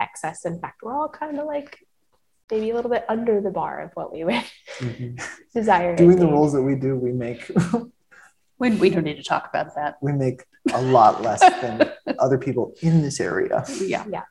excess. 0.00 0.44
In 0.44 0.60
fact, 0.60 0.82
we're 0.82 0.94
all 0.96 1.08
kind 1.08 1.38
of 1.38 1.46
like 1.46 1.78
maybe 2.50 2.70
a 2.70 2.74
little 2.74 2.90
bit 2.90 3.04
under 3.08 3.40
the 3.40 3.50
bar 3.50 3.80
of 3.80 3.90
what 3.94 4.12
we 4.12 4.24
would 4.24 4.44
desire. 5.54 5.94
Doing 5.96 6.16
the 6.16 6.26
roles 6.26 6.52
that 6.52 6.62
we 6.62 6.74
do, 6.76 6.96
we 6.96 7.12
make 7.12 7.50
We, 8.58 8.70
we 8.76 8.90
don't 8.90 9.04
need 9.04 9.16
to 9.16 9.22
talk 9.22 9.48
about 9.48 9.74
that. 9.76 9.96
we 10.02 10.12
make 10.12 10.44
a 10.74 10.82
lot 10.82 11.22
less 11.22 11.40
than 11.62 11.90
other 12.18 12.36
people 12.36 12.74
in 12.82 13.00
this 13.00 13.18
area. 13.18 13.64
Yeah. 13.80 14.04
Yeah. 14.06 14.24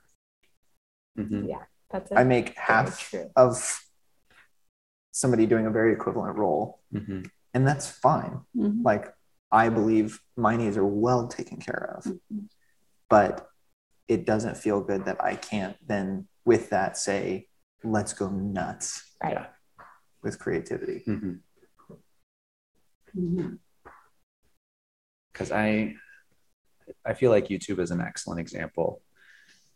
Mhm. 1.17 1.47
That's 1.89 2.11
it. 2.11 2.17
I 2.17 2.23
make 2.23 2.55
half 2.57 3.13
of 3.35 3.81
somebody 5.11 5.45
doing 5.45 5.65
a 5.65 5.71
very 5.71 5.91
equivalent 5.93 6.37
role, 6.37 6.81
Mhm. 6.93 7.29
and 7.53 7.67
that's 7.67 7.89
fine. 7.89 8.45
Mhm. 8.55 8.83
Like 8.83 9.13
I 9.51 9.69
believe 9.69 10.21
my 10.37 10.55
needs 10.55 10.77
are 10.77 10.85
well 10.85 11.27
taken 11.27 11.59
care 11.59 11.95
of, 11.97 12.03
Mhm. 12.03 12.49
but 13.09 13.49
it 14.07 14.25
doesn't 14.25 14.55
feel 14.57 14.81
good 14.81 15.05
that 15.05 15.21
I 15.23 15.35
can't 15.35 15.75
then 15.85 16.27
with 16.45 16.69
that 16.69 16.97
say, 16.97 17.49
let's 17.83 18.13
go 18.13 18.29
nuts 18.29 19.15
Right. 19.21 19.33
Yeah. 19.33 19.53
with 20.21 20.37
creativity. 20.39 21.03
Mhm. 21.07 21.41
Mhm. 23.15 23.59
because 25.31 25.51
I 25.51 25.95
I 27.05 27.13
feel 27.13 27.29
like 27.31 27.45
YouTube 27.47 27.79
is 27.79 27.91
an 27.91 28.01
excellent 28.01 28.39
example, 28.39 29.01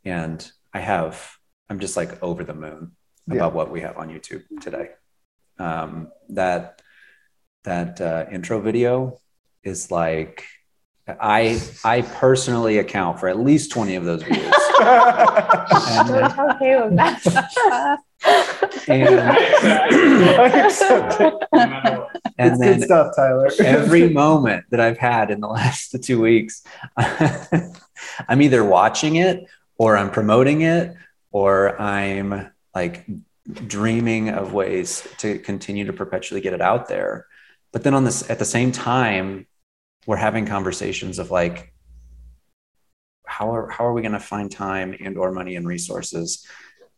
and 0.03 0.51
I 0.73 0.79
have 0.79 1.37
I'm 1.69 1.79
just 1.79 1.95
like 1.97 2.21
over 2.21 2.43
the 2.43 2.53
moon 2.53 2.91
Yeah. 3.27 3.35
about 3.35 3.53
what 3.53 3.71
we 3.71 3.81
have 3.81 3.97
on 3.97 4.09
YouTube 4.09 4.43
today. 4.61 4.89
Um, 5.59 6.11
that 6.29 6.81
that 7.63 8.01
uh, 8.01 8.25
intro 8.31 8.59
video 8.59 9.19
is 9.63 9.91
like 9.91 10.45
I 11.07 11.59
I 11.83 12.01
personally 12.01 12.77
account 12.79 13.19
for 13.19 13.27
at 13.29 13.39
least 13.39 13.71
twenty 13.71 13.95
of 13.95 14.03
those 14.05 14.23
views, 14.23 14.37
and, 14.79 16.07
Don't 16.07 16.31
tell 16.31 16.57
Caleb 16.59 16.95
that. 16.95 17.99
and, 18.87 19.19
I 19.19 20.65
accept 20.65 21.21
it. 21.21 21.33
and 21.51 22.51
it's 22.53 22.59
then 22.59 22.79
good 22.79 22.85
stuff, 22.85 23.15
Tyler. 23.15 23.49
every 23.63 24.09
moment 24.09 24.65
that 24.71 24.79
I've 24.79 24.97
had 24.97 25.29
in 25.29 25.39
the 25.41 25.47
last 25.47 25.95
two 26.03 26.21
weeks, 26.21 26.63
I'm 26.97 28.41
either 28.41 28.63
watching 28.63 29.17
it 29.17 29.45
or 29.77 29.97
I'm 29.97 30.11
promoting 30.11 30.61
it 30.61 30.95
or 31.31 31.79
I'm 31.81 32.51
like 32.75 33.05
dreaming 33.67 34.29
of 34.29 34.53
ways 34.53 35.07
to 35.19 35.39
continue 35.39 35.85
to 35.85 35.93
perpetually 35.93 36.41
get 36.41 36.53
it 36.53 36.61
out 36.61 36.87
there. 36.87 37.25
But 37.71 37.83
then 37.83 37.93
on 37.93 38.03
this, 38.03 38.29
at 38.29 38.39
the 38.39 38.45
same 38.45 38.71
time, 38.71 39.47
we're 40.05 40.17
having 40.17 40.45
conversations 40.45 41.17
of 41.19 41.31
like, 41.31 41.73
how 43.25 43.53
are, 43.55 43.69
how 43.69 43.85
are 43.85 43.93
we 43.93 44.01
going 44.01 44.11
to 44.13 44.19
find 44.19 44.51
time 44.51 44.95
and 44.99 45.17
or 45.17 45.31
money 45.31 45.55
and 45.55 45.67
resources 45.67 46.45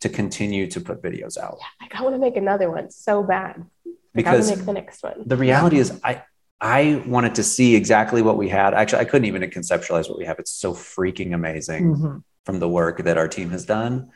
to 0.02 0.10
continue 0.10 0.68
to 0.68 0.82
put 0.82 1.02
videos 1.02 1.38
out? 1.38 1.58
like 1.82 1.96
I 1.96 2.02
want 2.04 2.16
to 2.16 2.20
make 2.20 2.36
another 2.36 2.70
one 2.70 2.92
so 2.92 3.24
bad. 3.24 3.58
Like, 3.86 3.96
Because 4.14 4.52
I 4.52 4.56
make 4.56 4.66
the 4.66 4.74
next 4.74 5.04
one. 5.04 5.24
the 5.26 5.38
reality 5.38 5.78
is 5.78 6.00
I 6.04 6.24
I 6.62 7.04
wanted 7.06 7.36
to 7.36 7.44
see 7.44 7.76
exactly 7.76 8.22
what 8.22 8.38
we 8.38 8.48
had. 8.50 8.74
Actually, 8.74 9.00
I 9.02 9.06
couldn't 9.06 9.26
even 9.26 9.42
conceptualize 9.50 10.10
what 10.10 10.18
we 10.18 10.26
have. 10.26 10.40
It's 10.40 10.52
so 10.52 10.74
freaking 10.74 11.34
amazing 11.34 11.96
Mhm. 11.96 12.24
From 12.46 12.60
the 12.60 12.70
work 12.70 13.04
that 13.04 13.18
our 13.18 13.28
team 13.28 13.50
has 13.50 13.66
done. 13.66 14.10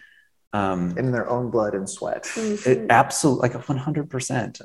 Um, 0.54 0.98
In 0.98 1.12
their 1.12 1.30
own 1.30 1.52
blood 1.52 1.76
and 1.76 1.90
sweat. 1.90 2.24
Mhm. 2.24 2.90
absolutely 2.90 3.50
like 3.50 3.56
100%. 3.58 4.62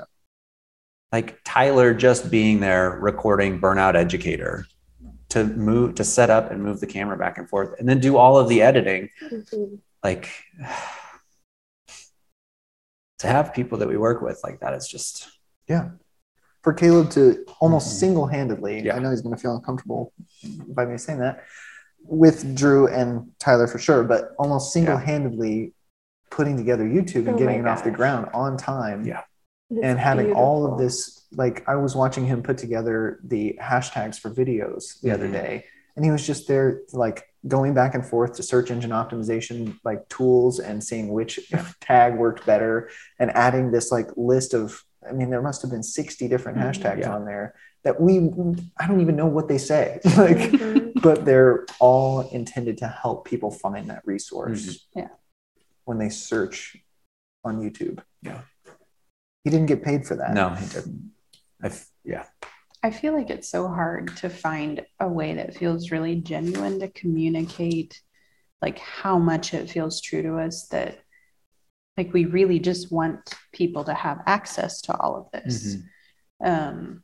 Like 1.12 1.38
Tyler 1.44 1.94
just 1.94 2.30
being 2.30 2.60
there 2.60 2.90
recording 3.00 3.60
Burnout 3.60 3.94
Educator 3.94 4.66
to 5.30 5.44
move 5.44 5.94
to 5.96 6.04
set 6.04 6.30
up 6.30 6.50
and 6.50 6.62
move 6.62 6.80
the 6.80 6.86
camera 6.86 7.16
back 7.16 7.38
and 7.38 7.48
forth 7.48 7.78
and 7.78 7.88
then 7.88 8.00
do 8.00 8.16
all 8.16 8.38
of 8.38 8.48
the 8.48 8.62
editing. 8.62 9.10
Mhm. 9.30 9.78
Like 10.02 10.30
to 13.18 13.26
have 13.26 13.54
people 13.54 13.78
that 13.78 13.88
we 13.88 13.96
work 13.96 14.22
with 14.22 14.40
like 14.44 14.60
that 14.60 14.74
is 14.74 14.88
just 14.88 15.28
Yeah. 15.68 15.90
For 16.62 16.72
Caleb 16.72 17.10
to 17.10 17.44
almost 17.60 17.88
Mhm. 17.88 18.00
single 18.00 18.26
handedly, 18.26 18.82
Yeah. 18.84 18.96
I 18.96 18.98
know 18.98 19.10
he's 19.10 19.20
going 19.22 19.34
to 19.34 19.40
feel 19.40 19.54
uncomfortable 19.54 20.12
by 20.68 20.84
me 20.86 20.96
saying 20.98 21.18
that, 21.20 21.44
with 22.06 22.54
Drew 22.54 22.86
and 22.88 23.30
Tyler 23.38 23.66
for 23.66 23.78
sure, 23.78 24.04
but 24.04 24.32
almost 24.38 24.72
single 24.72 24.96
handedly 24.96 25.72
putting 26.30 26.56
together 26.56 26.84
YouTube 26.84 27.26
and 27.26 27.30
Oh 27.30 27.38
getting 27.38 27.60
it 27.60 27.62
my 27.62 27.70
off 27.70 27.84
the 27.84 27.90
ground 27.90 28.28
on 28.34 28.56
time. 28.56 29.04
Yeah. 29.04 29.22
It's 29.70 29.80
And 29.82 29.98
having 29.98 30.32
all 30.32 30.70
of 30.70 30.78
this, 30.78 31.26
like 31.32 31.66
I 31.68 31.76
was 31.76 31.96
watching 31.96 32.26
him 32.26 32.42
put 32.42 32.58
together 32.58 33.20
the 33.24 33.58
hashtags 33.60 34.18
for 34.18 34.30
videos 34.30 35.00
the 35.00 35.10
other 35.10 35.28
Mhm. 35.28 35.32
day, 35.32 35.64
and 35.96 36.04
he 36.04 36.10
was 36.10 36.26
just 36.26 36.46
there, 36.48 36.80
like 36.92 37.24
going 37.48 37.72
back 37.74 37.94
and 37.94 38.04
forth 38.04 38.34
to 38.34 38.42
search 38.42 38.70
engine 38.70 38.90
optimization 38.90 39.76
like 39.84 40.06
tools 40.08 40.58
and 40.60 40.82
seeing 40.84 41.08
which 41.12 41.52
tag 41.80 42.16
worked 42.16 42.44
better, 42.46 42.88
and 43.18 43.30
adding 43.34 43.70
this 43.70 43.90
like 43.90 44.08
list 44.16 44.54
of. 44.54 44.82
I 45.08 45.12
mean, 45.12 45.28
there 45.30 45.42
must 45.42 45.60
have 45.62 45.70
been 45.70 45.82
sixty 45.82 46.28
different 46.28 46.58
Mhm. 46.58 46.62
hashtags 46.62 47.00
Yeah. 47.00 47.14
on 47.14 47.24
there 47.26 47.54
that 47.84 48.00
we. 48.00 48.18
I 48.78 48.86
don't 48.86 49.00
even 49.00 49.16
know 49.16 49.26
what 49.26 49.48
they 49.48 49.58
say, 49.58 50.00
like, 50.16 50.36
Mhm. 50.36 51.00
but 51.02 51.24
they're 51.24 51.66
all 51.80 52.20
intended 52.30 52.78
to 52.78 52.88
help 52.88 53.26
people 53.26 53.50
find 53.50 53.88
that 53.90 54.02
resource. 54.06 54.66
Mhm. 54.66 54.78
Yeah. 54.96 55.08
When 55.84 55.98
they 55.98 56.08
search 56.08 56.76
on 57.44 57.60
YouTube. 57.60 58.02
Yeah. 58.22 58.40
He 59.44 59.50
didn't 59.50 59.66
get 59.66 59.82
paid 59.82 60.06
for 60.06 60.16
that. 60.16 60.32
no, 60.32 60.50
he 60.50 60.66
didn't. 60.66 61.12
I 61.62 61.66
f- 61.66 61.90
yeah. 62.04 62.24
I 62.82 62.90
feel 62.90 63.12
like 63.14 63.30
it's 63.30 63.48
so 63.48 63.68
hard 63.68 64.16
to 64.18 64.28
find 64.28 64.84
a 65.00 65.08
way 65.08 65.34
that 65.34 65.56
feels 65.56 65.90
really 65.90 66.16
genuine 66.16 66.80
to 66.80 66.88
communicate 66.88 68.00
like 68.60 68.78
how 68.78 69.18
much 69.18 69.52
it 69.54 69.68
feels 69.70 70.00
true 70.00 70.22
to 70.22 70.38
us 70.38 70.66
that 70.68 70.98
like 71.98 72.12
we 72.14 72.24
really 72.24 72.58
just 72.58 72.90
want 72.90 73.34
people 73.52 73.84
to 73.84 73.94
have 73.94 74.22
access 74.26 74.80
to 74.82 74.96
all 74.98 75.16
of 75.16 75.30
this 75.32 75.76
um, 76.44 77.03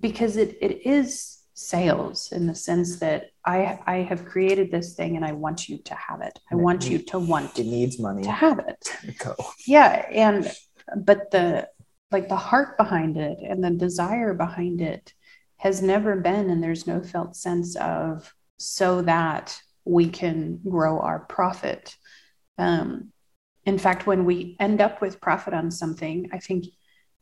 because 0.00 0.36
it, 0.36 0.56
it 0.60 0.86
is 0.86 1.38
sales 1.54 2.32
in 2.32 2.46
the 2.46 2.54
sense 2.54 2.98
that 2.98 3.30
I, 3.44 3.78
I 3.86 3.96
have 3.98 4.26
created 4.26 4.70
this 4.70 4.94
thing 4.94 5.16
and 5.16 5.24
I 5.24 5.32
want 5.32 5.68
you 5.68 5.78
to 5.78 5.94
have 5.94 6.20
it. 6.20 6.38
I 6.50 6.54
want 6.54 6.88
you 6.88 6.98
to 6.98 7.18
want 7.18 7.58
It 7.58 7.64
needs 7.64 7.98
money 7.98 8.22
to 8.22 8.30
have 8.30 8.58
it. 8.58 9.18
go. 9.18 9.34
Yeah. 9.66 10.06
And, 10.10 10.52
but 10.96 11.30
the, 11.30 11.68
like 12.10 12.28
the 12.28 12.36
heart 12.36 12.76
behind 12.76 13.16
it 13.16 13.38
and 13.42 13.64
the 13.64 13.70
desire 13.70 14.34
behind 14.34 14.80
it 14.80 15.14
has 15.56 15.80
never 15.82 16.16
been, 16.16 16.50
and 16.50 16.62
there's 16.62 16.86
no 16.86 17.02
felt 17.02 17.34
sense 17.34 17.74
of 17.76 18.32
so 18.58 19.02
that 19.02 19.58
we 19.84 20.08
can 20.08 20.60
grow 20.68 21.00
our 21.00 21.20
profit. 21.20 21.96
Um, 22.58 23.12
in 23.64 23.78
fact, 23.78 24.06
when 24.06 24.24
we 24.24 24.56
end 24.60 24.80
up 24.80 25.00
with 25.00 25.20
profit 25.20 25.54
on 25.54 25.70
something, 25.70 26.28
I 26.32 26.38
think 26.38 26.66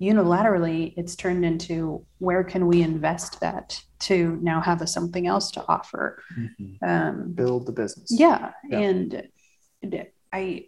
unilaterally 0.00 0.92
it's 0.96 1.14
turned 1.16 1.44
into 1.44 2.04
where 2.18 2.42
can 2.44 2.66
we 2.66 2.82
invest 2.82 3.40
that 3.40 3.80
to 4.00 4.38
now 4.42 4.60
have 4.60 4.82
a, 4.82 4.86
something 4.86 5.26
else 5.26 5.50
to 5.52 5.64
offer 5.68 6.20
Mhm. 6.36 6.78
um, 6.82 7.32
Build 7.32 7.66
the 7.66 7.72
business. 7.72 8.10
yeah, 8.10 8.52
Yeah. 8.68 8.78
and 8.80 9.28
i 10.32 10.66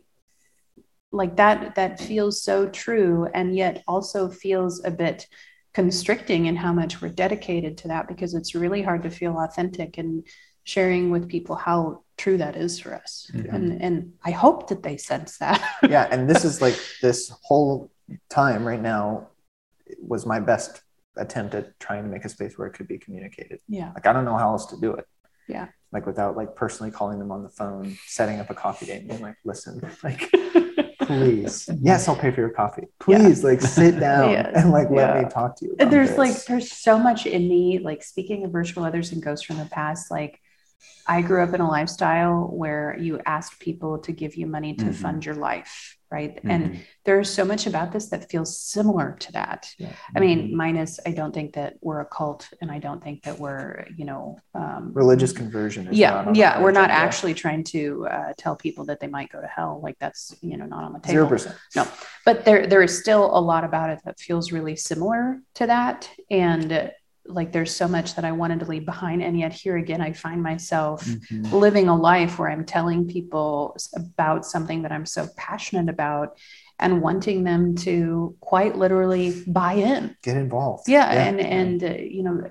like 1.12 1.36
that 1.36 1.74
that 1.74 1.98
feels 2.00 2.42
so 2.42 2.68
true 2.68 3.26
and 3.34 3.56
yet 3.56 3.82
also 3.88 4.28
feels 4.28 4.84
a 4.84 4.90
bit 4.90 5.26
constricting 5.74 6.46
in 6.46 6.56
how 6.56 6.72
much 6.72 7.00
we're 7.02 7.08
dedicated 7.08 7.76
to 7.78 7.88
that 7.88 8.08
because 8.08 8.34
it's 8.34 8.54
really 8.54 8.82
hard 8.82 9.02
to 9.02 9.10
feel 9.10 9.38
authentic 9.38 9.98
and 9.98 10.24
sharing 10.64 11.10
with 11.10 11.28
people 11.28 11.54
how 11.56 12.02
true 12.16 12.36
that 12.38 12.56
is 12.56 12.78
for 12.80 12.94
us 12.94 13.30
Mhm. 13.34 13.54
and 13.54 13.82
and 13.82 14.12
i 14.24 14.30
hope 14.30 14.68
that 14.68 14.82
they 14.82 14.96
sense 14.96 15.38
that 15.38 15.60
yeah 15.88 16.06
and 16.10 16.28
this 16.30 16.44
is 16.44 16.60
like 16.62 16.78
this 17.02 17.30
whole 17.42 17.90
time 18.30 18.64
right 18.66 18.80
now 18.80 19.28
was 20.00 20.26
my 20.26 20.40
best 20.40 20.82
attempt 21.16 21.54
at 21.54 21.78
trying 21.80 22.02
to 22.04 22.08
make 22.10 22.24
a 22.24 22.28
space 22.28 22.58
where 22.58 22.66
it 22.68 22.72
could 22.72 22.86
be 22.88 22.98
communicated 22.98 23.58
yeah 23.68 23.90
like 23.94 24.06
i 24.06 24.12
don't 24.12 24.24
know 24.24 24.36
how 24.36 24.50
else 24.50 24.66
to 24.66 24.76
do 24.80 24.92
it 24.92 25.06
Yeah. 25.48 25.68
like 25.92 26.04
without 26.06 26.36
like 26.36 26.54
personally 26.54 26.90
calling 26.92 27.18
them 27.18 27.30
on 27.32 27.42
the 27.42 27.48
phone 27.48 27.96
setting 28.06 28.38
up 28.40 28.50
a 28.50 28.54
coffee 28.54 28.86
date 28.86 29.00
and 29.00 29.08
being 29.08 29.22
like 29.22 29.36
listen 29.44 29.80
like 30.02 30.30
please 31.02 31.68
yes 31.80 32.08
i'll 32.08 32.16
pay 32.16 32.30
for 32.32 32.40
your 32.40 32.50
coffee 32.50 32.82
please 32.98 33.44
like 33.44 33.60
sit 33.60 33.98
down 34.08 34.30
Yes. 34.32 34.52
and 34.56 34.70
like 34.72 34.90
let 34.90 35.22
me 35.22 35.28
talk 35.30 35.56
to 35.58 35.66
you 35.66 35.76
there's 35.78 36.10
this. 36.10 36.18
like 36.18 36.44
there's 36.46 36.70
so 36.70 36.98
much 36.98 37.26
in 37.26 37.48
me 37.48 37.78
like 37.78 38.02
speaking 38.02 38.44
of 38.44 38.50
virtual 38.50 38.84
others 38.84 39.12
and 39.12 39.22
ghosts 39.22 39.44
from 39.46 39.56
the 39.58 39.66
past 39.66 40.10
like 40.10 40.40
i 41.06 41.22
grew 41.22 41.42
up 41.42 41.54
in 41.54 41.60
a 41.60 41.68
lifestyle 41.68 42.48
where 42.52 42.96
you 43.00 43.20
asked 43.24 43.58
people 43.60 43.98
to 44.00 44.12
give 44.12 44.34
you 44.36 44.46
money 44.46 44.74
to 44.74 44.86
Mhm. 44.86 44.94
fund 44.94 45.24
your 45.24 45.36
life 45.36 45.95
right? 46.10 46.38
And 46.44 46.62
Mhm. 46.70 46.78
there's 47.04 47.28
so 47.28 47.44
much 47.44 47.66
about 47.66 47.92
this 47.92 48.06
that 48.10 48.30
feels 48.30 48.56
similar 48.58 49.16
to 49.20 49.32
that. 49.32 49.68
Yeah. 49.78 49.92
i 50.14 50.20
mean 50.20 50.56
minus 50.56 51.00
i 51.06 51.10
don't 51.10 51.34
think 51.34 51.54
that 51.54 51.74
we're 51.80 52.00
a 52.00 52.04
cult 52.06 52.48
and 52.60 52.70
i 52.70 52.78
don't 52.78 53.02
think 53.02 53.22
that 53.24 53.38
we're 53.38 53.86
you 53.98 54.04
know 54.04 54.38
um, 54.54 54.92
religious 54.94 55.32
conversion 55.32 55.86
is 55.88 55.98
yeah 55.98 56.30
yeah 56.42 56.60
we're 56.62 56.78
not 56.82 56.90
actually 56.90 57.34
trying 57.34 57.62
to 57.64 58.06
uh, 58.08 58.32
tell 58.42 58.54
people 58.56 58.84
that 58.86 58.98
they 59.00 59.06
might 59.16 59.30
go 59.32 59.40
to 59.40 59.46
hell. 59.46 59.80
Like 59.82 59.96
that's 59.98 60.34
you 60.40 60.56
know 60.58 60.66
not 60.66 60.84
on 60.84 60.92
the 60.92 61.00
table. 61.00 61.12
Zero 61.16 61.26
percent. 61.28 61.54
No, 61.78 61.84
but 62.24 62.44
there 62.46 62.66
there 62.66 62.82
is 62.88 62.92
still 63.02 63.24
a 63.38 63.42
lot 63.52 63.64
about 63.64 63.88
it 63.90 64.00
that 64.04 64.18
feels 64.18 64.52
really 64.52 64.76
similar 64.76 65.40
to 65.58 65.66
that. 65.66 65.98
And 66.30 66.72
uh, 66.72 66.88
like 67.28 67.52
there's 67.52 67.74
so 67.74 67.88
much 67.88 68.14
that 68.14 68.24
i 68.24 68.32
wanted 68.32 68.60
to 68.60 68.66
leave 68.66 68.84
behind 68.84 69.22
and 69.22 69.38
yet 69.38 69.52
here 69.52 69.76
again 69.76 70.00
i 70.00 70.12
find 70.12 70.42
myself 70.42 71.04
Mhm. 71.04 71.52
living 71.52 71.88
a 71.88 71.96
life 71.96 72.38
where 72.38 72.50
i'm 72.50 72.64
telling 72.64 73.06
people 73.06 73.76
about 73.94 74.46
something 74.46 74.82
that 74.82 74.92
i'm 74.92 75.06
so 75.06 75.28
passionate 75.36 75.88
about 75.88 76.38
and 76.78 77.00
wanting 77.00 77.44
them 77.44 77.74
to 77.74 78.36
quite 78.40 78.76
literally 78.76 79.42
buy 79.46 79.72
in. 79.74 80.14
Get 80.22 80.36
involved. 80.36 80.88
Yeah, 80.88 81.06
and 81.10 81.40
and 81.40 81.82
uh, 81.82 81.94
you 82.16 82.22
know 82.22 82.50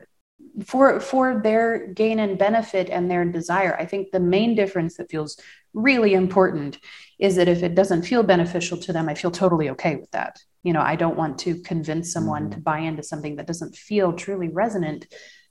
for 0.66 1.00
for 1.00 1.42
their 1.44 1.88
gain 1.88 2.18
and 2.20 2.38
benefit 2.38 2.90
and 2.90 3.12
their 3.12 3.26
desire 3.26 3.76
i 3.78 3.86
think 3.86 4.12
the 4.12 4.20
main 4.22 4.56
difference 4.56 4.96
that 4.98 5.12
feels 5.12 5.38
really 5.76 6.14
important 6.14 6.80
is 7.20 7.36
that 7.36 7.48
if 7.48 7.62
it 7.62 7.76
doesn't 7.76 8.04
feel 8.04 8.24
beneficial 8.24 8.78
to 8.80 8.92
them 8.94 9.08
i 9.10 9.14
feel 9.14 9.32
totally 9.32 9.70
okay 9.70 9.96
with 9.98 10.10
that. 10.12 10.40
You 10.64 10.74
know 10.74 10.82
i 10.82 10.96
don't 10.96 11.18
want 11.18 11.38
to 11.40 11.62
convince 11.62 12.12
someone 12.12 12.50
to 12.52 12.58
buy 12.60 12.80
into 12.80 13.04
something 13.04 13.36
that 13.36 13.46
doesn't 13.48 13.76
feel 13.76 14.14
truly 14.14 14.50
resonant 14.50 15.06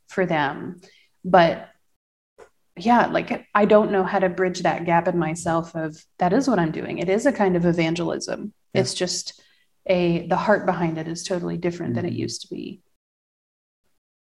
for 0.08 0.26
them. 0.26 0.80
But 1.24 1.68
yeah 2.76 3.06
like 3.06 3.46
i 3.54 3.64
don't 3.64 3.92
know 3.92 4.02
how 4.02 4.18
to 4.18 4.28
bridge 4.28 4.62
that 4.62 4.84
gap 4.84 5.06
in 5.06 5.16
myself 5.16 5.76
of 5.76 5.96
that 6.18 6.32
is 6.32 6.48
what 6.48 6.58
i'm 6.58 6.72
doing. 6.72 6.98
It 6.98 7.08
is 7.08 7.24
a 7.26 7.32
kind 7.32 7.54
of 7.56 7.64
evangelism. 7.66 8.52
Yeah. 8.72 8.80
it's 8.80 8.94
just 8.94 9.40
a 9.86 10.26
the 10.26 10.36
heart 10.36 10.66
behind 10.66 10.98
it 10.98 11.06
is 11.06 11.22
totally 11.22 11.56
different 11.58 11.94
than 11.94 12.04
it 12.06 12.14
Mhm. 12.14 12.24
used 12.26 12.42
to 12.42 12.48
be. 12.48 12.80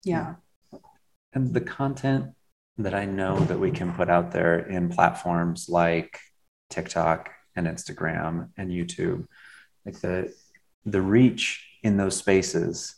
Yeah. 0.05 0.37
And 1.35 1.53
the 1.53 1.61
content 1.61 2.27
that 2.79 2.95
I 2.95 3.05
know 3.05 3.39
that 3.41 3.59
we 3.59 3.71
can 3.71 3.93
put 3.93 4.09
out 4.09 4.31
there 4.31 4.59
in 4.59 4.89
platforms 4.89 5.69
like 5.69 6.19
TikTok 6.71 7.31
and 7.57 7.67
Instagram 7.67 8.51
and 8.57 8.71
YouTube, 8.71 9.27
like 9.85 10.01
the 10.01 10.33
the 10.87 11.03
reach 11.03 11.67
in 11.83 11.97
those 11.97 12.17
spaces 12.17 12.95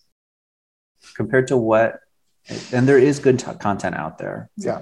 compared 1.15 1.49
to 1.49 1.57
what 1.57 2.01
and 2.73 2.89
there 2.89 2.99
is 2.99 3.19
good 3.19 3.39
t- 3.39 3.53
content 3.61 3.97
out 3.97 4.19
there. 4.19 4.51
yeah. 4.57 4.81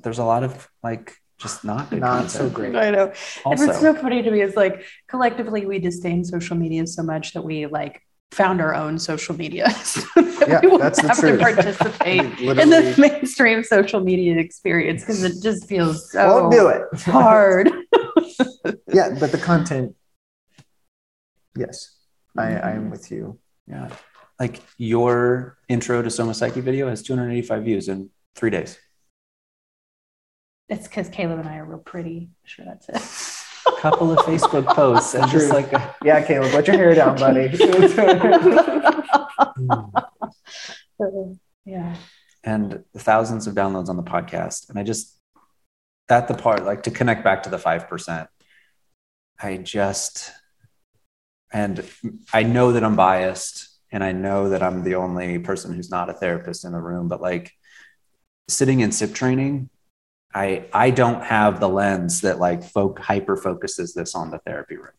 There's 0.00 0.18
a 0.18 0.24
lot 0.24 0.42
of 0.42 0.68
like 0.82 1.14
just 1.38 1.64
not 1.64 1.90
good 1.90 2.00
not 2.00 2.12
content. 2.12 2.30
so 2.30 2.50
great 2.50 2.74
I 2.74 2.90
know. 2.90 3.12
Also, 3.44 3.50
and 3.50 3.58
what's 3.60 3.80
so 3.80 3.94
funny 3.94 4.22
to 4.22 4.30
me 4.30 4.40
is 4.40 4.56
like 4.56 4.84
collectively 5.08 5.66
we 5.66 5.78
disdain 5.78 6.24
social 6.24 6.56
media 6.56 6.86
so 6.86 7.02
much 7.02 7.34
that 7.34 7.42
we 7.42 7.66
like 7.66 8.02
found 8.32 8.60
our 8.60 8.74
own 8.74 8.98
social 8.98 9.36
media. 9.36 9.70
so 9.84 10.00
that 10.16 10.48
Yeah, 10.48 10.60
we 10.62 10.68
won't 10.68 10.82
that's 10.82 11.00
the 11.00 11.08
have 11.08 11.16
to 11.20 11.36
truth. 11.36 11.40
participate 11.40 12.40
in 12.40 12.70
the 12.70 12.94
mainstream 12.98 13.62
social 13.62 14.00
media 14.00 14.36
experience 14.38 15.02
because 15.02 15.22
it 15.22 15.42
just 15.42 15.68
feels 15.68 16.10
so 16.12 16.48
won't 16.48 16.52
do 16.52 16.68
it 16.68 16.82
hard. 17.02 17.70
yeah 18.92 19.14
but 19.20 19.30
the 19.32 19.38
content 19.38 19.94
yes 21.56 21.96
i 22.36 22.44
i 22.44 22.70
am 22.70 22.82
mm-hmm. 22.82 22.90
with 22.90 23.10
you 23.10 23.38
yeah. 23.68 23.88
Like 24.40 24.60
your 24.76 25.56
intro 25.68 26.02
to 26.02 26.10
Soma 26.10 26.34
Psyche 26.34 26.60
video 26.60 26.88
has 26.88 27.02
285 27.02 27.62
views 27.64 27.88
in 27.88 28.10
three 28.34 28.50
days. 28.50 28.76
it's 30.68 30.88
because 30.88 31.08
Caleb 31.08 31.38
and 31.38 31.48
I 31.48 31.58
are 31.58 31.64
real 31.64 31.78
pretty. 31.78 32.18
I'm 32.30 32.46
sure 32.46 32.64
that's 32.64 32.88
it. 32.88 33.41
A 33.66 33.72
couple 33.80 34.12
of 34.12 34.18
Facebook 34.20 34.66
posts 34.66 35.14
and 35.14 35.30
just 35.30 35.50
True. 35.50 35.60
like 35.60 35.72
yeah 36.04 36.22
caleb 36.22 36.52
let 36.52 36.66
your 36.66 36.76
hair 36.76 36.94
down 36.94 37.16
buddy 37.16 37.56
yeah. 41.64 41.96
and 42.44 42.84
thousands 42.96 43.46
of 43.46 43.54
downloads 43.54 43.88
on 43.88 43.96
the 43.96 44.02
podcast. 44.02 44.68
And 44.68 44.78
I 44.78 44.82
just, 44.82 45.18
that 46.08 46.28
the 46.28 46.34
part, 46.34 46.64
like 46.64 46.84
to 46.84 46.90
connect 46.90 47.24
back 47.24 47.44
to 47.44 47.50
the 47.50 47.56
5%, 47.56 48.28
I 49.40 49.56
just, 49.58 50.30
and 51.52 51.84
I 52.32 52.42
know 52.42 52.72
that 52.72 52.84
I'm 52.84 52.96
biased 52.96 53.68
and 53.90 54.02
I 54.02 54.12
know 54.12 54.50
that 54.50 54.62
I'm 54.62 54.84
the 54.84 54.94
only 54.94 55.38
person 55.38 55.74
who's 55.74 55.90
not 55.90 56.08
a 56.08 56.14
therapist 56.14 56.64
in 56.64 56.72
the 56.72 56.80
room, 56.80 57.08
but 57.08 57.20
like 57.20 57.52
sitting 58.48 58.80
in 58.80 58.92
SIP 58.92 59.14
training, 59.14 59.68
I, 60.34 60.66
I 60.72 60.90
don't 60.90 61.22
have 61.22 61.60
the 61.60 61.68
lens 61.68 62.22
that 62.22 62.38
like 62.38 62.64
folk 62.64 62.98
hyper 62.98 63.36
focuses 63.36 63.94
this 63.94 64.14
on 64.14 64.30
the 64.30 64.38
therapy 64.38 64.76
room. 64.76 64.92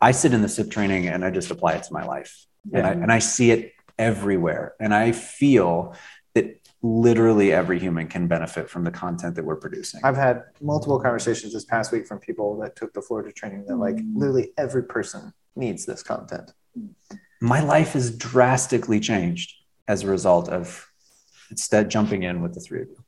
I 0.00 0.12
sit 0.12 0.32
in 0.32 0.42
the 0.42 0.48
SIP 0.48 0.70
training 0.70 1.08
and 1.08 1.24
I 1.24 1.30
just 1.30 1.50
apply 1.50 1.74
it 1.74 1.82
to 1.84 1.92
my 1.92 2.04
life. 2.04 2.46
And, 2.72 2.86
I, 2.86 2.90
and 2.90 3.12
I 3.12 3.18
see 3.20 3.50
it 3.50 3.72
everywhere. 3.98 4.74
And 4.80 4.94
I 4.94 5.12
feel 5.12 5.94
that 6.34 6.60
literally 6.82 7.52
every 7.52 7.78
human 7.78 8.08
can 8.08 8.26
benefit 8.26 8.68
from 8.70 8.84
the 8.84 8.90
content 8.90 9.34
that 9.36 9.44
we're 9.44 9.56
producing. 9.56 10.00
i've 10.02 10.16
had 10.16 10.44
multiple 10.62 10.98
conversations 10.98 11.52
this 11.52 11.66
past 11.66 11.92
week 11.92 12.06
from 12.06 12.18
people 12.18 12.58
that 12.58 12.74
took 12.74 12.90
the 12.94 13.02
florida 13.02 13.30
training 13.30 13.62
that 13.66 13.76
like 13.76 13.96
mm. 13.96 14.12
literally 14.14 14.50
every 14.56 14.82
person 14.82 15.30
needs 15.56 15.84
this 15.84 16.02
content 16.02 16.52
My 17.40 17.60
life 17.60 17.94
has 17.94 18.14
drastically 18.14 19.00
changed 19.00 19.54
as 19.88 20.02
a 20.02 20.06
result 20.06 20.48
of 20.48 20.86
instead 21.50 21.90
jumping 21.90 22.22
in 22.22 22.42
with 22.42 22.54
the 22.54 22.60
three 22.60 22.82
of 22.82 22.88
you. 22.88 23.04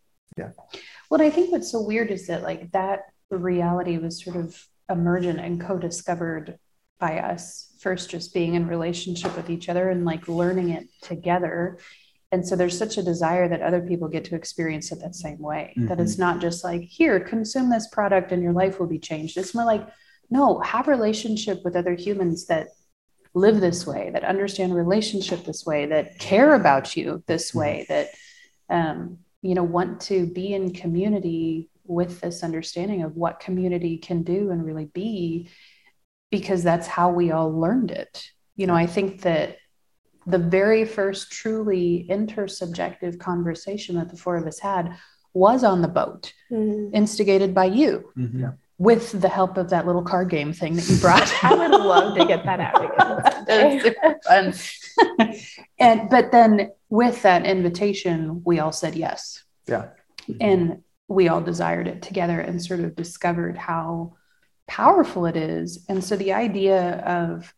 Well, 1.13 1.21
I 1.21 1.29
think 1.29 1.53
what's 1.53 1.71
so 1.71 1.83
weird 1.83 2.11
is 2.11 2.29
that 2.29 2.43
like 2.43 2.73
that 2.73 3.01
reality 3.29 3.99
was 3.99 4.25
sort 4.25 4.35
of 4.35 4.59
emergent 4.89 5.41
and 5.41 5.61
co-discovered 5.61 6.59
by 6.99 7.19
us 7.19 7.77
first 7.81 8.09
just 8.09 8.33
being 8.33 8.55
in 8.55 8.67
relationship 8.67 9.37
with 9.37 9.51
each 9.51 9.69
other 9.69 9.91
and 9.91 10.07
like 10.07 10.27
learning 10.27 10.71
it 10.71 10.89
together. 11.03 11.79
And 12.33 12.49
so 12.49 12.57
there's 12.57 12.79
such 12.79 12.97
a 12.97 13.03
desire 13.03 13.47
that 13.47 13.61
other 13.61 13.83
people 13.83 14.09
get 14.09 14.25
to 14.25 14.35
experience 14.35 14.91
it 14.91 15.01
that 15.01 15.15
same 15.15 15.39
way. 15.39 15.75
That 15.89 16.01
it's 16.01 16.17
not 16.17 16.41
just 16.41 16.65
like, 16.65 16.81
here, 16.81 17.21
consume 17.21 17.69
this 17.69 17.89
product 17.89 18.33
and 18.33 18.43
your 18.43 18.55
life 18.55 18.81
will 18.81 18.87
be 18.87 18.99
changed. 18.99 19.37
It's 19.37 19.55
more 19.55 19.67
like, 19.67 19.87
no, 20.31 20.61
have 20.61 20.89
relationship 20.89 21.63
with 21.63 21.77
other 21.77 21.95
humans 21.95 22.47
that 22.47 22.69
live 23.35 23.61
this 23.61 23.87
way, 23.87 24.09
that 24.15 24.25
understand 24.25 24.75
relationship 24.75 25.45
this 25.45 25.67
way, 25.67 25.85
that 25.85 26.19
care 26.19 26.55
about 26.55 26.97
you 26.97 27.23
this 27.27 27.55
way, 27.55 27.85
that 27.91 28.09
um, 28.71 29.19
you 29.43 29.55
know 29.55 29.63
want 29.63 30.01
to 30.01 30.27
be 30.27 30.55
in 30.55 30.73
community 30.73 31.69
with 31.85 32.21
this 32.21 32.43
understanding 32.43 33.03
of 33.03 33.17
what 33.17 33.41
community 33.41 33.99
can 33.99 34.23
do 34.23 34.51
and 34.51 34.65
really 34.65 34.87
be 34.87 35.49
because 36.31 36.63
that's 36.63 36.87
how 36.87 37.11
we 37.11 37.31
all 37.33 37.53
learned 37.53 37.91
it 37.91 38.25
you 38.57 38.67
know 38.67 38.75
i 38.75 38.87
think 38.87 39.23
that 39.23 39.57
the 40.27 40.39
very 40.39 40.85
first 40.85 41.33
truly 41.33 42.07
intersubjective 42.09 43.19
conversation 43.19 43.97
that 43.97 44.09
the 44.09 44.17
four 44.17 44.37
of 44.37 44.47
us 44.47 44.61
had 44.61 44.97
was 45.35 45.65
on 45.65 45.83
the 45.83 45.89
boat 45.89 46.33
Mm. 46.51 46.91
instigated 46.95 47.55
by 47.55 47.65
you 47.65 48.13
Mhm. 48.17 48.57
with 48.79 49.19
the 49.21 49.29
help 49.29 49.57
of 49.57 49.71
that 49.71 49.87
little 49.87 50.03
card 50.03 50.29
game 50.29 50.53
thing 50.53 50.77
that 50.77 50.89
you 50.89 50.97
brought 51.07 51.33
I 51.43 51.55
would 51.55 51.71
love 51.71 52.15
to 52.19 52.25
get 52.27 52.45
that 52.45 52.61
out 52.61 52.85
again. 52.85 53.45
It 53.49 53.65
was 53.65 53.83
super 53.83 54.21
fun. 54.29 55.35
and 55.81 56.09
but 56.11 56.31
then 56.31 56.71
with 56.93 57.23
that 57.23 57.47
invitation, 57.47 58.43
we 58.45 58.59
all 58.59 58.71
said 58.71 58.95
yes. 58.95 59.45
Yeah. 59.67 59.89
And 60.43 60.83
we 61.09 61.27
all 61.27 61.41
desired 61.41 61.89
it 61.89 62.03
together 62.03 62.39
and 62.39 62.63
sort 62.63 62.81
of 62.81 62.95
discovered 62.95 63.57
how 63.57 64.13
powerful 64.69 65.25
it 65.25 65.35
is. 65.35 65.87
And 65.89 66.05
so 66.05 66.17
the 66.17 66.35
idea 66.35 66.99
of 66.99 67.55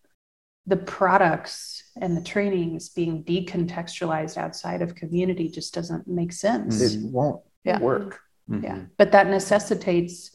the 0.68 0.76
products 0.76 1.82
and 2.00 2.16
the 2.16 2.22
trainings 2.22 2.90
being 2.90 3.24
decontextualized 3.24 4.36
outside 4.36 4.82
of 4.82 4.94
community 4.94 5.48
just 5.48 5.74
doesn't 5.74 6.06
make 6.06 6.32
sense. 6.32 6.80
It 6.80 7.02
won't 7.02 7.42
Yeah. 7.64 7.80
work. 7.80 8.20
Yeah. 8.48 8.76
Mhm. 8.76 8.90
But 8.98 9.10
that 9.10 9.26
necessitates 9.26 10.30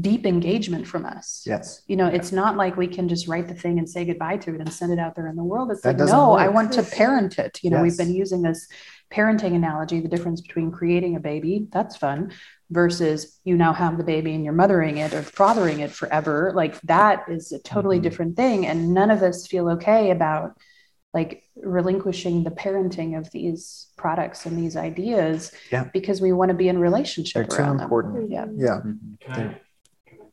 deep 0.00 0.26
engagement 0.26 0.86
from 0.86 1.06
us. 1.06 1.42
Yes. 1.46 1.82
You 1.86 1.96
know, 1.96 2.06
it's 2.06 2.30
not 2.30 2.56
like 2.56 2.76
we 2.76 2.86
can 2.86 3.08
just 3.08 3.26
write 3.26 3.48
the 3.48 3.54
thing 3.54 3.78
and 3.78 3.88
say 3.88 4.04
goodbye 4.04 4.36
to 4.38 4.54
it 4.54 4.60
and 4.60 4.70
send 4.72 4.92
it 4.92 4.98
out 4.98 5.14
there 5.16 5.28
in 5.28 5.36
the 5.36 5.42
world. 5.44 5.70
It's 5.70 5.80
That 5.80 5.90
like, 5.90 5.96
doesn't 5.98 6.14
no, 6.16 6.32
I 6.34 6.48
want 6.48 6.72
to 6.74 6.82
parent 6.82 7.38
it. 7.38 7.58
You 7.62 7.70
know, 7.70 7.82
we've 7.82 7.96
been 7.96 8.14
using 8.14 8.42
this 8.42 8.68
parenting 9.10 9.54
analogy, 9.54 10.00
the 10.00 10.08
difference 10.08 10.42
between 10.42 10.70
creating 10.70 11.16
a 11.16 11.20
baby, 11.20 11.68
that's 11.72 11.96
fun, 11.96 12.32
versus 12.70 13.40
you 13.44 13.56
now 13.56 13.72
have 13.72 13.96
the 13.96 14.04
baby 14.04 14.34
and 14.34 14.44
you're 14.44 14.52
mothering 14.52 14.98
it 14.98 15.14
or 15.14 15.22
fathering 15.22 15.80
it 15.80 15.90
forever. 15.90 16.52
Like 16.54 16.78
that 16.82 17.24
is 17.30 17.50
a 17.52 17.58
totally 17.58 17.98
Mhm. 17.98 18.02
different 18.02 18.36
thing. 18.36 18.66
And 18.66 18.92
none 18.92 19.10
of 19.10 19.22
us 19.22 19.46
feel 19.46 19.70
okay 19.70 20.10
about 20.10 20.58
like 21.14 21.42
relinquishing 21.56 22.44
the 22.44 22.50
parenting 22.50 23.16
of 23.16 23.30
these 23.30 23.86
products 23.96 24.44
and 24.44 24.58
these 24.58 24.76
ideas 24.76 25.50
Yeah. 25.72 25.84
because 25.94 26.20
we 26.20 26.32
want 26.32 26.50
to 26.50 26.54
be 26.54 26.68
in 26.68 26.74
They're 26.76 26.82
relationship 26.84 27.48
too 27.48 27.56
around 27.56 27.80
important. 27.80 28.28
them. 28.28 28.30
Yeah, 28.30 28.46
Yeah. 28.54 28.80
Mhm. 28.84 29.20
Can 29.20 29.32
I, 29.32 29.34
can 29.36 29.46
I 29.48 29.50
take 30.10 30.18
that? 30.20 30.28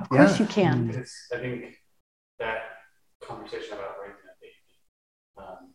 Of 0.00 0.08
course 0.08 0.38
Yeah. 0.38 0.46
you 0.46 0.52
can. 0.52 0.86
Because 0.88 1.12
I 1.32 1.38
think 1.38 1.76
that 2.38 2.58
conversation 3.20 3.74
about 3.74 3.96
raising 4.00 4.24
a 4.24 4.36
baby, 4.40 4.74
um, 5.36 5.74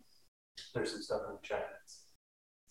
there's 0.73 0.91
some 0.91 1.01
stuff 1.01 1.21
in 1.29 1.35
the 1.35 1.41
chat. 1.41 1.67
It's, 1.83 2.13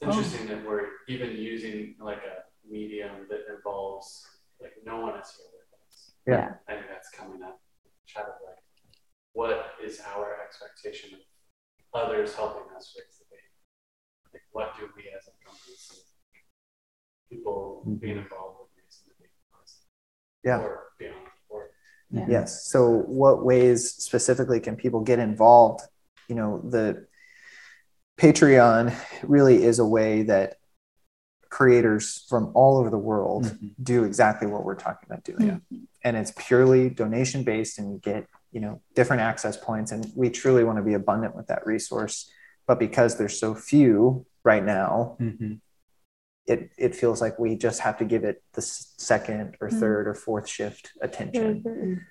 it's 0.01 0.03
Oh. 0.03 0.18
interesting 0.18 0.47
that 0.49 0.64
we're 0.66 0.89
even 1.09 1.31
using 1.37 1.97
like 2.01 2.22
a 2.24 2.45
medium 2.68 3.26
that 3.28 3.47
involves 3.55 4.26
like 4.61 4.72
no 4.85 5.01
one 5.01 5.18
is 5.20 5.31
here 5.37 5.47
with 5.53 5.81
us. 5.87 6.12
Yeah. 6.26 6.55
I 6.68 6.74
think 6.74 6.89
that's 6.89 7.11
coming 7.11 7.43
up. 7.43 7.61
Chat 8.07 8.24
of 8.24 8.35
like, 8.45 8.59
what 9.33 9.74
is 9.83 10.01
our 10.01 10.41
expectation 10.43 11.14
of 11.14 11.20
others 11.95 12.35
helping 12.35 12.74
us 12.76 12.95
raise 12.99 13.18
the 13.18 13.24
baby? 13.31 13.43
Like, 14.33 14.43
what 14.53 14.76
do 14.78 14.89
we 14.97 15.03
as 15.16 15.28
a 15.28 15.35
company 15.45 15.76
see 15.76 16.03
people 17.31 17.85
being 18.01 18.18
involved 18.18 18.59
with 18.61 18.70
raising 18.70 18.70
the 18.70 18.70
baby? 18.70 18.70
Yeah. 20.45 20.61
Or 20.61 20.84
beyond. 20.99 21.16
Or 21.49 21.70
Yeah. 22.11 22.26
Yes. 22.28 22.66
So, 22.66 22.88
what 22.91 23.45
ways 23.45 23.91
specifically 23.95 24.61
can 24.61 24.76
people 24.76 25.01
get 25.01 25.18
involved? 25.18 25.82
You 26.28 26.34
know, 26.36 26.59
the 26.59 27.07
Patreon 28.18 28.95
really 29.22 29.62
is 29.64 29.78
a 29.78 29.86
way 29.86 30.22
that 30.24 30.57
creators 31.49 32.26
from 32.28 32.51
all 32.55 32.76
over 32.78 32.91
the 32.91 32.99
world 32.99 33.47
Mhm. 33.47 33.74
do 33.82 34.05
exactly 34.05 34.47
what 34.47 34.64
we're 34.64 34.76
talking 34.76 35.09
about 35.11 35.24
doing. 35.24 35.62
And 36.05 36.16
it's 36.16 36.32
purely 36.36 36.91
donation 36.91 37.43
based, 37.43 37.78
and 37.78 37.93
you 37.93 37.99
get, 37.99 38.26
you 38.53 38.61
know, 38.61 38.80
different 38.95 39.22
access 39.22 39.57
points. 39.57 39.91
And 39.91 40.12
we 40.14 40.30
truly 40.30 40.64
want 40.64 40.78
to 40.78 40.82
be 40.84 40.95
abundant 40.95 41.34
with 41.34 41.49
that 41.49 41.66
resource. 41.66 42.30
But 42.66 42.78
because 42.78 43.16
there's 43.18 43.38
so 43.38 43.55
few 43.55 44.26
right 44.45 44.64
now, 44.64 45.16
Mhm. 45.18 45.61
It, 46.51 46.71
it 46.77 46.95
feels 46.97 47.21
like 47.21 47.39
we 47.39 47.55
just 47.55 47.81
have 47.81 47.97
to 47.99 48.05
give 48.05 48.25
it 48.25 48.43
the 48.55 48.63
second 48.63 49.57
or 49.61 49.69
Mhm. 49.69 49.79
third 49.81 50.09
or 50.09 50.15
fourth 50.15 50.49
shift 50.49 50.91
attention 51.01 51.63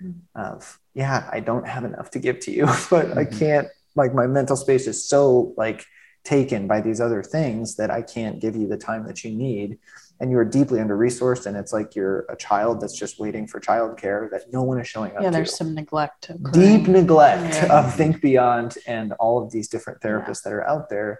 Mhm. 0.01 0.13
of 0.35 0.79
yeah 0.93 1.29
i 1.31 1.39
don't 1.39 1.67
have 1.67 1.83
enough 1.83 2.09
to 2.11 2.19
give 2.19 2.39
to 2.45 2.51
you 2.51 2.65
but 2.89 3.05
i 3.17 3.25
Mhm. 3.25 3.39
can't 3.39 3.67
like 3.95 4.13
my 4.13 4.27
mental 4.27 4.55
space 4.55 4.87
is 4.87 5.07
so 5.13 5.53
like 5.57 5.83
taken 6.23 6.67
by 6.67 6.79
these 6.81 7.01
other 7.01 7.21
things 7.23 7.75
that 7.79 7.89
i 7.91 8.01
can't 8.01 8.39
give 8.39 8.55
you 8.55 8.67
the 8.67 8.77
time 8.77 9.05
that 9.07 9.23
you 9.23 9.31
need 9.31 9.77
and 10.21 10.31
you're 10.31 10.45
deeply 10.59 10.79
under 10.83 10.97
resourced 10.97 11.45
and 11.47 11.55
it's 11.57 11.71
like 11.77 11.95
you're 11.97 12.19
a 12.29 12.35
child 12.35 12.81
that's 12.81 12.97
just 13.03 13.19
waiting 13.19 13.45
for 13.47 13.59
childcare 13.59 14.29
that 14.31 14.43
no 14.53 14.61
one 14.63 14.79
is 14.79 14.87
showing 14.87 15.11
up 15.15 15.21
Yeah, 15.21 15.29
to 15.31 15.35
there's 15.37 15.55
some 15.55 15.73
neglect. 15.73 16.29
occurring. 16.29 16.53
deep 16.61 16.87
neglect 16.87 17.55
Yeah. 17.55 17.79
of 17.79 17.95
think 17.95 18.21
beyond 18.21 18.77
and 18.85 19.13
all 19.13 19.41
of 19.41 19.51
these 19.51 19.67
different 19.73 20.01
therapists 20.01 20.43
that 20.43 20.53
are 20.53 20.67
out 20.73 20.89
there 20.89 21.19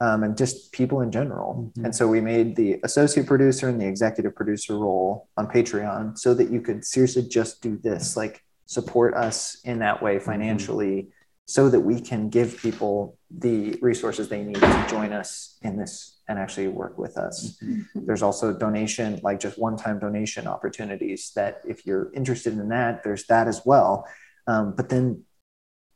um, 0.00 0.22
and 0.22 0.36
just 0.36 0.72
people 0.72 1.00
in 1.00 1.10
general 1.10 1.72
Mhm. 1.76 1.84
and 1.84 1.94
so 1.94 2.06
we 2.08 2.20
made 2.20 2.56
the 2.56 2.78
associate 2.84 3.26
producer 3.26 3.68
and 3.68 3.80
the 3.80 3.86
executive 3.86 4.34
producer 4.34 4.74
role 4.76 5.28
on 5.36 5.46
patreon 5.48 6.16
so 6.16 6.34
that 6.34 6.50
you 6.50 6.60
could 6.60 6.84
seriously 6.84 7.22
just 7.22 7.60
do 7.62 7.76
this 7.76 8.16
like 8.16 8.42
support 8.66 9.14
us 9.14 9.58
in 9.64 9.78
that 9.80 10.02
way 10.02 10.18
financially 10.18 11.08
so 11.46 11.70
that 11.70 11.80
we 11.80 11.98
can 12.00 12.28
give 12.28 12.58
people 12.58 13.16
the 13.46 13.78
resources 13.80 14.28
they 14.28 14.44
need 14.44 14.56
to 14.60 14.86
join 14.88 15.12
us 15.12 15.58
in 15.62 15.76
this 15.78 16.20
and 16.28 16.38
actually 16.38 16.68
work 16.68 16.98
with 16.98 17.16
us 17.16 17.58
Mhm. 17.62 17.86
there's 18.06 18.22
also 18.22 18.52
donation, 18.52 19.18
like 19.22 19.40
just 19.40 19.58
one 19.58 19.76
time 19.76 19.98
donation 19.98 20.46
opportunities 20.46 21.32
that 21.34 21.62
if 21.66 21.86
you're 21.86 22.12
interested 22.12 22.52
in 22.52 22.68
that, 22.68 23.02
there's 23.02 23.24
that 23.26 23.48
as 23.48 23.62
well. 23.64 24.06
Um, 24.46 24.74
but 24.76 24.90
then 24.90 25.24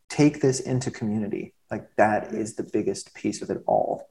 take 0.08 0.40
this 0.40 0.58
into 0.60 0.90
community. 0.90 1.54
Like 1.72 1.96
that 1.96 2.34
is 2.34 2.54
the 2.54 2.68
biggest 2.70 3.14
piece 3.14 3.40
of 3.42 3.48
it 3.50 3.62
all. 3.66 4.08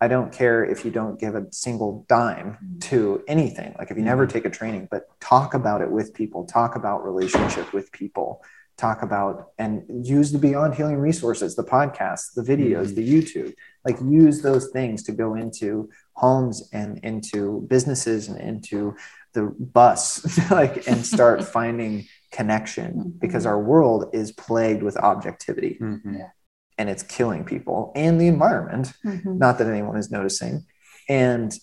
I 0.00 0.08
don't 0.08 0.32
care 0.32 0.64
if 0.64 0.84
you 0.84 0.90
don't 0.90 1.20
give 1.20 1.34
a 1.34 1.44
single 1.52 2.04
dime 2.08 2.78
to 2.90 3.22
anything, 3.28 3.74
like 3.78 3.90
if 3.90 3.96
you 3.96 4.02
never 4.02 4.26
take 4.26 4.44
a 4.46 4.50
training, 4.50 4.88
but 4.90 5.02
talk 5.20 5.54
about 5.54 5.82
it 5.82 5.90
with 5.90 6.14
people, 6.14 6.46
talk 6.46 6.76
about 6.76 7.04
relationship 7.04 7.72
with 7.72 7.92
people, 7.92 8.42
talk 8.76 9.02
about 9.02 9.50
and 9.58 9.84
use 10.04 10.32
the 10.32 10.38
Beyond 10.38 10.74
Healing 10.74 10.96
resources, 10.98 11.54
the 11.54 11.62
podcasts, 11.62 12.34
the 12.34 12.42
videos, 12.42 12.88
Mhm. 12.88 12.94
the 12.96 13.08
YouTube, 13.14 13.54
like 13.84 13.98
use 14.00 14.42
those 14.42 14.70
things 14.70 15.02
to 15.04 15.12
go 15.12 15.34
into 15.34 15.90
homes 16.14 16.68
and 16.72 16.98
into 17.10 17.66
businesses 17.68 18.28
and 18.28 18.40
into 18.40 18.94
the 19.34 19.54
bus, 19.78 20.04
like, 20.50 20.88
and 20.88 21.04
start 21.04 21.44
finding 21.58 22.06
connection 22.32 23.14
because 23.20 23.44
our 23.46 23.60
world 23.62 24.10
is 24.12 24.32
plagued 24.32 24.82
with 24.82 24.96
objectivity. 24.96 25.78
Mhm. 25.80 26.30
And 26.78 26.88
it's 26.90 27.02
killing 27.02 27.44
people 27.44 27.92
and 27.94 28.20
the 28.20 28.26
environment 28.26 28.92
Mhm. 29.04 29.38
not 29.38 29.58
that 29.58 29.66
anyone 29.68 29.96
is 29.96 30.10
noticing 30.10 30.64
and 31.08 31.54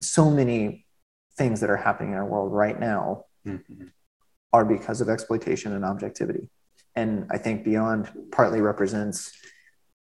so 0.00 0.30
many 0.30 0.86
things 1.36 1.60
that 1.60 1.70
are 1.70 1.76
happening 1.76 2.12
in 2.12 2.18
our 2.18 2.26
world 2.26 2.52
right 2.52 2.78
now 2.78 3.24
Mhm. 3.46 3.90
are 4.52 4.64
because 4.64 5.00
of 5.00 5.08
exploitation 5.08 5.72
and 5.72 5.84
objectivity 5.84 6.50
and 6.94 7.26
i 7.30 7.38
think 7.38 7.64
beyond 7.64 8.10
partly 8.32 8.60
represents 8.60 9.32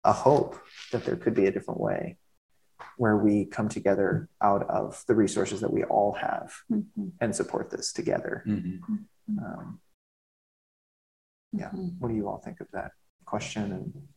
a 0.03 0.13
hope 0.13 0.55
that 0.91 1.03
there 1.05 1.15
could 1.15 1.33
be 1.33 1.45
a 1.47 1.51
different 1.51 1.79
way 1.79 2.17
where 2.97 3.17
we 3.17 3.45
come 3.45 3.69
together 3.69 4.29
out 4.41 4.63
of 4.69 5.03
the 5.07 5.15
resources 5.15 5.61
that 5.61 5.73
we 5.73 5.83
all 5.85 6.13
have 6.13 6.53
Mhm. 6.71 7.11
and 7.21 7.35
support 7.35 7.69
this 7.71 7.91
together 7.91 8.43
Mhm. 8.45 8.79
um, 9.43 9.81
Yeah. 11.53 11.69
Mhm. 11.71 11.97
what 11.99 12.09
do 12.09 12.15
you 12.15 12.27
all 12.27 12.37
think 12.37 12.59
of 12.61 12.69
that 12.71 12.91
question 13.25 13.71
and 13.71 14.07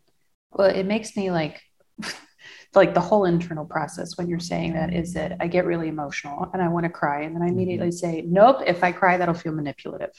Well, 0.52 0.68
it 0.68 0.84
makes 0.84 1.16
me 1.16 1.30
like, 1.30 1.60
like 2.74 2.94
the 2.94 3.00
whole 3.00 3.24
internal 3.24 3.64
process 3.64 4.16
when 4.16 4.28
you're 4.28 4.38
saying 4.40 4.74
that 4.74 4.92
is 4.92 5.14
that 5.14 5.36
I 5.40 5.46
get 5.46 5.64
really 5.64 5.88
emotional 5.88 6.50
and 6.52 6.62
I 6.62 6.68
want 6.68 6.84
to 6.84 6.90
cry. 6.90 7.22
And 7.22 7.34
then 7.34 7.42
I 7.42 7.48
immediately 7.48 7.92
say, 7.92 8.22
nope, 8.26 8.58
if 8.66 8.82
I 8.82 8.92
cry, 8.92 9.16
that'll 9.16 9.34
feel 9.34 9.52
manipulative. 9.52 10.10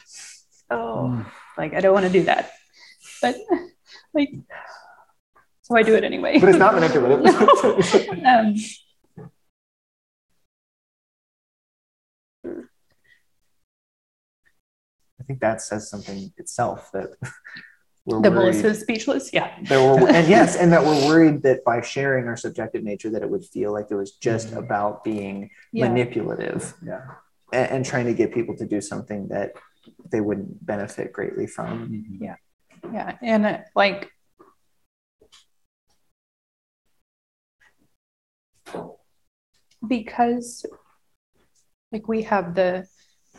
Oh, 0.70 1.26
Like, 1.58 1.74
I 1.74 1.82
don't 1.82 1.94
want 1.94 2.06
to 2.06 2.12
do 2.12 2.24
that. 2.24 2.52
But, 3.22 3.36
like, 4.14 4.30
so 5.64 5.76
I 5.78 5.84
do 5.84 5.96
it 5.96 6.04
anyway. 6.04 6.40
but 6.40 6.50
it's 6.50 6.58
not 6.58 6.74
manipulative 6.76 7.26
um, 8.26 8.56
i 15.20 15.24
think 15.26 15.40
that 15.40 15.62
says 15.62 15.90
something 15.90 16.32
itself 16.38 16.90
that 16.94 17.10
we're 17.22 17.32
the 18.08 18.14
worried- 18.20 18.34
Melissa 18.34 18.68
is 18.70 18.80
speechless. 18.82 19.32
Yeah. 19.34 19.56
we're, 19.70 20.10
and 20.10 20.28
yes, 20.28 20.56
and 20.56 20.72
that 20.72 20.84
we're 20.84 21.06
worried 21.08 21.44
that 21.44 21.64
by 21.64 21.82
sharing 21.82 22.28
our 22.28 22.36
subjective 22.38 22.84
nature, 22.84 23.10
that 23.12 23.22
it 23.22 23.30
would 23.30 23.46
feel 23.46 23.72
like 23.72 23.88
it 23.92 23.96
was 23.96 24.12
just 24.14 24.52
Mhm. 24.52 24.58
about 24.58 25.04
being 25.04 25.50
Yeah. 25.72 25.88
manipulative 25.88 26.74
Yeah. 26.84 27.02
and, 27.54 27.72
and 27.72 27.86
trying 27.86 28.06
to 28.06 28.14
get 28.14 28.34
people 28.34 28.56
to 28.58 28.66
do 28.66 28.82
something 28.82 29.28
that 29.30 29.54
they 30.12 30.22
wouldn't 30.22 30.66
benefit 30.66 31.14
greatly 31.14 31.48
from. 31.48 31.90
Mhm. 32.20 32.36
Yeah. 32.92 33.18
And 33.22 33.46
uh, 33.46 33.58
like, 33.76 34.10
because 39.88 40.66
like 41.92 42.08
we 42.08 42.24
have 42.24 42.56
the 42.56 42.86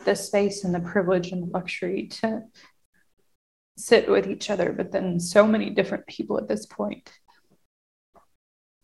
the 0.05 0.15
space 0.15 0.63
and 0.63 0.73
the 0.75 0.79
privilege 0.79 1.31
and 1.31 1.43
the 1.43 1.47
luxury 1.53 2.07
to 2.07 2.41
sit 3.77 4.09
with 4.09 4.27
each 4.27 4.49
other, 4.49 4.71
but 4.71 4.91
then 4.91 5.19
so 5.19 5.47
many 5.47 5.69
different 5.69 6.05
people 6.07 6.37
at 6.37 6.47
this 6.47 6.65
point. 6.65 7.09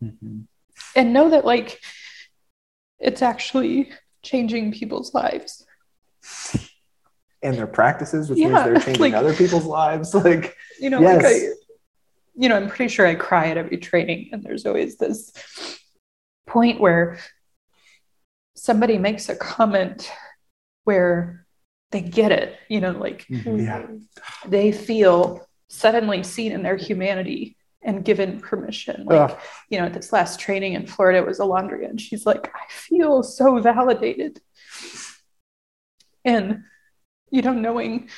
Mhm. 0.02 0.46
And 0.96 1.12
know 1.12 1.30
that 1.30 1.44
like 1.44 1.80
it's 2.98 3.22
actually 3.22 3.92
changing 4.22 4.72
people's 4.72 5.14
lives. 5.14 5.64
And 7.42 7.56
their 7.56 7.66
practices, 7.66 8.28
which 8.28 8.38
Yeah, 8.38 8.48
means 8.48 8.64
they're 8.64 8.80
changing 8.80 9.00
like- 9.00 9.14
other 9.14 9.34
people's 9.34 9.64
lives. 9.64 10.14
Like, 10.14 10.56
You 10.78 10.90
know, 10.90 11.00
like 11.00 11.24
I, 11.24 11.32
you 12.34 12.48
know, 12.48 12.56
I'm 12.56 12.68
pretty 12.68 12.88
sure 12.88 13.06
I 13.06 13.14
cry 13.14 13.48
at 13.48 13.56
every 13.56 13.78
training, 13.78 14.30
and 14.32 14.42
there's 14.42 14.66
always 14.66 14.96
this 14.96 15.32
point 16.46 16.80
where 16.80 17.18
somebody 18.56 18.98
makes 18.98 19.28
a 19.28 19.36
comment 19.36 20.10
where 20.84 21.46
they 21.90 22.00
get 22.00 22.32
it, 22.32 22.56
you 22.68 22.80
know, 22.80 22.92
like 22.92 23.26
mm-hmm. 23.26 23.48
Mm-hmm. 23.48 23.64
yeah. 23.64 23.86
they 24.46 24.72
feel 24.72 25.46
suddenly 25.68 26.22
seen 26.22 26.52
in 26.52 26.62
their 26.62 26.76
humanity 26.76 27.56
and 27.82 28.04
given 28.04 28.40
permission. 28.40 29.04
Like, 29.06 29.30
Ugh. 29.30 29.38
you 29.68 29.78
know, 29.78 29.86
at 29.86 29.94
this 29.94 30.12
last 30.12 30.38
training 30.38 30.74
in 30.74 30.86
Florida, 30.86 31.18
it 31.18 31.26
was 31.26 31.38
Alondria, 31.38 31.88
and 31.88 32.00
she's 32.00 32.26
like, 32.26 32.50
I 32.54 32.70
feel 32.70 33.22
so 33.22 33.58
validated. 33.58 34.40
And, 36.24 36.64
you 37.30 37.42
know, 37.42 37.54
knowing 37.54 38.10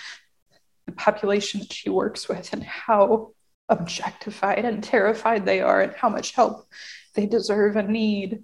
the 0.87 0.93
population 0.93 1.61
that 1.61 1.73
she 1.73 1.91
works 1.91 2.29
with 2.29 2.53
and 2.53 2.65
how 2.65 3.33
objectified 3.69 4.65
and 4.65 4.83
terrified 4.83 5.47
they 5.47 5.61
are 5.61 5.81
and 5.81 5.95
how 5.95 6.09
much 6.09 6.33
help 6.33 6.67
they 7.15 7.27
deserve 7.27 7.77
and 7.77 7.91
need, 7.91 8.43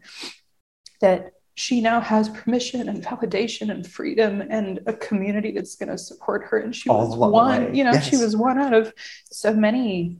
that 1.01 1.33
she 1.59 1.81
now 1.81 2.01
has 2.01 2.29
permission 2.29 2.89
and 2.89 3.03
validation 3.03 3.73
and 3.73 3.85
freedom 3.85 4.41
and 4.49 4.79
a 4.87 4.93
community 4.93 5.51
that's 5.51 5.75
going 5.75 5.89
to 5.89 5.99
support 5.99 6.45
her. 6.45 6.59
And 6.59 6.75
she 6.75 6.89
All 6.89 7.09
was 7.09 7.17
one, 7.17 7.65
way. 7.65 7.71
you 7.75 7.83
know, 7.83 7.99
she 7.99 8.17
was 8.17 8.37
one 8.37 8.59
out 8.59 8.73
of 8.73 8.93
so 9.25 9.53
many. 9.53 10.19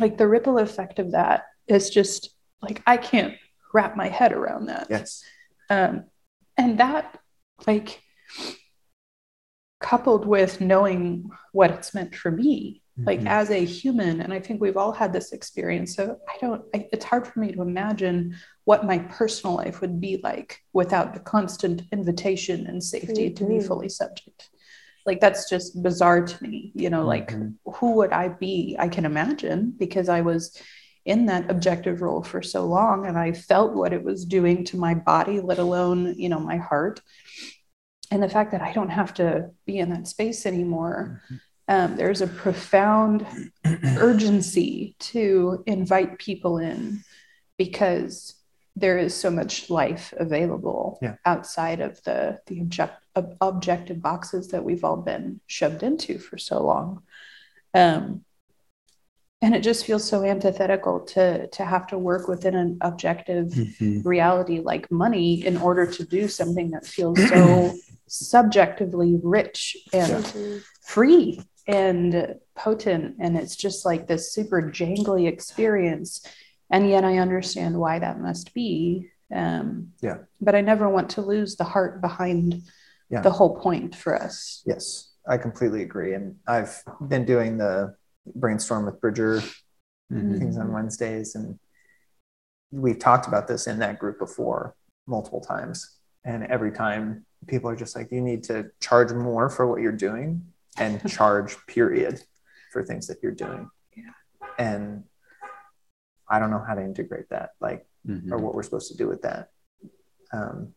Like 0.00 0.16
the 0.16 0.26
ripple 0.26 0.58
effect 0.58 0.98
of 0.98 1.12
that 1.12 1.44
is 1.66 1.90
just 1.90 2.30
like 2.62 2.82
I 2.86 2.96
can't 2.96 3.34
wrap 3.74 3.94
my 3.94 4.08
head 4.08 4.32
around 4.32 4.66
that. 4.66 4.86
Yes. 4.88 5.22
Um, 5.68 6.04
and 6.56 6.78
that, 6.78 7.18
like, 7.66 8.00
coupled 9.80 10.24
with 10.24 10.62
knowing 10.62 11.28
what 11.52 11.72
it's 11.72 11.92
meant 11.92 12.14
for 12.14 12.30
me, 12.30 12.80
like 12.96 13.20
Mhm. 13.20 13.26
as 13.28 13.50
a 13.50 13.64
human, 13.64 14.20
and 14.20 14.32
I 14.32 14.38
think 14.40 14.60
we've 14.60 14.76
all 14.76 14.92
had 14.92 15.12
this 15.12 15.32
experience. 15.32 15.96
So 15.96 16.18
I 16.28 16.38
don't, 16.40 16.62
I, 16.74 16.88
it's 16.92 17.04
hard 17.04 17.26
for 17.26 17.40
me 17.40 17.50
to 17.52 17.62
imagine 17.62 18.36
what 18.64 18.86
my 18.86 18.98
personal 18.98 19.56
life 19.56 19.80
would 19.80 20.00
be 20.00 20.20
like 20.22 20.60
without 20.72 21.12
the 21.12 21.20
constant 21.20 21.82
invitation 21.92 22.66
and 22.66 22.82
safety 22.82 23.30
to 23.30 23.44
be 23.44 23.54
Mhm. 23.54 23.66
fully 23.66 23.88
subject. 23.88 24.48
Like, 25.06 25.20
that's 25.20 25.50
just 25.50 25.82
bizarre 25.82 26.24
to 26.24 26.42
me, 26.42 26.72
you 26.74 26.88
know, 26.88 27.04
like, 27.04 27.32
Mhm. 27.32 27.54
who 27.66 27.92
would 27.96 28.12
I 28.12 28.28
be? 28.28 28.76
I 28.78 28.88
can 28.88 29.04
imagine 29.04 29.74
because 29.76 30.08
I 30.08 30.20
was 30.20 30.56
in 31.04 31.26
that 31.26 31.50
objective 31.50 32.00
role 32.00 32.22
for 32.22 32.40
so 32.42 32.64
long 32.64 33.06
and 33.06 33.18
I 33.18 33.32
felt 33.32 33.74
what 33.74 33.92
it 33.92 34.02
was 34.04 34.24
doing 34.24 34.64
to 34.66 34.78
my 34.78 34.94
body, 34.94 35.40
let 35.40 35.58
alone, 35.58 36.14
you 36.16 36.28
know, 36.28 36.38
my 36.40 36.56
heart. 36.56 37.02
And 38.10 38.22
the 38.22 38.28
fact 38.28 38.52
that 38.52 38.62
I 38.62 38.72
don't 38.72 38.90
have 38.90 39.12
to 39.14 39.50
be 39.66 39.78
in 39.78 39.90
that 39.90 40.06
space 40.06 40.46
anymore, 40.46 41.22
um, 41.68 41.96
there's 41.96 42.20
a 42.20 42.26
profound 42.26 43.26
urgency 43.96 44.96
to 44.98 45.62
invite 45.66 46.18
people 46.18 46.58
in 46.58 47.00
because 47.58 48.34
there 48.76 48.98
is 48.98 49.14
so 49.14 49.30
much 49.30 49.70
life 49.70 50.12
available 50.18 50.98
Yeah. 51.00 51.14
outside 51.24 51.80
of 51.80 52.02
the 52.04 52.40
the 52.46 52.60
object, 52.60 52.94
ob- 53.16 53.36
objective 53.40 54.02
boxes 54.02 54.48
that 54.48 54.64
we've 54.64 54.84
all 54.84 54.96
been 54.96 55.40
shoved 55.46 55.82
into 55.82 56.18
for 56.18 56.36
so 56.38 56.62
long. 56.62 57.02
Um, 57.72 58.24
and 59.40 59.54
it 59.54 59.62
just 59.62 59.84
feels 59.84 60.04
so 60.08 60.24
antithetical 60.24 61.00
to 61.00 61.46
to 61.48 61.64
have 61.64 61.86
to 61.88 61.98
work 61.98 62.28
within 62.28 62.54
an 62.56 62.78
objective 62.80 63.46
Mhm. 63.52 64.04
reality 64.04 64.60
like 64.60 64.90
money 64.90 65.44
in 65.46 65.56
order 65.56 65.86
to 65.86 66.04
do 66.04 66.28
something 66.28 66.70
that 66.70 66.84
feels 66.86 67.18
so 67.28 67.74
subjectively 68.08 69.18
rich 69.22 69.76
and 69.92 70.26
free 70.82 71.40
and 71.66 72.34
potent 72.56 73.16
and 73.20 73.36
it's 73.36 73.56
just 73.56 73.84
like 73.84 74.06
this 74.06 74.32
super 74.32 74.62
jangly 74.62 75.26
experience 75.26 76.26
and 76.70 76.88
yet 76.88 77.04
i 77.04 77.18
understand 77.18 77.78
why 77.78 77.98
that 77.98 78.20
must 78.20 78.52
be 78.54 79.08
um, 79.34 79.92
Yeah. 80.02 80.18
but 80.40 80.54
i 80.54 80.60
never 80.60 80.88
want 80.88 81.10
to 81.10 81.22
lose 81.22 81.56
the 81.56 81.64
heart 81.64 82.00
behind 82.00 82.62
Yeah. 83.10 83.20
the 83.22 83.30
whole 83.30 83.56
point 83.58 83.94
for 83.94 84.14
us 84.14 84.62
Yes, 84.66 85.12
I 85.26 85.38
completely 85.38 85.82
agree. 85.82 86.14
And 86.14 86.36
I've 86.46 86.82
been 87.08 87.24
doing 87.24 87.56
the 87.58 87.94
brainstorm 88.34 88.84
with 88.86 89.00
Bridger 89.00 89.40
Mhm. 90.12 90.38
things 90.38 90.58
on 90.58 90.70
Wednesdays, 90.72 91.34
and 91.34 91.58
we've 92.70 92.98
talked 92.98 93.26
about 93.26 93.46
this 93.48 93.66
in 93.66 93.78
that 93.78 93.98
group 93.98 94.18
before 94.18 94.74
multiple 95.06 95.40
times. 95.40 95.98
And 96.24 96.44
every 96.44 96.72
time 96.72 97.24
people 97.46 97.70
are 97.70 97.76
just 97.76 97.94
like, 97.96 98.10
you 98.12 98.20
need 98.20 98.42
to 98.44 98.70
charge 98.80 99.12
more 99.12 99.48
for 99.48 99.66
what 99.66 99.80
you're 99.80 99.92
doing 100.08 100.42
and 100.78 101.06
charge, 101.08 101.56
period, 101.66 102.22
for 102.72 102.84
things 102.84 103.06
that 103.06 103.18
you're 103.22 103.32
doing. 103.32 103.70
Yeah. 103.96 104.10
And 104.58 105.04
I 106.28 106.38
don't 106.38 106.50
know 106.50 106.62
how 106.66 106.74
to 106.74 106.82
integrate 106.82 107.28
that, 107.30 107.50
like, 107.60 107.86
Mhm. 108.06 108.32
or 108.32 108.38
what 108.38 108.54
we're 108.54 108.62
supposed 108.62 108.90
to 108.90 108.96
do 108.96 109.08
with 109.08 109.22
that. 109.22 109.50
Um, 110.32 110.74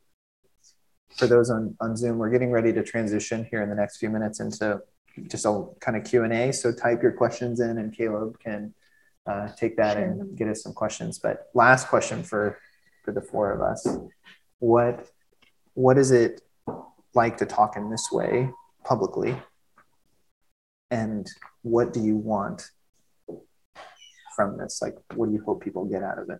for 1.17 1.25
those 1.25 1.49
on, 1.49 1.75
on 1.79 1.95
Zoom, 1.95 2.17
we're 2.19 2.29
getting 2.29 2.51
ready 2.51 2.71
to 2.73 2.83
transition 2.83 3.45
here 3.45 3.61
in 3.61 3.69
the 3.69 3.75
next 3.75 3.97
few 3.97 4.09
minutes 4.09 4.39
into 4.39 4.81
just 5.27 5.45
a 5.45 5.65
kind 5.79 5.97
of 5.97 6.03
Q 6.03 6.23
and 6.23 6.33
A. 6.33 6.53
So 6.53 6.71
type 6.71 7.01
your 7.01 7.11
questions 7.13 7.59
in, 7.59 7.77
and 7.79 7.91
Caleb 7.91 8.39
can 8.39 8.73
uh, 9.25 9.49
take 9.57 9.75
that 9.77 9.97
Share 9.97 10.09
and 10.11 10.37
get 10.37 10.47
us 10.47 10.61
some 10.63 10.73
questions. 10.73 11.19
But 11.19 11.49
last 11.53 11.87
question 11.87 12.23
for 12.23 12.59
for 13.03 13.11
the 13.11 13.21
four 13.21 13.51
of 13.51 13.61
us: 13.61 13.85
what 14.59 15.09
what 15.73 15.97
is 15.97 16.11
it 16.11 16.41
like 17.13 17.37
to 17.37 17.45
talk 17.45 17.75
in 17.77 17.89
this 17.89 18.11
way 18.11 18.51
publicly, 18.83 19.41
and 20.91 21.27
what 21.61 21.93
do 21.93 22.01
you 22.01 22.15
want 22.15 22.69
from 24.35 24.57
this? 24.57 24.81
Like, 24.81 24.95
what 25.15 25.27
do 25.27 25.33
you 25.33 25.43
hope 25.43 25.63
people 25.63 25.85
get 25.85 26.03
out 26.03 26.19
of 26.19 26.29
it? 26.29 26.39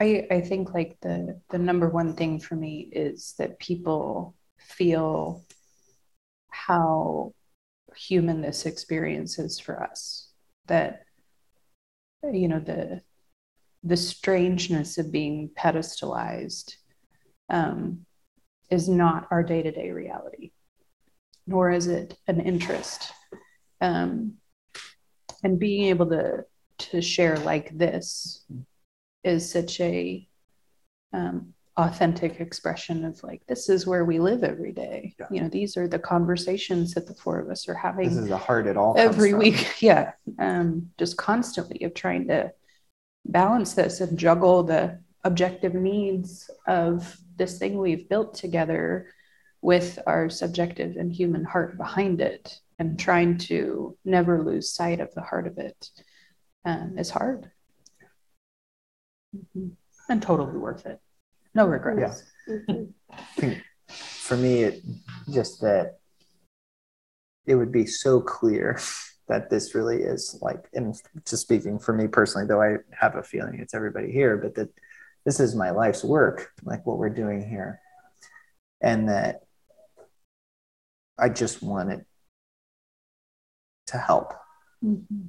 I, 0.00 0.26
I 0.32 0.40
think 0.40 0.74
like 0.74 0.98
the 1.00 1.40
the 1.50 1.58
number 1.58 1.88
one 1.88 2.14
thing 2.14 2.40
for 2.40 2.56
me 2.56 2.88
is 2.90 3.34
that 3.38 3.60
people 3.60 4.34
feel 4.58 5.44
how 6.50 7.34
human 7.96 8.40
this 8.40 8.66
experience 8.66 9.38
is 9.38 9.60
for 9.60 9.80
us. 9.80 10.28
That 10.66 11.04
you 12.24 12.48
know 12.48 12.58
the 12.58 13.02
the 13.84 13.96
strangeness 13.96 14.98
of 14.98 15.12
being 15.12 15.50
pedestalized 15.56 16.74
um, 17.48 18.04
is 18.70 18.88
not 18.88 19.28
our 19.30 19.44
day 19.44 19.62
to 19.62 19.70
day 19.70 19.90
reality, 19.90 20.50
nor 21.46 21.70
is 21.70 21.86
it 21.86 22.16
an 22.26 22.40
interest. 22.40 23.12
Um, 23.80 24.34
and 25.42 25.58
being 25.58 25.88
able 25.88 26.06
to 26.10 26.44
to 26.78 27.00
share 27.00 27.36
like 27.38 27.76
this 27.76 28.44
is 29.22 29.50
such 29.50 29.80
a 29.80 30.26
um, 31.12 31.54
authentic 31.76 32.40
expression 32.40 33.04
of 33.04 33.22
like 33.22 33.42
this 33.46 33.68
is 33.68 33.86
where 33.86 34.04
we 34.04 34.18
live 34.18 34.44
every 34.44 34.72
day. 34.72 35.14
Yeah. 35.18 35.26
You 35.30 35.40
know, 35.42 35.48
these 35.48 35.76
are 35.76 35.88
the 35.88 35.98
conversations 35.98 36.94
that 36.94 37.06
the 37.06 37.14
four 37.14 37.38
of 37.38 37.50
us 37.50 37.68
are 37.68 37.74
having 37.74 38.08
This 38.08 38.18
is 38.18 38.28
the 38.28 38.36
heart 38.36 38.66
at 38.66 38.76
all 38.76 38.94
every 38.96 39.34
week 39.34 39.76
yeah 39.80 40.12
um, 40.38 40.90
just 40.98 41.16
constantly 41.16 41.84
of 41.84 41.94
trying 41.94 42.28
to 42.28 42.52
balance 43.24 43.74
this 43.74 44.00
and 44.00 44.18
juggle 44.18 44.62
the 44.62 44.98
objective 45.24 45.74
needs 45.74 46.50
of 46.66 47.16
this 47.36 47.58
thing 47.58 47.78
we've 47.78 48.08
built 48.08 48.34
together 48.34 49.08
with 49.62 49.98
our 50.06 50.28
subjective 50.28 50.96
and 50.96 51.12
human 51.12 51.44
heart 51.44 51.78
behind 51.78 52.20
it 52.20 52.60
and 52.78 52.98
trying 52.98 53.38
to 53.38 53.96
never 54.04 54.42
lose 54.42 54.72
sight 54.72 55.00
of 55.00 55.14
the 55.14 55.22
heart 55.22 55.46
of 55.46 55.56
it 55.58 55.88
um, 56.64 56.98
is 56.98 57.10
hard. 57.10 57.50
Mhm. 59.34 59.76
and 60.10 60.20
totally 60.20 60.58
worth 60.58 60.84
it. 60.84 61.00
No 61.54 61.66
regrets. 61.66 62.22
Yeah, 62.46 63.54
for 63.88 64.36
me 64.36 64.62
it 64.64 64.82
just 65.32 65.62
that 65.62 65.98
it 67.46 67.54
would 67.54 67.72
be 67.72 67.86
so 67.86 68.20
clear 68.20 68.78
that 69.28 69.48
this 69.48 69.74
really 69.74 70.02
is 70.02 70.38
like 70.42 70.68
and 70.74 70.94
just 71.24 71.42
speaking 71.42 71.78
for 71.78 71.92
me 71.94 72.06
personally 72.06 72.46
though 72.46 72.60
i 72.60 72.76
have 72.90 73.16
a 73.16 73.22
feeling 73.22 73.58
it's 73.60 73.74
everybody 73.74 74.10
here 74.10 74.36
but 74.36 74.54
that 74.54 74.68
this 75.24 75.40
is 75.40 75.54
my 75.54 75.70
life's 75.70 76.02
work 76.04 76.50
like 76.64 76.84
what 76.86 76.98
we're 76.98 77.08
doing 77.08 77.46
here. 77.48 77.80
And 78.80 79.08
that 79.08 79.42
i 81.18 81.28
just 81.28 81.62
want 81.62 81.90
it 81.90 82.06
to 83.86 83.98
help 83.98 84.34
Mhm. 84.84 85.28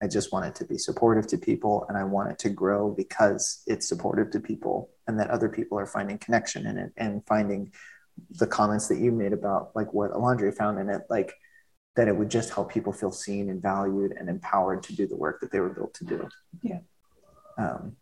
I 0.00 0.06
just 0.06 0.32
want 0.32 0.46
it 0.46 0.54
to 0.56 0.64
be 0.64 0.78
supportive 0.78 1.26
to 1.28 1.38
people 1.38 1.84
and 1.88 1.98
I 1.98 2.04
want 2.04 2.30
it 2.30 2.38
to 2.40 2.50
grow 2.50 2.90
because 2.90 3.62
it's 3.66 3.88
supportive 3.88 4.30
to 4.30 4.40
people 4.40 4.90
and 5.08 5.18
that 5.18 5.30
other 5.30 5.48
people 5.48 5.78
are 5.78 5.86
finding 5.86 6.18
connection 6.18 6.66
in 6.66 6.78
it 6.78 6.92
and 6.96 7.26
finding 7.26 7.72
the 8.30 8.46
comments 8.46 8.86
that 8.88 8.98
you 8.98 9.10
made 9.10 9.32
about 9.32 9.74
like 9.74 9.92
what 9.92 10.12
Alondra 10.12 10.54
found 10.54 10.78
in 10.78 10.88
it, 10.88 11.02
like 11.10 11.34
that 11.96 12.06
it 12.06 12.16
would 12.16 12.30
just 12.30 12.50
help 12.50 12.70
people 12.70 12.92
feel 12.92 13.10
seen 13.10 13.50
and 13.50 13.60
valued 13.60 14.12
and 14.12 14.28
empowered 14.28 14.84
to 14.84 14.94
do 14.94 15.06
the 15.06 15.16
work 15.16 15.40
that 15.40 15.50
they 15.50 15.58
were 15.58 15.68
built 15.68 15.94
to 15.94 16.04
do. 16.04 16.28
Yeah. 16.62 16.78
Um, 17.56 17.96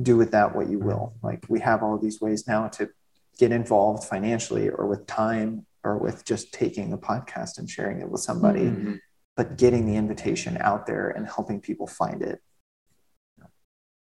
do 0.00 0.16
with 0.16 0.30
that 0.32 0.54
what 0.54 0.68
you 0.68 0.78
will. 0.78 1.14
Like 1.20 1.44
we 1.48 1.58
have 1.60 1.82
all 1.82 1.98
these 1.98 2.20
ways 2.20 2.46
now 2.46 2.68
to 2.68 2.90
get 3.38 3.50
involved 3.50 4.04
financially 4.04 4.68
or 4.68 4.86
with 4.86 5.06
time 5.08 5.66
or 5.84 5.98
with 5.98 6.24
just 6.24 6.52
taking 6.52 6.92
a 6.92 6.98
podcast 6.98 7.58
and 7.58 7.68
sharing 7.68 8.00
it 8.00 8.10
with 8.10 8.20
somebody, 8.22 8.64
Mhm. 8.70 8.98
but 9.36 9.56
getting 9.58 9.86
the 9.86 9.96
invitation 9.96 10.56
out 10.60 10.86
there 10.86 11.10
and 11.10 11.26
helping 11.26 11.60
people 11.60 11.86
find 11.86 12.22
it. 12.22 12.42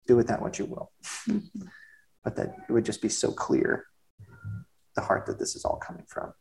Do 0.07 0.17
with 0.17 0.27
that 0.29 0.43
what 0.43 0.59
you 0.59 0.67
will. 0.67 0.93
Mhm. 1.29 1.69
But 2.25 2.37
that 2.37 2.55
it 2.69 2.73
would 2.73 2.85
just 2.85 3.01
be 3.03 3.09
so 3.09 3.33
clear 3.33 3.87
the 4.95 5.01
heart 5.01 5.27
that 5.27 5.39
this 5.39 5.57
is 5.57 5.65
all 5.65 5.77
coming 5.77 6.05
from. 6.07 6.35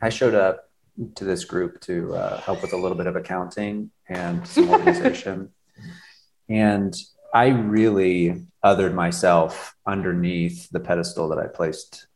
I 0.00 0.08
showed 0.08 0.34
up 0.34 0.70
to 1.16 1.24
this 1.24 1.44
group 1.44 1.80
to 1.82 2.14
uh, 2.14 2.40
help 2.40 2.62
with 2.62 2.72
a 2.72 2.76
little 2.76 2.96
bit 2.96 3.06
of 3.06 3.16
accounting 3.16 3.90
and 4.08 4.46
some 4.46 4.70
organization. 4.70 5.52
and 6.48 6.94
I 7.34 7.48
really 7.48 8.46
othered 8.64 8.94
myself 8.94 9.74
underneath 9.84 10.70
the 10.70 10.78
pedestal 10.78 11.28
that 11.30 11.38
I 11.38 11.48
placed 11.48 12.06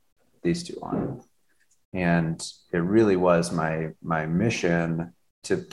these 0.45 0.63
two 0.63 0.79
on. 0.81 1.23
And 1.93 2.41
it 2.73 2.79
really 2.79 3.17
was 3.17 3.51
my 3.51 3.91
my 4.01 4.27
mission 4.27 5.13
to 5.45 5.67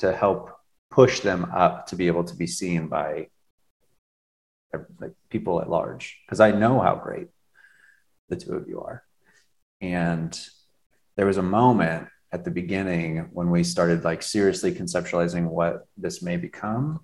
to 0.00 0.12
help 0.14 0.50
push 0.90 1.20
them 1.20 1.46
up 1.54 1.86
to 1.86 1.96
be 1.96 2.06
able 2.06 2.24
to 2.24 2.36
be 2.36 2.46
seen 2.46 2.88
by 2.88 3.28
like 5.00 5.12
people 5.30 5.62
at 5.62 5.70
large 5.70 6.20
because 6.26 6.40
I 6.40 6.50
know 6.50 6.80
how 6.80 6.96
great 6.96 7.28
the 8.28 8.36
two 8.36 8.52
of 8.54 8.68
you 8.68 8.82
are. 8.82 9.02
And 9.80 10.38
there 11.16 11.26
was 11.26 11.38
a 11.38 11.42
moment 11.42 12.08
at 12.30 12.44
the 12.44 12.50
beginning 12.50 13.30
when 13.32 13.50
we 13.50 13.64
started 13.64 14.04
like 14.04 14.22
seriously 14.22 14.72
conceptualizing 14.72 15.46
what 15.46 15.86
this 15.96 16.20
may 16.20 16.36
become 16.36 17.00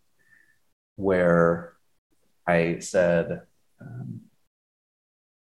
where 0.96 1.74
I 2.46 2.78
said, 2.80 3.42
um, 3.80 4.20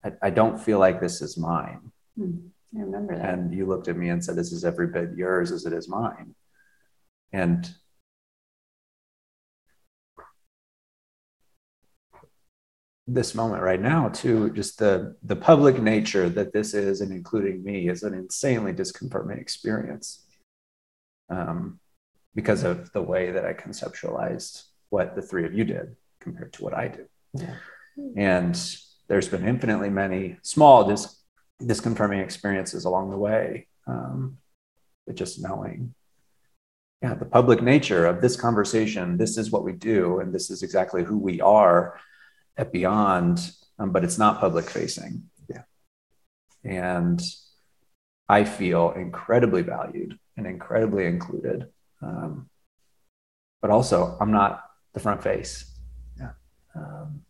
I, 0.05 0.13
I 0.23 0.31
don't 0.31 0.59
feel 0.59 0.79
like 0.79 1.01
this 1.01 1.21
is 1.23 1.37
mine. 1.37 1.93
Hmm. 2.17 2.37
I 2.77 2.81
remember 2.81 3.17
that. 3.17 3.35
And 3.35 3.55
you 3.55 3.67
looked 3.67 3.89
at 3.89 3.97
me 3.97 4.09
and 4.09 4.25
said, 4.25 4.37
This 4.37 4.53
is 4.53 4.65
every 4.65 4.89
bit 4.89 5.17
yours 5.17 5.53
as 5.53 5.67
it 5.67 5.73
is 5.73 5.89
mine. 5.89 6.35
And 7.33 7.69
this 13.07 13.35
moment 13.35 13.63
right 13.63 13.81
now, 13.81 14.09
too, 14.09 14.51
just 14.51 14.79
the 14.79 15.17
the 15.23 15.37
public 15.37 15.81
nature 15.81 16.29
that 16.29 16.53
this 16.53 16.75
is, 16.75 17.01
and 17.01 17.13
including 17.13 17.63
me, 17.63 17.89
is 17.89 18.03
an 18.03 18.15
insanely 18.15 18.73
disconfirming 18.73 19.41
experience. 19.41 20.25
Um, 21.29 21.81
because 22.35 22.63
of 22.63 22.93
the 22.93 23.03
way 23.03 23.31
that 23.31 23.47
I 23.47 23.55
conceptualized 23.55 24.65
what 24.91 25.14
the 25.14 25.22
three 25.22 25.45
of 25.45 25.55
you 25.55 25.64
did 25.64 25.97
compared 26.20 26.53
to 26.55 26.64
what 26.64 26.74
I 26.74 26.89
do. 26.89 27.07
Yeah. 27.34 27.55
And 28.16 28.76
there's 29.09 29.28
been 29.28 29.47
infinitely 29.47 29.91
many 29.91 30.37
small 30.43 30.84
dis- 30.84 31.20
disconfirming 31.62 32.22
experiences 32.22 32.84
along 32.84 33.11
the 33.11 33.18
way. 33.18 33.68
Um, 33.87 34.39
but 35.07 35.16
just 35.16 35.41
knowing, 35.41 35.95
yeah, 37.03 37.14
the 37.14 37.24
public 37.24 37.62
nature 37.62 38.07
of 38.07 38.20
this 38.20 38.37
conversation, 38.37 39.16
this 39.16 39.39
is 39.39 39.51
what 39.51 39.64
we 39.64 39.72
do, 39.72 40.18
and 40.18 40.34
this 40.34 40.51
is 40.51 40.62
exactly 40.62 41.05
who 41.05 41.18
we 41.18 41.41
are 41.41 42.01
at 42.57 42.72
Beyond, 42.72 43.53
um, 43.78 43.93
but 43.93 44.03
it's 44.03 44.18
not 44.18 44.41
public 44.41 44.68
facing. 44.68 45.24
Yeah. 45.49 45.62
And 46.64 47.22
I 48.28 48.45
feel 48.45 48.93
incredibly 48.93 49.62
valued 49.62 50.18
and 50.37 50.47
incredibly 50.47 51.07
included. 51.07 51.68
Um, 52.03 52.51
but 53.62 53.70
also, 53.70 54.16
I'm 54.20 54.32
not 54.32 54.64
the 54.97 55.01
front 55.01 55.23
face. 55.23 55.79
Yeah. 56.19 56.31
Um, 56.75 57.21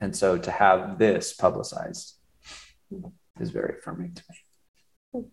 and 0.00 0.14
so 0.14 0.36
to 0.36 0.50
have 0.50 0.98
this 0.98 1.32
publicized 1.32 2.16
is 3.40 3.50
very 3.50 3.76
affirming 3.78 4.12
to 4.14 4.22
me. 4.28 5.24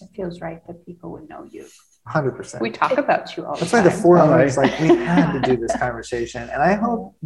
It 0.00 0.08
feels 0.14 0.40
right 0.40 0.64
that 0.68 0.86
people 0.86 1.10
would 1.12 1.28
know 1.28 1.42
you. 1.50 1.66
100%. 2.08 2.60
We 2.60 2.70
talk 2.70 2.96
about 2.96 3.36
you 3.36 3.44
all 3.44 3.54
the 3.54 3.60
That's 3.60 3.72
why 3.72 3.82
the 3.82 3.90
time. 3.90 4.00
forum 4.00 4.40
is 4.42 4.56
like 4.56 4.78
we 4.78 4.86
had 4.86 5.32
to 5.32 5.40
do 5.40 5.56
this 5.60 5.76
conversation, 5.76 6.48
and 6.48 6.62
I 6.62 6.74
hope 6.74 7.16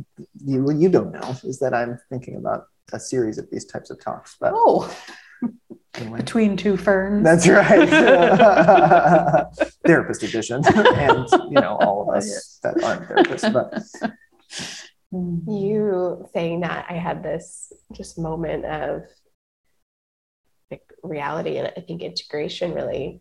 you 0.44 0.64
what 0.64 0.76
you 0.76 0.88
don't 0.88 1.12
know 1.12 1.36
is 1.44 1.58
that 1.60 1.74
I'm 1.74 1.98
thinking 2.08 2.36
about 2.36 2.64
a 2.92 2.98
series 2.98 3.36
of 3.38 3.48
these 3.52 3.66
types 3.66 3.90
of 3.90 4.00
talks. 4.02 4.36
But 4.40 4.52
Oh, 4.56 4.84
anyway, 4.84 4.96
between 6.16 6.56
two 6.56 6.76
ferns. 6.76 7.22
that's 7.24 7.46
right, 7.46 7.88
therapist 9.86 10.22
edition, 10.22 10.62
and 10.74 11.28
you 11.50 11.60
know 11.60 11.76
all 11.80 12.02
of 12.02 12.16
us 12.16 12.58
that 12.62 12.82
aren't 12.82 13.08
therapists. 13.08 13.52
But 13.52 13.82
Mm. 15.14 15.42
You 15.46 16.26
saying 16.32 16.60
that, 16.62 16.86
I 16.88 16.94
had 16.94 17.22
this 17.22 17.70
just 17.92 18.18
moment 18.18 18.64
of 18.64 19.02
like 20.70 20.90
reality 21.02 21.58
and 21.58 21.70
I 21.76 21.80
think 21.82 22.00
integration 22.02 22.72
really. 22.72 23.20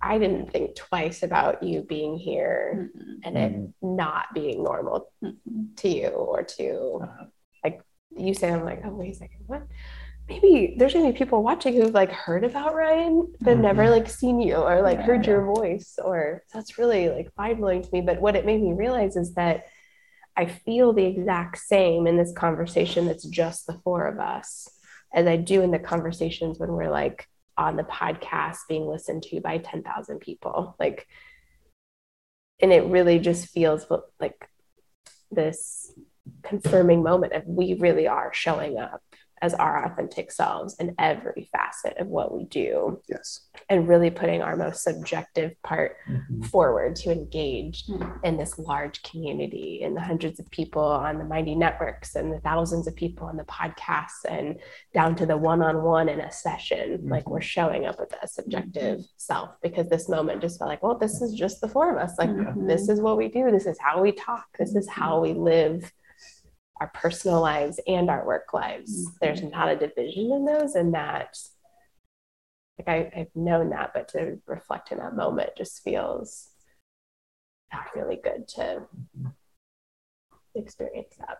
I 0.00 0.16
didn't 0.18 0.50
think 0.52 0.74
twice 0.74 1.22
about 1.22 1.62
you 1.62 1.82
being 1.82 2.16
here 2.16 2.90
Mhm. 2.96 3.18
and 3.24 3.36
it 3.36 3.70
not 3.82 4.32
being 4.32 4.62
normal 4.64 5.12
Mhm. 5.22 5.76
to 5.76 5.88
you 5.90 6.08
or 6.08 6.44
to 6.44 7.00
Uh-huh. 7.02 7.24
like 7.62 7.82
you 8.16 8.32
say 8.32 8.50
i'm 8.50 8.64
like 8.64 8.80
oh 8.86 8.94
wait 8.94 9.12
a 9.12 9.14
second 9.16 9.42
what 9.46 9.64
maybe 10.28 10.74
there's 10.76 10.92
gonna 10.92 11.10
be 11.10 11.18
people 11.18 11.42
watching 11.42 11.74
who've 11.74 11.94
like 11.94 12.12
heard 12.12 12.44
about 12.44 12.74
ryan 12.74 13.32
but 13.40 13.56
never 13.56 13.82
mm-hmm. 13.82 13.92
like 13.92 14.08
seen 14.08 14.40
you 14.40 14.54
or 14.54 14.82
like 14.82 15.00
heard 15.00 15.26
your 15.26 15.44
voice 15.44 15.98
or 16.02 16.42
that's 16.52 16.78
really 16.78 17.08
like 17.08 17.30
mind-blowing 17.36 17.82
to 17.82 17.88
me. 17.92 18.00
But 18.00 18.20
what 18.20 18.36
it 18.36 18.46
made 18.46 18.62
me 18.62 18.72
realize 18.72 19.16
is 19.16 19.34
that 19.34 19.66
i 20.36 20.46
feel 20.46 20.92
the 20.92 21.04
exact 21.04 21.58
same 21.58 22.06
in 22.06 22.16
this 22.16 22.32
conversation 22.32 23.06
that's 23.06 23.24
just 23.24 23.66
the 23.66 23.80
four 23.84 24.06
of 24.06 24.18
us 24.18 24.68
as 25.14 25.26
i 25.26 25.36
do 25.36 25.62
in 25.62 25.70
the 25.70 25.78
conversations 25.78 26.58
when 26.58 26.72
we're 26.72 26.90
like 26.90 27.26
on 27.58 27.76
the 27.76 27.82
podcast 27.82 28.58
being 28.68 28.86
listened 28.86 29.24
to 29.24 29.40
by 29.40 29.58
10,000 29.58 30.20
people. 30.20 30.76
Like 30.78 31.06
and 32.60 32.72
it 32.72 32.84
really 32.84 33.18
just 33.18 33.48
feels 33.48 33.86
like 34.18 34.48
this 35.30 35.92
confirming 36.42 37.02
moment 37.02 37.32
of 37.32 37.46
we 37.46 37.74
really 37.74 38.06
are 38.08 38.32
showing 38.32 38.78
up 38.78 39.02
as 39.42 39.54
our 39.54 39.84
authentic 39.84 40.30
selves 40.32 40.74
in 40.78 40.94
every 40.98 41.48
facet 41.52 41.96
of 41.98 42.06
what 42.08 42.34
we 42.34 42.44
do. 42.44 43.00
Yes, 43.08 43.48
and 43.68 43.88
really 43.88 44.10
putting 44.10 44.42
our 44.42 44.56
most 44.56 44.82
subjective 44.82 45.52
part 45.62 45.96
Mhm. 46.08 46.46
forward 46.46 46.96
to 46.96 47.10
engage 47.12 47.86
Mhm. 47.86 48.24
in 48.24 48.36
this 48.36 48.58
large 48.58 49.02
community 49.02 49.82
and 49.82 49.96
the 49.96 50.00
hundreds 50.00 50.40
of 50.40 50.50
people 50.50 50.82
on 50.82 51.18
the 51.18 51.24
Mighty 51.24 51.54
Networks 51.54 52.14
and 52.16 52.32
the 52.32 52.40
thousands 52.40 52.86
of 52.86 52.94
people 52.94 53.26
on 53.26 53.36
the 53.36 53.44
podcasts 53.44 54.24
and 54.28 54.58
down 54.94 55.14
to 55.16 55.26
the 55.26 55.36
one-on-one 55.36 56.08
in 56.08 56.20
a 56.20 56.30
session. 56.32 57.08
Like 57.08 57.28
we're 57.28 57.40
showing 57.40 57.86
up 57.86 57.98
with 57.98 58.10
that 58.10 58.30
subjective 58.30 59.00
self 59.16 59.50
because 59.62 59.88
this 59.88 60.08
moment 60.08 60.40
just 60.40 60.58
felt 60.58 60.68
like 60.68 60.82
well 60.82 60.96
this 60.98 61.20
is 61.20 61.34
just 61.34 61.60
the 61.60 61.68
four 61.68 61.90
of 61.90 61.98
us. 61.98 62.18
Like 62.18 62.30
Mhm. 62.30 62.66
this 62.66 62.88
is 62.88 63.00
what 63.00 63.16
we 63.16 63.28
do. 63.28 63.50
This 63.50 63.66
is 63.66 63.78
how 63.78 64.00
we 64.02 64.12
talk. 64.12 64.46
This 64.58 64.74
is 64.74 64.88
how 64.88 65.20
we 65.20 65.32
live 65.34 65.92
our 66.80 66.90
personal 66.94 67.40
lives 67.40 67.80
and 67.86 68.08
our 68.10 68.24
work 68.26 68.52
lives 68.54 69.06
Mhm. 69.06 69.18
there's 69.20 69.42
not 69.42 69.68
a 69.68 69.76
division 69.76 70.32
in 70.32 70.44
those 70.44 70.74
and 70.74 70.94
that 70.94 71.36
like 72.78 72.88
I, 72.88 73.20
I've 73.20 73.34
known 73.34 73.70
that, 73.70 73.90
but 73.92 74.06
to 74.10 74.38
reflect 74.46 74.92
in 74.92 74.98
that 74.98 75.16
moment 75.16 75.50
just 75.56 75.82
feels 75.82 76.50
really 77.96 78.20
good 78.22 78.46
to 78.48 78.82
experience 80.54 81.14
that. 81.18 81.38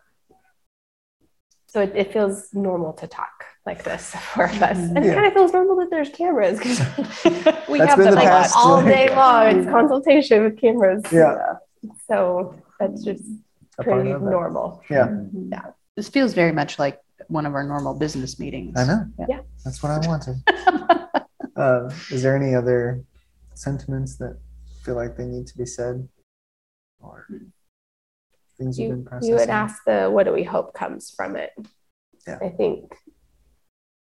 So 1.67 1.83
it, 1.83 1.93
it 1.95 2.13
feels 2.13 2.53
normal 2.55 2.93
to 2.95 3.07
talk 3.07 3.45
like 3.67 3.85
this 3.85 4.15
for 4.35 4.45
us. 4.47 4.63
And 4.63 4.99
it 4.99 5.15
kind 5.15 5.27
of 5.27 5.33
feels 5.33 5.53
normal 5.53 5.77
that 5.77 5.91
there's 5.91 6.09
cameras 6.09 6.59
because 6.59 6.81
we 7.69 7.79
That's 7.79 7.91
have 7.91 7.99
them 7.99 8.15
like 8.15 8.51
all 8.57 8.83
day 8.83 9.15
long. 9.15 9.59
It's 9.59 9.71
consultation 9.71 10.45
with 10.45 10.59
cameras. 10.59 11.05
Yeah. 11.13 11.55
So 12.09 12.55
that's 12.81 13.05
just 13.05 13.23
pretty 13.85 14.11
of 14.11 14.23
it. 14.23 14.27
normal. 14.27 14.83
Yeah, 14.91 15.07
Mhm. 15.09 15.51
Yeah. 15.53 15.71
This 15.97 16.09
feels 16.09 16.35
very 16.35 16.53
much 16.53 16.79
like 16.79 17.01
one 17.29 17.47
of 17.47 17.55
our 17.55 17.65
normal 17.65 17.95
business 17.95 18.39
meetings. 18.39 18.79
I 18.79 18.85
know. 18.87 19.07
Yeah. 19.29 19.41
That's 19.65 19.83
what 19.83 19.91
I 19.93 20.07
wanted. 20.07 20.37
uh, 21.57 21.91
is 22.11 22.23
there 22.23 22.37
any 22.37 22.55
other 22.55 23.05
sentiments 23.55 24.17
that 24.19 24.39
feel 24.83 24.95
like 24.95 25.17
they 25.17 25.27
need 25.27 25.47
to 25.49 25.59
be 25.59 25.67
said, 25.67 26.09
or 27.01 27.27
things 28.57 28.79
you've 28.79 28.91
been 28.91 29.01
You, 29.01 29.05
processing? 29.05 29.31
you 29.31 29.37
would 29.37 29.51
ask 29.51 29.83
the 29.85 30.09
what 30.11 30.25
do 30.25 30.33
we 30.33 30.45
hope 30.45 30.75
comes 30.75 31.11
from 31.11 31.37
it? 31.37 31.51
Yeah. 32.27 32.39
I 32.41 32.49
think 32.51 32.95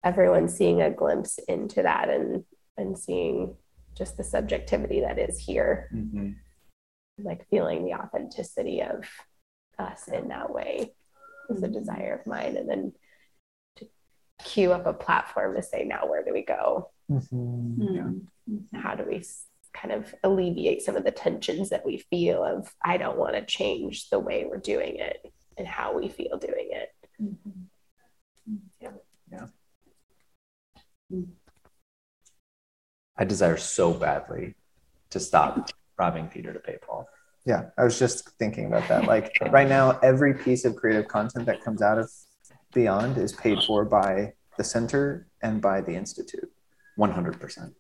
everyone 0.04 0.48
seeing 0.48 0.82
a 0.82 0.90
glimpse 0.92 1.38
into 1.48 1.82
that 1.84 2.10
and 2.10 2.44
and 2.78 2.98
seeing 2.98 3.56
just 3.96 4.16
the 4.18 4.24
subjectivity 4.24 5.02
that 5.02 5.20
is 5.20 5.38
here 5.40 5.90
Mhm. 5.94 6.36
like 7.22 7.46
feeling 7.50 7.84
the 7.84 7.94
authenticity 7.94 8.82
of 8.82 9.04
us 9.80 10.08
in 10.08 10.28
that 10.30 10.54
way. 10.54 10.94
Is 11.50 11.64
a 11.64 11.68
mm-hmm. 11.68 11.80
desire 11.80 12.20
of 12.20 12.28
mine. 12.28 12.58
And 12.58 12.70
then 12.70 12.94
to 13.78 13.88
queue 14.44 14.72
up 14.72 14.86
a 14.86 14.94
platform 14.94 15.56
to 15.56 15.64
say 15.64 15.84
now 15.84 16.08
where 16.08 16.24
do 16.24 16.34
we 16.34 16.44
go? 16.44 16.92
Mhm. 17.10 18.28
how 18.76 18.94
do 18.94 19.04
we 19.04 19.24
kind 19.74 19.92
of 19.92 20.14
alleviate 20.24 20.84
some 20.84 20.96
of 20.96 21.04
the 21.04 21.12
tensions 21.12 21.70
that 21.70 21.86
we 21.86 21.98
feel 21.98 22.44
of 22.44 22.72
i 22.84 22.98
don't 22.98 23.18
want 23.18 23.34
to 23.34 23.46
change 23.46 24.10
the 24.10 24.20
way 24.20 24.46
we're 24.48 24.58
doing 24.58 24.98
it 24.98 25.32
and 25.60 25.68
how 25.68 25.96
we 25.96 26.08
feel 26.08 26.38
doing 26.38 26.70
it. 26.72 26.90
Yeah. 29.32 29.46
I 33.18 33.26
desire 33.26 33.58
so 33.58 33.94
badly 33.94 34.56
to 35.10 35.20
stop 35.20 35.70
robbing 35.98 36.28
Peter 36.30 36.54
to 36.54 36.60
pay 36.60 36.78
Paul. 36.82 37.08
Yeah, 37.50 37.62
I 37.80 37.84
was 37.84 37.98
just 37.98 38.30
thinking 38.38 38.66
about 38.68 38.88
that. 38.90 39.06
Like 39.14 39.36
right 39.58 39.68
now, 39.68 39.98
every 40.12 40.34
piece 40.46 40.66
of 40.66 40.76
creative 40.76 41.08
content 41.08 41.48
that 41.48 41.64
comes 41.66 41.82
out 41.82 41.98
of 41.98 42.08
Beyond 42.74 43.18
is 43.18 43.34
paid 43.34 43.58
for 43.66 43.84
by 43.86 44.34
the 44.60 44.64
center 44.64 45.04
and 45.42 45.60
by 45.60 45.82
the 45.82 45.94
institute. 46.02 46.52
100%. 47.00 47.74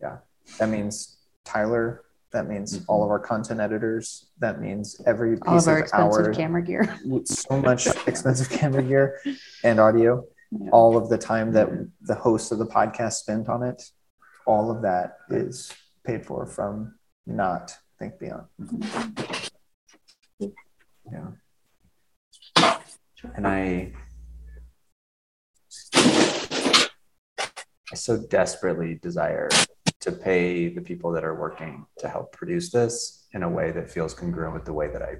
Yeah. 0.00 0.16
That 0.58 0.70
means 0.70 1.18
Tyler. 1.44 2.04
That 2.32 2.48
means 2.48 2.78
Mhm. 2.78 2.84
all 2.88 3.04
of 3.04 3.10
our 3.10 3.18
content 3.18 3.60
editors. 3.60 4.30
That 4.38 4.62
means 4.62 4.98
every 5.04 5.32
piece 5.36 5.42
All 5.46 5.58
of 5.58 5.68
our 5.68 5.76
of 5.80 5.82
expensive 5.82 6.26
our 6.28 6.32
camera 6.32 6.62
gear. 6.62 6.82
so 7.26 7.60
much 7.60 7.82
expensive 8.12 8.48
camera 8.48 8.82
gear 8.82 9.18
and 9.62 9.78
audio. 9.78 10.24
Yeah. 10.50 10.70
All 10.70 10.96
of 10.96 11.10
the 11.10 11.18
time 11.18 11.52
that 11.52 11.68
the 12.00 12.14
hosts 12.14 12.50
of 12.50 12.58
the 12.58 12.66
podcast 12.78 13.14
spent 13.24 13.50
on 13.50 13.62
it, 13.62 13.82
all 14.46 14.70
of 14.70 14.80
that 14.88 15.18
is 15.28 15.70
paid 16.06 16.24
for 16.24 16.46
from 16.46 16.94
not 17.26 17.76
Think 18.02 18.18
Beyond. 18.18 18.46
Yeah. 21.12 21.28
And 23.36 23.46
I 23.46 23.92
I 27.92 27.94
so 27.94 28.18
desperately 28.18 28.96
desire 28.96 29.48
to 30.00 30.10
pay 30.10 30.68
the 30.68 30.80
people 30.80 31.12
that 31.12 31.22
are 31.22 31.36
working 31.38 31.86
to 31.98 32.08
help 32.08 32.32
produce 32.32 32.72
this 32.72 33.28
in 33.34 33.44
a 33.44 33.48
way 33.48 33.70
that 33.70 33.88
feels 33.88 34.14
congruent 34.14 34.52
with 34.54 34.64
the 34.64 34.72
way 34.72 34.88
that 34.88 35.02
I 35.02 35.18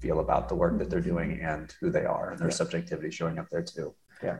feel 0.00 0.20
about 0.20 0.48
the 0.48 0.54
work 0.54 0.78
that 0.78 0.88
they're 0.88 1.02
doing 1.02 1.38
and 1.42 1.70
who 1.80 1.90
they 1.90 2.06
are 2.06 2.30
and 2.30 2.38
their 2.38 2.48
Yeah. 2.48 2.54
subjectivity 2.54 3.10
showing 3.10 3.38
up 3.38 3.50
there 3.50 3.62
too. 3.62 3.94
Yeah. 4.22 4.38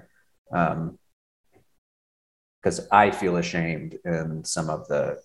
Um, 0.50 0.98
because 2.62 2.88
I 2.90 3.10
feel 3.10 3.36
ashamed 3.36 3.98
in 4.06 4.44
some 4.44 4.70
of 4.70 4.88
the 4.88 5.22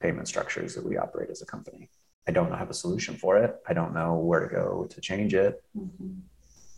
payment 0.00 0.26
structures 0.26 0.74
that 0.74 0.84
we 0.84 0.96
operate 0.96 1.30
as 1.30 1.42
a 1.42 1.46
company. 1.46 1.90
I 2.28 2.30
don't 2.30 2.50
know 2.50 2.56
I 2.56 2.58
have 2.58 2.68
a 2.70 2.74
solution 2.74 3.16
for 3.16 3.38
it. 3.38 3.56
I 3.66 3.72
don't 3.72 3.94
know 3.94 4.16
where 4.16 4.40
to 4.46 4.54
go 4.54 4.86
to 4.90 5.00
change 5.00 5.32
it. 5.34 5.62
Mhm. 5.76 6.20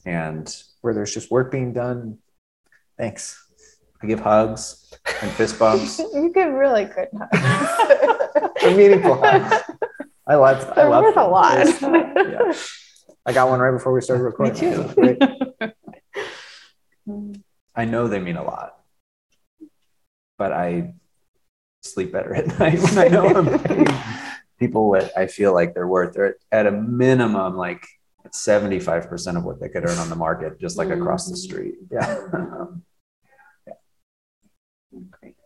And 0.07 0.63
Where 0.81 0.95
there's 0.95 1.13
just 1.13 1.31
work 1.31 1.51
being 1.51 1.73
done. 1.75 2.19
Thanks. 2.97 3.47
I 4.03 4.07
give 4.07 4.21
hugs 4.21 4.91
and 5.21 5.31
fist 5.33 5.59
bumps. 5.59 5.99
you 6.15 6.31
give 6.33 6.51
really 6.53 6.85
good 6.87 7.09
They're 8.63 8.77
meaningful 8.83 9.17
hugs. 9.23 9.57
I 10.27 10.37
love. 10.37 10.71
I 10.71 10.75
They're 10.77 10.89
love 10.89 11.05
worth 11.05 11.17
a 11.17 11.27
lot. 11.27 11.67
Yeah. 12.31 12.53
I 13.27 13.33
got 13.35 13.49
one 13.51 13.61
right 13.61 13.73
before 13.73 13.93
we 13.93 14.01
started 14.01 14.23
recording. 14.23 14.55
Me 14.55 14.61
too. 14.61 15.73
I 17.75 17.85
know 17.85 18.09
they 18.09 18.19
mean 18.21 18.37
a 18.37 18.43
lot, 18.43 18.77
but 20.39 20.53
I 20.53 20.95
sleep 21.83 22.13
better 22.13 22.35
at 22.35 22.59
night 22.59 22.79
when 22.81 22.97
I 22.99 23.09
know 23.09 23.27
I'm 23.27 24.30
people 24.61 24.89
what 24.89 25.11
I 25.17 25.27
feel 25.27 25.53
like 25.53 25.75
they're 25.75 25.89
worth. 25.89 26.15
They're 26.15 26.37
at 26.53 26.67
a 26.67 26.71
minimum 26.71 27.57
like 27.57 27.85
75% 28.29 29.37
of 29.37 29.45
what 29.45 29.59
they 29.61 29.69
could 29.69 29.89
earn 29.89 29.99
on 29.99 30.11
the 30.11 30.17
market, 30.17 30.61
just 30.61 30.79
like 30.79 30.91
across 30.91 31.29
the 31.29 31.37
street. 31.37 31.75
Yeah. 31.91 32.29
Um, 32.33 32.83
Great. 35.11 35.37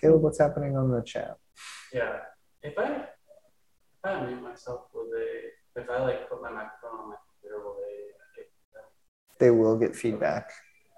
Caleb, 0.00 0.22
what's 0.22 0.38
happening 0.38 0.76
on 0.76 0.90
the 0.90 1.02
chat? 1.02 1.36
Yeah. 1.92 2.16
If 2.62 2.78
I 2.78 2.84
if 2.92 3.06
I 4.04 4.26
mute 4.26 4.42
myself, 4.42 4.82
will 4.92 5.08
they? 5.12 5.80
If 5.80 5.88
I 5.88 6.00
like 6.00 6.28
put 6.28 6.42
my 6.42 6.50
microphone 6.50 7.00
on 7.00 7.08
my 7.10 7.16
computer, 7.28 7.62
will 7.62 7.76
they? 7.76 8.42
Get, 8.42 8.50
They 9.38 9.50
will 9.50 9.78
get 9.78 9.94
feedback. 9.94 10.50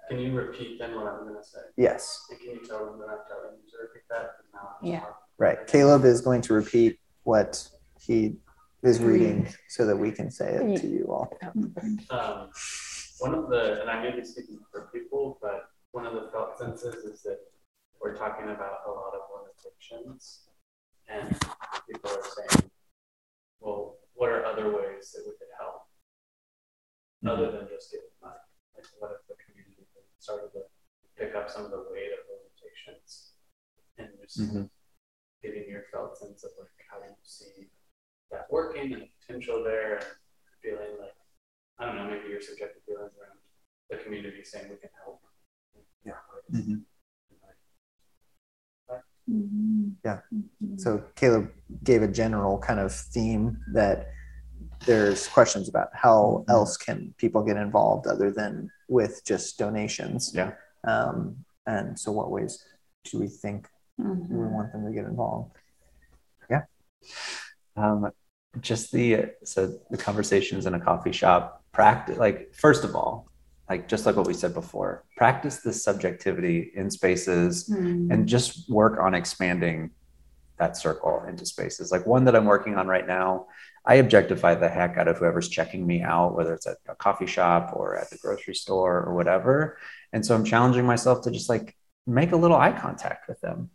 Can 0.07 0.19
you 0.19 0.33
repeat 0.33 0.79
then 0.79 0.95
what 0.95 1.07
I'm 1.07 1.27
gonna 1.27 1.43
say? 1.43 1.59
Yes. 1.75 2.25
And 2.29 2.39
can 2.39 2.49
you 2.51 2.59
tell 2.65 2.85
them 2.85 2.99
that 2.99 3.09
I'm 3.09 3.19
telling 3.27 3.57
you 3.63 3.69
to 3.71 3.77
repeat 3.83 4.03
that? 4.09 4.37
'Cause 4.37 4.45
now 4.53 4.77
Yeah. 4.81 4.99
talking. 5.01 5.15
Right. 5.37 5.67
Caleb 5.67 6.05
is 6.05 6.21
going 6.21 6.41
to 6.43 6.53
repeat 6.53 6.99
what 7.23 7.69
he 7.99 8.39
is 8.83 9.01
reading 9.03 9.47
so 9.69 9.85
that 9.85 9.97
we 9.97 10.11
can 10.11 10.31
say 10.31 10.55
it 10.55 10.77
to 10.81 10.87
you 10.87 11.05
all. 11.11 11.29
Um, 12.09 12.51
one 13.19 13.33
of 13.35 13.49
the, 13.49 13.81
and 13.81 13.89
I 13.89 14.01
may 14.01 14.15
be 14.15 14.23
speaking 14.23 14.59
for 14.71 14.89
people, 14.93 15.37
but 15.41 15.69
one 15.91 16.05
of 16.05 16.13
the 16.13 16.29
felt 16.31 16.57
senses 16.57 17.03
is 17.03 17.21
that 17.23 17.39
we're 17.99 18.15
talking 18.15 18.49
about 18.49 18.79
a 18.87 18.91
lot 18.91 19.13
of 19.15 19.21
limitations, 19.35 20.47
and 21.07 21.37
people 21.89 22.11
are 22.11 22.23
saying, 22.23 22.71
"Well, 23.59 23.97
what 24.13 24.29
are 24.29 24.45
other 24.45 24.69
ways 24.75 25.11
that 25.11 25.23
we 25.25 25.31
could 25.37 25.47
help 25.59 25.87
other 27.27 27.51
than 27.51 27.67
just 27.67 27.91
giving 27.91 28.07
money? 28.21 28.35
Like, 28.75 28.85
what 28.99 29.11
if 29.11 29.26
the 30.27 30.33
community 30.33 30.51
started 30.51 30.51
to 30.53 30.63
pick 31.15 31.35
up 31.35 31.49
some 31.49 31.65
of 31.65 31.71
the 31.71 31.85
weight 31.91 32.11
of 32.11 32.19
the 32.27 32.35
limitations 32.35 33.33
and 33.97 34.09
just 34.21 34.39
Mhm. 34.39 34.69
getting 35.41 35.69
your 35.69 35.83
felt 35.91 36.17
sense 36.17 36.43
of 36.43 36.51
like 36.59 36.69
how 36.89 36.99
you 36.99 37.15
see 37.23 37.71
that 38.31 38.51
working 38.51 38.93
and 38.93 39.03
the 39.03 39.09
potential 39.19 39.63
there, 39.63 39.97
and 39.97 40.05
feeling 40.61 40.97
like 40.99 41.13
I 41.79 41.85
don't 41.85 41.95
know, 41.95 42.09
maybe 42.09 42.29
your 42.29 42.41
subjective 42.41 42.81
feelings 42.83 43.13
around 43.19 43.37
the 43.89 43.97
community 43.97 44.43
saying 44.43 44.69
we 44.69 44.77
can 44.77 44.89
help. 45.03 45.21
Yeah. 46.03 46.19
Mhm. 46.49 46.85
Yeah. 50.03 50.21
So 50.77 51.03
Caleb 51.15 51.53
gave 51.83 52.01
a 52.01 52.07
general 52.07 52.57
kind 52.57 52.79
of 52.79 52.91
theme 52.93 53.63
that 53.73 54.09
there's 54.87 55.27
questions 55.27 55.69
about 55.69 55.89
how 55.93 56.43
Mhm. 56.47 56.49
else 56.49 56.77
can 56.77 57.13
people 57.17 57.43
get 57.43 57.57
involved 57.57 58.07
other 58.07 58.31
than 58.31 58.71
with 58.87 59.23
just 59.25 59.57
donations. 59.57 60.31
Yeah. 60.33 60.53
Um, 60.87 61.37
and 61.65 61.97
so 61.99 62.11
what 62.11 62.31
ways 62.31 62.63
do 63.05 63.19
we 63.19 63.27
think 63.27 63.67
we 63.97 64.05
Mhm. 64.05 64.51
want 64.51 64.71
them 64.71 64.85
to 64.85 64.91
get 64.91 65.05
involved? 65.05 65.55
Yeah. 66.49 66.63
Um, 67.75 68.11
just 68.61 68.91
the 68.91 69.33
so 69.43 69.77
the 69.91 69.97
conversations 69.97 70.65
in 70.65 70.73
a 70.73 70.79
coffee 70.79 71.11
shop 71.11 71.63
practice 71.73 72.17
like 72.17 72.51
first 72.55 72.83
of 72.83 72.95
all 72.95 73.27
like 73.69 73.87
just 73.87 74.05
like 74.07 74.15
what 74.15 74.25
we 74.25 74.33
said 74.33 74.51
before 74.51 75.03
practice 75.15 75.57
the 75.61 75.71
subjectivity 75.71 76.71
in 76.73 76.89
spaces 76.89 77.69
Mhm. 77.69 78.11
and 78.11 78.27
just 78.27 78.67
work 78.67 78.99
on 78.99 79.13
expanding 79.13 79.91
that 80.57 80.75
circle 80.75 81.23
into 81.27 81.45
spaces 81.45 81.91
like 81.91 82.07
one 82.07 82.23
that 82.25 82.35
i'm 82.35 82.45
working 82.45 82.75
on 82.75 82.87
right 82.87 83.05
now 83.05 83.45
i 83.87 83.95
objectify 83.95 84.53
the 84.53 84.67
heck 84.67 84.97
out 84.97 85.07
of 85.07 85.17
whoever's 85.17 85.49
checking 85.49 85.87
me 85.87 86.01
out 86.01 86.35
whether 86.35 86.53
it's 86.53 86.67
at 86.67 86.77
a 86.87 86.95
coffee 86.95 87.25
shop 87.25 87.71
or 87.73 87.97
at 87.97 88.09
the 88.09 88.17
grocery 88.17 88.53
store 88.53 89.01
or 89.01 89.15
whatever. 89.15 89.77
And 90.13 90.25
so 90.25 90.35
i'm 90.35 90.43
challenging 90.43 90.85
myself 90.85 91.23
to 91.23 91.31
just 91.31 91.49
like 91.49 91.75
make 92.05 92.31
a 92.31 92.37
little 92.37 92.55
eye 92.55 92.71
contact 92.71 93.27
with 93.27 93.41
them. 93.41 93.69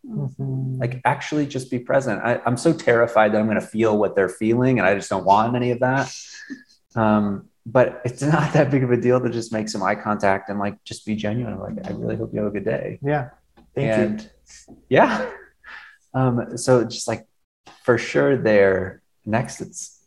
Like 0.79 1.01
actually 1.05 1.47
just 1.47 1.71
be 1.71 1.79
present. 1.79 2.23
I, 2.23 2.41
i'm 2.47 2.57
so 2.57 2.73
terrified 2.73 3.33
that 3.33 3.39
i'm 3.39 3.47
going 3.47 3.61
to 3.61 3.67
feel 3.67 3.97
what 3.99 4.15
they're 4.15 4.29
feeling 4.29 4.79
and 4.79 4.87
i 4.87 4.95
just 4.95 5.11
don't 5.11 5.25
want 5.25 5.57
any 5.57 5.71
of 5.71 5.81
that. 5.81 6.15
Um, 6.95 7.49
but 7.65 8.03
it's 8.05 8.23
not 8.37 8.53
that 8.53 8.71
big 8.71 8.85
of 8.85 8.91
a 8.91 8.97
deal 8.97 9.21
to 9.21 9.31
just 9.31 9.53
make 9.53 9.69
some 9.69 9.83
eye 9.83 9.95
contact 9.95 10.51
and 10.51 10.59
like 10.59 10.83
just 10.85 11.07
be 11.07 11.17
genuine. 11.17 11.59
Like 11.59 11.87
i 11.87 11.91
really 11.93 12.17
hope 12.17 12.33
you 12.33 12.41
have 12.41 12.49
a 12.49 12.53
good 12.53 12.65
day. 12.65 12.99
Yeah. 13.03 13.31
Thank 13.75 14.23
you. 14.23 14.29
yeah. 14.89 15.31
Um, 16.15 16.59
so 16.59 16.85
just 16.85 17.09
like 17.09 17.27
for 17.85 17.97
sure 17.97 18.37
there 18.37 19.01
next 19.25 19.63
it's 19.63 20.02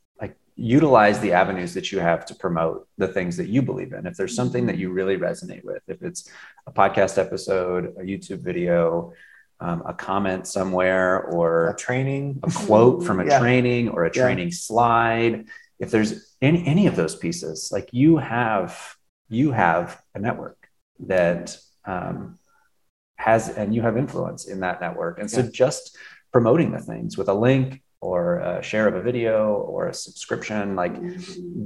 utilize 0.55 1.19
the 1.19 1.33
avenues 1.33 1.73
that 1.73 1.91
you 1.91 1.99
have 1.99 2.25
to 2.25 2.35
promote 2.35 2.87
the 2.97 3.07
things 3.07 3.35
that 3.37 3.47
you 3.49 3.61
believe 3.61 3.91
in 3.91 4.05
if 4.07 4.15
there's 4.15 4.35
something 4.35 4.65
that 4.65 4.77
you 4.77 4.89
really 4.89 5.17
resonate 5.17 5.63
with 5.65 5.83
if 5.87 6.01
it's 6.01 6.29
a 6.65 6.71
podcast 6.71 7.17
episode 7.17 7.93
a 7.99 8.03
youtube 8.03 8.39
video 8.39 9.11
um, 9.59 9.83
a 9.85 9.93
comment 9.93 10.45
somewhere 10.47 11.23
or 11.23 11.69
A 11.69 11.75
training. 11.75 12.39
a 12.43 12.51
quote 12.51 13.03
from 13.05 13.19
a 13.19 13.25
Yeah. 13.29 13.39
training 13.39 13.89
or 13.89 14.05
a 14.05 14.11
Yeah. 14.15 14.23
training 14.23 14.51
slide 14.51 15.45
if 15.79 15.91
there's 15.91 16.35
any 16.41 16.65
any 16.65 16.87
of 16.87 16.95
those 16.95 17.15
pieces 17.17 17.69
like 17.73 17.89
you 17.91 18.17
have 18.17 18.95
you 19.27 19.51
have 19.51 20.01
a 20.13 20.19
network 20.19 20.69
that 20.99 21.57
um, 21.85 22.37
has 23.17 23.49
and 23.49 23.75
you 23.75 23.81
have 23.81 23.97
influence 23.97 24.45
in 24.47 24.61
that 24.61 24.79
network 24.79 25.19
and 25.19 25.29
so 25.29 25.41
Yeah. 25.41 25.49
just 25.51 25.97
promoting 26.31 26.71
the 26.71 26.79
things 26.79 27.17
with 27.17 27.27
a 27.27 27.33
link 27.33 27.81
or 28.05 28.39
a 28.39 28.61
share 28.61 28.87
of 28.87 28.95
a 28.95 29.01
video 29.01 29.35
or 29.73 29.87
a 29.87 29.93
subscription. 29.93 30.75
Like 30.75 30.93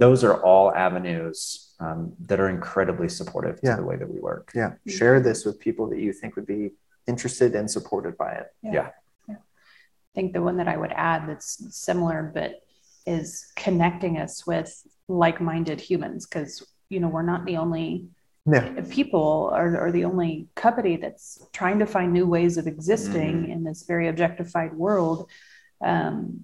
those 0.06 0.24
are 0.24 0.36
all 0.50 0.74
avenues 0.74 1.38
um, 1.80 2.14
that 2.28 2.40
are 2.40 2.50
incredibly 2.50 3.10
supportive 3.10 3.60
Yeah. 3.62 3.76
to 3.76 3.82
the 3.82 3.88
way 3.88 3.98
that 4.02 4.10
we 4.14 4.20
work. 4.32 4.46
Yeah. 4.56 4.72
Share 4.88 5.20
this 5.20 5.40
with 5.46 5.60
people 5.60 5.86
that 5.92 6.00
you 6.00 6.12
think 6.14 6.36
would 6.38 6.46
be 6.48 6.64
interested 7.08 7.56
and 7.56 7.70
supported 7.78 8.14
by 8.18 8.32
it. 8.42 8.48
Yeah. 8.64 8.90
I 9.30 9.36
think 10.16 10.34
the 10.34 10.42
one 10.50 10.58
that 10.58 10.68
I 10.68 10.78
would 10.82 10.94
add 11.12 11.22
that's 11.30 11.50
similar, 11.88 12.32
but 12.34 12.52
is 13.06 13.28
connecting 13.56 14.18
us 14.18 14.46
with 14.52 14.70
like-minded 15.08 15.80
humans 15.90 16.26
because 16.26 16.52
you 16.90 17.00
know 17.00 17.08
we're 17.16 17.30
not 17.34 17.46
the 17.46 17.58
only 17.58 17.90
Yeah. 18.46 18.82
people 19.00 19.52
or, 19.60 19.66
or 19.84 19.92
the 19.92 20.06
only 20.12 20.32
company 20.56 20.96
that's 21.04 21.28
trying 21.60 21.80
to 21.80 21.86
find 21.96 22.10
new 22.12 22.28
ways 22.36 22.54
of 22.58 22.66
existing 22.76 23.34
Mm-hmm. 23.44 23.52
in 23.54 23.60
this 23.68 23.84
very 23.94 24.08
objectified 24.14 24.74
world. 24.86 25.20
Um, 25.84 26.42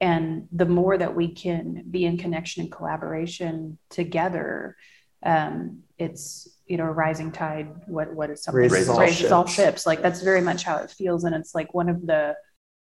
and 0.00 0.46
the 0.52 0.66
more 0.66 0.96
that 0.96 1.14
we 1.16 1.34
can 1.34 1.84
be 1.90 2.04
in 2.04 2.18
connection 2.18 2.62
and 2.62 2.72
collaboration 2.72 3.78
together, 3.90 4.76
um, 5.24 5.80
it's 5.98 6.48
you 6.66 6.76
know 6.76 6.84
a 6.84 6.92
rising 6.92 7.32
tide. 7.32 7.68
What 7.88 8.14
what 8.14 8.30
is 8.30 8.44
something 8.44 8.62
Raises 8.62 8.88
all 8.88 9.00
raises 9.00 9.32
all 9.32 9.44
ships. 9.46 9.54
ships? 9.56 9.86
Like 9.86 10.00
that's 10.02 10.22
very 10.22 10.40
much 10.40 10.62
how 10.62 10.76
it 10.76 10.90
feels, 10.90 11.24
and 11.24 11.34
it's 11.34 11.54
like 11.54 11.74
one 11.74 11.88
of 11.88 12.06
the 12.06 12.36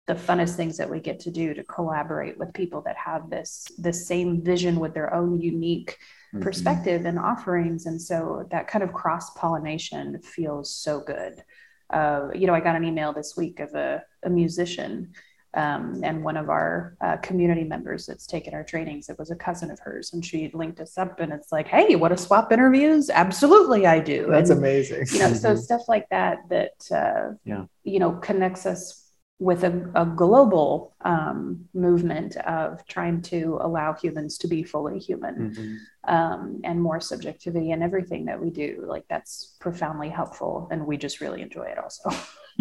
the 0.08 0.14
funnest 0.14 0.56
things 0.56 0.78
that 0.78 0.90
we 0.90 0.98
get 1.00 1.20
to 1.20 1.30
do 1.30 1.54
to 1.54 1.62
collaborate 1.64 2.36
with 2.38 2.52
people 2.54 2.80
that 2.82 2.96
have 2.96 3.28
this 3.30 3.66
this 3.78 4.06
same 4.08 4.42
vision 4.42 4.80
with 4.80 4.94
their 4.94 5.12
own 5.14 5.38
unique 5.40 5.96
Mhm. 6.34 6.40
perspective 6.40 7.04
and 7.04 7.18
offerings 7.18 7.84
and 7.84 8.00
so 8.00 8.48
that 8.50 8.66
kind 8.66 8.82
of 8.82 8.94
cross 8.94 9.28
pollination 9.34 10.18
feels 10.22 10.74
so 10.74 11.00
good 11.00 11.44
uh, 11.90 12.28
you 12.34 12.46
know 12.46 12.54
i 12.54 12.58
got 12.60 12.74
an 12.74 12.84
email 12.84 13.12
this 13.12 13.36
week 13.36 13.60
of 13.60 13.74
a, 13.74 14.02
a 14.24 14.30
musician 14.30 15.12
um, 15.54 16.00
and 16.02 16.24
one 16.24 16.36
of 16.36 16.48
our 16.48 16.96
uh, 17.00 17.16
community 17.18 17.64
members 17.64 18.06
that's 18.06 18.26
taken 18.26 18.54
our 18.54 18.64
trainings 18.64 19.08
it 19.08 19.18
was 19.18 19.30
a 19.30 19.36
cousin 19.36 19.70
of 19.70 19.78
hers 19.80 20.12
and 20.12 20.24
she 20.24 20.50
linked 20.54 20.80
us 20.80 20.96
up 20.98 21.20
and 21.20 21.32
it's 21.32 21.52
like 21.52 21.68
hey 21.68 21.94
what 21.96 22.10
a 22.12 22.16
swap 22.16 22.50
interviews 22.52 23.10
absolutely 23.10 23.86
i 23.86 23.98
do 24.00 24.26
That's 24.30 24.50
and, 24.50 24.58
amazing. 24.60 25.06
you 25.12 25.18
know 25.18 25.32
so 25.34 25.54
stuff 25.54 25.82
like 25.88 26.08
that 26.10 26.38
that 26.48 26.74
uh, 26.90 27.34
Yeah. 27.44 27.64
you 27.84 27.98
know 27.98 28.12
connects 28.12 28.64
us 28.66 28.98
with 29.38 29.64
a, 29.64 29.90
a 29.96 30.06
global 30.06 30.94
um, 31.04 31.64
movement 31.74 32.36
of 32.36 32.86
trying 32.86 33.20
to 33.20 33.58
allow 33.60 33.92
humans 33.92 34.38
to 34.38 34.46
be 34.46 34.62
fully 34.62 35.00
human 35.00 35.50
Mhm. 35.50 35.76
um, 36.06 36.60
and 36.62 36.80
more 36.80 37.00
subjectivity 37.00 37.72
in 37.72 37.82
everything 37.82 38.26
that 38.26 38.40
we 38.40 38.50
do. 38.50 38.84
Like 38.86 39.04
that's 39.08 39.56
profoundly 39.58 40.10
helpful, 40.10 40.68
and 40.70 40.86
we 40.86 40.96
just 40.96 41.20
really 41.20 41.42
enjoy 41.42 41.64
it. 41.64 41.78
Also, 41.78 42.08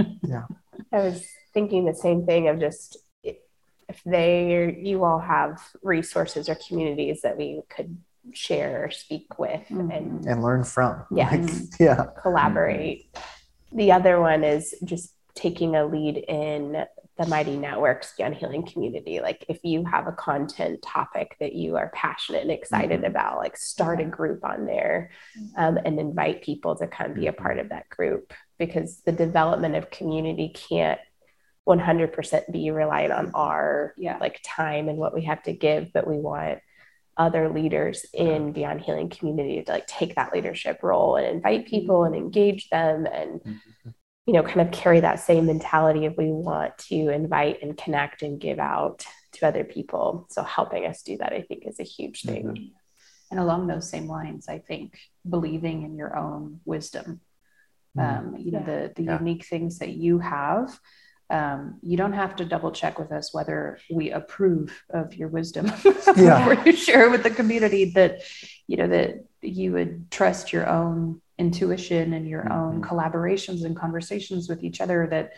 I 0.91 0.97
was 0.97 1.23
thinking 1.53 1.85
the 1.85 1.95
same 1.95 2.25
thing 2.25 2.47
of 2.47 2.59
just 2.59 2.97
if 3.23 4.01
they 4.05 4.77
you 4.81 5.03
all 5.03 5.19
have 5.19 5.61
resources 5.83 6.47
or 6.47 6.55
communities 6.67 7.21
that 7.23 7.37
we 7.37 7.61
could 7.69 7.97
share 8.33 8.85
or 8.85 8.91
speak 8.91 9.37
with 9.39 9.61
Mhm. 9.69 9.95
and 9.97 10.25
and 10.25 10.43
learn 10.43 10.63
from. 10.63 11.03
Yeah. 11.11 11.29
Like, 11.31 11.49
yeah. 11.79 12.05
collaborate. 12.21 13.15
The 13.73 13.91
other 13.91 14.19
one 14.21 14.43
is 14.43 14.75
just 14.83 15.13
taking 15.35 15.75
a 15.75 15.85
lead 15.85 16.17
in 16.17 16.85
the 17.17 17.27
Mighty 17.27 17.55
Networks 17.57 18.13
Beyond 18.17 18.35
Healing 18.35 18.65
community. 18.65 19.19
Like 19.21 19.45
if 19.47 19.59
you 19.63 19.85
have 19.85 20.07
a 20.07 20.11
content 20.11 20.81
topic 20.81 21.35
that 21.39 21.53
you 21.53 21.75
are 21.77 21.91
passionate 21.93 22.41
and 22.41 22.51
excited 22.51 23.03
about, 23.03 23.37
like 23.37 23.57
start 23.57 23.99
a 24.01 24.05
group 24.05 24.43
on 24.43 24.65
there 24.65 25.11
um, 25.55 25.77
and 25.85 25.99
invite 25.99 26.41
people 26.41 26.75
to 26.77 26.87
come 26.87 27.13
be 27.13 27.27
a 27.27 27.33
part 27.33 27.59
of 27.59 27.69
that 27.69 27.89
group 27.89 28.33
because 28.57 29.01
the 29.01 29.11
development 29.11 29.75
of 29.75 29.89
community 29.89 30.49
can't 30.49 30.99
100% 31.79 32.51
be 32.51 32.71
reliant 32.71 33.13
on 33.13 33.31
our 33.33 33.93
Yeah. 33.97 34.17
like 34.19 34.39
time 34.43 34.89
and 34.89 34.97
what 34.97 35.13
we 35.13 35.23
have 35.23 35.41
to 35.43 35.53
give, 35.53 35.93
but 35.93 36.07
we 36.07 36.17
want 36.17 36.59
other 37.17 37.49
leaders 37.49 38.05
in 38.13 38.51
Beyond 38.51 38.81
Healing 38.81 39.09
community 39.09 39.61
to 39.63 39.71
like 39.71 39.87
take 39.87 40.15
that 40.15 40.33
leadership 40.33 40.79
role 40.81 41.15
and 41.17 41.27
invite 41.27 41.67
people 41.67 42.03
and 42.03 42.15
engage 42.15 42.69
them 42.69 43.05
and 43.05 43.41
Mhm. 43.41 43.93
you 44.25 44.33
know 44.33 44.43
kind 44.43 44.61
of 44.61 44.71
carry 44.71 44.99
that 45.01 45.19
same 45.19 45.45
mentality 45.45 46.05
if 46.05 46.15
we 46.17 46.31
want 46.31 46.77
to 46.77 47.09
invite 47.09 47.61
and 47.61 47.77
connect 47.77 48.21
and 48.21 48.39
give 48.39 48.59
out 48.59 49.05
to 49.33 49.47
other 49.47 49.63
people. 49.63 50.25
So 50.29 50.43
helping 50.43 50.85
us 50.85 51.03
do 51.03 51.17
that 51.17 51.33
I 51.33 51.41
think 51.41 51.65
is 51.65 51.79
a 51.79 51.83
huge 51.83 52.23
thing. 52.23 52.71
and 53.29 53.39
along 53.39 53.67
those 53.67 53.89
same 53.89 54.07
lines, 54.07 54.49
I 54.49 54.59
think 54.59 54.99
believing 55.35 55.83
in 55.83 55.95
your 55.95 56.17
own 56.17 56.59
wisdom. 56.65 57.21
Mm. 57.97 58.01
Um, 58.19 58.35
you 58.37 58.51
know 58.51 58.63
the 58.63 58.91
the 58.95 59.03
Yeah. 59.03 59.19
unique 59.19 59.45
things 59.45 59.79
that 59.79 59.89
you 59.89 60.19
have. 60.19 60.67
Um, 61.31 61.79
you 61.81 61.95
don't 61.95 62.11
have 62.11 62.35
to 62.35 62.45
double 62.45 62.71
check 62.71 62.99
with 62.99 63.11
us 63.13 63.33
whether 63.33 63.79
we 63.89 64.11
approve 64.11 64.83
of 64.89 65.13
your 65.15 65.29
wisdom 65.29 65.65
Yeah. 66.17 66.47
before 66.49 66.65
you 66.65 66.73
share 66.73 67.09
with 67.09 67.23
the 67.23 67.29
community. 67.29 67.85
That 67.91 68.19
you 68.67 68.75
know 68.77 68.87
that 68.87 69.23
you 69.41 69.71
would 69.71 70.11
trust 70.11 70.51
your 70.51 70.67
own 70.67 71.21
intuition 71.39 72.11
and 72.13 72.27
your 72.27 72.51
own 72.51 72.81
Mhm. 72.81 72.87
collaborations 72.89 73.63
and 73.63 73.75
conversations 73.77 74.49
with 74.49 74.61
each 74.61 74.81
other. 74.81 75.07
That 75.09 75.31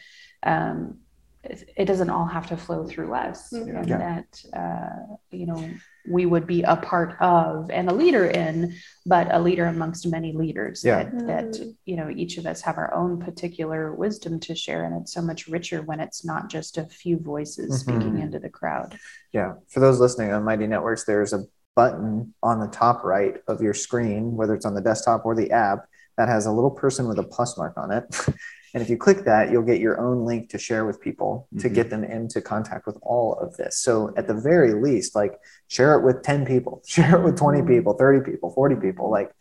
um, 0.52 0.98
it, 1.44 1.70
it 1.78 1.86
doesn't 1.86 2.10
all 2.10 2.26
have 2.26 2.48
to 2.48 2.58
flow 2.58 2.88
through 2.88 3.14
us, 3.14 3.52
Mhm. 3.54 3.78
and 3.80 3.88
Yeah. 3.88 3.98
that 4.06 4.30
uh, 4.62 5.16
you 5.30 5.46
know 5.46 5.64
we 6.10 6.26
would 6.26 6.46
be 6.46 6.64
a 6.64 6.76
part 6.76 7.16
of 7.22 7.70
and 7.72 7.90
a 7.90 7.94
leader 7.94 8.26
in, 8.26 8.76
but 9.06 9.34
a 9.34 9.40
leader 9.40 9.66
amongst 9.66 10.08
many 10.08 10.34
leaders. 10.34 10.84
Yeah. 10.84 11.04
That, 11.04 11.28
that 11.28 11.76
you 11.86 11.96
know 11.96 12.10
each 12.10 12.38
of 12.38 12.46
us 12.46 12.62
have 12.62 12.78
our 12.78 12.94
own 12.94 13.20
particular 13.20 13.94
wisdom 13.94 14.40
to 14.42 14.56
share, 14.56 14.84
and 14.86 15.02
it's 15.02 15.14
so 15.14 15.22
much 15.22 15.48
richer 15.48 15.82
when 15.82 16.00
it's 16.00 16.26
not 16.26 16.50
just 16.50 16.78
a 16.78 16.86
few 16.86 17.18
voices 17.18 17.80
speaking 17.82 18.14
Mhm. 18.14 18.22
into 18.24 18.40
the 18.40 18.50
crowd. 18.50 18.98
Yeah. 19.32 19.54
For 19.70 19.80
those 19.80 20.00
listening 20.00 20.32
on 20.34 20.44
Mighty 20.44 20.68
Networks, 20.68 21.06
there's 21.06 21.34
a 21.34 21.46
button 21.76 22.34
on 22.44 22.60
the 22.60 22.68
top 22.68 23.04
right 23.04 23.38
of 23.48 23.62
your 23.62 23.74
screen, 23.74 24.36
whether 24.36 24.54
it's 24.54 24.66
on 24.66 24.76
the 24.76 24.82
desktop 24.82 25.26
or 25.26 25.36
the 25.36 25.52
app, 25.52 25.86
that 26.18 26.28
has 26.30 26.46
a 26.46 26.52
little 26.52 26.70
person 26.72 27.08
with 27.08 27.18
a 27.18 27.24
plus 27.24 27.58
mark 27.58 27.74
on 27.78 27.92
it. 27.92 28.04
And 28.74 28.82
if 28.82 28.90
you 28.90 28.98
click 28.98 29.26
that, 29.26 29.52
you'll 29.52 29.62
get 29.64 29.80
your 29.80 30.00
own 30.02 30.26
link 30.26 30.50
to 30.50 30.58
share 30.58 30.86
with 30.86 31.00
people 31.00 31.48
to 31.60 31.70
Mhm. 31.70 31.74
get 31.76 31.90
them 31.92 32.04
into 32.04 32.42
contact 32.42 32.88
with 32.88 32.98
all 33.04 33.36
of 33.36 33.56
this. 33.56 33.78
So 33.78 34.12
at 34.18 34.28
the 34.28 34.34
very 34.34 34.74
least, 34.74 35.16
like 35.16 35.40
share 35.68 35.94
it 35.96 36.04
with 36.04 36.24
10 36.24 36.46
people, 36.46 36.82
share 36.88 37.18
it 37.18 37.24
with 37.24 37.38
20 37.38 37.62
Mhm. 37.62 37.68
people, 37.68 37.94
30 37.94 38.22
people, 38.22 38.50
40 38.52 38.76
people, 38.76 39.10
like 39.12 39.32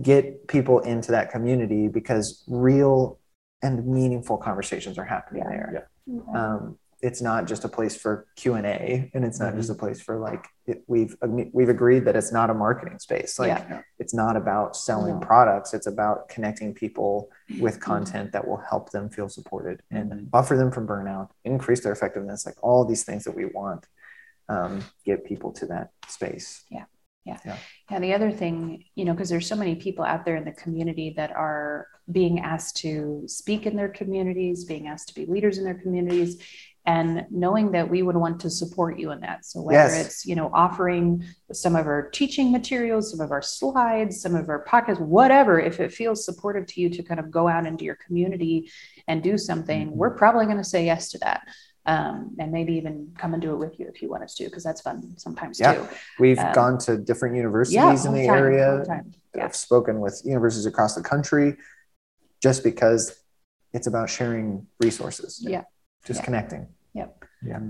get 0.00 0.46
people 0.48 0.78
into 0.80 1.12
that 1.12 1.30
community 1.30 1.88
because 1.88 2.42
real 2.48 3.18
and 3.62 3.86
meaningful 3.86 4.38
conversations 4.38 4.98
are 4.98 5.04
happening 5.04 5.42
Yeah. 5.44 5.50
there 5.50 5.90
um, 6.34 6.78
it's 7.02 7.22
not 7.22 7.46
just 7.46 7.64
a 7.64 7.68
place 7.68 7.96
for 7.96 8.26
q&a 8.36 9.10
and 9.14 9.24
it's 9.24 9.40
not 9.40 9.50
Mm-hmm. 9.50 9.58
just 9.58 9.70
a 9.70 9.74
place 9.74 10.00
for 10.00 10.18
like 10.18 10.44
it, 10.66 10.82
we've 10.86 11.16
we've 11.52 11.68
agreed 11.68 12.04
that 12.04 12.14
it's 12.16 12.32
not 12.32 12.50
a 12.50 12.54
marketing 12.54 12.98
space 12.98 13.38
like 13.38 13.48
Yeah. 13.48 13.82
it's 13.98 14.14
not 14.14 14.36
about 14.36 14.76
selling 14.76 15.14
No. 15.18 15.26
products 15.26 15.72
it's 15.74 15.86
about 15.86 16.28
connecting 16.28 16.74
people 16.74 17.30
Mm-hmm. 17.50 17.62
with 17.62 17.80
content 17.80 18.32
that 18.32 18.46
will 18.46 18.58
help 18.72 18.90
them 18.90 19.08
feel 19.10 19.28
supported 19.28 19.82
and 19.90 20.12
Mhm. 20.12 20.30
buffer 20.30 20.56
them 20.56 20.70
from 20.70 20.86
burnout 20.86 21.30
increase 21.44 21.80
their 21.82 21.92
effectiveness 21.92 22.46
like 22.46 22.56
all 22.62 22.84
these 22.84 23.04
things 23.04 23.24
that 23.24 23.34
we 23.34 23.44
want 23.46 23.86
um, 24.48 24.82
get 25.04 25.24
people 25.24 25.52
to 25.52 25.66
that 25.66 25.90
space 26.08 26.64
Yeah. 26.70 26.84
Yeah. 27.24 27.38
yeah. 27.44 27.56
Yeah, 27.90 27.98
the 28.00 28.14
other 28.14 28.30
thing, 28.32 28.84
you 28.94 29.04
know, 29.04 29.12
because 29.12 29.28
there's 29.28 29.46
so 29.46 29.54
many 29.56 29.74
people 29.76 30.04
out 30.04 30.24
there 30.24 30.36
in 30.36 30.44
the 30.44 30.52
community 30.52 31.12
that 31.18 31.30
are 31.32 31.86
being 32.10 32.40
asked 32.40 32.76
to 32.78 33.22
speak 33.26 33.66
in 33.66 33.76
their 33.76 33.88
communities, 33.90 34.64
being 34.64 34.86
asked 34.88 35.08
to 35.08 35.14
be 35.14 35.26
leaders 35.26 35.58
in 35.58 35.64
their 35.64 35.74
communities, 35.84 36.38
and 36.86 37.26
knowing 37.30 37.72
that 37.72 37.88
we 37.90 38.02
would 38.02 38.16
want 38.16 38.40
to 38.40 38.48
support 38.50 38.98
you 38.98 39.10
in 39.10 39.20
that. 39.20 39.44
So 39.44 39.60
whether 39.60 39.94
Yes. 39.94 40.06
it's, 40.06 40.26
you 40.26 40.34
know, 40.34 40.50
offering 40.54 41.22
some 41.52 41.76
of 41.76 41.86
our 41.86 42.08
teaching 42.08 42.50
materials, 42.50 43.10
some 43.10 43.20
of 43.20 43.30
our 43.32 43.42
slides, 43.42 44.20
some 44.20 44.34
of 44.34 44.48
our 44.48 44.64
podcasts, 44.64 45.00
whatever, 45.00 45.60
if 45.60 45.78
it 45.78 45.92
feels 45.92 46.24
supportive 46.24 46.66
to 46.66 46.80
you 46.80 46.88
to 46.90 47.02
kind 47.02 47.20
of 47.20 47.30
go 47.30 47.48
out 47.48 47.66
into 47.66 47.84
your 47.84 47.96
community 47.96 48.70
and 49.06 49.22
do 49.22 49.36
something, 49.36 49.88
Mhm. 49.90 49.94
we're 49.94 50.16
probably 50.16 50.46
going 50.46 50.56
to 50.56 50.64
say 50.64 50.84
yes 50.86 51.10
to 51.10 51.18
that. 51.18 51.46
Um, 51.86 52.36
and 52.38 52.52
maybe 52.52 52.74
even 52.74 53.12
come 53.18 53.32
and 53.32 53.40
do 53.42 53.52
it 53.52 53.56
with 53.56 53.80
you 53.80 53.86
if 53.88 54.00
you 54.02 54.08
want 54.10 54.22
us 54.22 54.34
to, 54.36 54.44
because 54.44 54.62
that's 54.62 54.80
fun 54.82 55.14
sometimes 55.16 55.58
Yeah. 55.58 55.74
too. 55.74 55.88
we've 56.18 56.38
Um, 56.38 56.52
gone 56.52 56.78
to 56.78 56.96
different 56.98 57.36
universities 57.36 57.74
Yeah, 57.74 57.90
in 58.06 58.12
the 58.14 58.26
time, 58.26 58.36
area. 58.36 58.84
Yeah. 59.34 59.44
I've 59.44 59.56
spoken 59.56 60.00
with 60.00 60.20
universities 60.24 60.66
across 60.66 60.94
the 60.94 61.02
country 61.02 61.56
just 62.40 62.62
because 62.64 63.18
it's 63.72 63.86
about 63.86 64.08
sharing 64.10 64.66
resources. 64.78 65.40
Yeah. 65.42 65.64
Just 66.04 66.20
Yeah. 66.20 66.24
connecting. 66.24 66.74
Yep. 66.94 67.24
Yeah. 67.42 67.60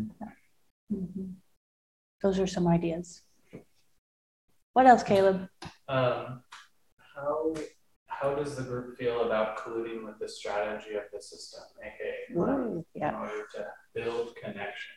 Mhm. 0.93 1.35
Those 2.23 2.39
are 2.39 2.47
some 2.47 2.66
ideas. 2.69 3.23
What 4.73 4.86
else, 4.86 5.02
Caleb? 5.02 5.48
Um, 5.89 6.43
how 7.15 7.55
how 8.07 8.35
does 8.35 8.55
the 8.55 8.62
group 8.62 8.98
feel 8.98 9.24
about 9.24 9.57
colluding 9.57 10.05
with 10.05 10.19
the 10.19 10.28
strategy 10.28 10.94
of 10.94 11.05
the 11.12 11.23
system, 11.23 11.62
aka 11.82 12.27
in 12.28 12.85
Yeah. 12.94 13.19
order 13.19 13.47
to 13.55 13.73
build 13.94 14.36
connection? 14.36 14.93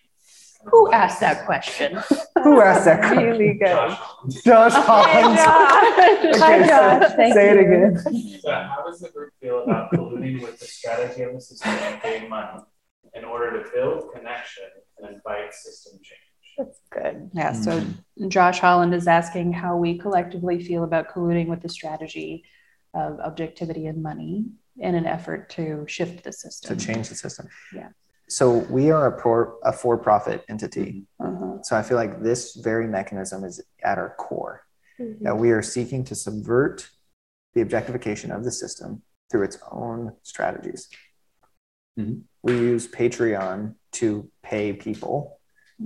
Who 0.66 0.92
asked 0.92 1.20
that 1.22 1.46
question? 1.46 1.96
Who 2.44 2.62
asked 2.62 2.86
that 2.86 3.00
question? 3.02 3.24
Really 3.26 3.54
good. 3.54 3.68
Josh. 3.68 4.00
Josh 4.46 4.74
Hi, 4.76 5.36
Josh. 5.36 6.36
Okay, 6.36 6.68
Josh. 6.68 7.10
say- 7.10 7.16
Thank 7.16 7.34
say 7.34 7.50
it 7.50 7.60
again. 7.60 8.40
So 8.42 8.52
how 8.52 8.84
does 8.86 9.00
the 9.00 9.10
group 9.10 9.34
feel 9.42 9.64
about 9.64 9.92
colluding 9.92 10.42
with 10.42 10.60
the 10.60 10.66
strategy 10.66 11.22
of 11.24 11.34
the 11.34 11.42
system, 11.42 11.72
aka 11.72 12.28
money, 12.28 12.62
in 13.16 13.24
order 13.24 13.64
to 13.64 13.70
build 13.72 14.12
connection 14.14 14.66
and 14.98 15.16
invite 15.16 15.54
system 15.54 16.00
change. 16.02 16.20
That's 16.58 16.80
good. 16.92 17.32
Yeah. 17.34 17.54
So 17.54 17.84
Josh 18.28 18.60
Holland 18.60 18.94
is 18.94 19.08
asking 19.08 19.54
how 19.54 19.78
we 19.78 19.98
collectively 19.98 20.64
feel 20.64 20.84
about 20.84 21.10
colluding 21.10 21.48
with 21.48 21.62
the 21.62 21.70
strategy 21.70 22.44
of 22.94 23.20
objectivity 23.20 23.88
and 23.88 24.04
money 24.04 24.46
in 24.78 24.96
an 24.96 25.06
effort 25.06 25.50
to 25.52 25.86
shift 25.88 26.24
the 26.24 26.32
system. 26.32 26.78
to 26.78 26.86
change 26.86 27.10
the 27.10 27.16
system. 27.16 27.48
Yeah. 27.74 27.90
So 28.30 28.60
we 28.70 28.92
are 28.92 29.08
a, 29.08 29.20
pro, 29.20 29.58
a 29.64 29.74
for-profit 29.74 30.44
entity. 30.48 31.06
Uh-huh. 31.20 31.62
So 31.64 31.76
I 31.76 31.82
feel 31.82 31.98
like 31.98 32.22
this 32.22 32.56
very 32.56 32.88
mechanism 32.88 33.44
is 33.44 33.62
at 33.84 33.98
our 33.98 34.16
core. 34.16 34.62
Mhm. 35.00 35.22
That 35.22 35.38
we 35.38 35.52
are 35.52 35.64
seeking 35.64 36.04
to 36.06 36.16
subvert 36.16 36.90
the 37.56 37.62
objectification 37.62 38.32
of 38.32 38.44
the 38.44 38.52
system 38.52 39.02
through 39.30 39.44
its 39.44 39.58
own 39.72 40.14
strategies. 40.22 40.88
Mhm. 41.98 42.24
We 42.42 42.54
use 42.54 42.88
Patreon 42.88 43.76
to 43.94 44.30
pay 44.42 44.74
people, 44.74 45.40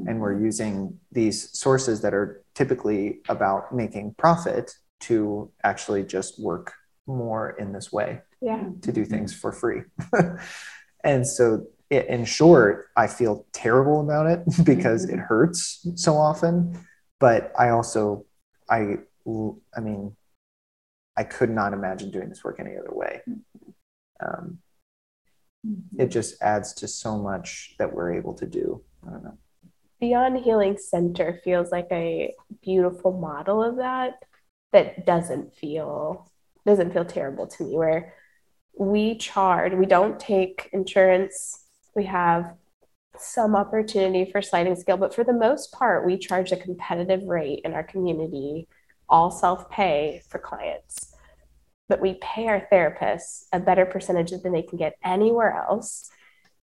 and 0.07 0.19
we're 0.21 0.39
using 0.39 0.99
these 1.11 1.57
sources 1.57 2.01
that 2.01 2.13
are 2.13 2.43
typically 2.53 3.21
about 3.29 3.73
making 3.73 4.13
profit 4.15 4.71
to 5.01 5.51
actually 5.63 6.03
just 6.03 6.39
work 6.41 6.73
more 7.07 7.51
in 7.51 7.71
this 7.71 7.91
way 7.91 8.21
Yeah. 8.41 8.69
to 8.81 8.91
do 8.91 9.05
things 9.05 9.33
for 9.33 9.51
free. 9.51 9.83
and 11.03 11.25
so, 11.27 11.67
in 11.89 12.25
short, 12.25 12.87
I 12.95 13.07
feel 13.07 13.45
terrible 13.53 14.01
about 14.01 14.27
it 14.27 14.39
because 14.65 15.05
it 15.05 15.17
hurts 15.19 15.87
so 15.95 16.15
often. 16.15 16.77
But 17.19 17.51
I 17.57 17.69
also, 17.69 18.25
I, 18.69 18.97
I 19.75 19.79
mean, 19.81 20.15
I 21.15 21.23
could 21.23 21.49
not 21.49 21.73
imagine 21.73 22.11
doing 22.11 22.29
this 22.29 22.43
work 22.43 22.59
any 22.59 22.77
other 22.77 22.91
way. 22.91 23.21
Um, 24.19 24.59
it 25.63 25.69
mm-hmm. 25.69 26.09
just 26.09 26.41
adds 26.41 26.73
to 26.75 26.87
so 26.87 27.17
much 27.17 27.75
that 27.79 27.93
we're 27.93 28.13
able 28.13 28.33
to 28.35 28.45
do. 28.45 28.81
I 29.05 29.11
don't 29.11 29.23
know. 29.23 29.37
Beyond 29.99 30.37
Healing 30.37 30.77
Center 30.77 31.41
feels 31.43 31.71
like 31.71 31.87
a 31.91 32.33
beautiful 32.61 33.13
model 33.13 33.63
of 33.63 33.77
that 33.77 34.23
that 34.73 35.05
doesn't 35.05 35.55
feel 35.55 36.29
doesn't 36.65 36.91
feel 36.91 37.05
terrible 37.05 37.47
to 37.47 37.63
me 37.63 37.75
where 37.75 38.13
we 38.77 39.17
charge 39.17 39.73
we 39.73 39.85
don't 39.85 40.19
take 40.19 40.69
insurance 40.73 41.63
we 41.95 42.03
have 42.03 42.53
some 43.17 43.55
opportunity 43.55 44.29
for 44.29 44.41
sliding 44.41 44.75
scale 44.75 44.97
but 44.97 45.15
for 45.15 45.23
the 45.23 45.33
most 45.33 45.71
part 45.71 46.05
we 46.05 46.17
charge 46.17 46.51
a 46.51 46.57
competitive 46.57 47.23
rate 47.23 47.61
in 47.63 47.73
our 47.73 47.83
community 47.83 48.67
all 49.07 49.31
self-pay 49.31 50.21
for 50.27 50.39
clients 50.39 51.15
but 51.89 52.01
we 52.01 52.15
pay 52.15 52.47
our 52.47 52.67
therapists 52.71 53.45
a 53.53 53.59
better 53.59 53.85
percentage 53.85 54.31
than 54.31 54.51
they 54.51 54.61
can 54.61 54.77
get 54.77 54.97
anywhere 55.03 55.55
else. 55.55 56.09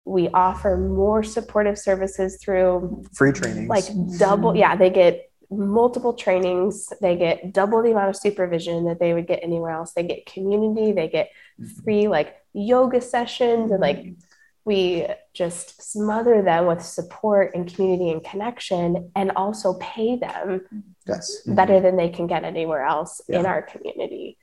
We 0.05 0.29
offer 0.29 0.77
more 0.77 1.23
supportive 1.23 1.79
services 1.79 2.39
through 2.43 3.05
Free 3.15 3.33
trainings. 3.33 3.69
like 3.69 3.85
double 4.19 4.51
mm-hmm. 4.51 4.59
yeah 4.59 4.77
they 4.77 4.91
get 4.91 5.31
multiple 5.53 6.15
trainings. 6.15 6.93
They 7.01 7.17
get 7.17 7.53
double 7.53 7.83
the 7.83 7.93
amount 7.93 8.11
of 8.11 8.17
supervision 8.17 8.85
that 8.87 8.99
they 8.99 9.15
would 9.15 9.27
get 9.27 9.41
anywhere 9.43 9.73
else. 9.73 9.93
They 9.93 10.03
get 10.03 10.27
community. 10.27 10.93
They 10.93 11.09
get 11.09 11.31
mm-hmm. 11.61 11.83
free 11.83 12.09
like 12.09 12.37
yoga 12.53 13.01
sessions 13.01 13.71
and 13.71 13.81
like 13.81 13.99
mm-hmm. 13.99 14.21
we 14.65 15.07
just 15.35 15.83
smother 15.93 16.43
them 16.43 16.67
with 16.67 16.83
support 16.83 17.55
and 17.55 17.73
community 17.73 18.11
and 18.11 18.25
connection 18.25 19.11
and 19.15 19.33
also 19.37 19.75
pay 19.75 20.17
them 20.17 20.63
yes. 21.07 21.43
better 21.47 21.81
than 21.81 21.97
they 21.97 22.09
can 22.09 22.27
get 22.27 22.45
anywhere 22.45 22.85
else 22.85 23.21
in 23.29 23.47
our 23.47 23.63
community. 23.63 24.39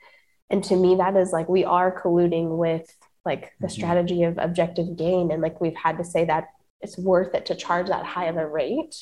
And 0.49 0.63
to 0.65 0.75
me, 0.75 0.95
that 0.95 1.15
is 1.15 1.31
like 1.31 1.47
we 1.49 1.63
are 1.65 1.91
colluding 2.01 2.57
with 2.57 2.87
like 3.25 3.51
the 3.59 3.67
Mhm. 3.67 3.71
strategy 3.71 4.23
of 4.23 4.37
objective 4.37 4.95
gain. 4.95 5.31
And 5.31 5.41
like 5.41 5.61
we've 5.61 5.75
had 5.75 5.97
to 5.97 6.03
say 6.03 6.25
that 6.25 6.45
it's 6.81 6.97
worth 6.97 7.35
it 7.35 7.45
to 7.47 7.55
charge 7.55 7.87
that 7.87 8.05
high 8.05 8.25
of 8.25 8.37
a 8.37 8.47
rate 8.47 8.95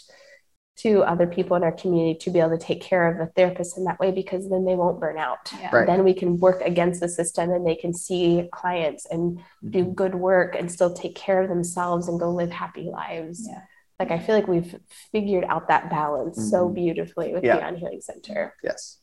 to 0.78 1.02
other 1.03 1.26
people 1.26 1.56
in 1.56 1.64
our 1.64 1.72
community 1.72 2.18
to 2.19 2.30
be 2.30 2.40
able 2.40 2.52
to 2.52 2.57
take 2.57 2.82
care 2.82 3.07
of 3.07 3.18
the 3.18 3.26
therapist 3.36 3.78
in 3.78 3.84
that 3.86 3.99
way 3.99 4.11
because 4.11 4.48
then 4.49 4.64
they 4.65 4.76
won't 4.76 4.99
burn 4.99 5.18
out. 5.18 5.52
Yeah. 5.60 5.76
Right. 5.76 5.88
Then 5.88 6.03
we 6.03 6.14
can 6.14 6.38
work 6.40 6.61
against 6.61 6.99
the 7.02 7.10
system 7.10 7.52
and 7.52 7.65
they 7.65 7.76
can 7.76 7.94
see 7.94 8.48
clients 8.52 9.06
and 9.07 9.40
do 9.68 9.86
good 9.86 10.14
work 10.15 10.56
and 10.56 10.72
still 10.72 10.94
take 10.94 11.15
care 11.15 11.41
of 11.41 11.49
themselves 11.49 12.07
and 12.07 12.19
go 12.19 12.30
live 12.30 12.52
happy 12.52 12.90
lives. 12.91 13.48
Yeah. 13.48 13.61
Like 13.99 14.11
I 14.11 14.19
feel 14.19 14.36
like 14.36 14.48
we've 14.48 14.76
figured 15.11 15.45
out 15.45 15.68
that 15.69 15.90
balance 15.90 16.52
so 16.52 16.69
Mhm. 16.69 16.74
beautifully 16.76 17.34
with 17.34 17.44
Yeah. 17.44 17.57
Beyond 17.57 17.78
Healing 17.78 18.02
Center. 18.02 18.53
Yes. 18.64 18.99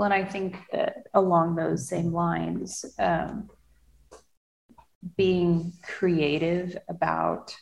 Well, 0.00 0.10
and 0.10 0.14
I 0.14 0.26
think 0.26 0.56
that 0.72 1.08
along 1.12 1.56
those 1.56 1.86
same 1.86 2.10
lines, 2.10 2.86
um, 2.98 3.50
being 5.18 5.74
creative 5.82 6.74
about 6.88 7.54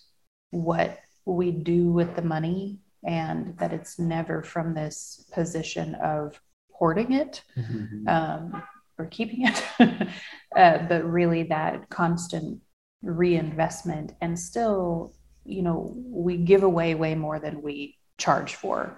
what 0.51 1.01
we 1.25 1.51
do 1.51 1.91
with 1.91 2.15
the 2.15 2.23
money 2.23 2.79
and 3.05 3.59
that 3.59 3.73
it's 3.73 3.99
never 3.99 4.45
from 4.45 4.73
this 4.73 5.27
position 5.33 5.97
of 5.97 6.41
hoarding 6.71 7.11
it 7.11 7.43
Mhm. 7.57 8.07
um, 8.07 8.63
or 8.99 9.07
keeping 9.07 9.49
it, 9.49 9.61
uh, 10.57 10.87
but 10.87 11.03
really 11.05 11.43
that 11.43 11.91
constant 11.91 12.63
reinvestment 13.03 14.13
and 14.21 14.39
still, 14.39 15.13
you 15.45 15.63
know, 15.63 15.93
we 16.07 16.37
give 16.37 16.63
away 16.63 16.95
way 16.95 17.17
more 17.17 17.41
than 17.41 17.63
we 17.63 17.99
charge 18.17 18.55
for. 18.55 18.97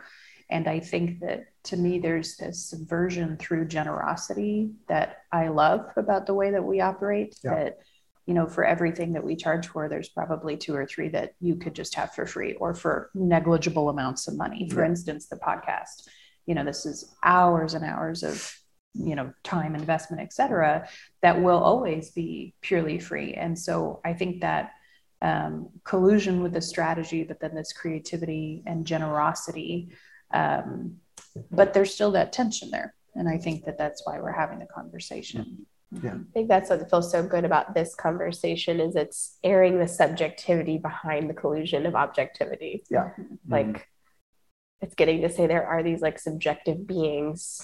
And 0.50 0.66
I 0.66 0.80
think 0.80 1.20
that 1.20 1.44
to 1.64 1.76
me, 1.76 2.00
there's 2.00 2.36
this 2.36 2.66
subversion 2.68 3.36
through 3.36 3.68
generosity 3.68 4.72
that 4.88 5.18
I 5.30 5.48
love 5.48 5.86
about 5.96 6.26
the 6.26 6.34
way 6.34 6.50
that 6.50 6.64
we 6.64 6.80
operate. 6.80 7.36
Yeah. 7.44 7.54
That, 7.54 7.78
you 8.26 8.34
know, 8.34 8.46
for 8.46 8.64
everything 8.64 9.12
that 9.14 9.24
we 9.24 9.36
charge 9.36 9.66
for, 9.68 9.88
there's 9.88 10.08
probably 10.08 10.56
two 10.56 10.74
or 10.74 10.86
three 10.86 11.08
that 11.10 11.34
you 11.40 11.56
could 11.56 11.74
just 11.74 11.94
have 11.94 12.12
for 12.14 12.26
free 12.26 12.54
or 12.54 12.74
for 12.74 13.10
negligible 13.14 13.88
amounts 13.88 14.28
of 14.28 14.36
money. 14.36 14.68
For 14.68 14.82
Yeah. 14.82 14.90
instance, 14.90 15.28
the 15.28 15.36
podcast, 15.36 16.08
you 16.46 16.54
know, 16.54 16.64
this 16.64 16.86
is 16.86 17.14
hours 17.22 17.74
and 17.74 17.84
hours 17.84 18.22
of, 18.22 18.54
you 18.94 19.14
know, 19.14 19.32
time 19.44 19.74
investment, 19.74 20.22
et 20.22 20.32
cetera, 20.32 20.88
that 21.22 21.40
will 21.42 21.58
always 21.58 22.10
be 22.10 22.54
purely 22.60 22.98
free. 22.98 23.34
And 23.34 23.58
so 23.58 24.00
I 24.04 24.14
think 24.14 24.40
that 24.40 24.72
um, 25.22 25.68
collusion 25.84 26.42
with 26.42 26.52
the 26.54 26.60
strategy, 26.62 27.24
but 27.24 27.40
then 27.40 27.54
this 27.54 27.72
creativity 27.72 28.62
and 28.66 28.86
generosity. 28.86 29.92
Um, 30.32 30.96
but 31.50 31.74
there's 31.74 31.94
still 31.94 32.12
that 32.12 32.32
tension 32.32 32.70
there. 32.70 32.94
And 33.14 33.28
I 33.28 33.38
think 33.38 33.64
that 33.64 33.78
that's 33.78 34.06
why 34.06 34.20
we're 34.20 34.32
having 34.32 34.58
the 34.58 34.66
conversation. 34.66 35.66
Yeah. 35.90 36.14
I 36.14 36.32
think 36.32 36.48
that's 36.48 36.70
what 36.70 36.88
feels 36.88 37.10
so 37.10 37.22
good 37.26 37.44
about 37.44 37.74
this 37.74 37.94
conversation 37.96 38.78
is 38.80 38.94
it's 38.94 39.38
airing 39.42 39.78
the 39.80 39.88
subjectivity 39.88 40.78
behind 40.78 41.28
the 41.28 41.34
collusion 41.34 41.84
of 41.86 41.96
objectivity. 41.96 42.84
Yeah. 42.88 43.10
Like 43.48 43.88
it's 44.80 44.94
getting 44.94 45.22
to 45.22 45.28
say 45.28 45.46
there 45.48 45.66
are 45.66 45.82
these 45.82 46.00
like 46.00 46.18
subjective 46.18 46.86
beings 46.86 47.60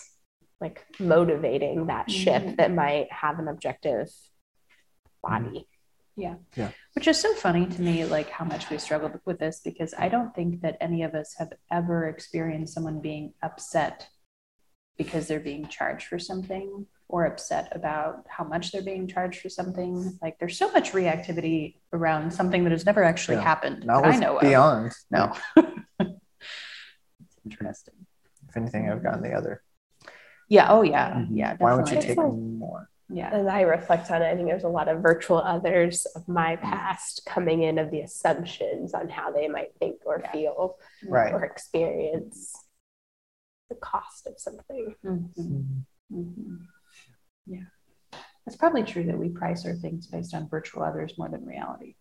like 0.60 0.84
motivating 0.98 1.86
that 1.86 2.10
shift 2.10 2.46
Mhm. 2.46 2.56
that 2.56 2.72
might 2.72 3.12
have 3.12 3.38
an 3.38 3.46
objective 3.46 4.08
body. 5.22 5.68
Which 6.16 7.06
is 7.08 7.20
so 7.20 7.34
funny 7.34 7.66
to 7.66 7.82
me, 7.82 8.04
like 8.06 8.30
how 8.30 8.44
much 8.44 8.70
we 8.70 8.78
struggled 8.78 9.20
with 9.26 9.38
this, 9.38 9.60
because 9.60 9.92
I 9.98 10.08
don't 10.08 10.34
think 10.34 10.62
that 10.62 10.76
any 10.80 11.02
of 11.02 11.14
us 11.14 11.34
have 11.38 11.52
ever 11.70 12.08
experienced 12.08 12.72
someone 12.74 13.00
being 13.00 13.34
upset 13.42 14.08
because 14.96 15.28
they're 15.28 15.40
being 15.40 15.68
charged 15.68 16.06
for 16.06 16.18
something 16.18 16.86
or 17.08 17.26
upset 17.26 17.68
about 17.76 18.24
how 18.28 18.44
much 18.44 18.72
they're 18.72 18.82
being 18.82 19.06
charged 19.06 19.40
for 19.42 19.50
something. 19.50 20.18
Like 20.22 20.38
there's 20.38 20.56
so 20.58 20.72
much 20.72 20.92
reactivity 20.92 21.76
around 21.92 22.32
something 22.32 22.64
that 22.64 22.72
has 22.72 22.86
never 22.86 23.04
actually 23.04 23.36
Yeah. 23.36 23.42
happened 23.42 23.84
Not 23.84 24.02
that 24.02 24.08
I 24.08 24.10
with 24.12 24.20
know 24.20 24.36
of. 24.36 24.40
beyond. 24.42 24.92
No. 25.10 25.34
Interesting. 27.44 27.94
If 28.48 28.56
anything, 28.56 28.90
I've 28.90 29.02
gotten 29.02 29.22
the 29.22 29.32
other. 29.34 29.62
Yeah. 30.48 30.68
Oh, 30.70 30.82
yeah. 30.82 31.12
Mhm. 31.14 31.28
Yeah. 31.32 31.56
Why 31.58 31.74
would 31.74 31.88
you 31.90 32.00
take 32.00 32.10
It's 32.10 32.16
more? 32.16 32.88
Yeah. 33.08 33.32
And 33.34 33.48
I 33.48 33.60
reflect 33.62 34.10
on 34.10 34.20
it. 34.22 34.26
I 34.30 34.34
think 34.34 34.48
there's 34.48 34.64
a 34.64 34.68
lot 34.68 34.88
of 34.88 35.00
virtual 35.00 35.38
others 35.38 36.06
of 36.16 36.26
my 36.26 36.56
past 36.56 37.24
coming 37.26 37.62
in 37.62 37.78
of 37.78 37.90
the 37.90 38.00
assumptions 38.00 38.94
on 38.94 39.08
how 39.08 39.30
they 39.30 39.46
might 39.48 39.74
think 39.78 40.00
or 40.04 40.20
Yeah. 40.24 40.32
feel 40.32 40.76
Right. 41.08 41.32
or 41.32 41.44
experience 41.44 42.52
the 43.68 43.76
cost 43.76 44.26
of 44.26 44.38
something. 44.38 44.94
Mhm. 45.04 45.84
Mhm. 46.12 46.66
Yeah. 47.46 47.64
It's 48.46 48.56
probably 48.56 48.82
true 48.84 49.04
that 49.04 49.18
we 49.18 49.28
price 49.28 49.64
our 49.66 49.74
things 49.74 50.06
based 50.06 50.34
on 50.34 50.48
virtual 50.48 50.82
others 50.82 51.16
more 51.18 51.28
than 51.28 51.44
reality. 51.44 51.94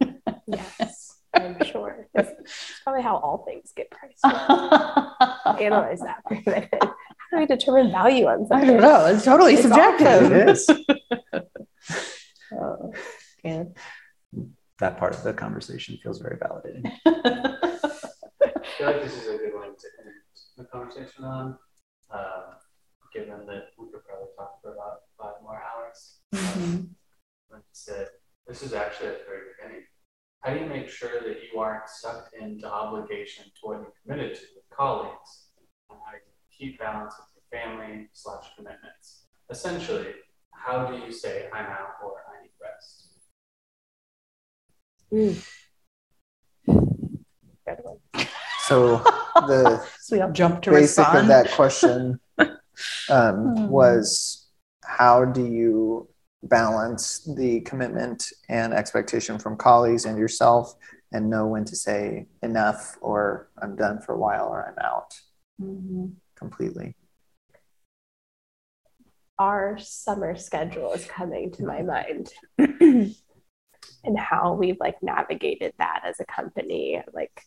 Yes, 0.48 1.18
I'm 1.34 1.60
sure. 1.64 2.06
It's 2.14 2.30
it's 2.40 2.80
probably 2.84 3.02
how 3.02 3.16
all 3.16 3.38
things 3.38 3.72
get 3.74 3.90
priced. 3.90 4.24
Analyze 5.60 6.00
that 6.00 6.22
for 6.28 6.34
a 6.34 6.42
minute. 6.46 6.82
How 7.36 7.44
do 7.44 7.52
we 7.52 7.54
determine 7.58 7.90
value 7.92 8.24
on 8.28 8.46
something? 8.46 8.70
I 8.70 8.72
don't 8.72 8.80
know. 8.80 9.04
It's 9.06 9.24
totally 9.26 9.52
It's 9.54 9.62
subjective. 9.62 10.32
It 10.32 10.48
is. 10.48 10.70
Oh, 12.52 12.92
yeah. 13.42 13.64
That 14.78 14.98
part 14.98 15.14
of 15.14 15.24
the 15.24 15.34
conversation 15.34 15.98
feels 16.00 16.20
very 16.20 16.36
validating. 16.36 16.84
I 17.06 17.10
feel 18.78 18.86
like 18.86 19.02
this 19.02 19.14
is 19.14 19.26
a 19.28 19.36
good 19.36 19.52
one 19.52 19.74
to 19.76 19.86
end 19.98 20.14
the 20.56 20.64
conversation 20.64 21.24
on, 21.24 21.58
um, 22.12 22.44
given 23.12 23.44
that 23.46 23.70
we 23.76 23.90
could 23.90 24.04
probably 24.06 24.28
talk 24.38 24.62
for 24.62 24.72
about 24.74 25.00
five 25.20 25.34
more 25.42 25.60
hours. 25.60 26.18
Mhm. 26.32 26.90
Like 27.50 27.62
I 27.62 27.72
said, 27.72 28.06
this 28.46 28.62
is 28.62 28.72
actually 28.72 29.08
at 29.08 29.18
the 29.18 29.24
very 29.24 29.40
beginning. 29.56 29.84
how 30.42 30.54
do 30.54 30.60
you 30.60 30.66
make 30.66 30.88
sure 30.88 31.20
that 31.20 31.38
you 31.52 31.58
aren't 31.58 31.88
sucked 31.88 32.32
into 32.34 32.66
obligation 32.70 33.44
to 33.46 33.60
what 33.62 33.80
you're 33.80 33.92
committed 34.04 34.36
to 34.36 34.42
with 34.54 34.64
colleagues? 34.70 35.48
And 35.90 35.98
how 36.06 36.12
you 36.12 36.20
keep 36.58 36.78
balance 36.78 37.14
with 37.18 37.28
your 37.34 37.60
family 37.62 38.08
slash 38.12 38.46
commitments? 38.56 39.24
Essentially, 39.50 40.06
how 40.52 40.86
do 40.86 40.96
you 41.04 41.12
say 41.12 41.48
I'm 41.52 41.66
out 41.66 41.90
or 42.02 42.22
I 42.28 42.42
need 42.42 42.50
rest? 42.60 43.02
Good 47.66 47.78
one. 47.82 47.98
So 48.66 48.96
the 49.46 49.86
So 50.00 50.16
we 50.16 50.22
all 50.22 50.32
jump 50.32 50.62
to 50.62 50.70
basic 50.70 50.98
respond. 50.98 51.18
of 51.18 51.28
that 51.28 51.52
question 51.52 52.20
um, 52.38 52.56
Hmm. 53.08 53.68
was 53.70 54.46
how 54.84 55.24
do 55.24 55.44
you 55.46 56.08
balance 56.42 57.28
the 57.36 57.60
commitment 57.62 58.24
and 58.48 58.72
expectation 58.72 59.38
from 59.38 59.56
colleagues 59.56 60.04
and 60.04 60.16
yourself 60.18 60.74
and 61.12 61.28
know 61.30 61.46
when 61.46 61.64
to 61.64 61.74
say 61.74 62.26
enough 62.42 62.96
or 63.00 63.48
I'm 63.60 63.74
done 63.74 64.00
for 64.00 64.14
a 64.14 64.18
while 64.18 64.46
or 64.48 64.64
I'm 64.68 64.78
out 64.84 65.14
Mhm. 65.60 66.12
Completely. 66.36 66.94
Our 69.38 69.78
summer 69.78 70.36
schedule 70.36 70.92
is 70.92 71.04
coming 71.04 71.52
to 71.52 71.66
my 71.66 71.82
mind 71.82 72.30
and 72.58 74.18
how 74.18 74.54
we've 74.54 74.78
like 74.80 75.02
navigated 75.02 75.74
that 75.78 76.02
as 76.04 76.20
a 76.20 76.24
company. 76.24 77.02
Like 77.12 77.42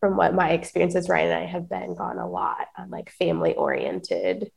from 0.00 0.16
what 0.16 0.34
my 0.34 0.50
experiences, 0.50 1.08
Ryan 1.08 1.32
and 1.32 1.44
I 1.44 1.46
have 1.46 1.68
been 1.68 1.94
gone 1.94 2.18
a 2.18 2.28
lot 2.28 2.68
on 2.78 2.90
like 2.90 3.10
family 3.10 3.54
oriented 3.54 4.52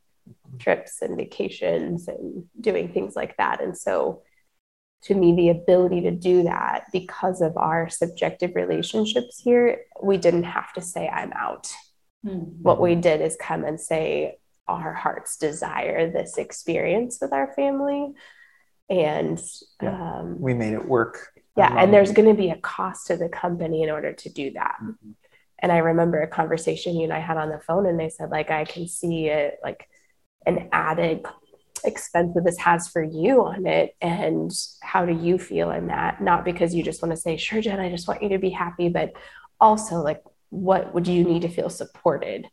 trips 0.60 1.02
and 1.02 1.18
vacations 1.18 2.08
and 2.08 2.46
doing 2.60 2.94
things 2.94 3.16
like 3.16 3.36
that. 3.38 3.62
And 3.62 3.76
so 3.76 4.22
to 5.04 5.16
me, 5.16 5.36
the 5.36 5.50
ability 5.50 6.02
to 6.02 6.12
do 6.12 6.44
that 6.44 6.86
because 6.92 7.42
of 7.42 7.56
our 7.58 7.90
subjective 7.90 8.52
relationships 8.56 9.40
here, 9.40 9.82
we 10.04 10.18
didn't 10.18 10.44
have 10.44 10.74
to 10.74 10.82
say 10.82 11.08
I'm 11.08 11.32
out. 11.34 11.72
Mhm. 12.26 12.62
What 12.62 12.82
we 12.82 12.96
did 12.96 13.22
is 13.22 13.36
come 13.40 13.64
and 13.64 13.80
say 13.80 14.40
our 14.68 14.94
hearts 14.94 15.38
desire 15.38 16.12
this 16.12 16.38
experience 16.38 17.20
with 17.22 17.34
our 17.34 17.54
family. 17.54 18.14
And 18.90 19.42
Yeah. 19.82 20.20
um, 20.20 20.40
We 20.42 20.54
made 20.54 20.74
it 20.74 20.88
work. 20.88 21.34
yeah, 21.56 21.76
and 21.78 21.94
there's 21.94 22.12
going 22.12 22.28
to 22.28 22.34
be 22.34 22.50
a 22.50 22.58
cost 22.58 23.08
to 23.08 23.18
the 23.18 23.30
company 23.30 23.84
in 23.84 23.90
order 23.90 24.14
to 24.14 24.30
do 24.30 24.52
that. 24.52 24.78
Mhm. 24.82 25.16
And 25.60 25.72
I 25.72 25.80
remember 25.80 26.22
a 26.22 26.28
conversation 26.28 26.96
you 26.96 27.04
and 27.04 27.14
I 27.14 27.20
had 27.20 27.38
on 27.38 27.50
the 27.50 27.60
phone, 27.60 27.86
and 27.86 28.00
they 28.00 28.10
said, 28.10 28.30
like, 28.30 28.50
I 28.50 28.66
can 28.66 28.88
see 28.88 29.28
it 29.28 29.60
like 29.64 29.88
an 30.46 30.70
added 30.72 31.26
expense 31.84 32.34
that 32.34 32.44
this 32.46 32.58
has 32.60 32.88
for 32.88 33.04
you 33.04 33.44
on 33.46 33.66
it. 33.66 33.96
And 34.02 34.52
how 34.82 35.06
do 35.06 35.14
you 35.14 35.38
feel 35.38 35.72
in 35.72 35.88
that? 35.88 36.22
Not 36.22 36.46
because 36.46 36.74
you 36.74 36.84
just 36.84 37.02
want 37.02 37.12
to 37.14 37.18
say, 37.18 37.38
sure, 37.38 37.62
Jen, 37.62 37.80
I 37.80 37.90
just 37.90 38.08
want 38.08 38.24
you 38.24 38.30
to 38.30 38.40
be 38.40 38.50
happy, 38.52 38.90
but 38.90 39.14
also 39.60 40.02
like, 40.02 40.22
what 40.50 40.94
would 40.94 41.08
you 41.08 41.24
need 41.24 41.44
to 41.44 41.50
feel 41.50 41.70
supported 41.70 42.48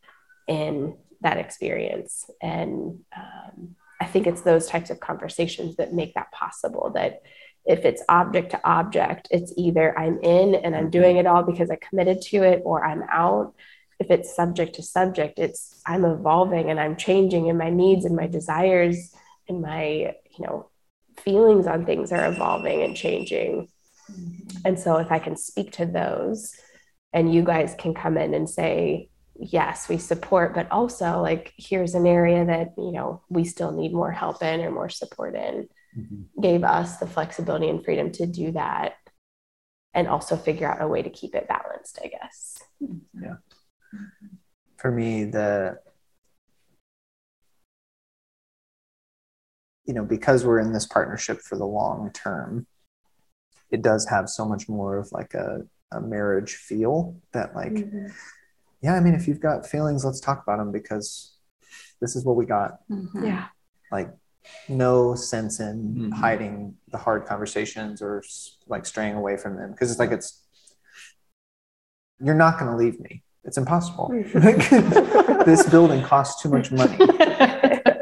in 0.47 0.97
that 1.21 1.37
experience? 1.37 2.29
And 2.41 2.99
um, 3.15 3.75
I 3.99 4.05
think 4.05 4.27
it's 4.27 4.41
those 4.41 4.67
types 4.67 4.89
of 4.89 4.99
conversations 4.99 5.75
that 5.77 5.93
make 5.93 6.13
that 6.13 6.31
possible. 6.31 6.91
That 6.93 7.21
if 7.65 7.85
it's 7.85 8.03
object 8.07 8.51
to 8.51 8.61
object, 8.63 9.27
it's 9.31 9.53
either 9.57 9.97
I'm 9.97 10.19
in 10.21 10.55
and 10.55 10.75
I'm 10.75 10.89
doing 10.89 11.17
it 11.17 11.27
all 11.27 11.43
because 11.43 11.69
I 11.69 11.77
committed 11.77 12.21
to 12.23 12.43
it, 12.43 12.61
or 12.63 12.85
I'm 12.85 13.03
out. 13.11 13.53
If 13.99 14.11
it's 14.11 14.35
subject 14.35 14.75
to 14.75 14.83
subject, 14.83 15.39
it's 15.39 15.81
I'm 15.85 16.05
evolving 16.05 16.69
and 16.69 16.79
I'm 16.79 16.95
changing, 16.95 17.49
and 17.49 17.57
my 17.57 17.69
needs 17.71 18.05
and 18.05 18.15
my 18.15 18.27
desires 18.27 19.13
and 19.49 19.61
my 19.61 20.15
you 20.37 20.45
know 20.45 20.69
feelings 21.17 21.65
on 21.65 21.85
things 21.85 22.11
are 22.11 22.27
evolving 22.27 22.83
and 22.83 22.95
changing. 22.95 23.69
And 24.63 24.79
so 24.79 24.97
if 24.97 25.11
I 25.11 25.19
can 25.19 25.35
speak 25.35 25.71
to 25.73 25.85
those, 25.85 26.55
and 27.13 27.33
you 27.33 27.43
guys 27.43 27.75
can 27.77 27.93
come 27.93 28.17
in 28.17 28.33
and 28.33 28.49
say, 28.49 29.09
yes, 29.35 29.87
we 29.89 29.97
support, 29.97 30.53
but 30.53 30.69
also 30.71 31.21
like 31.21 31.53
here's 31.57 31.95
an 31.95 32.05
area 32.05 32.45
that 32.45 32.73
you 32.77 32.91
know 32.91 33.21
we 33.29 33.43
still 33.43 33.71
need 33.71 33.93
more 33.93 34.11
help 34.11 34.41
in 34.43 34.61
or 34.61 34.71
more 34.71 34.89
support 34.89 35.35
in 35.35 35.67
mm-hmm. 35.97 36.41
gave 36.41 36.63
us 36.63 36.97
the 36.97 37.07
flexibility 37.07 37.69
and 37.69 37.83
freedom 37.83 38.11
to 38.11 38.25
do 38.25 38.51
that 38.51 38.93
and 39.93 40.07
also 40.07 40.35
figure 40.35 40.69
out 40.69 40.81
a 40.81 40.87
way 40.87 41.01
to 41.01 41.09
keep 41.09 41.33
it 41.33 41.47
balanced, 41.47 41.99
I 42.03 42.07
guess. 42.07 42.59
Yeah. 42.79 43.37
For 44.77 44.91
me 44.91 45.25
the 45.25 45.79
you 49.85 49.93
know 49.93 50.03
because 50.03 50.45
we're 50.45 50.59
in 50.59 50.73
this 50.73 50.85
partnership 50.85 51.39
for 51.41 51.57
the 51.57 51.65
long 51.65 52.11
term 52.11 52.67
it 53.71 53.81
does 53.81 54.07
have 54.07 54.29
so 54.29 54.45
much 54.45 54.69
more 54.69 54.97
of 54.97 55.11
like 55.11 55.33
a, 55.33 55.61
a 55.91 56.01
marriage 56.01 56.55
feel 56.55 57.15
that 57.31 57.55
like 57.55 57.85
yeah 58.81 58.93
i 58.93 58.99
mean 58.99 59.13
if 59.13 59.27
you've 59.27 59.39
got 59.39 59.65
feelings 59.65 60.03
let's 60.03 60.19
talk 60.19 60.43
about 60.43 60.57
them 60.57 60.71
because 60.71 61.33
this 62.01 62.15
is 62.15 62.23
what 62.25 62.35
we 62.35 62.45
got. 62.45 62.87
Mhm. 62.89 63.23
Yeah. 63.25 63.45
like 63.91 64.09
no 64.69 65.15
sense 65.15 65.59
in 65.59 65.95
Mhm. 65.95 66.13
hiding 66.13 66.75
the 66.91 66.97
hard 66.97 67.25
conversations 67.25 68.01
or 68.01 68.21
like 68.67 68.85
straying 68.85 69.15
away 69.15 69.35
from 69.37 69.55
them. 69.57 69.71
Because 69.71 69.89
it's 69.91 69.99
like 69.99 70.11
it's 70.11 70.43
you're 72.19 72.35
not 72.35 72.57
going 72.59 72.71
to 72.71 72.77
leave 72.77 72.99
me. 72.99 73.23
It's 73.43 73.57
impossible. 73.57 74.07
This 75.45 75.67
building 75.69 76.03
costs 76.03 76.41
too 76.41 76.49
much 76.49 76.71
money 76.71 76.97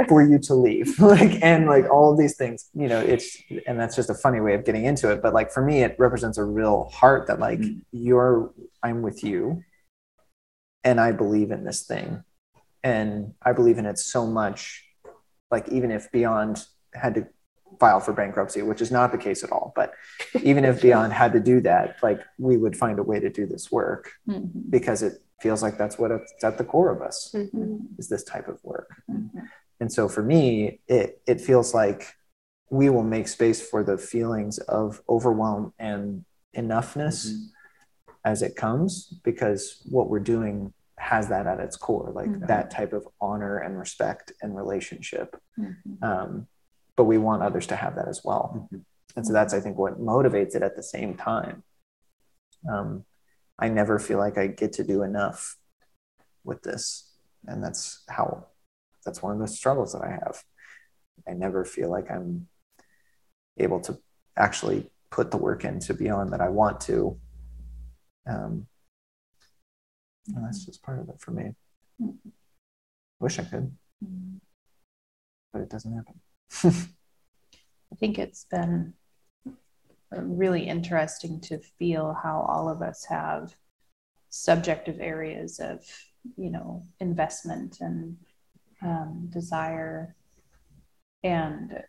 for 0.07 0.21
you 0.21 0.37
to 0.39 0.53
leave 0.53 0.99
like 1.13 1.41
and 1.43 1.65
like 1.67 1.89
all 1.89 2.11
of 2.11 2.17
these 2.17 2.35
things 2.35 2.69
you 2.73 2.87
know 2.87 2.99
it's 2.99 3.37
and 3.67 3.79
that's 3.79 3.95
just 3.95 4.09
a 4.09 4.13
funny 4.13 4.39
way 4.39 4.53
of 4.53 4.63
getting 4.65 4.85
into 4.85 5.11
it 5.11 5.21
but 5.21 5.33
like 5.33 5.51
for 5.51 5.63
me 5.63 5.83
it 5.83 5.95
represents 5.99 6.37
a 6.37 6.43
real 6.43 6.85
heart 6.93 7.27
that 7.27 7.39
like 7.39 7.59
Mhm. 7.59 7.81
you're 7.91 8.51
i'm 8.83 9.01
with 9.01 9.23
you 9.23 9.63
and 10.83 10.99
i 10.99 11.11
believe 11.11 11.51
in 11.51 11.63
this 11.63 11.83
thing 11.83 12.23
and 12.83 13.33
i 13.41 13.51
believe 13.51 13.77
in 13.77 13.85
it 13.85 13.97
so 13.97 14.25
much 14.25 14.83
like 15.51 15.67
even 15.69 15.91
if 15.91 16.11
beyond 16.11 16.65
had 16.93 17.15
to 17.15 17.27
file 17.79 17.99
for 17.99 18.13
bankruptcy 18.13 18.61
which 18.61 18.81
is 18.81 18.91
not 18.91 19.11
the 19.11 19.17
case 19.17 19.43
at 19.43 19.51
all 19.51 19.73
but 19.75 19.93
even 20.43 20.63
if 20.65 20.81
beyond 20.81 21.11
had 21.11 21.33
to 21.33 21.39
do 21.39 21.59
that 21.61 21.97
like 22.01 22.21
we 22.39 22.57
would 22.57 22.75
find 22.75 22.99
a 22.99 23.03
way 23.03 23.19
to 23.19 23.29
do 23.29 23.45
this 23.45 23.71
work 23.71 24.11
Mhm. 24.27 24.49
because 24.69 25.03
it 25.03 25.21
feels 25.41 25.61
like 25.61 25.77
that's 25.77 25.99
what 25.99 26.11
it's 26.11 26.33
at 26.43 26.57
the 26.57 26.63
core 26.63 26.89
of 26.91 27.01
us 27.01 27.31
Mhm. 27.35 27.87
is 27.97 28.07
this 28.07 28.23
type 28.23 28.47
of 28.47 28.63
work 28.63 28.89
Mhm. 29.11 29.29
And 29.79 29.91
so 29.91 30.07
for 30.07 30.23
me 30.23 30.79
it 30.87 31.21
it 31.27 31.41
feels 31.41 31.73
like 31.73 32.13
we 32.69 32.89
will 32.89 33.03
make 33.03 33.27
space 33.27 33.61
for 33.67 33.83
the 33.83 33.97
feelings 33.97 34.57
of 34.59 35.01
overwhelm 35.07 35.73
and 35.79 36.25
enoughness 36.55 37.27
Mhm. 37.27 37.47
as 38.23 38.41
it 38.41 38.55
comes 38.55 39.19
because 39.23 39.81
what 39.89 40.09
we're 40.09 40.19
doing 40.35 40.73
has 40.97 41.27
that 41.29 41.45
at 41.45 41.59
its 41.59 41.75
core 41.75 42.11
like 42.11 42.29
Mhm. 42.29 42.47
that 42.47 42.71
type 42.71 42.93
of 42.93 43.07
honor 43.21 43.57
and 43.57 43.77
respect 43.77 44.31
and 44.41 44.55
relationship 44.55 45.39
Mhm. 45.57 46.01
um, 46.03 46.47
but 46.95 47.03
we 47.03 47.17
want 47.17 47.43
others 47.43 47.67
to 47.67 47.75
have 47.75 47.95
that 47.95 48.07
as 48.07 48.23
well 48.23 48.67
Mhm. 48.71 48.85
and 49.15 49.27
so 49.27 49.33
that's 49.33 49.53
i 49.53 49.59
think 49.59 49.77
what 49.77 49.99
motivates 49.99 50.55
it 50.55 50.63
at 50.63 50.75
the 50.75 50.83
same 50.83 51.15
time 51.15 51.63
um, 52.69 53.05
i 53.59 53.67
never 53.69 53.99
feel 53.99 54.17
like 54.17 54.37
i 54.37 54.47
get 54.47 54.71
to 54.73 54.83
do 54.83 55.03
enough 55.03 55.57
with 56.43 56.61
this 56.63 57.11
and 57.47 57.63
that's 57.63 58.03
how 58.07 58.47
that's 59.05 59.21
one 59.21 59.33
of 59.33 59.39
the 59.39 59.47
struggles 59.47 59.93
that 59.93 60.01
i 60.01 60.09
have. 60.09 60.43
I 61.27 61.33
never 61.33 61.63
feel 61.65 61.89
like 61.89 62.09
i'm 62.11 62.47
able 63.57 63.79
to 63.81 63.97
actually 64.37 64.89
put 65.11 65.31
the 65.31 65.37
work 65.37 65.63
into 65.63 65.93
beyond 65.93 66.33
that 66.33 66.41
i 66.41 66.49
want 66.49 66.81
to. 66.81 67.17
Um, 68.27 68.67
and 70.35 70.43
that's 70.43 70.65
just 70.65 70.81
part 70.81 70.99
of 70.99 71.09
it 71.09 71.19
for 71.19 71.31
me. 71.31 71.51
Wish 73.19 73.39
i 73.39 73.43
could 73.43 73.71
but 75.55 75.61
it 75.61 75.69
doesn't 75.69 75.93
happen. 75.93 76.19
I 77.93 77.95
think 77.95 78.19
it's 78.19 78.45
been 78.51 78.93
really 80.11 80.67
interesting 80.67 81.39
to 81.41 81.59
feel 81.79 82.13
how 82.21 82.41
all 82.41 82.67
of 82.67 82.81
us 82.81 83.05
have 83.05 83.55
subjective 84.29 84.99
areas 84.99 85.59
of, 85.59 85.79
you 86.35 86.49
know, 86.49 86.83
investment 86.99 87.77
and 87.79 88.17
um, 88.81 89.29
desire. 89.31 90.15
And 91.23 91.83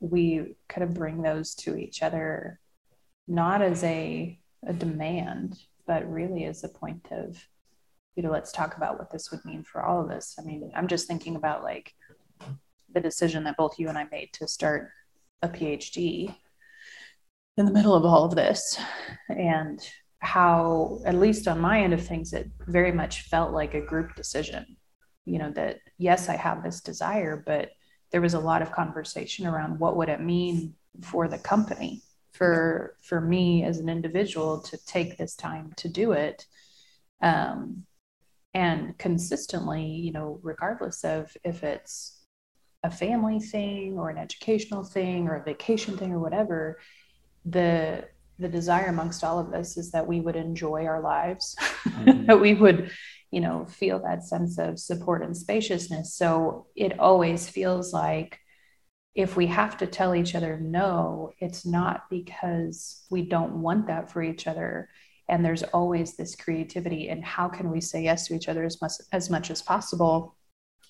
we 0.00 0.56
kind 0.68 0.82
of 0.82 0.94
bring 0.94 1.22
those 1.22 1.54
to 1.54 1.76
each 1.76 2.02
other, 2.02 2.60
not 3.28 3.62
as 3.62 3.84
a, 3.84 4.38
a 4.66 4.72
demand, 4.72 5.58
but 5.86 6.10
really 6.10 6.44
as 6.44 6.64
a 6.64 6.68
point 6.68 7.06
of, 7.10 7.46
you 8.16 8.22
know, 8.22 8.30
let's 8.30 8.52
talk 8.52 8.76
about 8.76 8.98
what 8.98 9.10
this 9.10 9.30
would 9.30 9.44
mean 9.44 9.62
for 9.62 9.82
all 9.82 10.02
of 10.02 10.10
us. 10.10 10.36
I 10.38 10.42
mean, 10.42 10.70
I'm 10.74 10.88
just 10.88 11.06
thinking 11.06 11.36
about 11.36 11.62
like 11.62 11.94
the 12.92 13.00
decision 13.00 13.44
that 13.44 13.56
both 13.56 13.78
you 13.78 13.88
and 13.88 13.98
I 13.98 14.06
made 14.10 14.32
to 14.34 14.48
start 14.48 14.90
a 15.42 15.48
PhD 15.48 16.34
in 17.56 17.66
the 17.66 17.72
middle 17.72 17.94
of 17.94 18.04
all 18.04 18.24
of 18.24 18.34
this 18.34 18.78
and 19.28 19.80
how 20.18 21.00
at 21.04 21.16
least 21.16 21.48
on 21.48 21.60
my 21.60 21.82
end 21.82 21.92
of 21.92 22.06
things 22.06 22.32
it 22.32 22.48
very 22.68 22.92
much 22.92 23.22
felt 23.22 23.52
like 23.52 23.74
a 23.74 23.80
group 23.80 24.14
decision 24.14 24.76
you 25.24 25.38
know 25.38 25.50
that 25.52 25.78
yes 25.98 26.28
I 26.28 26.36
have 26.36 26.62
this 26.62 26.80
desire 26.80 27.42
but 27.44 27.70
there 28.10 28.20
was 28.20 28.34
a 28.34 28.40
lot 28.40 28.62
of 28.62 28.72
conversation 28.72 29.46
around 29.46 29.78
what 29.78 29.96
would 29.96 30.08
it 30.08 30.20
mean 30.20 30.74
for 31.00 31.28
the 31.28 31.38
company 31.38 32.02
for 32.32 32.96
for 33.02 33.20
me 33.20 33.64
as 33.64 33.78
an 33.78 33.88
individual 33.88 34.60
to 34.62 34.76
take 34.84 35.16
this 35.16 35.34
time 35.34 35.72
to 35.76 35.88
do 35.88 36.12
it 36.12 36.46
um, 37.22 37.84
and 38.54 38.96
consistently 38.98 39.84
you 39.84 40.12
know 40.12 40.38
regardless 40.42 41.04
of 41.04 41.34
if 41.44 41.62
it's 41.62 42.18
a 42.84 42.90
family 42.90 43.38
thing 43.38 43.96
or 43.96 44.10
an 44.10 44.18
educational 44.18 44.82
thing 44.82 45.28
or 45.28 45.36
a 45.36 45.44
vacation 45.44 45.96
thing 45.96 46.12
or 46.12 46.18
whatever 46.18 46.78
the 47.44 48.04
the 48.38 48.48
desire 48.48 48.86
amongst 48.86 49.22
all 49.22 49.38
of 49.38 49.52
us 49.54 49.76
is 49.76 49.92
that 49.92 50.06
we 50.06 50.20
would 50.20 50.36
enjoy 50.36 50.84
our 50.84 51.00
lives 51.00 51.56
Mhm. 51.84 52.26
that 52.26 52.40
we 52.40 52.54
would 52.54 52.90
you 53.32 53.40
know 53.40 53.64
feel 53.66 53.98
that 54.00 54.22
sense 54.24 54.58
of 54.58 54.78
support 54.78 55.22
and 55.24 55.36
spaciousness. 55.36 56.14
So 56.14 56.66
it 56.76 57.00
always 57.00 57.48
feels 57.48 57.92
like 57.92 58.38
if 59.14 59.36
we 59.36 59.46
have 59.48 59.76
to 59.78 59.86
tell 59.86 60.14
each 60.14 60.34
other 60.34 60.58
no 60.60 61.32
it's 61.38 61.66
not 61.66 62.08
because 62.08 63.04
we 63.10 63.22
don't 63.34 63.60
want 63.66 63.86
that 63.88 64.10
for 64.12 64.22
each 64.22 64.46
other. 64.46 64.88
And 65.28 65.44
there's 65.44 65.62
always 65.62 66.16
this 66.16 66.36
creativity 66.36 67.08
in 67.08 67.22
how 67.22 67.48
can 67.48 67.70
we 67.70 67.80
say 67.80 68.02
yes 68.04 68.26
to 68.26 68.34
each 68.34 68.48
other 68.48 68.64
as 68.64 68.80
much 68.82 68.92
as 69.12 69.30
much 69.30 69.50
as 69.50 69.62
possible 69.62 70.36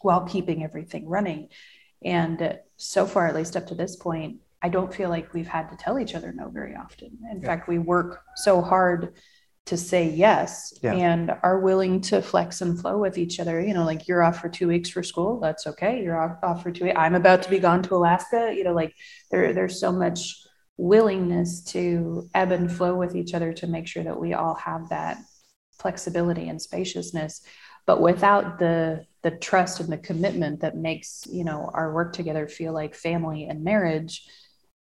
while 0.02 0.24
keeping 0.26 0.64
everything 0.64 1.08
running. 1.08 1.48
And 2.04 2.58
so 2.76 3.06
far 3.06 3.28
at 3.28 3.36
least 3.36 3.56
up 3.56 3.68
to 3.68 3.76
this 3.76 3.94
point 3.96 4.40
i 4.64 4.68
don't 4.68 4.94
feel 4.94 5.08
like 5.08 5.34
we've 5.34 5.48
had 5.58 5.68
to 5.70 5.76
tell 5.76 5.98
each 5.98 6.14
other 6.14 6.32
no 6.32 6.48
very 6.48 6.74
often. 6.74 7.10
In 7.30 7.40
Yeah. 7.40 7.46
fact 7.48 7.68
we 7.68 7.78
work 7.78 8.22
so 8.36 8.60
hard 8.60 9.14
to 9.66 9.76
say 9.76 10.08
yes 10.10 10.72
Yeah. 10.82 10.94
and 10.94 11.30
are 11.42 11.60
willing 11.60 12.00
to 12.02 12.20
flex 12.20 12.60
and 12.60 12.78
flow 12.80 12.98
with 12.98 13.16
each 13.16 13.38
other. 13.38 13.60
You 13.60 13.74
know 13.74 13.84
like 13.84 14.08
you're 14.08 14.22
off 14.22 14.40
for 14.40 14.48
two 14.48 14.68
weeks 14.68 14.90
for 14.90 15.02
school 15.02 15.38
that's 15.40 15.66
okay. 15.66 16.02
You're 16.02 16.20
off, 16.20 16.38
off 16.42 16.62
for 16.62 16.72
two 16.72 16.84
weeks 16.84 16.96
i'm 16.98 17.14
about 17.14 17.42
to 17.44 17.50
be 17.50 17.58
gone 17.58 17.82
to 17.84 17.94
alaska. 17.94 18.52
You 18.56 18.64
know 18.64 18.74
like 18.74 18.92
there, 19.30 19.52
there's 19.52 19.78
so 19.78 19.92
much 19.92 20.36
willingness 20.76 21.62
to 21.62 22.28
ebb 22.34 22.50
and 22.50 22.70
flow 22.72 22.96
with 22.96 23.14
each 23.14 23.34
other 23.34 23.52
to 23.52 23.66
make 23.66 23.86
sure 23.86 24.02
that 24.02 24.18
we 24.18 24.32
all 24.34 24.54
have 24.56 24.88
that 24.88 25.18
flexibility 25.78 26.48
and 26.48 26.60
spaciousness. 26.60 27.42
But 27.86 28.00
without 28.00 28.58
the 28.58 29.06
the 29.22 29.30
trust 29.30 29.78
and 29.78 29.88
the 29.92 29.98
commitment 29.98 30.60
that 30.60 30.76
makes 30.76 31.24
you 31.30 31.44
know 31.44 31.70
our 31.72 31.94
work 31.94 32.12
together 32.14 32.48
feel 32.48 32.72
like 32.72 32.94
family 32.96 33.44
and 33.44 33.62
marriage 33.62 34.26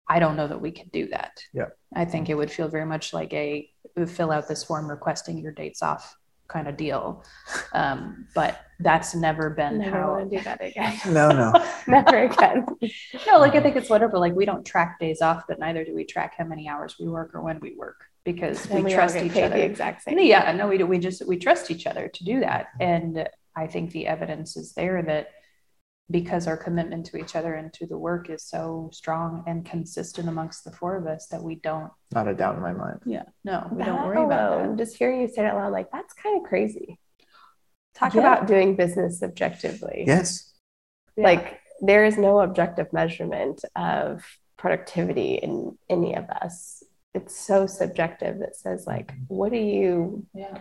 i 0.09 0.19
don't 0.19 0.37
know 0.37 0.47
that 0.49 0.61
we 0.61 0.71
could 0.71 0.91
do 0.93 1.07
that 1.09 1.39
Yeah. 1.53 1.67
i 1.95 2.05
think 2.05 2.29
it 2.29 2.35
would 2.35 2.51
feel 2.51 2.69
very 2.69 2.87
much 2.87 3.13
like 3.13 3.33
a 3.33 3.69
fill 4.09 4.31
out 4.33 4.49
this 4.49 4.65
form 4.65 4.89
requesting 4.91 5.39
your 5.39 5.53
dates 5.53 5.83
off 5.83 6.17
kind 6.47 6.69
of 6.69 6.77
deal 6.77 7.25
um, 7.73 8.27
but 8.35 8.61
that's 8.81 9.15
never 9.15 9.51
been 9.51 9.79
Never 9.79 9.99
how 9.99 10.11
want 10.13 10.31
to 10.31 10.37
do 10.39 10.45
that 10.45 10.63
again. 10.63 10.99
No, 11.07 11.31
no. 11.31 11.53
Never 11.89 12.25
again. 12.25 12.67
no 13.27 13.39
like 13.39 13.55
i 13.55 13.61
think 13.61 13.77
it's 13.77 13.89
wonderful 13.89 14.21
like 14.21 14.35
we 14.35 14.45
don't 14.45 14.65
track 14.65 14.99
days 15.01 15.23
off 15.23 15.45
but 15.49 15.59
neither 15.59 15.85
do 15.85 15.95
we 15.95 16.05
track 16.05 16.35
how 16.37 16.45
many 16.45 16.69
hours 16.69 16.97
we 17.01 17.09
work 17.09 17.35
or 17.35 17.41
when 17.41 17.61
we 17.61 17.75
work 17.77 18.05
because 18.25 18.67
And 18.71 18.85
we, 18.85 18.93
trust 18.93 19.17
each 19.17 19.33
paid 19.33 19.45
other 19.45 19.57
the 19.57 19.65
exact 19.65 20.03
same. 20.03 20.19
yeah 20.19 20.53
no 20.53 20.69
we 20.69 20.77
do 20.77 20.87
we 20.87 20.99
just 20.99 21.27
we 21.27 21.39
trust 21.39 21.71
each 21.71 21.87
other 21.87 22.09
to 22.09 22.25
do 22.25 22.41
that 22.41 22.67
and 22.79 23.27
i 23.57 23.67
think 23.67 23.93
the 23.93 24.07
evidence 24.07 24.57
is 24.57 24.75
there 24.75 25.03
that 25.03 25.29
because 26.11 26.47
our 26.47 26.57
commitment 26.57 27.07
to 27.07 27.17
each 27.17 27.35
other 27.35 27.55
and 27.55 27.73
to 27.73 27.87
the 27.87 27.97
work 27.97 28.29
is 28.29 28.43
so 28.45 28.91
strong 28.93 29.43
and 29.47 29.65
consistent 29.65 30.29
amongst 30.29 30.63
the 30.65 30.71
four 30.71 30.97
of 30.97 31.07
us 31.07 31.27
that 31.29 31.43
we 31.43 31.55
don't 31.57 31.91
Not 32.13 32.29
a 32.29 32.35
doubt 32.35 32.57
in 32.57 32.63
my 32.63 32.73
mind. 32.73 33.01
yeah 33.07 33.23
no 33.45 33.67
we 33.71 33.79
That 33.79 33.87
don't 33.87 34.07
worry 34.07 34.23
about 34.25 34.53
alone, 34.61 34.77
that 34.77 34.85
Just 34.85 34.97
hearing 34.97 35.21
you 35.23 35.29
say 35.29 35.43
it 35.43 35.47
out 35.47 35.57
loud, 35.57 35.73
like 35.73 35.91
that's 35.91 36.13
kind 36.15 36.37
of 36.37 36.47
crazy. 36.49 36.99
Talk 37.95 38.15
Yeah. 38.15 38.21
about 38.21 38.47
doing 38.47 38.77
business 38.77 39.19
subjectively. 39.21 40.05
Yes. 40.07 40.53
Yeah. 41.17 41.25
Like 41.25 41.61
there 41.81 42.05
is 42.05 42.19
no 42.19 42.41
objective 42.41 42.93
measurement 42.93 43.65
of 43.77 44.23
productivity 44.59 45.35
in 45.35 45.77
any 45.89 46.15
of 46.17 46.25
us. 46.31 46.83
It's 47.15 47.37
so 47.37 47.67
subjective 47.67 48.41
that 48.41 48.57
says 48.57 48.87
like, 48.87 49.09
mm-hmm. 49.13 49.35
what 49.35 49.53
do 49.53 49.59
you 49.59 50.27
yeah 50.35 50.59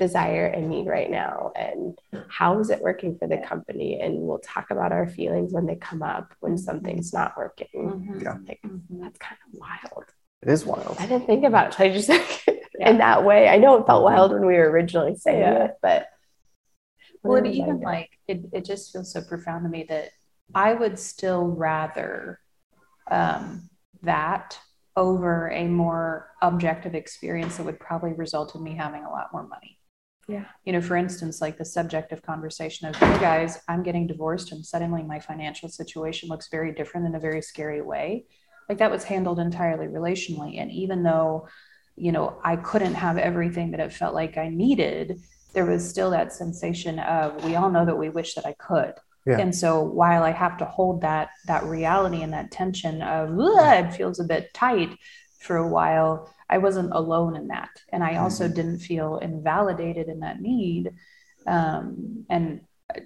desire 0.00 0.46
and 0.46 0.70
need 0.70 0.86
right 0.86 1.10
now 1.10 1.52
and 1.54 1.96
how 2.28 2.58
is 2.58 2.70
it 2.70 2.80
working 2.80 3.18
for 3.18 3.28
the 3.28 3.36
company 3.36 4.00
and 4.00 4.18
we'll 4.18 4.38
talk 4.38 4.70
about 4.70 4.92
our 4.92 5.06
feelings 5.06 5.52
when 5.52 5.66
they 5.66 5.76
come 5.76 6.02
up 6.02 6.32
when 6.40 6.56
something's 6.56 7.12
not 7.12 7.36
working 7.36 7.68
Mhm. 7.74 8.22
Yeah. 8.22 8.36
like 8.48 8.60
Mhm. 8.64 8.80
that's 9.02 9.18
kind 9.18 9.36
of 9.46 9.60
wild 9.60 10.04
It 10.42 10.48
is 10.48 10.64
wild. 10.64 10.96
i 10.98 11.06
didn't 11.06 11.26
think 11.26 11.44
about 11.44 11.66
it 11.66 11.72
till 11.76 11.86
I 11.86 11.92
just 11.92 12.08
Yeah. 12.78 12.88
in 12.90 12.96
that 12.98 13.26
way 13.26 13.46
i 13.46 13.58
know 13.58 13.76
it 13.76 13.86
felt 13.86 14.02
wild 14.04 14.32
when 14.32 14.46
we 14.46 14.56
were 14.56 14.70
originally 14.70 15.14
saying 15.16 15.40
Yeah. 15.40 15.64
it 15.66 15.72
but 15.82 16.06
well 17.22 17.36
it 17.36 17.46
even 17.46 17.64
reminder. 17.80 17.84
like 17.84 18.10
it, 18.26 18.40
it 18.54 18.64
just 18.64 18.90
feels 18.90 19.12
so 19.12 19.20
profound 19.20 19.64
to 19.64 19.68
me 19.68 19.84
that 19.90 20.08
i 20.54 20.72
would 20.72 20.98
still 20.98 21.44
rather 21.46 22.40
um, 23.10 23.68
that 24.02 24.58
over 24.96 25.50
a 25.50 25.66
more 25.66 26.30
objective 26.40 26.94
experience 26.94 27.56
that 27.58 27.66
would 27.66 27.78
probably 27.80 28.12
result 28.14 28.54
in 28.54 28.62
me 28.62 28.74
having 28.74 29.04
a 29.04 29.10
lot 29.10 29.28
more 29.32 29.46
money 29.46 29.76
Yeah. 30.30 30.44
you 30.64 30.72
know 30.72 30.80
for 30.80 30.96
instance 30.96 31.40
like 31.40 31.58
the 31.58 31.64
subject 31.64 32.12
of 32.12 32.22
conversation 32.22 32.86
of 32.88 32.94
hey 32.96 33.18
guys 33.20 33.58
i'm 33.68 33.82
getting 33.82 34.06
divorced 34.06 34.52
and 34.52 34.64
suddenly 34.64 35.02
my 35.02 35.18
financial 35.18 35.68
situation 35.68 36.28
looks 36.28 36.48
very 36.48 36.72
different 36.72 37.06
in 37.08 37.14
a 37.16 37.20
very 37.20 37.42
scary 37.42 37.82
way 37.82 38.26
like 38.68 38.78
that 38.78 38.90
was 38.90 39.02
handled 39.04 39.38
entirely 39.40 39.86
relationally 39.86 40.60
and 40.60 40.70
even 40.70 41.02
though 41.02 41.48
you 41.96 42.12
know 42.12 42.40
i 42.44 42.54
couldn't 42.56 42.94
have 42.94 43.18
everything 43.18 43.72
that 43.72 43.80
it 43.80 43.92
felt 43.92 44.14
like 44.14 44.36
i 44.38 44.48
needed 44.48 45.20
there 45.52 45.66
was 45.66 45.88
still 45.88 46.10
that 46.10 46.32
sensation 46.32 47.00
of 47.00 47.44
we 47.44 47.56
all 47.56 47.70
know 47.70 47.84
that 47.84 47.98
we 47.98 48.08
wish 48.08 48.34
that 48.34 48.46
i 48.46 48.52
could 48.54 48.94
Yeah. 49.26 49.38
and 49.38 49.52
so 49.54 49.82
while 49.82 50.22
i 50.22 50.30
have 50.30 50.56
to 50.58 50.64
hold 50.64 51.00
that 51.02 51.30
that 51.46 51.64
reality 51.64 52.22
and 52.22 52.32
that 52.32 52.52
tension 52.52 53.02
of 53.02 53.30
it 53.36 53.92
feels 53.94 54.20
a 54.20 54.24
bit 54.24 54.54
tight 54.54 54.90
for 55.40 55.56
a 55.56 55.68
while 55.68 56.32
i 56.48 56.58
wasn't 56.58 56.92
alone 56.92 57.36
in 57.36 57.48
that. 57.48 57.70
And 57.92 58.02
i 58.04 58.16
also 58.16 58.48
didn't 58.48 58.78
feel 58.78 59.18
invalidated 59.18 60.08
in 60.08 60.20
that 60.20 60.40
need. 60.40 60.92
Um, 61.46 62.26
and 62.28 62.62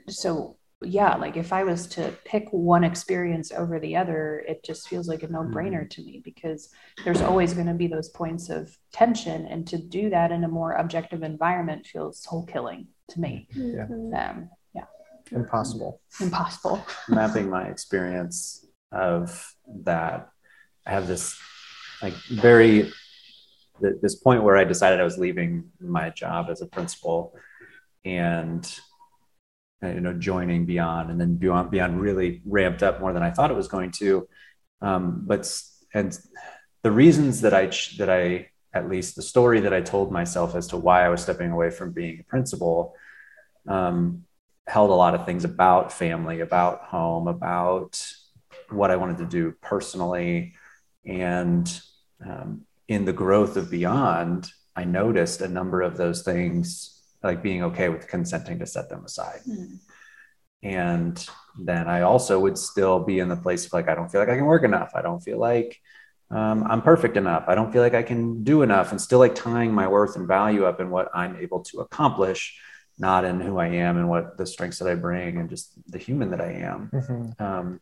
so 0.08 0.56
yeah 0.82 1.14
like 1.16 1.36
if 1.36 1.52
i 1.52 1.62
was 1.64 1.86
to 1.86 2.12
pick 2.24 2.46
one 2.50 2.84
experience 2.84 3.52
over 3.52 3.78
the 3.80 3.96
other 3.96 4.44
it 4.46 4.62
just 4.64 4.88
feels 4.88 5.08
like 5.08 5.22
a 5.22 5.28
no-brainer 5.28 5.88
to 5.88 6.02
me 6.02 6.20
because 6.22 6.68
there's 7.04 7.22
always 7.22 7.54
going 7.54 7.66
to 7.66 7.74
be 7.74 7.86
those 7.86 8.10
points 8.10 8.50
of 8.50 8.76
tension. 8.92 9.46
And 9.46 9.66
to 9.68 9.78
do 9.78 10.10
that 10.10 10.32
in 10.32 10.44
a 10.44 10.48
more 10.48 10.72
objective 10.72 11.22
environment 11.22 11.86
feels 11.86 12.20
soul 12.20 12.44
killing 12.44 12.88
to 13.08 13.20
me. 13.20 13.48
Yeah. 13.52 13.84
um, 13.84 14.50
yeah. 14.74 14.84
Impossible. 15.32 16.00
impossible. 16.20 16.84
Mapping 17.08 17.48
my 17.48 17.64
experience 17.68 18.66
of 18.94 19.54
that 19.84 20.28
i 20.86 20.90
have 20.90 21.06
this 21.06 21.36
like 22.04 22.14
very 22.28 22.92
th- 23.80 24.00
this 24.02 24.16
point 24.16 24.42
where 24.42 24.56
i 24.56 24.64
decided 24.64 25.00
i 25.00 25.04
was 25.04 25.18
leaving 25.18 25.64
my 25.80 26.10
job 26.10 26.46
as 26.50 26.60
a 26.60 26.66
principal 26.66 27.34
and 28.04 28.78
uh, 29.82 29.88
you 29.88 30.00
know 30.00 30.12
joining 30.12 30.66
beyond 30.66 31.10
and 31.10 31.20
then 31.20 31.34
beyond 31.36 31.70
beyond 31.70 32.00
really 32.00 32.42
ramped 32.44 32.82
up 32.82 33.00
more 33.00 33.12
than 33.12 33.22
i 33.22 33.30
thought 33.30 33.50
it 33.50 33.56
was 33.62 33.68
going 33.68 33.90
to 33.90 34.28
um, 34.82 35.22
but 35.24 35.42
and 35.94 36.18
the 36.82 36.90
reasons 36.90 37.40
that 37.40 37.54
i 37.54 37.66
that 37.98 38.10
i 38.10 38.48
at 38.74 38.88
least 38.88 39.16
the 39.16 39.22
story 39.22 39.60
that 39.60 39.72
i 39.72 39.80
told 39.80 40.12
myself 40.12 40.54
as 40.54 40.66
to 40.66 40.76
why 40.76 41.04
i 41.04 41.08
was 41.08 41.22
stepping 41.22 41.50
away 41.50 41.70
from 41.70 41.92
being 41.92 42.20
a 42.20 42.24
principal 42.24 42.94
um, 43.66 44.24
held 44.66 44.90
a 44.90 44.94
lot 44.94 45.14
of 45.14 45.26
things 45.26 45.44
about 45.44 45.92
family, 45.92 46.40
about 46.40 46.82
home, 46.84 47.28
about 47.28 48.02
what 48.70 48.90
I 48.90 48.96
wanted 48.96 49.18
to 49.18 49.26
do 49.26 49.54
personally. 49.60 50.54
And 51.04 51.68
um, 52.24 52.62
in 52.88 53.04
the 53.04 53.12
growth 53.12 53.56
of 53.56 53.70
Beyond, 53.70 54.50
I 54.76 54.84
noticed 54.84 55.40
a 55.40 55.48
number 55.48 55.82
of 55.82 55.96
those 55.96 56.22
things, 56.22 57.02
like 57.22 57.42
being 57.42 57.62
okay 57.64 57.88
with 57.88 58.08
consenting 58.08 58.58
to 58.58 58.66
set 58.66 58.88
them 58.88 59.04
aside. 59.04 59.40
Hmm. 59.44 59.76
And 60.62 61.28
then 61.58 61.88
I 61.88 62.02
also 62.02 62.40
would 62.40 62.56
still 62.56 63.00
be 63.00 63.18
in 63.18 63.28
the 63.28 63.36
place 63.36 63.66
of 63.66 63.72
like, 63.72 63.88
I 63.88 63.94
don't 63.94 64.10
feel 64.10 64.20
like 64.20 64.30
I 64.30 64.36
can 64.36 64.46
work 64.46 64.64
enough. 64.64 64.92
I 64.94 65.02
don't 65.02 65.20
feel 65.20 65.38
like 65.38 65.78
um, 66.30 66.64
I'm 66.68 66.82
perfect 66.82 67.16
enough. 67.16 67.44
I 67.48 67.54
don't 67.54 67.70
feel 67.72 67.82
like 67.82 67.94
I 67.94 68.02
can 68.02 68.42
do 68.44 68.62
enough, 68.62 68.90
and 68.90 69.00
still 69.00 69.18
like 69.18 69.34
tying 69.34 69.72
my 69.72 69.86
worth 69.86 70.16
and 70.16 70.26
value 70.26 70.64
up 70.64 70.80
in 70.80 70.90
what 70.90 71.10
I'm 71.14 71.36
able 71.36 71.60
to 71.64 71.80
accomplish 71.80 72.58
not 72.98 73.24
in 73.24 73.40
who 73.40 73.58
I 73.58 73.68
am 73.68 73.96
and 73.96 74.08
what 74.08 74.38
the 74.38 74.46
strengths 74.46 74.78
that 74.78 74.88
I 74.88 74.94
bring 74.94 75.38
and 75.38 75.50
just 75.50 75.72
the 75.90 75.98
human 75.98 76.30
that 76.30 76.40
I 76.40 76.52
am. 76.52 76.90
Mhm. 76.92 77.40
Um, 77.40 77.80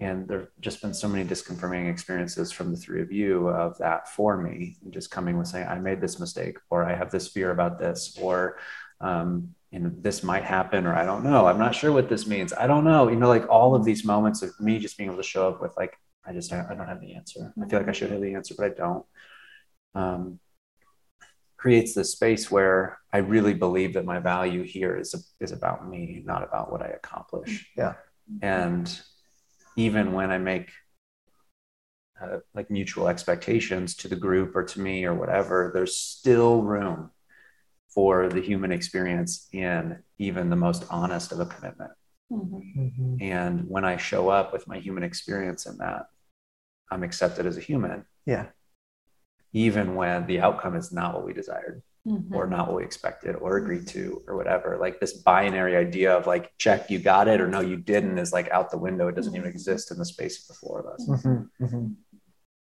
and 0.00 0.26
there've 0.26 0.48
just 0.60 0.80
been 0.80 0.94
so 0.94 1.08
many 1.08 1.28
disconfirming 1.28 1.90
experiences 1.90 2.50
from 2.50 2.70
the 2.72 2.76
three 2.76 3.02
of 3.02 3.12
you 3.12 3.48
of 3.48 3.76
that 3.78 4.08
for 4.08 4.36
me, 4.36 4.76
and 4.82 4.92
just 4.92 5.10
coming 5.10 5.36
with 5.36 5.46
saying, 5.46 5.68
I 5.68 5.78
made 5.78 6.00
this 6.00 6.18
mistake, 6.18 6.58
or 6.70 6.84
I 6.84 6.94
have 6.94 7.10
this 7.10 7.28
fear 7.28 7.50
about 7.50 7.78
this, 7.78 8.18
or 8.20 8.58
um, 9.00 9.54
you 9.70 9.78
know, 9.78 9.92
this 10.00 10.22
might 10.22 10.44
happen, 10.44 10.86
or 10.86 10.94
I 10.94 11.04
don't 11.04 11.22
know. 11.22 11.46
I'm 11.46 11.58
not 11.58 11.74
sure 11.74 11.92
what 11.92 12.08
this 12.08 12.26
means. 12.26 12.52
I 12.52 12.66
don't 12.66 12.84
know. 12.84 13.08
You 13.08 13.16
know, 13.16 13.28
like 13.28 13.48
all 13.48 13.74
of 13.74 13.84
these 13.84 14.04
moments 14.04 14.42
of 14.42 14.58
me 14.58 14.78
just 14.78 14.96
being 14.96 15.10
able 15.10 15.18
to 15.18 15.28
show 15.28 15.48
up 15.48 15.60
with 15.60 15.76
like, 15.76 15.96
I 16.24 16.32
just 16.32 16.52
I 16.52 16.74
don't 16.74 16.88
have 16.88 17.00
the 17.00 17.14
answer. 17.14 17.52
I 17.62 17.68
feel 17.68 17.78
like 17.78 17.88
I 17.88 17.92
should 17.92 18.10
have 18.10 18.20
the 18.20 18.34
answer, 18.34 18.54
but 18.56 18.66
I 18.66 18.74
don't. 18.74 19.06
Um, 19.94 20.40
creates 21.56 21.94
this 21.94 22.12
space 22.12 22.50
where 22.50 22.98
I 23.12 23.18
really 23.18 23.52
believe 23.52 23.92
that 23.92 24.06
my 24.06 24.18
value 24.18 24.62
here 24.62 24.96
is 24.96 25.14
is 25.40 25.52
about 25.52 25.88
me, 25.88 26.22
not 26.24 26.42
about 26.42 26.72
what 26.72 26.80
I 26.80 26.88
accomplish. 26.88 27.70
Yeah. 27.76 27.94
And 28.40 29.00
even 29.80 30.12
when 30.12 30.30
I 30.30 30.38
make 30.38 30.70
uh, 32.22 32.38
like 32.54 32.70
mutual 32.70 33.08
expectations 33.08 33.94
to 33.96 34.08
the 34.08 34.16
group 34.16 34.54
or 34.54 34.62
to 34.62 34.80
me 34.80 35.04
or 35.06 35.14
whatever, 35.14 35.70
there's 35.72 35.96
still 35.96 36.60
room 36.62 37.10
for 37.94 38.28
the 38.28 38.42
human 38.42 38.72
experience 38.72 39.48
in 39.52 39.98
even 40.18 40.50
the 40.50 40.56
most 40.56 40.84
honest 40.90 41.32
of 41.32 41.40
a 41.40 41.46
commitment. 41.46 41.92
Mhm. 42.30 43.16
And 43.22 43.68
when 43.68 43.84
I 43.84 43.96
show 43.96 44.28
up 44.28 44.52
with 44.52 44.68
my 44.68 44.78
human 44.78 45.02
experience 45.02 45.66
in 45.66 45.78
that, 45.78 46.02
I'm 46.90 47.02
accepted 47.02 47.46
as 47.46 47.56
a 47.56 47.60
human, 47.60 48.04
Yeah. 48.26 48.46
even 49.52 49.94
when 49.94 50.26
the 50.26 50.40
outcome 50.40 50.76
is 50.76 50.92
not 50.92 51.14
what 51.14 51.24
we 51.24 51.32
desired 51.32 51.82
Mhm. 52.06 52.34
or 52.34 52.46
not 52.46 52.66
what 52.68 52.76
we 52.78 52.84
expected 52.84 53.36
or 53.36 53.58
agreed 53.58 53.86
to 53.88 54.22
or 54.26 54.34
whatever. 54.36 54.78
Like 54.80 55.00
this 55.00 55.12
binary 55.12 55.76
idea 55.76 56.16
of 56.16 56.26
like, 56.26 56.50
check, 56.56 56.90
you 56.90 56.98
got 56.98 57.28
it, 57.28 57.40
or 57.42 57.46
no, 57.46 57.60
you 57.60 57.76
didn't 57.76 58.16
is 58.18 58.32
like 58.32 58.48
out 58.50 58.70
the 58.70 58.78
window. 58.78 59.08
It 59.08 59.14
doesn't 59.16 59.36
even 59.36 59.48
exist 59.48 59.90
in 59.90 59.98
the 59.98 60.04
space 60.06 60.40
of 60.40 60.48
the 60.48 60.54
four 60.54 60.80
of 60.80 60.86
us. 60.86 61.06
Mhm, 61.06 61.50
mhm. 61.60 61.94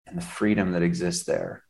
And 0.06 0.16
the 0.18 0.22
freedom 0.22 0.70
that 0.72 0.82
exists 0.82 1.24
there. 1.24 1.64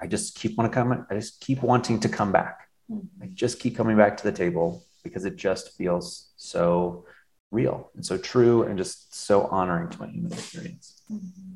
I 0.00 0.06
just 0.06 0.36
keep 0.36 0.56
want 0.56 0.72
to 0.72 0.74
come, 0.74 1.06
I 1.10 1.14
just 1.14 1.40
keep 1.40 1.62
wanting 1.62 2.00
to 2.00 2.08
come 2.08 2.32
back. 2.32 2.68
Mhm. 2.90 3.08
I 3.22 3.26
just 3.26 3.60
keep 3.60 3.76
coming 3.76 3.96
back 3.96 4.16
to 4.18 4.24
the 4.24 4.32
table 4.32 4.84
because 5.02 5.24
it 5.26 5.36
just 5.36 5.76
feels 5.76 6.32
so 6.36 7.04
real 7.50 7.90
and 7.94 8.04
so 8.04 8.16
true 8.16 8.62
and 8.62 8.76
just 8.78 9.14
so 9.14 9.42
honoring 9.48 9.88
to 9.90 9.98
my 10.00 10.08
human 10.08 10.32
experience. 10.32 11.02
Mhm. 11.10 11.55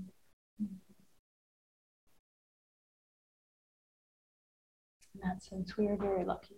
In 5.22 5.28
that 5.28 5.42
sense, 5.42 5.76
we 5.76 5.86
are 5.88 5.96
very 5.96 6.24
lucky. 6.24 6.56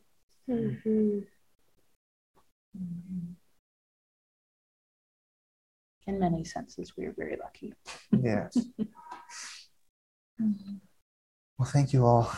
Mhm. 0.49 1.27
Mhm. 2.79 3.35
In 6.07 6.19
many 6.19 6.45
senses, 6.45 6.97
we 6.97 7.07
are 7.07 7.13
very 7.13 7.37
lucky. 7.37 7.75
Yes. 8.13 8.57
Well, 11.59 11.71
thank 11.71 11.93
you 11.93 12.05
all 12.05 12.33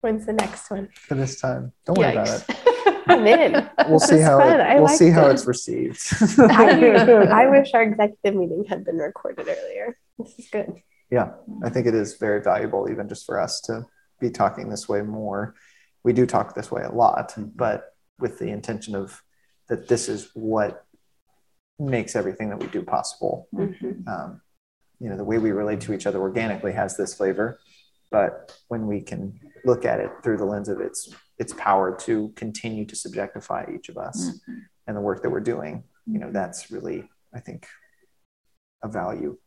When's 0.00 0.26
the 0.26 0.32
next 0.32 0.68
one? 0.70 0.88
for 0.94 1.14
this 1.14 1.40
time. 1.40 1.72
Don't 1.86 1.96
worry 1.96 2.12
about 2.12 2.28
it. 2.48 3.04
I'm 3.06 3.24
in. 3.26 3.70
We'll 3.88 4.00
see 4.00 4.18
how 4.18 4.38
fun. 4.38 4.58
it, 4.60 4.74
we'll 4.74 4.84
like 4.84 4.98
see 4.98 5.10
how 5.10 5.26
it's 5.28 5.46
received. 5.46 6.00
I, 6.40 7.26
I 7.42 7.46
wish 7.46 7.72
our 7.74 7.82
executive 7.84 8.34
meeting 8.34 8.64
had 8.68 8.84
been 8.84 8.96
recorded 8.96 9.46
earlier. 9.46 9.96
This 10.18 10.36
is 10.40 10.48
good. 10.50 10.82
Yeah, 11.10 11.32
I 11.64 11.70
think 11.70 11.86
it 11.86 11.94
is 11.94 12.16
very 12.18 12.42
valuable, 12.42 12.88
even 12.90 13.08
just 13.08 13.24
for 13.26 13.40
us 13.40 13.60
to 13.62 13.86
be 14.20 14.30
talking 14.30 14.68
this 14.68 14.88
way 14.88 15.02
more. 15.02 15.54
We 16.04 16.12
do 16.12 16.26
talk 16.26 16.54
this 16.54 16.70
way 16.70 16.82
a 16.82 16.92
lot, 16.92 17.34
but 17.36 17.94
with 18.18 18.38
the 18.38 18.48
intention 18.48 18.94
of 18.94 19.22
that 19.68 19.88
this 19.88 20.08
is 20.08 20.30
what 20.34 20.84
makes 21.78 22.16
everything 22.16 22.48
that 22.50 22.58
we 22.60 22.66
do 22.68 22.82
possible. 22.82 23.48
Mhm. 23.54 24.06
Um, 24.08 24.40
you 24.98 25.08
know, 25.08 25.16
the 25.16 25.24
way 25.24 25.38
we 25.38 25.52
relate 25.52 25.80
to 25.82 25.92
each 25.92 26.06
other 26.06 26.20
organically 26.20 26.72
has 26.72 26.96
this 26.96 27.14
flavor, 27.14 27.58
but 28.10 28.60
when 28.68 28.86
we 28.86 29.00
can 29.00 29.38
look 29.64 29.84
at 29.84 30.00
it 30.00 30.10
through 30.22 30.38
the 30.38 30.44
lens 30.44 30.68
of 30.68 30.80
its 30.80 31.14
its 31.38 31.52
power 31.54 31.94
to 31.94 32.30
continue 32.30 32.84
to 32.84 32.96
subjectify 32.96 33.72
each 33.72 33.88
of 33.88 33.96
us 33.96 34.40
and 34.88 34.96
the 34.96 35.00
work 35.00 35.22
that 35.22 35.30
we're 35.30 35.38
doing, 35.38 35.84
you 36.04 36.18
know, 36.18 36.32
that's 36.32 36.72
really, 36.72 37.08
I 37.32 37.38
think, 37.38 37.68
a 38.82 38.88
value 38.88 39.38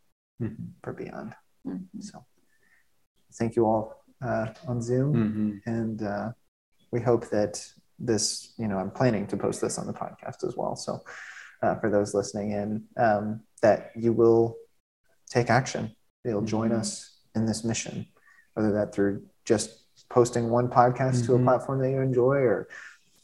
for 0.83 0.93
Beyond. 0.93 1.35
Mhm. 1.67 1.87
So 1.99 2.23
thank 3.33 3.55
you 3.55 3.65
all 3.65 4.03
uh, 4.23 4.53
on 4.67 4.81
Zoom. 4.81 5.13
Mhm. 5.13 5.61
And 5.65 6.01
uh, 6.03 6.31
we 6.91 7.01
hope 7.01 7.29
that 7.29 7.63
this, 7.99 8.53
you 8.57 8.67
know, 8.67 8.77
I'm 8.77 8.91
planning 8.91 9.27
to 9.27 9.37
post 9.37 9.61
this 9.61 9.77
on 9.77 9.87
the 9.87 9.93
podcast 9.93 10.43
as 10.47 10.55
well. 10.57 10.75
So 10.75 11.01
uh, 11.61 11.75
for 11.75 11.89
those 11.89 12.13
listening 12.13 12.51
in, 12.51 12.83
um, 12.97 13.41
that 13.61 13.91
you 13.95 14.11
will 14.13 14.57
take 15.29 15.49
action. 15.49 15.95
You'll 16.25 16.41
join 16.41 16.71
us 16.71 17.19
in 17.35 17.45
this 17.45 17.63
mission, 17.63 18.07
whether 18.53 18.71
that 18.73 18.93
through 18.93 19.23
just 19.45 19.69
posting 20.09 20.49
one 20.49 20.67
podcast 20.69 21.25
to 21.25 21.35
a 21.35 21.39
Mhm. 21.39 21.43
platform 21.45 21.79
that 21.79 21.89
you 21.91 22.01
enjoy 22.01 22.37
or 22.37 22.67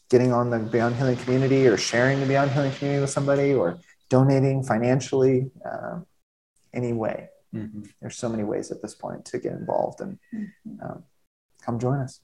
getting 0.09 0.31
on 0.31 0.49
the 0.49 0.59
Beyond 0.59 0.95
Healing 0.95 1.17
community 1.17 1.67
or 1.67 1.75
sharing 1.77 2.19
the 2.19 2.25
Beyond 2.25 2.51
Healing 2.51 2.71
community 2.73 3.01
with 3.01 3.09
somebody 3.09 3.53
or 3.53 3.79
donating 4.09 4.63
financially, 4.63 5.51
uh, 5.65 5.99
any 6.73 6.93
way. 6.93 7.29
Mhm. 7.57 7.89
There's 8.01 8.15
so 8.15 8.29
many 8.29 8.43
ways 8.43 8.71
at 8.71 8.81
this 8.81 8.95
point 8.95 9.25
to 9.25 9.39
get 9.39 9.53
involved 9.53 10.01
and 10.01 10.17
um, 10.81 11.03
come 11.61 11.79
join 11.79 11.99
us. 11.99 12.21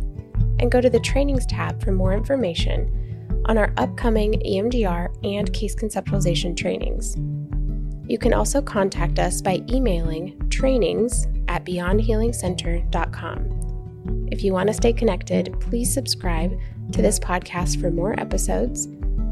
and 0.60 0.72
go 0.72 0.80
to 0.80 0.90
the 0.90 1.00
trainings 1.00 1.46
tab 1.46 1.82
for 1.82 1.90
more 1.92 2.14
information 2.14 3.03
on 3.46 3.58
our 3.58 3.74
upcoming 3.76 4.40
EMDR 4.46 5.08
and 5.24 5.52
case 5.52 5.74
conceptualization 5.74 6.56
trainings. 6.56 7.16
You 8.08 8.18
can 8.18 8.34
also 8.34 8.60
contact 8.60 9.18
us 9.18 9.40
by 9.40 9.62
emailing 9.70 10.38
trainings 10.50 11.26
at 11.48 11.64
beyondhealingcenter.com. 11.64 14.28
If 14.30 14.44
you 14.44 14.52
want 14.52 14.68
to 14.68 14.74
stay 14.74 14.92
connected, 14.92 15.58
please 15.60 15.92
subscribe 15.92 16.52
to 16.92 17.02
this 17.02 17.18
podcast 17.18 17.80
for 17.80 17.90
more 17.90 18.18
episodes, 18.20 18.88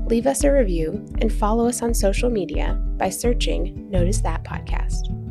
leave 0.06 0.26
us 0.26 0.42
a 0.44 0.52
review, 0.52 1.06
and 1.20 1.32
follow 1.32 1.68
us 1.68 1.82
on 1.82 1.94
social 1.94 2.30
media 2.30 2.74
by 2.96 3.10
searching 3.10 3.90
Notice 3.90 4.20
That 4.20 4.44
Podcast. 4.44 5.21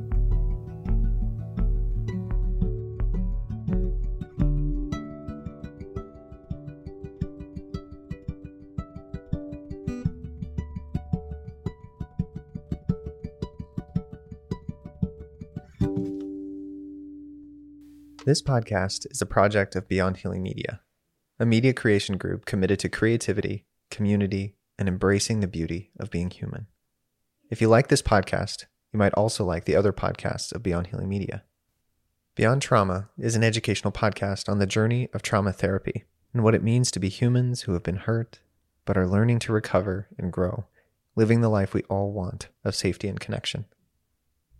This 18.31 18.41
podcast 18.41 19.11
is 19.11 19.21
a 19.21 19.25
project 19.25 19.75
of 19.75 19.89
Beyond 19.89 20.15
Healing 20.15 20.41
Media, 20.41 20.79
a 21.37 21.45
media 21.45 21.73
creation 21.73 22.15
group 22.15 22.45
committed 22.45 22.79
to 22.79 22.87
creativity, 22.87 23.65
community, 23.89 24.55
and 24.79 24.87
embracing 24.87 25.41
the 25.41 25.49
beauty 25.49 25.91
of 25.99 26.09
being 26.09 26.29
human. 26.29 26.67
If 27.49 27.59
you 27.59 27.67
like 27.67 27.89
this 27.89 28.01
podcast, 28.01 28.67
you 28.93 28.99
might 28.99 29.13
also 29.15 29.43
like 29.43 29.65
the 29.65 29.75
other 29.75 29.91
podcasts 29.91 30.53
of 30.53 30.63
Beyond 30.63 30.87
Healing 30.87 31.09
Media. 31.09 31.43
Beyond 32.35 32.61
Trauma 32.61 33.09
is 33.17 33.35
an 33.35 33.43
educational 33.43 33.91
podcast 33.91 34.47
on 34.47 34.59
the 34.59 34.65
journey 34.65 35.09
of 35.13 35.21
trauma 35.21 35.51
therapy 35.51 36.05
and 36.33 36.41
what 36.41 36.55
it 36.55 36.63
means 36.63 36.89
to 36.91 37.01
be 37.01 37.09
humans 37.09 37.63
who 37.63 37.73
have 37.73 37.83
been 37.83 37.97
hurt 37.97 38.39
but 38.85 38.95
are 38.97 39.09
learning 39.09 39.39
to 39.39 39.51
recover 39.51 40.07
and 40.17 40.31
grow, 40.31 40.67
living 41.17 41.41
the 41.41 41.49
life 41.49 41.73
we 41.73 41.83
all 41.89 42.13
want 42.13 42.47
of 42.63 42.75
safety 42.75 43.09
and 43.09 43.19
connection. 43.19 43.65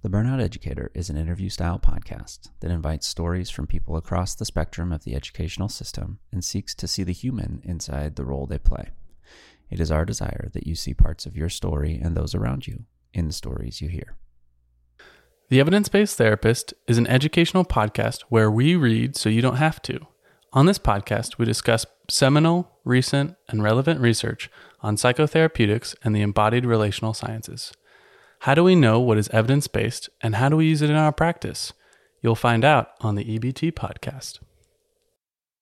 The 0.03 0.09
Burnout 0.09 0.41
Educator 0.41 0.89
is 0.95 1.11
an 1.11 1.17
interview 1.17 1.47
style 1.49 1.77
podcast 1.77 2.49
that 2.61 2.71
invites 2.71 3.07
stories 3.07 3.51
from 3.51 3.67
people 3.67 3.95
across 3.95 4.33
the 4.33 4.45
spectrum 4.45 4.91
of 4.91 5.03
the 5.03 5.13
educational 5.13 5.69
system 5.69 6.17
and 6.31 6.43
seeks 6.43 6.73
to 6.73 6.87
see 6.87 7.03
the 7.03 7.13
human 7.13 7.61
inside 7.63 8.15
the 8.15 8.25
role 8.25 8.47
they 8.47 8.57
play. 8.57 8.89
It 9.69 9.79
is 9.79 9.91
our 9.91 10.03
desire 10.03 10.49
that 10.53 10.65
you 10.65 10.73
see 10.73 10.95
parts 10.95 11.27
of 11.27 11.37
your 11.37 11.49
story 11.49 11.99
and 12.01 12.17
those 12.17 12.33
around 12.33 12.65
you 12.65 12.85
in 13.13 13.27
the 13.27 13.31
stories 13.31 13.79
you 13.79 13.89
hear. 13.89 14.15
The 15.49 15.59
Evidence 15.59 15.87
Based 15.87 16.17
Therapist 16.17 16.73
is 16.87 16.97
an 16.97 17.05
educational 17.05 17.63
podcast 17.63 18.21
where 18.29 18.49
we 18.49 18.75
read 18.75 19.15
so 19.15 19.29
you 19.29 19.43
don't 19.43 19.57
have 19.57 19.83
to. 19.83 19.99
On 20.51 20.65
this 20.65 20.79
podcast, 20.79 21.37
we 21.37 21.45
discuss 21.45 21.85
seminal, 22.09 22.71
recent, 22.83 23.35
and 23.49 23.61
relevant 23.61 23.99
research 24.01 24.49
on 24.79 24.95
psychotherapeutics 24.95 25.93
and 26.03 26.15
the 26.15 26.21
embodied 26.21 26.65
relational 26.65 27.13
sciences. 27.13 27.71
How 28.45 28.55
do 28.55 28.63
we 28.63 28.73
know 28.73 28.99
what 28.99 29.19
is 29.19 29.29
evidence 29.29 29.67
based 29.67 30.09
and 30.19 30.37
how 30.37 30.49
do 30.49 30.57
we 30.57 30.65
use 30.65 30.81
it 30.81 30.89
in 30.89 30.95
our 30.95 31.11
practice? 31.11 31.73
You'll 32.23 32.33
find 32.33 32.65
out 32.65 32.87
on 32.99 33.13
the 33.13 33.23
EBT 33.23 33.73
podcast. 33.73 34.39